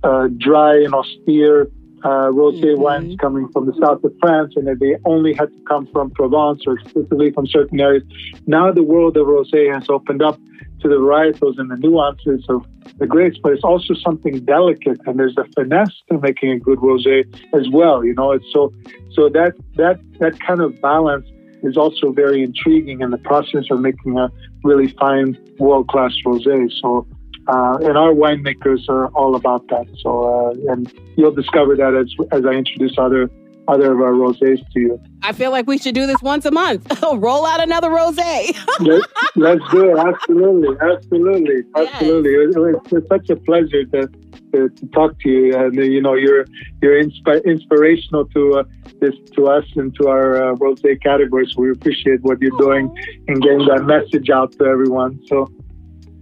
uh 0.02 0.28
dry 0.38 0.76
and 0.76 0.94
austere 0.94 1.68
uh, 2.04 2.28
rosé 2.30 2.62
mm-hmm. 2.62 2.82
wines 2.82 3.16
coming 3.20 3.48
from 3.52 3.66
the 3.66 3.74
south 3.80 4.02
of 4.04 4.12
France, 4.20 4.54
and 4.56 4.66
they 4.78 4.96
only 5.04 5.32
had 5.34 5.50
to 5.50 5.62
come 5.68 5.86
from 5.92 6.10
Provence 6.10 6.62
or 6.66 6.78
exclusively 6.78 7.30
from 7.30 7.46
certain 7.46 7.80
areas. 7.80 8.04
Now 8.46 8.72
the 8.72 8.82
world 8.82 9.16
of 9.16 9.26
rosé 9.26 9.72
has 9.72 9.88
opened 9.88 10.22
up 10.22 10.38
to 10.80 10.88
the 10.88 10.96
varietals 10.96 11.58
and 11.58 11.70
the 11.70 11.76
nuances 11.76 12.44
of 12.48 12.66
the 12.98 13.06
grapes, 13.06 13.38
but 13.42 13.52
it's 13.52 13.64
also 13.64 13.94
something 13.94 14.44
delicate, 14.44 14.98
and 15.06 15.18
there's 15.18 15.36
a 15.36 15.44
finesse 15.54 16.02
to 16.10 16.18
making 16.18 16.50
a 16.50 16.58
good 16.58 16.78
rosé 16.78 17.24
as 17.54 17.68
well. 17.70 18.04
You 18.04 18.14
know, 18.14 18.32
it's 18.32 18.46
so 18.52 18.72
so 19.12 19.28
that 19.28 19.54
that 19.76 20.00
that 20.18 20.40
kind 20.40 20.60
of 20.60 20.80
balance 20.80 21.26
is 21.62 21.76
also 21.76 22.12
very 22.12 22.42
intriguing 22.42 23.02
in 23.02 23.10
the 23.10 23.18
process 23.18 23.64
of 23.70 23.80
making 23.80 24.18
a 24.18 24.30
really 24.64 24.88
fine 24.88 25.36
world 25.58 25.88
class 25.88 26.12
rosé. 26.24 26.70
So 26.80 27.06
uh, 27.48 27.78
and 27.82 27.96
our 27.96 28.12
winemakers 28.12 28.88
are 28.88 29.08
all 29.08 29.34
about 29.34 29.66
that. 29.68 29.86
So, 30.02 30.50
uh, 30.50 30.72
and 30.72 30.92
you'll 31.16 31.34
discover 31.34 31.76
that 31.76 31.94
as 31.94 32.08
as 32.32 32.44
I 32.46 32.52
introduce 32.52 32.96
other 32.98 33.30
other 33.68 33.92
of 33.92 34.00
our 34.00 34.12
rosés 34.12 34.58
to 34.72 34.80
you. 34.80 35.00
I 35.22 35.32
feel 35.32 35.50
like 35.50 35.66
we 35.66 35.78
should 35.78 35.94
do 35.94 36.06
this 36.06 36.20
once 36.22 36.44
a 36.44 36.50
month. 36.50 36.90
Roll 37.12 37.46
out 37.46 37.62
another 37.62 37.88
rosé. 37.88 38.56
let's, 38.80 39.06
let's, 39.36 39.70
do 39.70 39.90
it. 39.90 39.98
Absolutely, 39.98 40.76
absolutely, 40.80 41.64
absolutely. 41.76 42.32
Yes. 42.32 42.82
It's, 42.84 42.92
it's, 42.92 43.08
such 43.08 43.30
a 43.30 43.36
pleasure 43.36 43.84
to, 43.84 44.08
to, 44.52 44.68
to 44.68 44.86
talk 44.88 45.18
to 45.20 45.28
you, 45.28 45.54
and 45.56 45.78
uh, 45.78 45.82
you 45.82 46.00
know 46.00 46.14
you're 46.14 46.46
you're 46.82 47.02
inspi- 47.02 47.44
inspirational 47.44 48.26
to 48.26 48.60
uh, 48.60 48.64
this 49.00 49.14
to 49.34 49.46
us 49.46 49.64
and 49.76 49.94
to 49.96 50.08
our 50.08 50.52
uh, 50.52 50.54
rosé 50.56 51.00
category. 51.00 51.46
So 51.50 51.62
we 51.62 51.70
appreciate 51.70 52.22
what 52.22 52.40
you're 52.40 52.58
doing 52.58 52.92
and 53.28 53.42
getting 53.42 53.66
that 53.66 53.84
message 53.84 54.30
out 54.30 54.52
to 54.52 54.64
everyone. 54.64 55.20
So 55.26 55.48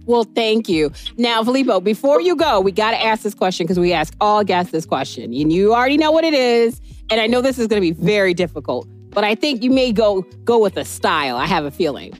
well, 0.09 0.23
thank 0.23 0.67
you. 0.67 0.91
Now, 1.17 1.43
Filippo, 1.43 1.79
before 1.79 2.19
you 2.19 2.35
go, 2.35 2.59
we 2.59 2.71
got 2.71 2.91
to 2.91 2.99
ask 2.99 3.21
this 3.21 3.35
question 3.35 3.65
because 3.65 3.77
we 3.77 3.93
ask 3.93 4.15
all 4.19 4.43
guests 4.43 4.71
this 4.71 4.87
question. 4.87 5.25
And 5.25 5.53
you 5.53 5.75
already 5.75 5.97
know 5.97 6.11
what 6.11 6.23
it 6.23 6.33
is. 6.33 6.81
And 7.11 7.21
I 7.21 7.27
know 7.27 7.41
this 7.41 7.59
is 7.59 7.67
going 7.67 7.79
to 7.79 7.93
be 7.93 8.03
very 8.03 8.33
difficult, 8.33 8.87
but 9.11 9.23
I 9.23 9.35
think 9.35 9.61
you 9.63 9.69
may 9.69 9.91
go 9.91 10.23
go 10.43 10.57
with 10.57 10.77
a 10.77 10.83
style. 10.83 11.37
I 11.37 11.45
have 11.45 11.63
a 11.63 11.69
feeling. 11.69 12.13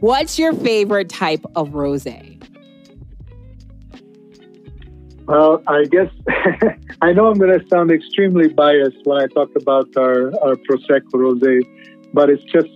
What's 0.00 0.36
your 0.36 0.52
favorite 0.52 1.10
type 1.10 1.44
of 1.54 1.70
rosé? 1.70 2.34
Well, 5.26 5.62
I 5.68 5.84
guess 5.84 6.10
I 7.02 7.12
know 7.12 7.26
I'm 7.26 7.38
going 7.38 7.56
to 7.56 7.64
sound 7.68 7.92
extremely 7.92 8.48
biased 8.48 8.98
when 9.04 9.22
I 9.22 9.26
talk 9.28 9.50
about 9.54 9.96
our, 9.96 10.32
our 10.42 10.56
Prosecco 10.56 11.12
rosé, 11.14 11.62
but 12.12 12.30
it's 12.30 12.42
just 12.44 12.68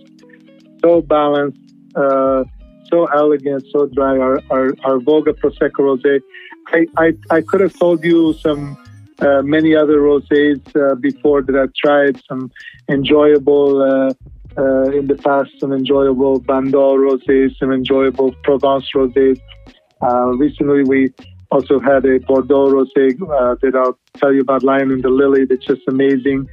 so 0.81 1.01
balanced. 1.01 1.59
Uh, 1.95 2.45
so 2.89 3.05
elegant, 3.05 3.65
so 3.71 3.87
dry. 3.87 4.17
Our 4.17 4.41
our, 4.49 4.73
our 4.83 4.99
Voga 4.99 5.33
Prosecco 5.33 5.79
rosé. 5.79 6.21
I, 6.67 6.87
I, 6.97 7.13
I 7.29 7.41
could 7.41 7.59
have 7.59 7.77
told 7.77 8.03
you 8.03 8.33
some 8.33 8.77
uh, 9.19 9.41
many 9.41 9.75
other 9.75 9.99
rosés 9.99 10.61
uh, 10.75 10.95
before 10.95 11.41
that 11.41 11.55
I've 11.55 11.73
tried. 11.73 12.21
Some 12.27 12.51
enjoyable 12.89 13.81
uh, 13.81 14.13
uh 14.55 14.91
in 14.99 15.07
the 15.07 15.15
past, 15.15 15.49
some 15.59 15.73
enjoyable 15.73 16.39
Bandol 16.41 16.97
rosés, 17.07 17.57
some 17.57 17.71
enjoyable 17.71 18.33
Provence 18.43 18.87
rosés. 18.95 19.39
Uh, 20.01 20.27
recently, 20.37 20.83
we 20.83 21.13
also 21.51 21.79
had 21.79 22.05
a 22.05 22.19
Bordeaux 22.19 22.71
rosé 22.71 23.05
uh, 23.21 23.55
that 23.61 23.75
I'll 23.75 23.97
tell 24.17 24.33
you 24.33 24.41
about, 24.41 24.63
Lion 24.63 24.91
and 24.91 25.03
the 25.03 25.09
Lily. 25.09 25.45
That's 25.45 25.65
just 25.65 25.81
amazing, 25.87 26.47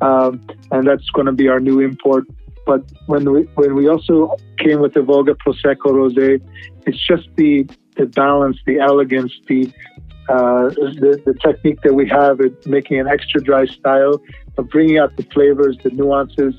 um, 0.00 0.46
and 0.70 0.86
that's 0.86 1.08
going 1.10 1.26
to 1.26 1.32
be 1.32 1.48
our 1.48 1.60
new 1.60 1.80
import 1.80 2.24
but 2.66 2.82
when 3.06 3.30
we 3.30 3.42
when 3.54 3.74
we 3.76 3.88
also 3.88 4.36
came 4.58 4.80
with 4.80 4.92
the 4.92 5.00
Voga 5.00 5.34
Prosecco 5.36 5.92
Rosé, 5.98 6.42
it's 6.84 6.98
just 7.06 7.28
the 7.36 7.66
the 7.96 8.06
balance, 8.06 8.58
the 8.66 8.78
elegance, 8.80 9.32
the 9.46 9.72
uh, 10.28 10.68
the, 11.02 11.22
the 11.24 11.34
technique 11.34 11.80
that 11.82 11.94
we 11.94 12.06
have 12.08 12.40
at 12.40 12.66
making 12.66 12.98
an 12.98 13.06
extra 13.06 13.40
dry 13.40 13.64
style 13.64 14.20
of 14.58 14.68
bringing 14.68 14.98
out 14.98 15.16
the 15.16 15.22
flavors, 15.32 15.78
the 15.84 15.90
nuances 15.90 16.54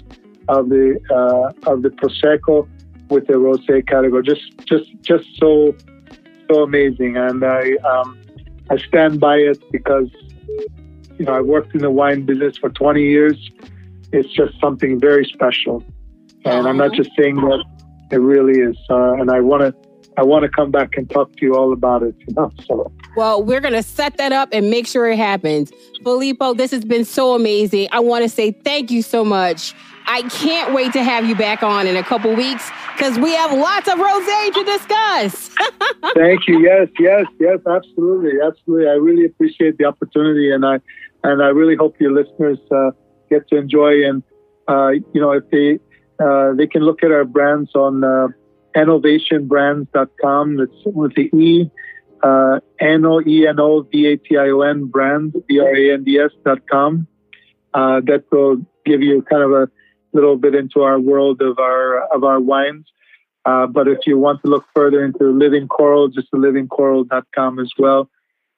of 0.48 0.70
the 0.70 0.98
uh, 1.12 1.70
of 1.72 1.82
the 1.82 1.90
prosecco 1.90 2.68
with 3.10 3.28
the 3.28 3.34
rosé 3.34 3.86
category. 3.86 4.24
Just 4.24 4.46
just 4.66 4.90
just 5.02 5.28
so 5.38 5.76
so 6.50 6.64
amazing, 6.64 7.18
and 7.18 7.44
I 7.44 7.74
um, 7.92 8.18
I 8.70 8.78
stand 8.78 9.20
by 9.20 9.36
it 9.36 9.62
because 9.74 10.10
you 11.20 11.26
know 11.26 11.34
I 11.34 11.42
worked 11.42 11.76
in 11.76 11.82
the 11.82 11.92
wine 11.92 12.26
business 12.26 12.58
for 12.58 12.70
20 12.70 13.04
years. 13.04 13.38
It's 14.14 14.30
just 14.30 14.58
something 14.62 15.02
very 15.02 15.26
special 15.26 15.84
and 16.48 16.68
I'm 16.68 16.78
not 16.78 16.94
just 16.94 17.12
saying 17.18 17.36
that; 17.36 17.64
it 18.12 18.18
really 18.18 18.60
is. 18.60 18.78
Uh, 18.90 19.14
and 19.14 19.32
I 19.32 19.42
want 19.42 19.62
to, 19.62 19.90
I 20.18 20.24
want 20.24 20.44
to 20.44 20.50
come 20.50 20.72
back 20.72 20.98
and 20.98 21.10
talk 21.10 21.36
to 21.38 21.46
you 21.46 21.56
all 21.56 21.74
about 21.74 22.04
it. 22.04 22.16
You 22.28 22.34
know, 22.36 22.52
so. 22.66 22.92
Well, 23.16 23.44
we're 23.44 23.62
gonna 23.62 23.84
set 23.84 24.18
that 24.18 24.32
up 24.32 24.50
and 24.52 24.70
make 24.70 24.88
sure 24.88 25.10
it 25.10 25.18
happens. 25.18 25.72
Filippo, 26.04 26.54
this 26.54 26.72
has 26.72 26.86
been 26.86 27.06
so 27.06 27.36
amazing. 27.36 27.88
I 27.92 28.00
want 28.00 28.24
to 28.24 28.30
say 28.30 28.52
thank 28.52 28.92
you 28.92 29.02
so 29.02 29.26
much. 29.26 29.74
I 30.08 30.22
can't 30.30 30.74
wait 30.74 30.94
to 30.94 31.04
have 31.04 31.26
you 31.28 31.36
back 31.36 31.64
on 31.64 31.86
in 31.86 31.98
a 31.98 32.04
couple 32.04 32.34
weeks 32.34 32.72
because 32.94 33.20
we 33.20 33.32
have 33.36 33.52
lots 33.52 33.90
of 33.90 33.96
rosé 33.96 34.54
to 34.54 34.64
discuss. 34.64 35.50
thank 36.16 36.48
you. 36.48 36.62
Yes, 36.62 36.88
yes, 36.98 37.26
yes, 37.40 37.60
absolutely, 37.70 38.40
absolutely. 38.42 38.88
I 38.88 38.94
really 38.94 39.26
appreciate 39.26 39.78
the 39.78 39.86
opportunity, 39.86 40.52
and 40.52 40.66
I 40.66 40.80
and 41.24 41.44
I 41.44 41.48
really 41.48 41.76
hope 41.76 42.00
your 42.00 42.14
listeners 42.14 42.58
uh, 42.72 42.92
get 43.30 43.48
to 43.50 43.58
enjoy. 43.58 44.08
And 44.08 44.24
uh, 44.70 44.92
you 45.14 45.20
know, 45.20 45.32
if 45.32 45.50
they 45.52 45.80
uh, 46.20 46.54
they 46.54 46.68
can 46.68 46.84
look 46.84 47.04
at 47.04 47.12
our 47.12 47.26
brands 47.26 47.76
on 47.76 48.04
uh, 48.04 48.28
enovationbrands.com. 48.76 50.58
That's 50.58 50.72
with 50.86 51.16
the 51.16 51.30
E, 51.36 51.72
uh, 52.24 52.60
brand, 52.80 53.16
B-R-A-N-D-S. 55.48 56.32
Uh, 57.74 58.02
that 58.02 58.24
will 58.32 58.66
give 58.86 59.02
you 59.02 59.22
kind 59.30 59.44
of 59.44 59.52
a 59.52 59.70
little 60.14 60.38
bit 60.38 60.56
into 60.56 60.82
our 60.82 61.00
world 61.00 61.42
of 61.42 61.60
our 61.60 62.08
of 62.14 62.24
our 62.24 62.40
wines. 62.40 62.86
Uh, 63.46 63.66
but 63.66 63.88
if 63.88 64.00
you 64.06 64.18
want 64.18 64.42
to 64.42 64.50
look 64.50 64.66
further 64.76 65.06
into 65.06 65.26
Living 65.26 65.68
Coral, 65.68 66.10
just 66.10 66.32
livingcoral.com 66.32 67.60
as 67.60 67.72
well. 67.78 68.10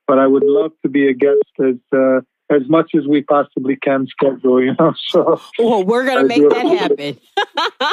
But 0.07 0.18
I 0.18 0.26
would 0.26 0.44
love 0.44 0.72
to 0.81 0.90
be 0.90 1.07
a 1.07 1.14
guest 1.14 1.44
as 1.60 1.76
uh, 1.94 2.22
as 2.49 2.67
much 2.67 2.91
as 2.95 3.05
we 3.07 3.21
possibly 3.21 3.76
can 3.76 4.07
schedule, 4.07 4.63
you 4.63 4.76
know. 4.80 4.93
So 5.09 5.39
well, 5.57 5.84
we're 5.84 6.05
going 6.05 6.21
to 6.21 6.27
make 6.27 6.49
that 6.49 6.65
happen. 6.65 7.19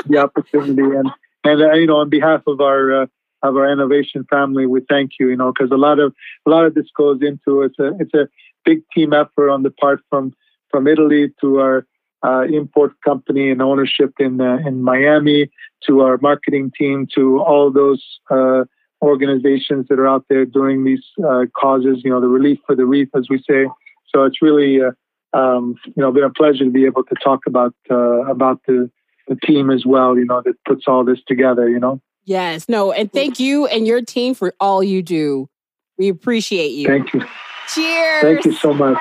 the 0.07 0.19
opportunity 0.19 0.83
and 0.83 1.11
and 1.45 1.63
uh, 1.63 1.73
you 1.75 1.87
know, 1.87 1.99
on 1.99 2.11
behalf 2.11 2.43
of 2.47 2.61
our 2.61 3.03
uh, 3.03 3.07
of 3.43 3.57
our 3.57 3.67
Enovation 3.67 4.25
family, 4.29 4.67
we 4.67 4.81
thank 4.89 5.13
you. 5.21 5.29
You 5.31 5.37
know, 5.37 5.53
because 5.53 5.71
a 5.71 5.77
lot 5.77 5.99
of 5.99 6.15
a 6.47 6.51
lot 6.51 6.65
of 6.65 6.75
this 6.75 6.87
goes 6.97 7.21
into 7.23 7.63
it's 7.63 7.79
a 7.79 7.93
it's 8.01 8.15
a 8.15 8.29
big 8.65 8.83
team 8.95 9.13
effort 9.13 9.51
on 9.51 9.63
the 9.63 9.71
part 9.71 10.01
from 10.11 10.35
from 10.71 10.87
Italy 10.87 11.33
to 11.41 11.61
our 11.61 11.87
uh, 12.25 12.43
import 12.43 12.93
company 13.05 13.51
and 13.51 13.63
ownership 13.63 14.13
in 14.19 14.41
uh, 14.41 14.59
in 14.67 14.83
Miami 14.83 15.51
to 15.87 16.01
our 16.01 16.19
marketing 16.19 16.73
team 16.77 17.07
to 17.15 17.41
all 17.41 17.71
those 17.71 18.03
uh, 18.31 18.65
organizations 19.03 19.87
that 19.89 19.99
are 19.99 20.09
out 20.09 20.25
there 20.29 20.45
doing 20.45 20.85
these 20.85 21.05
uh, 21.27 21.45
causes. 21.59 22.03
You 22.05 22.11
know, 22.11 22.21
the 22.21 22.29
relief 22.29 22.59
for 22.67 22.75
the 22.75 22.87
reef, 22.87 23.09
as 23.15 23.29
we 23.31 23.39
say. 23.49 23.67
So 24.09 24.25
it's 24.25 24.41
really, 24.41 24.81
uh, 24.81 24.93
um, 25.37 25.77
you 25.85 26.03
know, 26.03 26.13
been 26.13 26.25
a 26.25 26.31
pleasure 26.31 26.65
to 26.65 26.71
be 26.71 26.87
able 26.87 27.05
to 27.05 27.15
talk 27.23 27.47
about 27.47 27.75
uh, 27.91 28.25
about 28.27 28.61
the 28.67 28.91
the 29.29 29.37
team 29.37 29.71
as 29.71 29.85
well. 29.85 30.17
You 30.17 30.25
know, 30.25 30.43
that 30.45 30.55
puts 30.65 30.85
all 30.87 31.05
this 31.05 31.19
together. 31.27 31.69
You 31.69 31.81
know. 31.81 32.01
Yes. 32.25 32.69
No. 32.69 32.93
And 32.93 33.13
thank 33.13 33.39
you 33.39 33.67
and 33.67 33.87
your 33.87 34.03
team 34.03 34.35
for 34.35 34.55
all 34.59 34.83
you 34.83 35.03
do. 35.03 35.49
We 35.97 36.09
appreciate 36.09 36.73
you. 36.73 36.87
Thank 36.87 37.15
you. 37.15 37.25
Cheers. 37.69 38.23
Thank 38.23 38.45
you 38.45 38.53
so 38.53 38.75
much. 38.75 38.99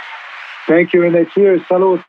Thank 0.67 0.93
you, 0.93 1.01
Renee. 1.01 1.25
Cheers. 1.33 1.61
Salud. 1.69 2.03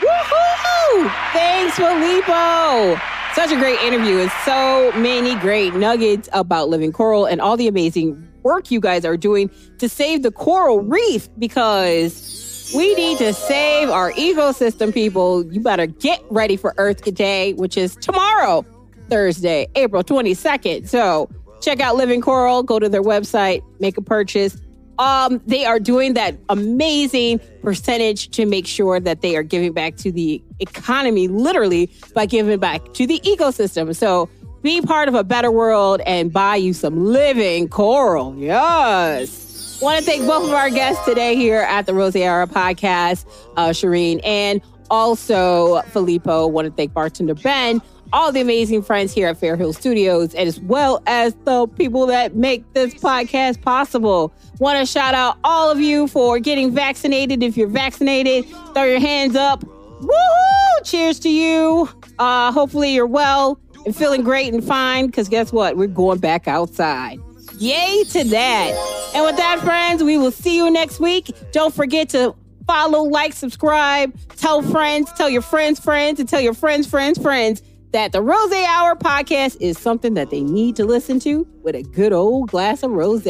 Woohoo! 0.00 1.10
Thanks, 1.32 1.76
Filippo. 1.76 3.19
Such 3.34 3.52
a 3.52 3.56
great 3.56 3.80
interview 3.80 4.18
and 4.18 4.30
so 4.44 4.90
many 4.96 5.36
great 5.36 5.74
nuggets 5.74 6.28
about 6.32 6.68
living 6.68 6.90
coral 6.90 7.26
and 7.26 7.40
all 7.40 7.56
the 7.56 7.68
amazing 7.68 8.28
work 8.42 8.70
you 8.70 8.80
guys 8.80 9.04
are 9.04 9.16
doing 9.16 9.50
to 9.78 9.88
save 9.88 10.22
the 10.22 10.32
coral 10.32 10.80
reef 10.80 11.28
because 11.38 12.72
we 12.74 12.92
need 12.96 13.18
to 13.18 13.32
save 13.32 13.88
our 13.88 14.12
ecosystem, 14.12 14.92
people. 14.92 15.44
You 15.52 15.60
better 15.60 15.86
get 15.86 16.22
ready 16.30 16.56
for 16.56 16.74
Earth 16.76 17.02
Day, 17.14 17.52
which 17.54 17.76
is 17.76 17.96
tomorrow, 17.96 18.64
Thursday, 19.08 19.68
April 19.76 20.02
22nd. 20.02 20.88
So 20.88 21.30
check 21.60 21.80
out 21.80 21.96
Living 21.96 22.20
Coral. 22.20 22.62
Go 22.64 22.78
to 22.78 22.88
their 22.88 23.02
website, 23.02 23.62
make 23.78 23.96
a 23.96 24.02
purchase. 24.02 24.56
Um, 25.00 25.40
they 25.46 25.64
are 25.64 25.80
doing 25.80 26.12
that 26.14 26.36
amazing 26.50 27.40
percentage 27.62 28.30
to 28.32 28.44
make 28.44 28.66
sure 28.66 29.00
that 29.00 29.22
they 29.22 29.34
are 29.34 29.42
giving 29.42 29.72
back 29.72 29.96
to 29.96 30.12
the 30.12 30.42
economy, 30.58 31.26
literally 31.26 31.90
by 32.14 32.26
giving 32.26 32.58
back 32.58 32.92
to 32.92 33.06
the 33.06 33.18
ecosystem. 33.20 33.96
So 33.96 34.28
be 34.60 34.82
part 34.82 35.08
of 35.08 35.14
a 35.14 35.24
better 35.24 35.50
world 35.50 36.02
and 36.04 36.30
buy 36.30 36.56
you 36.56 36.74
some 36.74 37.02
living 37.02 37.66
coral. 37.68 38.36
Yes. 38.36 39.80
Want 39.80 39.98
to 39.98 40.04
thank 40.04 40.26
both 40.26 40.44
of 40.44 40.52
our 40.52 40.68
guests 40.68 41.02
today 41.06 41.34
here 41.34 41.62
at 41.62 41.86
the 41.86 41.94
Hour 41.94 42.46
podcast, 42.46 43.24
uh, 43.56 43.70
Sharene 43.70 44.20
and 44.22 44.60
also 44.90 45.80
Filippo. 45.92 46.46
Want 46.46 46.66
to 46.66 46.72
thank 46.74 46.92
bartender 46.92 47.34
Ben 47.34 47.80
all 48.12 48.32
the 48.32 48.40
amazing 48.40 48.82
friends 48.82 49.12
here 49.12 49.28
at 49.28 49.36
Fair 49.36 49.56
Hill 49.56 49.72
Studios, 49.72 50.34
as 50.34 50.60
well 50.60 51.02
as 51.06 51.34
the 51.44 51.66
people 51.68 52.06
that 52.06 52.34
make 52.34 52.70
this 52.72 52.94
podcast 52.94 53.62
possible. 53.62 54.32
Want 54.58 54.78
to 54.78 54.86
shout 54.86 55.14
out 55.14 55.38
all 55.44 55.70
of 55.70 55.80
you 55.80 56.06
for 56.08 56.38
getting 56.38 56.72
vaccinated. 56.72 57.42
If 57.42 57.56
you're 57.56 57.68
vaccinated, 57.68 58.46
throw 58.74 58.84
your 58.84 59.00
hands 59.00 59.36
up. 59.36 59.64
Woohoo! 60.00 60.84
Cheers 60.84 61.20
to 61.20 61.30
you. 61.30 61.88
Uh, 62.18 62.52
hopefully, 62.52 62.94
you're 62.94 63.06
well 63.06 63.60
and 63.86 63.94
feeling 63.94 64.22
great 64.22 64.52
and 64.52 64.62
fine, 64.62 65.06
because 65.06 65.28
guess 65.28 65.52
what? 65.52 65.76
We're 65.76 65.86
going 65.86 66.18
back 66.18 66.48
outside. 66.48 67.18
Yay 67.58 68.04
to 68.10 68.24
that. 68.24 69.10
And 69.14 69.24
with 69.24 69.36
that, 69.36 69.60
friends, 69.60 70.02
we 70.02 70.18
will 70.18 70.30
see 70.30 70.56
you 70.56 70.70
next 70.70 71.00
week. 71.00 71.30
Don't 71.52 71.74
forget 71.74 72.08
to 72.10 72.34
follow, 72.66 73.02
like, 73.02 73.32
subscribe, 73.32 74.16
tell 74.36 74.62
friends, 74.62 75.12
tell 75.12 75.28
your 75.28 75.42
friends' 75.42 75.80
friends, 75.80 76.20
and 76.20 76.28
tell 76.28 76.40
your 76.40 76.54
friends' 76.54 76.86
friends' 76.86 77.20
friends 77.20 77.62
that 77.92 78.12
the 78.12 78.22
Rose 78.22 78.52
Hour 78.52 78.94
podcast 78.96 79.56
is 79.60 79.78
something 79.78 80.14
that 80.14 80.30
they 80.30 80.42
need 80.42 80.76
to 80.76 80.84
listen 80.84 81.18
to 81.20 81.46
with 81.62 81.74
a 81.74 81.82
good 81.82 82.12
old 82.12 82.50
glass 82.50 82.82
of 82.82 82.90
rose. 82.90 83.24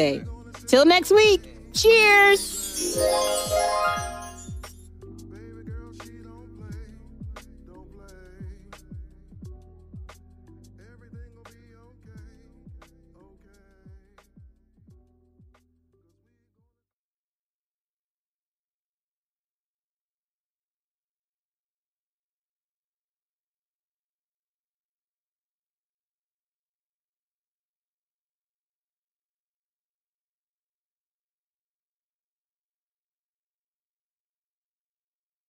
Till 0.66 0.84
next 0.84 1.10
week, 1.10 1.42
cheers. 1.72 2.98